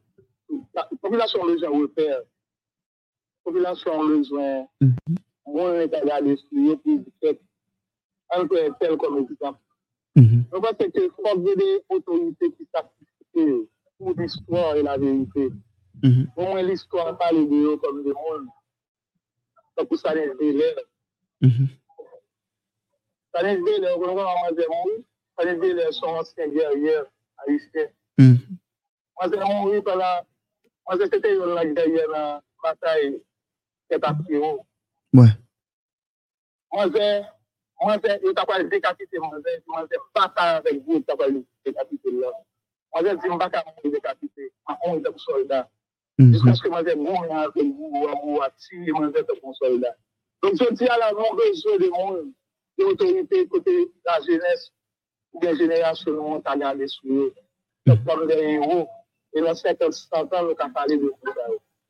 La 0.74 0.88
population 1.00 1.42
a 1.42 1.46
besoin 1.46 1.70
de 1.70 1.82
repères. 1.82 2.20
La 2.20 3.44
population 3.44 3.92
a 3.92 4.06
besoin 4.06 4.66
de 4.80 6.00
regarder 6.00 6.36
sur 6.36 6.72
eux 6.72 6.76
pour 6.76 7.12
faire 7.20 7.34
un 8.30 8.46
peu 8.46 8.56
tel 8.80 8.96
comme 8.96 9.18
exemple. 9.18 9.60
Je 10.52 10.58
pense 10.58 10.72
que 10.78 10.84
il 10.94 11.10
faut 11.10 11.38
des 11.38 11.84
autorités 11.90 12.50
qui 12.52 12.66
sacrifient 12.74 13.68
pour 13.98 14.12
l'histoire 14.16 14.76
et 14.76 14.82
la 14.82 14.96
vérité. 14.98 15.50
Au 16.36 16.42
moins, 16.42 16.62
l'histoire 16.62 17.16
parle 17.18 17.48
de 17.48 17.54
eux 17.54 17.76
comme 17.78 18.02
des 18.02 18.12
mondes. 18.12 18.48
Takou 19.76 19.96
sanen 20.00 20.32
zile. 20.38 20.68
Mm-hmm. 21.44 21.68
Sanen 23.36 23.60
zile, 23.66 23.92
ou 23.92 24.00
kon 24.00 24.22
an 24.24 24.40
mazen 24.46 24.70
moun, 24.72 25.04
sanen 25.36 25.60
zile 25.60 25.92
son 25.92 26.16
ansyen 26.22 26.54
gerye 26.56 26.96
a 27.36 27.50
isye. 27.52 27.84
Mazen 29.20 29.44
moun 29.44 29.76
ou 29.76 29.84
pala, 29.84 30.24
mazen 30.88 31.12
sete 31.12 31.34
yon 31.36 31.52
lak 31.58 31.76
derye 31.76 32.08
la 32.08 32.24
batay 32.64 33.12
ke 33.92 34.00
tapki 34.00 34.40
ou. 34.40 34.64
Mazen, 36.72 37.28
mazen, 37.84 38.18
yon 38.24 38.36
tapal 38.40 38.64
dekapite 38.72 39.20
mazen, 39.28 39.62
mazen 39.76 40.10
pata 40.16 40.50
avek 40.56 40.80
gout 40.88 41.04
tapal 41.08 41.36
dekapite 41.68 42.16
la. 42.16 42.32
Mazen 42.96 43.20
zin 43.20 43.36
baka 43.36 43.60
moun 43.68 43.92
dekapite, 43.92 44.52
an 44.72 44.76
on 44.88 45.02
dek 45.04 45.20
soldat. 45.20 45.68
Jusqu'à 46.18 46.54
ce 46.54 46.62
que 46.62 46.68
moi, 46.68 46.82
j'ai 46.86 46.94
mourir 46.94 47.30
avec 47.30 47.54
vous, 47.56 47.90
ou 48.24 48.40
à 48.40 48.50
tirer, 48.50 48.92
moi, 48.92 49.10
c'est 49.14 49.20
un 49.22 49.52
soldat. 49.52 49.94
Donc, 50.42 50.52
je 50.58 50.74
dis 50.74 50.86
à 50.86 50.98
la 50.98 51.12
non 51.12 51.34
besoin 51.34 51.76
de 51.76 52.32
de 52.78 52.84
l'autorité 52.84 53.46
côté 53.48 53.70
la 54.04 54.20
jeunesse, 54.20 54.72
ou 55.32 55.40
bien 55.40 55.54
génération, 55.56 56.34
on 56.34 56.40
t'a 56.40 56.56
gardé 56.56 56.86
sur 56.88 57.10
eux. 57.10 57.34
Comme 57.86 58.26
des 58.26 58.34
héros. 58.34 58.88
Et 59.34 59.40
dans 59.40 59.54
50 59.54 60.32
ans, 60.32 60.46
on 60.48 60.52
a 60.52 60.68
parlé 60.70 60.96
de 60.96 61.12
ça. 61.24 61.30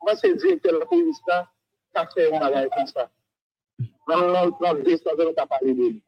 Moi, 0.03 0.17
c'est 0.17 0.35
dire 0.35 0.61
que 0.63 0.69
la 0.69 0.85
police 0.87 1.21
là, 1.27 1.49
ça 1.95 2.07
fait 2.13 2.33
un 2.33 2.39
bagage 2.39 2.69
comme 2.77 2.87
ça. 2.87 3.11
Dans 4.09 4.51
notre 4.61 4.83
destin, 4.83 5.11
on 5.19 5.43
a 5.43 5.47
parlé 5.47 5.73
de 5.73 5.79
lui. 5.79 6.03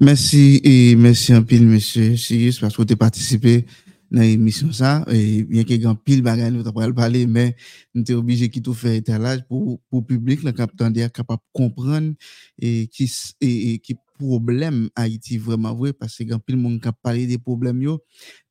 Merci 0.00 0.60
et 0.64 0.96
merci 0.96 1.32
un 1.32 1.42
pile, 1.42 1.66
monsieur 1.66 2.16
Sirius, 2.16 2.58
parce 2.58 2.74
que 2.74 2.82
vous 2.82 2.88
avez 2.88 2.96
participé 2.96 3.62
dans 3.62 3.83
nan 4.14 4.28
emisyon 4.28 4.70
sa, 4.76 5.00
e, 5.10 5.42
bien 5.48 5.66
ke 5.66 5.78
gen 5.82 5.98
pil 6.06 6.22
bagay 6.24 6.52
nou 6.54 6.62
ta 6.66 6.72
pral 6.74 6.94
pale, 6.96 7.24
men 7.26 7.52
nou 7.92 8.06
te 8.06 8.14
obije 8.14 8.48
ki 8.52 8.62
tou 8.64 8.76
fe 8.78 8.96
etalaj 9.00 9.42
pou, 9.48 9.78
pou 9.90 10.04
publik 10.06 10.44
la 10.46 10.54
kap 10.56 10.74
tande 10.78 11.02
a 11.02 11.10
kapap 11.10 11.42
kompran 11.56 12.12
e 12.54 12.86
ki, 12.94 13.08
e, 13.42 13.50
e, 13.50 13.70
ki 13.82 13.98
problème 14.18 14.88
Haïti 14.94 15.38
vraiment 15.38 15.74
vrai 15.74 15.92
parce 15.92 16.18
que 16.18 16.36
pile 16.38 16.56
monde 16.56 16.80
qui 16.80 16.88
parler 17.02 17.26
des 17.26 17.38
problèmes 17.38 17.82
yo 17.82 18.00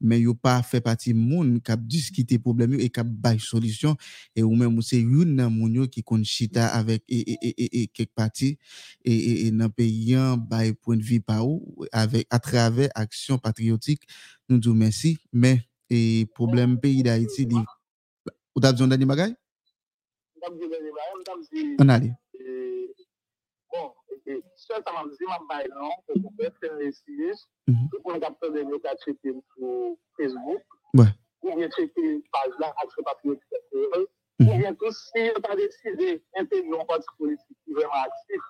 mais 0.02 0.20
yo 0.20 0.34
pas 0.36 0.62
fait 0.64 0.82
partie 0.82 1.14
monde 1.14 1.62
qui 1.64 1.72
discuter 1.80 2.38
problème 2.40 2.74
yo 2.74 2.80
et 2.80 2.90
qui 2.90 3.02
bail 3.04 3.40
solution. 3.40 3.96
Et 4.36 4.44
ou 4.44 4.56
même 4.56 4.82
c'est 4.82 5.00
une 5.00 5.36
nan 5.36 5.50
moun 5.50 5.88
qui 5.88 6.04
kon 6.04 6.24
chita 6.24 6.68
avec 6.68 7.04
et 7.08 7.32
et 7.32 7.38
et 7.58 7.82
et 7.84 7.88
quelque 7.88 8.14
partie 8.14 8.58
et 9.06 9.48
et 9.48 9.52
dans 9.52 9.70
pays 9.70 10.16
bail 10.38 10.74
point 10.74 10.98
de 10.98 11.04
vue 11.04 11.22
par 11.22 11.48
ou 11.48 11.86
avec 11.92 12.28
à 12.30 12.40
travers 12.40 12.90
action 12.96 13.38
patriotique 13.38 14.04
nous 14.50 14.60
disons 14.60 14.76
merci. 14.76 15.18
Mais 15.32 15.62
et 15.90 16.26
problème 16.34 16.80
pays 16.80 17.04
d'Haïti 17.04 17.48
ou 18.56 18.60
t'as 18.62 18.72
besoin 18.72 18.88
d'un 18.88 19.06
bagay 19.06 19.34
on 21.80 21.90
allait 21.90 22.14
bon 23.72 23.92
ça 24.56 24.76
ça 24.86 24.92
m'a 24.94 25.04
dit 25.10 25.26
m'a 25.28 25.40
bail 25.50 25.70
non 25.76 25.90
pour 26.08 26.32
faire 26.38 26.76
les 26.78 26.92
six 26.92 27.48
pour 27.92 28.14
on 28.14 28.20
capter 28.20 28.52
des 28.52 28.64
locaux 28.64 28.88
sur 29.04 29.96
Facebook. 30.18 30.62
Ou 31.44 31.56
bien 31.56 31.70
checker 31.70 32.24
page 32.32 32.54
là, 32.60 32.74
Action 32.82 33.04
Patriotique, 33.04 33.44
ou 34.40 34.58
bien 34.58 34.74
tout, 34.76 34.92
si 34.92 35.30
on 35.36 35.52
a 35.52 35.56
décidé 35.56 36.24
d'intégrer 36.36 36.80
un 36.80 36.86
parti 36.86 37.06
politique 37.18 37.58
qui 37.66 37.72
est 37.72 37.74
vraiment 37.74 38.04
actif 38.06 38.42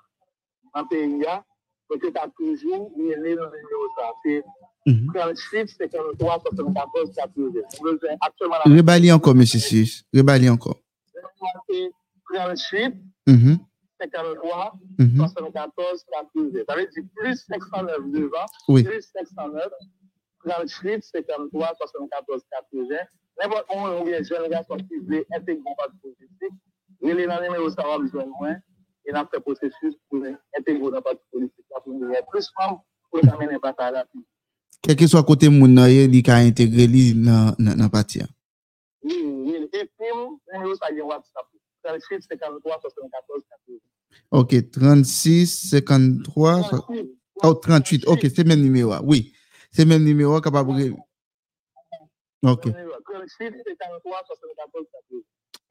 dans 0.76 0.82
le 0.82 0.88
pays, 0.88 1.26
peut-être 1.90 2.24
à 2.24 2.28
toujours, 2.30 2.92
il 2.98 3.06
y 3.06 3.14
a 3.14 3.18
le 3.18 3.22
numéro 3.24 3.88
ça. 3.98 4.12
C'est 4.24 4.44
38, 4.86 5.70
53, 5.70 6.42
74, 6.42 7.16
80. 7.16 7.52
Actuellement, 8.22 8.56
Rebali 8.66 9.10
Sis. 9.48 10.04
Rebali 10.14 10.50
encore. 10.50 10.80
38, 12.36 12.94
53, 14.04 14.74
74, 15.18 16.06
80. 16.12 16.64
Ça 16.68 16.76
veut 16.76 16.88
dire 16.88 17.04
plus 17.16 17.46
509 17.48 17.98
devant, 18.12 18.46
Oui. 18.68 18.84
plus 18.84 19.02
509, 19.16 19.70
38, 20.46 21.04
53, 21.04 21.74
74, 21.78 22.42
80. 22.72 22.96
N'importe 23.42 23.66
où, 23.70 23.78
on 23.80 24.04
vient 24.04 24.22
jeune 24.22 24.50
garçon 24.50 24.76
qui 24.78 24.98
veut 25.08 25.26
intégrer 25.36 25.64
un 25.72 25.76
parti 25.76 25.98
politique, 26.02 26.60
il 27.02 27.20
est 27.20 27.28
dans 27.28 27.40
le 27.40 27.44
numéro 27.48 27.70
ça 27.70 27.82
va 27.84 27.98
besoin 27.98 28.24
de 28.24 28.30
moins, 28.40 28.56
et 29.06 29.12
dans 29.12 29.28
ce 29.34 29.40
processus 29.40 29.96
pour 30.10 30.24
intégrer 30.58 30.98
parti 31.02 31.24
politique. 31.32 31.66
Pour 31.84 31.94
nous, 31.94 32.08
il 32.10 32.14
y 32.14 32.18
a 32.18 32.24
plus 32.24 32.50
femmes 32.58 32.78
pour 33.10 33.20
amener 33.34 33.56
un 33.56 33.60
bataille 33.60 33.94
là. 33.94 34.06
Quel 34.82 34.96
que 34.98 35.08
soit 35.08 35.24
côté 35.24 35.50
parti. 37.90 38.22
a. 38.22 38.26
Oui, 39.04 39.14
oui. 39.24 39.70
Et 39.74 39.86
puis, 39.86 40.08
le 40.54 40.76
ça, 40.76 40.88
il 40.92 40.98
y 40.98 41.02
a 41.02 41.06
WhatsApp. 41.06 41.46
38, 41.84 42.24
53, 42.30 42.80
74, 42.82 43.44
80. 43.68 43.78
Ok, 44.32 44.56
36, 44.72 45.70
53, 45.70 46.64
so- 46.64 46.78
38, 46.82 47.10
oh, 47.44 47.54
38. 47.54 48.04
Ok, 48.08 48.20
c'est 48.36 48.44
même 48.48 48.62
numéro. 48.62 48.92
a. 48.94 49.02
Oui, 49.04 49.34
c'est 49.72 49.86
même 49.86 50.04
numéro 50.04 50.40
capable. 50.42 50.72
Ok. 52.44 52.62
38, 52.64 52.74
53, 53.40 54.18
74, 54.28 54.86
80. 55.10 55.20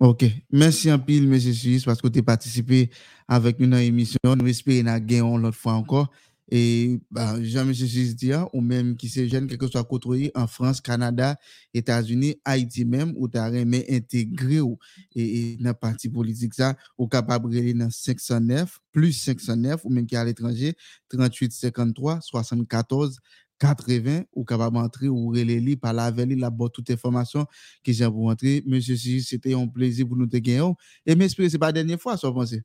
Ok, 0.01 0.24
merci 0.51 0.90
en 0.93 0.98
pile, 0.98 1.32
M. 1.32 1.39
Suisse, 1.39 1.85
parce 1.85 2.01
que 2.01 2.09
tu 2.09 2.19
as 2.19 2.23
participé 2.23 2.90
avec 3.28 3.60
nous 3.60 3.69
dans 3.69 3.77
l'émission. 3.77 4.19
Nous 4.24 4.48
espérons 4.48 4.81
que 4.81 4.82
nous 4.82 5.39
l'autre 5.39 5.56
fois 5.56 5.74
encore. 5.74 6.10
Et 6.51 7.01
bah, 7.10 7.43
Jean-M. 7.43 7.73
Suisse 7.73 8.16
dit, 8.16 8.32
hein, 8.32 8.48
ou 8.52 8.60
même 8.60 8.97
qui 8.97 9.09
se 9.09 9.27
jeune, 9.27 9.47
quel 9.47 9.59
que 9.59 9.69
soit 9.69 9.85
côté 9.85 10.31
en 10.35 10.47
France, 10.47 10.81
Canada, 10.81 11.36
États-Unis, 11.73 12.40
Haïti 12.44 12.85
même, 12.85 13.14
ou 13.16 13.28
tu 13.28 13.39
as 13.39 13.48
aimé 13.51 13.86
intégrer 13.89 14.60
ou, 14.60 14.78
et, 15.14 15.52
et 15.52 15.56
dans 15.56 15.70
le 15.70 15.74
parti 15.74 16.09
politique, 16.09 16.55
ça, 16.55 16.77
ou 16.98 17.06
capable 17.06 17.51
de 17.51 17.73
dans 17.73 17.90
509, 17.90 18.81
plus 18.90 19.12
509, 19.12 19.85
ou 19.85 19.90
même 19.90 20.06
qui 20.06 20.14
est 20.14 20.19
à 20.19 20.24
l'étranger, 20.24 20.74
38, 21.09 21.52
53, 21.52 22.20
74, 22.20 23.19
80, 23.59 24.24
ou 24.32 24.44
capable 24.44 24.77
d'entrer 24.77 25.09
ou 25.09 25.28
relayer 25.28 25.77
par 25.77 25.93
la 25.93 26.10
veille, 26.10 26.35
la 26.35 26.51
bonne 26.51 26.70
toute 26.70 26.90
information 26.90 27.47
que 27.85 27.93
j'ai 27.93 28.05
pour 28.06 28.27
entrer. 28.27 28.62
Monsieur 28.66 28.97
Suisse, 28.97 29.28
c'était 29.28 29.55
un 29.55 29.69
plaisir 29.69 30.09
pour 30.09 30.16
nous 30.16 30.27
te 30.27 30.36
gagner. 30.36 30.69
Et 31.06 31.14
m'espère 31.14 31.44
que 31.44 31.48
ce 31.51 31.55
n'est 31.55 31.60
pas 31.60 31.66
la 31.66 31.73
dernière 31.73 32.01
fois, 32.01 32.16
ça, 32.16 32.28
vous 32.28 32.35
pensez? 32.35 32.62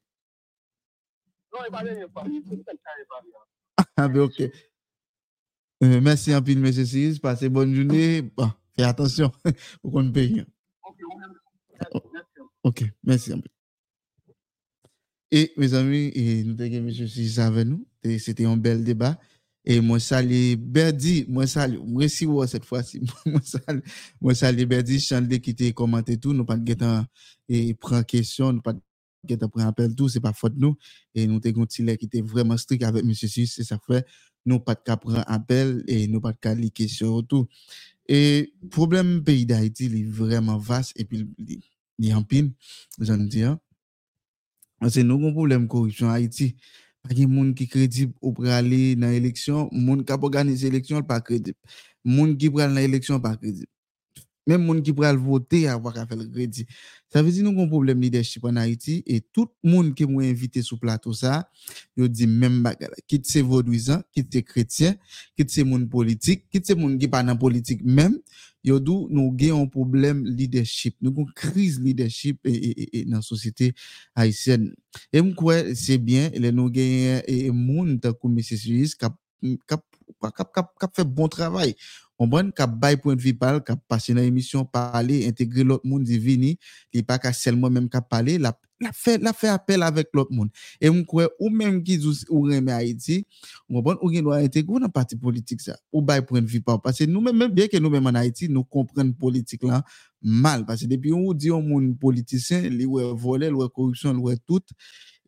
Non, 1.54 1.60
il 1.68 1.72
va 1.72 1.78
aller, 1.78 1.92
il 1.94 2.08
va 2.14 2.22
Ah, 3.96 4.08
ben, 4.08 4.22
ok. 4.22 4.42
Euh, 5.84 6.02
merci 6.02 6.34
en 6.34 6.42
pile, 6.42 6.60
monsieur 6.60 6.86
Suisse. 6.86 7.20
Passez 7.20 7.50
bonne 7.50 7.74
journée. 7.74 8.22
Bon, 8.22 8.52
fais 8.76 8.84
attention 8.84 9.32
pour 9.82 9.92
qu'on 9.92 10.04
ne 10.04 10.12
paye 10.12 10.34
rien. 10.34 10.46
Ok, 12.64 12.82
aime. 12.82 12.92
Merci, 13.04 13.34
un 13.34 13.40
peu. 13.40 13.50
Et 15.30 15.54
mes 15.58 15.74
amis, 15.74 16.12
et 16.16 16.44
nous 16.44 16.60
avons 16.62 16.74
M. 16.74 16.92
Suisse 16.92 17.40
avec 17.40 17.68
nous. 17.68 17.86
C'était 18.20 18.46
un 18.46 18.58
bel 18.58 18.84
débat. 18.84 19.20
Et 19.66 19.82
moi, 19.82 20.00
salue 20.00 20.56
Berdi, 20.56 21.26
moi, 21.28 21.46
salue, 21.46 21.80
moi, 21.86 22.08
si 22.08 22.24
vous 22.24 22.46
cette 22.48 22.64
fois-ci, 22.64 23.02
moi, 23.26 23.42
salue, 23.44 23.82
moi, 24.22 24.34
salue 24.34 24.64
Berdi, 24.64 25.02
Chandler 25.02 25.42
qui 25.42 25.54
t'a 25.54 25.70
commenté 25.74 26.18
tout, 26.18 26.32
nous 26.32 26.46
pas 26.46 26.56
de 26.56 27.04
et 27.50 27.74
prend 27.74 28.02
question, 28.04 28.54
nous 28.54 28.62
pas 28.62 28.72
de 28.72 28.80
get 29.30 29.44
apre 29.46 29.66
apel 29.66 29.94
tou, 29.98 30.12
se 30.12 30.22
pa 30.24 30.34
fote 30.36 30.60
nou, 30.62 30.78
e 31.16 31.28
nou 31.30 31.44
te 31.44 31.54
kontile 31.56 31.98
ki 32.00 32.10
te 32.12 32.24
vreman 32.26 32.60
strik 32.62 32.86
avek 32.88 33.06
M. 33.06 33.14
Sis, 33.18 33.58
se 33.58 33.66
sa 33.68 33.80
fwe, 33.82 34.02
nou 34.48 34.64
pat 34.64 34.84
ka 34.88 34.98
pren 35.02 35.24
apel, 35.28 35.78
e 35.90 36.06
nou 36.12 36.24
pat 36.24 36.40
ka 36.44 36.56
li 36.58 36.72
kesyon 36.74 37.14
ou 37.20 37.26
tou. 37.26 37.48
E 38.08 38.48
problem 38.74 39.18
peyi 39.28 39.46
da 39.48 39.60
Haiti 39.60 39.90
li 39.92 40.06
vreman 40.08 40.60
vas, 40.64 40.94
e 40.96 41.06
pi 41.08 41.24
li, 41.24 41.60
li 42.00 42.14
ampin, 42.16 42.54
jan 43.04 43.28
di 43.28 43.44
an. 43.48 43.58
Anse 44.84 45.04
nou 45.04 45.20
kon 45.22 45.36
problem 45.36 45.68
korupsyon 45.72 46.14
Haiti, 46.14 46.54
pa 47.04 47.16
gen 47.16 47.32
moun 47.34 47.54
ki 47.58 47.68
kredib 47.72 48.14
ou 48.22 48.36
prale 48.38 48.96
nan 49.00 49.16
eleksyon, 49.18 49.68
moun 49.74 50.04
kap 50.08 50.24
organize 50.28 50.68
eleksyon 50.68 51.04
pa 51.08 51.20
kredib, 51.24 51.58
moun 52.06 52.36
ki 52.40 52.52
prale 52.54 52.76
nan 52.76 52.88
eleksyon 52.88 53.24
pa 53.24 53.36
kredib. 53.40 53.68
Même 54.48 54.62
les 54.62 54.68
gens 54.68 54.82
qui 54.82 54.94
pourraient 54.94 55.16
voter 55.16 55.68
à 55.68 55.80
faire 55.80 56.16
le 56.16 56.26
crédit. 56.26 56.66
Ça 57.12 57.22
veut 57.22 57.32
dire 57.32 57.44
nous 57.44 57.52
avons 57.52 57.64
un 57.64 57.68
problème 57.68 58.02
leadership 58.02 58.44
en 58.46 58.56
Haïti 58.56 59.04
et 59.06 59.22
tout 59.22 59.48
le 59.64 59.70
monde 59.70 59.94
qui 59.94 60.06
m'a 60.06 60.24
invité 60.24 60.62
sur 60.62 60.80
plateau 60.80 61.14
ça, 61.14 61.50
il 61.96 62.10
dit 62.10 62.28
même 62.28 62.64
bagarre. 62.64 62.92
Quitte 63.08 63.26
c'est 63.28 63.42
vaudouisant, 63.42 64.02
quitte 64.12 64.30
c'est 64.32 64.44
chrétien, 64.44 64.96
quitte 65.38 65.50
c'est 65.50 65.64
monde 65.64 65.90
politique, 65.90 66.50
quitte 66.50 66.66
c'est 66.66 66.76
monde 66.76 66.98
qui 66.98 67.08
pas 67.08 67.24
dans 67.24 67.38
politique 67.38 67.84
même, 67.84 68.18
il 68.64 68.80
dit 68.80 68.92
nous 69.10 69.36
avons 69.40 69.64
un 69.64 69.68
problème 69.68 70.26
leadership. 70.26 70.96
Nous 71.02 71.12
avons 71.12 71.22
une 71.22 71.34
crise 71.34 71.80
leadership 71.80 72.40
et, 72.44 72.52
et, 72.52 73.00
et, 73.00 73.06
dans 73.06 73.18
la 73.18 73.22
société 73.22 73.74
haïtienne. 74.14 74.74
Et 75.14 75.20
je 75.20 75.34
crois 75.34 75.64
que 75.64 75.74
c'est 75.74 75.98
bien, 75.98 76.30
nous 76.38 76.48
avons 76.48 76.72
un 76.76 77.52
monde 77.54 78.02
comme 78.22 78.38
M. 78.38 78.44
Suisse 78.44 78.96
qui 78.96 79.06
a 79.06 80.90
fait 80.94 81.06
bon 81.06 81.28
travail. 81.30 81.76
Onbon, 82.18 82.50
kap 82.58 82.72
bay 82.82 82.98
point 82.98 83.20
vipal, 83.22 83.60
kap 83.62 83.78
pase 83.86 84.14
nan 84.18 84.26
emisyon, 84.26 84.66
pale, 84.74 85.20
integre 85.28 85.62
lot 85.68 85.84
moun 85.86 86.02
di 86.06 86.18
vini, 86.18 86.56
li 86.94 87.04
pa 87.06 87.20
ka 87.22 87.30
selman 87.30 87.70
menm 87.76 87.90
kap 87.94 88.08
pale, 88.10 88.40
la, 88.42 88.50
la, 88.82 88.90
fe, 88.90 89.20
la 89.22 89.36
fe 89.38 89.52
apel 89.52 89.86
avek 89.86 90.10
lot 90.18 90.32
moun. 90.34 90.50
E 90.82 90.90
mwen 90.90 91.04
kwe, 91.06 91.28
ou 91.38 91.52
menm 91.54 91.78
ki 91.86 92.00
djous 92.02 92.24
ou 92.32 92.48
reme 92.50 92.74
Haiti, 92.74 93.20
onbon, 93.70 94.00
ou 94.02 94.10
gen 94.10 94.26
do 94.26 94.34
a 94.34 94.40
integre 94.42 94.82
nan 94.82 94.94
parti 94.94 95.18
politik 95.22 95.62
sa, 95.62 95.78
ou 95.94 96.02
bay 96.06 96.24
point 96.26 96.50
vipal. 96.50 96.80
Pase 96.82 97.06
nou 97.06 97.22
menm, 97.22 97.46
bien 97.54 97.70
ke 97.70 97.82
nou 97.82 97.94
menm 97.94 98.10
an 98.10 98.18
Haiti, 98.24 98.50
nou 98.50 98.66
kompren 98.66 99.14
politik 99.14 99.68
lan 99.70 99.86
mal. 100.18 100.66
Pase 100.66 100.90
depi 100.90 101.14
ou 101.14 101.38
di 101.38 101.52
yon 101.52 101.70
moun 101.70 101.92
politisyen, 102.02 102.66
li 102.74 102.90
we 102.90 103.06
vole, 103.14 103.46
li 103.46 103.62
we 103.62 103.70
korupsyon, 103.70 104.18
li 104.18 104.26
we 104.26 104.40
tout. 104.42 104.74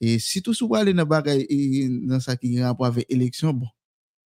E 0.01 0.17
si 0.23 0.41
tou 0.41 0.57
sou 0.57 0.73
wale 0.73 0.95
nan 0.97 1.05
bagay, 1.05 1.45
e, 1.45 1.61
e, 1.83 1.85
nan 2.09 2.23
sa 2.23 2.33
ki 2.33 2.55
gen 2.55 2.65
rapor 2.65 2.89
avek 2.89 3.13
eleksyon, 3.13 3.53
bon, 3.61 3.69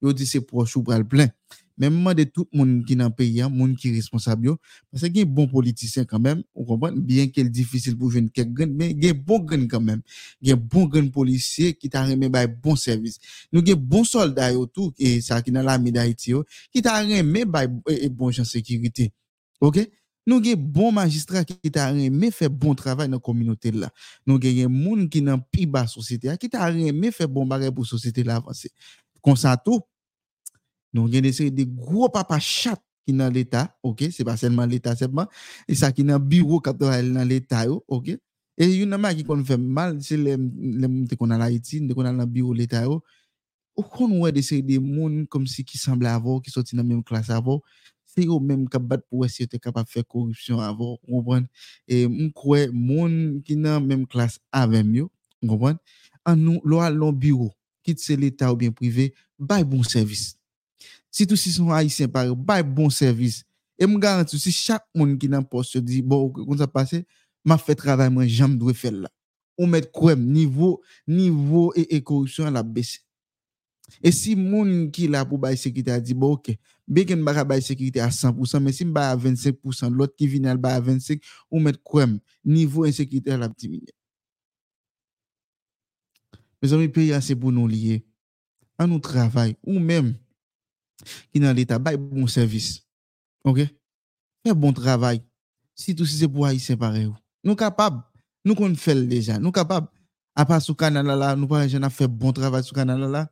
yo 0.03 0.15
di 0.15 0.23
se 0.30 0.40
prochou 0.40 0.85
pral 0.88 1.03
plen. 1.10 1.31
men 1.77 1.93
mman 1.93 2.15
de 2.17 2.25
tout 2.29 2.47
moun 2.53 2.75
ki 2.87 2.97
nan 2.99 3.13
peyi 3.15 3.41
an, 3.45 3.51
moun 3.53 3.73
ki 3.79 3.93
responsab 3.95 4.43
yo, 4.45 4.57
parce 4.91 5.09
gen 5.13 5.29
bon 5.29 5.47
politisyen 5.49 6.05
kanmem, 6.09 6.43
ou 6.53 6.67
kompon, 6.69 6.99
bien 7.07 7.31
ke 7.33 7.43
l 7.45 7.49
difisil 7.53 7.97
pou 7.99 8.13
jwen 8.13 8.29
kek 8.33 8.51
gen, 8.57 8.75
men 8.77 8.93
gen 8.99 9.17
bon 9.25 9.41
gen 9.49 9.65
kanmem, 9.71 10.03
gen 10.43 10.61
bon 10.61 10.85
gen 10.93 11.09
polisyen 11.13 11.73
ki 11.79 11.89
ta 11.93 12.05
reme 12.09 12.29
bay 12.33 12.47
bon 12.47 12.77
servis. 12.79 13.19
Nou 13.53 13.65
gen 13.65 13.79
bon 13.79 14.05
solday 14.07 14.53
yo 14.57 14.67
tou, 14.69 14.93
e 14.97 15.17
sa 15.25 15.41
ki 15.43 15.53
nan 15.55 15.67
la 15.67 15.79
mida 15.81 16.05
iti 16.09 16.35
yo, 16.35 16.43
ki 16.73 16.83
ta 16.85 16.99
reme 17.01 17.45
bay 17.49 17.67
e, 17.67 17.75
eh, 17.89 17.97
e 17.97 17.99
eh, 18.07 18.13
bon 18.13 18.33
jan 18.33 18.47
sekirite. 18.47 19.09
Ok? 19.63 19.81
Nou 20.29 20.39
gen 20.43 20.59
bon 20.71 20.93
magistrat 20.95 21.49
ki 21.49 21.71
ta 21.73 21.89
reme 21.91 22.29
fè 22.31 22.47
bon 22.47 22.77
travay 22.79 23.09
nan 23.11 23.19
kominote 23.23 23.73
la. 23.75 23.89
Nou 24.27 24.39
gen 24.41 24.55
gen 24.61 24.71
moun 24.71 25.07
ki 25.11 25.23
nan 25.25 25.41
pi 25.51 25.65
ba 25.67 25.83
sosete 25.91 26.31
a, 26.31 26.37
ki 26.39 26.47
ta 26.51 26.69
reme 26.71 27.11
fè 27.11 27.27
bon 27.27 27.49
bagay 27.49 27.73
pou 27.75 27.87
sosete 27.87 28.23
la 28.27 28.37
avanse. 28.39 28.71
Konsanto, 29.23 29.81
Donc, 30.93 31.09
il 31.09 31.15
y 31.15 31.17
a 31.17 31.21
des, 31.21 31.51
des 31.51 31.65
gros 31.65 32.09
papas 32.09 32.39
chat 32.39 32.81
qui 33.05 33.13
dans 33.13 33.31
l'État, 33.31 33.77
ok? 33.83 34.05
C'est 34.11 34.23
pas 34.23 34.37
seulement 34.37 34.65
l'État, 34.65 34.95
c'est 34.95 35.07
pas. 35.07 35.27
Et 35.67 35.75
ça 35.75 35.91
qui 35.91 36.03
dans 36.03 36.13
le 36.13 36.19
bureau 36.19 36.59
quand 36.59 36.77
dans 36.77 37.27
l'État, 37.27 37.65
ok? 37.87 38.09
Et 38.57 38.65
il 38.67 38.81
y 38.81 38.85
en 38.85 39.03
a 39.03 39.13
qui 39.13 39.23
qu'on 39.23 39.43
fait 39.43 39.57
mal, 39.57 40.01
c'est 40.01 40.17
les, 40.17 40.37
les, 40.37 41.15
qu'on 41.17 41.31
a 41.31 41.37
l'Haïti, 41.37 41.85
qu'on 41.87 42.05
a 42.05 42.13
dans 42.13 42.19
le 42.19 42.25
bureau 42.25 42.53
de 42.53 42.59
l'État, 42.59 42.87
ou 42.87 43.01
qu'on 43.81 44.19
voit 44.19 44.31
des, 44.31 44.61
des 44.61 44.79
mondes 44.79 45.27
comme 45.27 45.47
si 45.47 45.65
qui 45.65 45.77
semblent 45.77 46.05
avoir, 46.05 46.41
qui 46.41 46.51
sont 46.51 46.61
dans 46.61 46.77
la 46.77 46.83
même 46.83 47.03
classe 47.03 47.31
avant, 47.31 47.61
c'est 48.05 48.27
eux 48.27 48.39
même 48.39 48.69
qui 48.69 48.77
battent 48.77 49.07
pour 49.09 49.25
essayer 49.25 49.47
d'être 49.47 49.61
capable 49.63 49.87
de 49.87 49.91
faire 49.91 50.07
corruption 50.07 50.59
avant, 50.59 50.97
comprendre? 50.97 51.47
Et 51.87 52.05
on 52.05 52.29
croit 52.29 52.67
monde 52.71 53.41
qui 53.43 53.55
dans 53.55 53.71
la 53.71 53.79
même 53.79 54.05
classe 54.05 54.39
avec 54.51 54.85
mieux, 54.85 55.07
comprendre? 55.41 55.79
En 56.25 56.35
nous, 56.35 56.61
l'on 56.63 57.11
bureau, 57.11 57.51
quitte 57.83 57.99
c'est 57.99 58.15
l'État 58.15 58.53
ou 58.53 58.55
bien 58.55 58.71
privé, 58.71 59.15
bail 59.39 59.63
bon 59.63 59.81
service. 59.83 60.37
si 61.14 61.27
tou 61.30 61.38
si 61.38 61.53
son 61.53 61.72
haisyen 61.76 62.10
pare, 62.11 62.34
bay 62.34 62.65
bon 62.65 62.90
servis, 62.94 63.44
e 63.77 63.85
m 63.85 63.99
garanti 64.02 64.40
si 64.41 64.52
chak 64.53 64.85
moun 64.98 65.14
ki 65.22 65.30
nan 65.30 65.45
post 65.45 65.77
yo 65.77 65.81
di, 65.85 66.02
bon, 66.02 66.31
kon 66.34 66.57
sa 66.57 66.68
pase, 66.69 67.03
ma 67.45 67.60
fe 67.61 67.76
travay 67.77 68.10
mwen 68.10 68.30
jam 68.31 68.57
dwe 68.57 68.73
fel 68.77 69.03
la. 69.06 69.11
Ou 69.60 69.69
met 69.69 69.85
kouem, 69.94 70.22
nivou, 70.34 70.80
nivou 71.06 71.73
e, 71.77 71.85
e 71.94 72.02
korupsyon 72.02 72.53
la 72.56 72.64
besi. 72.65 73.03
E 74.02 74.10
si 74.15 74.34
moun 74.40 74.88
ki 74.94 75.10
la 75.11 75.22
pou 75.27 75.38
bay 75.38 75.57
sekirite 75.60 75.94
a 75.94 75.99
di, 76.02 76.15
bo 76.18 76.31
ok, 76.34 76.56
beken 76.90 77.22
baka 77.27 77.44
bay 77.45 77.61
sekirite 77.61 78.02
a 78.02 78.10
100%, 78.10 78.64
men 78.64 78.73
si 78.73 78.88
mba 78.88 79.10
a 79.11 79.18
25%, 79.19 79.94
lot 79.94 80.15
ki 80.18 80.30
vin 80.31 80.48
al 80.49 80.61
bay 80.61 80.80
a 80.80 80.81
25%, 80.81 81.22
ou 81.52 81.61
met 81.61 81.77
kouem, 81.85 82.18
nivou 82.48 82.88
en 82.88 82.95
sekirite 82.95 83.38
la 83.38 83.52
pti 83.52 83.69
minye. 83.69 83.94
Me 86.64 86.72
zon 86.72 86.80
mi 86.80 86.90
peyi 86.90 87.11
ase 87.14 87.35
pou 87.35 87.52
nou 87.53 87.69
liye, 87.69 88.02
an 88.80 88.90
nou 88.90 89.03
travay, 89.03 89.53
ou 89.68 89.84
men, 89.84 90.14
qui 91.31 91.39
dans 91.39 91.53
l'État, 91.53 91.80
bail 91.80 91.97
bon 91.97 92.27
service. 92.27 92.81
OK? 93.43 93.59
Fais 94.45 94.53
bon 94.53 94.73
travail. 94.73 95.21
Si 95.75 95.95
tout 95.95 96.05
si 96.05 96.17
c'est 96.17 96.27
pour 96.27 96.45
Haïtien 96.45 96.77
pareil. 96.77 97.09
Nous 97.43 97.55
capables, 97.55 98.03
nous 98.45 98.55
qu'on 98.55 98.73
fait 98.75 98.95
déjà. 99.07 99.39
Nous 99.39 99.51
capables, 99.51 99.88
à 100.35 100.45
part 100.45 100.61
sur 100.61 100.75
canal 100.75 101.05
là, 101.05 101.35
nous 101.35 101.47
pas 101.47 101.67
j'en 101.67 101.81
a 101.84 101.89
fait 101.89 102.07
bon 102.07 102.31
travail 102.31 102.63
sur 102.63 102.75
canal 102.75 102.99
là. 103.11 103.30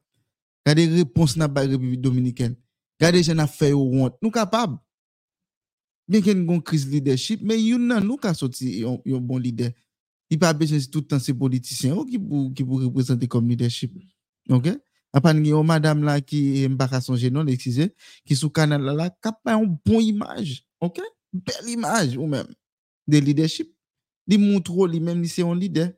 Regardez 0.65 0.87
réponse 0.87 1.37
n'a 1.37 1.49
pas 1.49 1.61
République 1.61 2.01
dominicaine. 2.01 2.55
Regardez 2.99 3.23
j'en 3.23 3.37
a 3.37 3.47
fait 3.47 3.73
au 3.73 3.91
honte. 3.93 4.15
Nous 4.21 4.31
capables. 4.31 4.77
Bien 6.07 6.21
qu'il 6.21 6.37
y 6.37 6.39
ait 6.39 6.43
une 6.43 6.61
crise 6.61 6.87
de 6.87 6.91
leadership, 6.91 7.41
mais 7.43 7.59
il 7.59 7.69
y 7.69 7.73
a 7.73 7.99
nous 8.01 8.17
qui 8.17 8.35
sorti 8.35 8.83
un 8.83 9.17
bon 9.17 9.37
leader. 9.37 9.71
Il 10.29 10.39
pas 10.39 10.53
besoin 10.53 10.79
tout 10.91 10.99
le 10.99 11.05
temps 11.05 11.19
ces 11.19 11.33
politiciens 11.33 12.05
qui 12.05 12.17
pour 12.17 12.81
représenter 12.81 13.27
comme 13.27 13.47
leadership. 13.47 13.93
OK? 14.49 14.69
Apan 15.11 15.41
gen 15.41 15.51
yon 15.51 15.67
madame 15.67 16.05
la 16.07 16.19
ki 16.23 16.39
eh, 16.63 16.69
mbaka 16.71 17.01
son 17.03 17.19
genon, 17.19 17.49
eksize, 17.51 17.89
ki 18.27 18.37
sou 18.37 18.51
kanal 18.53 18.85
la 18.87 18.95
la, 18.95 19.09
kap 19.23 19.39
yon 19.49 19.67
bon 19.85 19.99
imaj, 20.03 20.61
ok? 20.83 21.01
Bel 21.35 21.73
imaj 21.75 22.15
ou 22.19 22.29
men, 22.31 22.47
de 23.07 23.19
leadership. 23.23 23.71
Li 24.29 24.37
moutro 24.39 24.85
li 24.87 25.01
men, 25.03 25.19
li 25.19 25.27
se 25.31 25.41
yon 25.43 25.59
lider. 25.59 25.91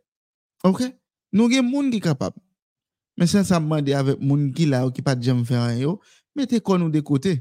Ok? 0.65 0.87
Nou 1.33 1.51
gen 1.51 1.65
moun 1.67 1.91
ki 1.93 2.01
kapab. 2.01 2.33
Men 3.19 3.29
sen 3.29 3.45
sa 3.45 3.59
mande 3.61 3.93
avek 3.93 4.21
moun 4.21 4.47
ki 4.55 4.65
la 4.71 4.83
ou 4.87 4.93
ki 4.93 5.03
pat 5.05 5.21
jem 5.21 5.43
fè 5.45 5.57
an 5.59 5.77
yo, 5.77 5.97
mette 6.37 6.57
kon 6.65 6.81
nou 6.81 6.93
de 6.93 7.01
kote. 7.05 7.35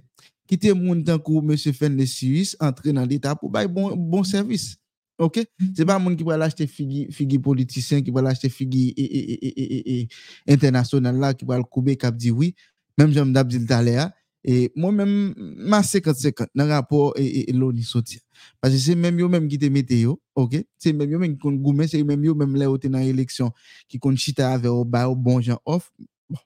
Kite 0.50 0.74
moun 0.76 1.00
tan 1.06 1.20
kou 1.22 1.40
mè 1.40 1.56
se 1.56 1.72
Suisse, 1.72 2.56
entre 2.60 2.92
nan 2.92 3.08
l'Etat 3.08 3.38
pou 3.40 3.48
bay 3.48 3.66
bon, 3.66 3.96
bon 3.96 4.24
servis. 4.24 4.76
Ok? 5.20 5.43
Se 5.76 5.84
pa 5.89 5.98
moun 6.01 6.16
ki 6.16 6.24
pou 6.24 6.34
alache 6.34 6.56
te 6.62 6.66
figi 6.68 7.39
politisyen, 7.43 8.02
ki 8.05 8.12
pou 8.12 8.22
alache 8.22 8.47
te 8.47 8.52
figi 8.52 8.90
internasyonan 10.51 11.20
la, 11.22 11.34
ki 11.36 11.47
pou 11.47 11.56
al 11.56 11.66
koube 11.68 11.98
kap 12.01 12.16
di 12.16 12.32
oui, 12.32 12.52
menm 12.98 13.12
jom 13.14 13.34
zil 13.51 13.68
tale 13.68 13.98
ya, 13.98 14.10
E 14.43 14.72
mwen 14.74 14.97
men, 14.98 15.10
ma 15.70 15.78
sekant 15.86 16.18
sekant 16.18 16.51
nan 16.59 16.66
rapor 16.72 17.14
e 17.20 17.52
louni 17.55 17.84
soti. 17.86 18.18
Pase 18.59 18.80
se 18.82 18.97
menm 18.98 19.20
yo 19.22 19.28
menm 19.30 19.47
ki 19.47 19.59
te 19.62 19.68
mete 19.70 20.01
yo, 20.01 20.16
ok? 20.34 20.56
Se 20.82 20.90
menm 20.90 21.14
yo 21.14 21.20
menm 21.22 21.36
ki 21.36 21.43
kon 21.44 21.60
goumen, 21.62 21.86
se 21.86 22.01
menm 22.02 22.24
yo 22.26 22.34
menm 22.34 22.56
le 22.59 22.66
ote 22.66 22.90
nan 22.90 23.06
eleksyon 23.06 23.52
ki 23.86 24.01
kon 24.02 24.18
chita 24.18 24.51
ave 24.51 24.66
ou 24.72 24.82
ba 24.82 25.05
ou 25.06 25.14
bon 25.14 25.39
jan 25.39 25.60
off. 25.62 25.86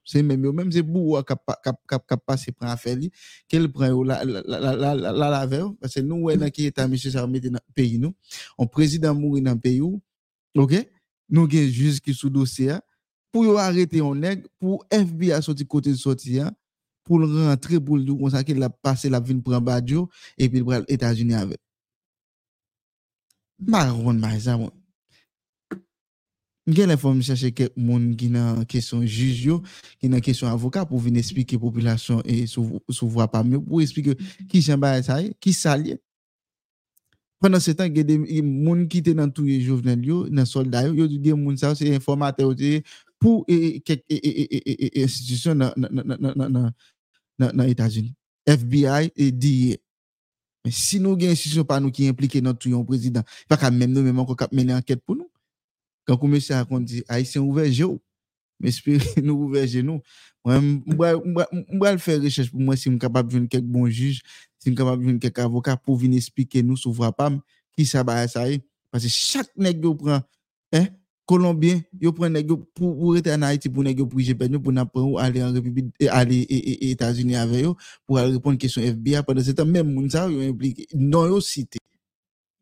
Se 0.07 0.23
menm 0.25 0.45
yo 0.47 0.53
menm 0.57 0.73
se 0.75 0.83
bou 0.87 1.15
wak 1.15 1.33
kap 1.33 2.23
pa 2.25 2.37
se 2.41 2.53
pran 2.55 2.73
afe 2.75 2.95
li, 2.99 3.11
ke 3.51 3.61
l 3.61 3.69
pran 3.73 3.93
yo 3.93 4.03
la 4.07 4.21
la 4.25 5.31
ave 5.41 5.63
ou. 5.65 5.75
Pase 5.83 6.03
nou 6.05 6.31
wè 6.31 6.37
nan 6.41 6.53
ki 6.55 6.69
etan 6.71 6.91
misye 6.93 7.13
sa 7.15 7.25
remete 7.27 7.53
nan 7.53 7.63
peyi 7.77 8.01
nou. 8.03 8.15
On 8.59 8.69
prezident 8.71 9.17
mouri 9.17 9.45
nan 9.45 9.61
peyi 9.63 9.83
ou, 9.85 10.01
ok? 10.59 10.79
Nou 11.33 11.51
gen 11.51 11.67
juzi 11.67 12.03
ki 12.03 12.15
sou 12.17 12.31
dosye 12.33 12.71
ya. 12.75 12.81
Pou 13.35 13.45
yo 13.45 13.59
arete 13.61 14.01
yon 14.01 14.23
neg, 14.23 14.47
pou 14.63 14.81
FBI 14.89 15.35
a 15.37 15.43
soti 15.45 15.67
kote 15.69 15.93
soti 15.99 16.39
ya, 16.39 16.49
pou 17.07 17.21
l 17.21 17.29
rentre 17.35 17.79
pou 17.83 17.99
l 17.99 18.07
dou 18.07 18.19
konsake 18.23 18.55
la 18.57 18.71
pase 18.71 19.11
la 19.13 19.21
vin 19.21 19.43
pran 19.45 19.65
badjo 19.65 20.07
epi 20.39 20.63
l 20.63 20.67
pral 20.67 20.87
Etat-Unis 20.89 21.39
ave. 21.43 21.59
Maroun 23.59 24.19
ma 24.21 24.35
e 24.37 24.41
zan 24.41 24.67
gen 26.67 26.91
lè 26.91 26.97
fòm 26.99 27.21
chache 27.23 27.53
ke 27.55 27.69
moun 27.79 28.09
ki 28.19 28.31
nan 28.35 28.65
kesyon 28.71 29.05
juj 29.07 29.45
yo, 29.47 29.61
ki 30.03 30.11
nan 30.11 30.23
kesyon 30.25 30.51
avokat 30.51 30.89
pou 30.91 30.99
vin 31.03 31.19
esplike 31.21 31.59
populasyon 31.63 32.25
e 32.27 32.43
sou, 32.51 32.81
sou 32.91 33.07
vwa 33.13 33.29
pa 33.31 33.45
myo, 33.47 33.61
pou 33.63 33.85
esplike 33.85 34.17
ki 34.51 34.63
jen 34.65 34.81
ba 34.83 34.97
etay, 34.99 35.31
ki 35.43 35.55
salye. 35.55 35.99
Pendan 37.43 37.61
se 37.61 37.75
tan, 37.77 37.93
gen 37.93 38.07
de 38.09 38.17
moun 38.43 38.87
ki 38.91 39.03
te 39.05 39.15
nan 39.15 39.31
touye 39.35 39.61
jovenel 39.61 40.03
yo, 40.09 40.21
nan 40.33 40.49
solday 40.49 40.89
yo, 40.89 41.05
yo 41.05 41.07
gen 41.13 41.39
moun 41.39 41.59
sa, 41.61 41.71
yo 41.75 41.79
se 41.79 41.93
informate 41.95 42.43
yo 42.43 42.55
te, 42.57 42.81
pou 43.23 43.45
e 43.47 43.79
kek 43.87 44.03
institisyon 44.09 45.63
nan 45.63 46.73
nan 47.39 47.67
Etats-Unis. 47.69 48.15
FBI 48.47 49.11
e 49.15 49.31
DEA. 49.31 49.79
Men 50.67 50.75
si 50.75 50.99
nou 50.99 51.15
gen 51.19 51.31
institusyon 51.31 51.67
pa 51.67 51.79
nou 51.83 51.95
ki 51.95 52.09
implike 52.11 52.41
nan 52.43 52.57
touye 52.59 52.75
yon 52.75 52.87
prezident, 52.87 53.27
pa 53.47 53.59
ka 53.61 53.71
men 53.71 53.93
nou 53.93 54.03
menman 54.03 54.27
kon 54.27 54.39
kap 54.39 54.55
menen 54.55 54.81
anket 54.81 55.03
pou 55.03 55.15
nou. 55.15 55.26
Kan 56.07 56.19
kou 56.19 56.31
mese 56.31 56.55
akon 56.57 56.85
di, 56.87 57.03
a 57.11 57.21
yi 57.21 57.29
se 57.29 57.41
ouveje 57.43 57.87
ou. 57.89 58.01
Men 58.63 58.73
espere 58.73 59.25
nou 59.27 59.49
ouveje 59.49 59.83
nou. 59.85 60.01
Mwa 60.47 61.93
l 61.93 62.01
fè 62.03 62.19
rechèche 62.23 62.53
pou 62.53 62.63
mwen 62.63 62.79
si 62.81 62.93
m 62.93 63.01
kapab 63.03 63.33
joun 63.33 63.49
kek 63.51 63.67
bon 63.67 63.89
juj, 63.91 64.23
si 64.63 64.73
m 64.73 64.79
kapab 64.79 65.03
joun 65.03 65.19
kek 65.23 65.43
avokat 65.45 65.83
pou 65.83 65.99
vin 66.01 66.15
esplike 66.17 66.63
nou 66.65 66.79
sou 66.81 66.95
vrapam, 66.97 67.41
ki 67.77 67.89
sa 67.89 68.07
ba 68.07 68.23
sa 68.31 68.47
yi. 68.49 68.63
Pase 68.95 69.11
chak 69.13 69.51
nek 69.61 69.83
yo 69.83 69.97
pran, 69.99 70.23
eh, 70.73 70.89
Kolombien, 71.27 71.81
yo 71.99 72.13
pren 72.15 72.31
negyo 72.31 72.55
pou 72.71 73.11
rete 73.17 73.33
an 73.35 73.43
Haiti 73.43 73.67
pou 73.67 73.83
negyo 73.83 74.05
pou 74.07 74.23
ijepen 74.23 74.53
yo 74.55 74.61
pou 74.63 74.71
nan 74.71 74.87
pren 74.87 75.03
ou 75.03 75.19
ale 75.19 75.41
an 75.43 75.57
Republi, 75.57 75.89
ale 76.15 76.37
Etats-Unis 76.87 77.41
ave 77.41 77.65
yo 77.65 77.73
pou 78.07 78.21
ale 78.21 78.37
repon 78.37 78.55
kesyon 78.55 78.87
FBI 78.95 79.25
de 79.35 79.43
se 79.43 79.55
tan 79.59 79.67
men 79.67 79.83
moun 79.89 80.07
sa 80.07 80.29
yo 80.31 80.39
implike. 80.47 80.87
Non 80.95 81.27
yo 81.27 81.41
site. 81.43 81.83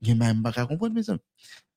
Gen 0.01 0.17
ba 0.17 0.33
mbaka 0.33 0.65
kompon 0.71 0.97
me 0.97 1.05
san. 1.05 1.21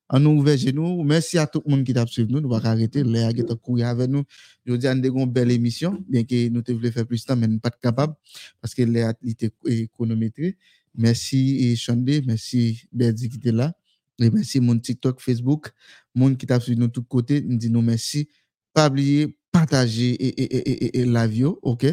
An 0.08 0.24
nou 0.24 0.40
ouveje 0.40 0.72
nou. 0.76 1.04
Mersi 1.08 1.40
a 1.40 1.46
tout 1.48 1.64
moun 1.68 1.84
ki 1.84 1.96
tap 1.96 2.12
suiv 2.12 2.30
nou. 2.32 2.40
Nou 2.40 2.52
baka 2.52 2.72
arete. 2.72 3.04
Le 3.04 3.26
a 3.26 3.32
geta 3.36 3.56
kouye 3.56 3.86
ave 3.88 4.08
nou. 4.10 4.24
Yo 4.68 4.78
di 4.80 4.88
an 4.90 5.02
degon 5.04 5.28
bel 5.32 5.52
emisyon. 5.56 6.00
Bien 6.08 6.26
ki 6.28 6.46
nou 6.52 6.66
te 6.66 6.76
vle 6.76 6.92
fè 6.94 7.04
plus 7.08 7.26
tan 7.28 7.40
men 7.40 7.58
pat 7.62 7.76
kapab. 7.82 8.16
Paske 8.62 8.88
le 8.88 9.08
a 9.08 9.12
li 9.20 9.36
te 9.38 9.52
ekonometre. 9.78 10.54
Mersi 10.98 11.74
Chande. 11.78 12.22
Mersi 12.26 12.88
Berdi 12.92 13.30
ki 13.32 13.42
te 13.44 13.54
la. 13.54 13.72
Et 14.20 14.30
merci 14.30 14.60
mon 14.60 14.78
TikTok, 14.78 15.20
Facebook, 15.20 15.70
monde 16.14 16.36
qui 16.36 16.46
t'a 16.46 16.58
suivi 16.58 16.80
de 16.80 16.86
tous 16.86 17.04
côtés, 17.04 17.40
nous 17.40 17.56
dit 17.56 17.70
nous 17.70 17.82
merci. 17.82 18.28
Pas 18.74 18.88
oublier, 18.88 19.36
partager 19.52 20.10
et, 20.10 20.42
et, 20.42 20.70
et, 20.70 21.00
et, 21.00 21.04
la 21.04 21.26
vidéo, 21.26 21.58
ok? 21.62 21.86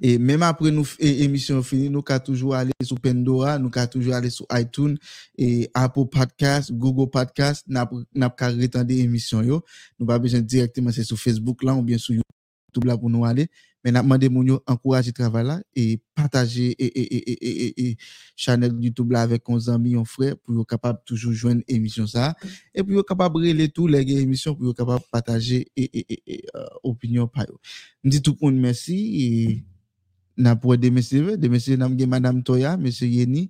Et 0.00 0.18
même 0.18 0.42
après 0.42 0.70
nous 0.70 0.86
émission 0.98 1.62
finie, 1.62 1.90
nous 1.90 2.02
pouvons 2.02 2.18
toujours 2.18 2.54
aller 2.54 2.72
sur 2.82 3.00
Pandora, 3.00 3.58
nous 3.58 3.70
pouvons 3.70 3.86
toujours 3.86 4.14
aller 4.14 4.30
sur 4.30 4.46
iTunes 4.52 4.96
et 5.38 5.70
Apple 5.74 6.06
Podcast, 6.10 6.72
Google 6.72 7.10
Podcast, 7.10 7.64
n'a 7.68 7.86
pas 7.86 8.48
retendre 8.48 8.90
émission 8.90 9.42
yo. 9.42 9.62
Nous 9.98 10.06
pas 10.06 10.18
besoin 10.18 10.40
directement 10.40 10.90
c'est 10.92 11.04
sur 11.04 11.18
Facebook 11.18 11.62
là 11.62 11.74
ou 11.74 11.82
bien 11.82 11.98
sur 11.98 12.14
YouTube 12.14 12.98
pour 13.00 13.10
nous 13.10 13.24
aller. 13.24 13.48
Men 13.82 13.98
ap 13.98 14.06
mande 14.06 14.28
moun 14.30 14.46
yo 14.46 14.60
ankouraje 14.70 15.10
travay 15.16 15.44
la 15.46 15.56
e 15.74 15.98
pataje 16.14 16.70
e, 16.78 16.86
e, 16.86 17.02
e, 17.34 17.72
e 17.74 17.86
chanel 18.38 18.76
YouTube 18.78 19.14
la 19.14 19.24
avek 19.26 19.42
kon 19.42 19.58
zami 19.58 19.96
yon 19.96 20.06
fre 20.06 20.32
pou 20.38 20.54
yo 20.54 20.66
kapab 20.68 21.00
toujou 21.08 21.34
jwen 21.34 21.64
emisyon 21.66 22.06
sa. 22.10 22.30
E 22.70 22.84
pou 22.84 22.94
yo 22.94 23.02
kapab 23.06 23.36
rele 23.42 23.66
tou 23.72 23.90
lege 23.90 24.20
emisyon 24.22 24.54
pou 24.54 24.70
yo 24.70 24.76
kapab 24.78 25.02
pataje 25.10 25.64
e 25.74 25.88
opinyon 26.86 27.30
pa 27.32 27.48
yo. 27.48 27.58
Mdi 28.06 28.22
tout 28.22 28.38
moun 28.38 28.60
mersi 28.62 28.98
e 29.26 29.28
nan 30.38 30.58
pou 30.60 30.76
deme 30.78 31.02
seve, 31.04 31.36
deme 31.36 31.60
seve 31.60 31.80
nan 31.80 31.96
gen 31.98 32.10
Madame 32.10 32.42
Toya, 32.46 32.76
M. 32.78 32.86
Yeni. 32.86 33.48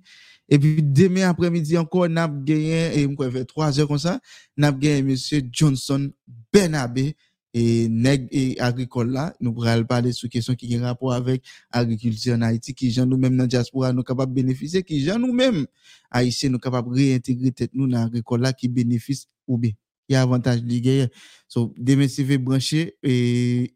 E 0.49 0.59
pi 0.59 0.81
deme 0.81 1.23
apremidi 1.25 1.77
anko 1.79 2.07
nan 2.07 2.25
ap 2.25 2.39
genyen, 2.47 2.91
e 2.97 3.05
mkwen 3.07 3.31
ve 3.31 3.45
3 3.47 3.71
je 3.77 3.85
kon 3.89 4.01
sa, 4.01 4.17
nan 4.57 4.73
ap 4.73 4.81
genyen 4.81 5.07
M. 5.07 5.13
Johnson 5.51 6.09
Benabe. 6.53 7.13
E 7.53 7.85
neg 7.85 8.25
e 8.33 8.55
agrikol 8.65 9.11
la, 9.13 9.27
nou 9.37 9.53
pral 9.53 9.83
pale 9.85 10.09
sou 10.17 10.25
kesyon 10.31 10.57
ki 10.57 10.71
gen 10.71 10.87
rapor 10.87 11.13
avek 11.13 11.43
agrikulti 11.69 12.31
an 12.33 12.41
Haiti, 12.47 12.73
ki 12.73 12.89
jan 12.89 13.05
nou 13.05 13.21
menm 13.21 13.37
nan 13.37 13.51
diaspora 13.51 13.91
nou 13.93 14.01
kapap 14.07 14.31
benefise, 14.33 14.81
ki 14.81 15.03
jan 15.05 15.21
nou 15.21 15.35
menm 15.37 15.67
Haitien 16.09 16.49
nou 16.55 16.61
kapap 16.63 16.89
reintegre 16.89 17.53
tet 17.53 17.69
nou 17.77 17.85
nan 17.85 18.07
agrikol 18.07 18.41
la 18.41 18.55
ki 18.57 18.71
benefise 18.73 19.29
ou 19.45 19.61
be. 19.61 19.75
Ya 20.09 20.23
avantaj 20.25 20.63
li 20.65 20.81
geye. 20.83 21.05
So, 21.47 21.69
demen 21.77 22.09
se 22.09 22.25
ve 22.25 22.39
branche, 22.41 22.87
e 23.05 23.13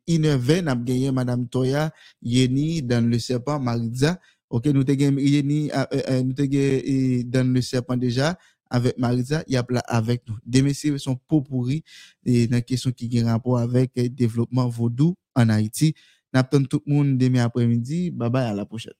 ineve 0.09 0.57
nap 0.65 0.81
geye 0.87 1.13
Madame 1.13 1.45
Toya, 1.45 1.91
Yeni, 2.21 2.81
Dan 2.81 3.11
Le 3.13 3.21
Serpent, 3.21 3.61
Maritza, 3.61 4.17
ok, 4.49 4.73
nou 4.73 4.89
te 4.89 4.97
gen 4.97 5.21
Yeni, 5.21 5.67
nou 5.69 6.33
te 6.35 6.49
gen 6.49 7.29
Dan 7.29 7.53
Le 7.53 7.61
Serpent 7.61 8.01
deja, 8.01 8.33
avec 8.69 8.97
Marisa, 8.97 9.43
il 9.47 9.53
y 9.53 9.57
a 9.57 9.65
là 9.69 9.81
avec 9.87 10.27
nous. 10.27 10.35
Des 10.45 10.61
messieurs 10.61 10.97
sont 10.97 11.15
pour 11.15 11.43
pourri 11.43 11.83
et 12.25 12.47
dans 12.47 12.61
question 12.61 12.91
qui 12.91 13.19
a 13.19 13.31
rapport 13.31 13.57
avec 13.57 13.91
le 13.95 14.09
développement 14.09 14.67
vaudou 14.67 15.15
en 15.35 15.49
Haïti. 15.49 15.93
N'attend 16.33 16.63
tout 16.63 16.81
le 16.85 16.93
monde 16.93 17.17
demain 17.17 17.43
après-midi. 17.45 18.11
Bye 18.11 18.29
bye, 18.29 18.45
à 18.45 18.53
la 18.53 18.65
prochaine. 18.65 18.93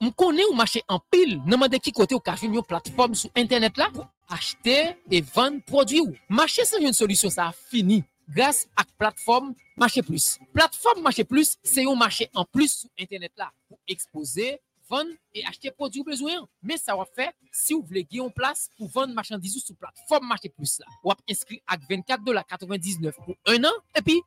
Je 0.00 0.08
connais 0.10 0.44
ou 0.50 0.54
marché 0.54 0.82
en 0.88 1.00
pile. 1.10 1.40
N'a 1.46 1.68
de 1.68 1.76
qui 1.76 1.92
côté 1.92 2.14
ou 2.14 2.20
café 2.20 2.46
une 2.46 2.62
plateforme 2.62 3.14
sur 3.14 3.30
internet 3.36 3.76
là 3.76 3.88
pour 3.92 4.08
acheter 4.28 4.96
et 5.10 5.20
vendre 5.20 5.60
produits 5.64 6.00
ou. 6.00 6.12
Marché 6.28 6.64
sans 6.64 6.78
une 6.78 6.92
solution 6.92 7.30
ça 7.30 7.48
a 7.48 7.52
fini 7.52 8.04
grâce 8.28 8.68
à 8.76 8.84
plateforme 8.98 9.54
Marché 9.76 10.02
Plus. 10.02 10.38
Plateforme 10.52 11.02
Marché 11.02 11.24
Plus, 11.24 11.56
c'est 11.62 11.86
un 11.86 11.94
marché 11.94 12.28
en 12.34 12.44
plus 12.44 12.80
sur 12.80 12.90
internet 12.98 13.32
là 13.36 13.52
pour 13.68 13.78
exposer 13.88 14.60
vendre 14.88 15.10
et 15.34 15.44
acheter 15.46 15.70
produits 15.70 16.02
besoin. 16.02 16.32
Mais 16.62 16.76
ça 16.76 16.96
va 16.96 17.04
faire 17.04 17.32
si 17.52 17.72
vous 17.74 17.82
voulez 17.82 18.04
gagner 18.04 18.22
en 18.22 18.30
place 18.30 18.68
pour 18.76 18.88
vendre 18.88 19.14
marchandises 19.14 19.62
sur 19.64 19.76
plateforme 19.76 20.26
Marché 20.26 20.48
Plus 20.48 20.78
là. 20.78 20.86
Ou 21.04 21.12
inscrit 21.30 21.62
à 21.66 21.76
24,99$ 21.76 23.12
pour 23.12 23.36
un 23.46 23.64
an 23.64 23.72
et 23.96 24.02
puis 24.02 24.20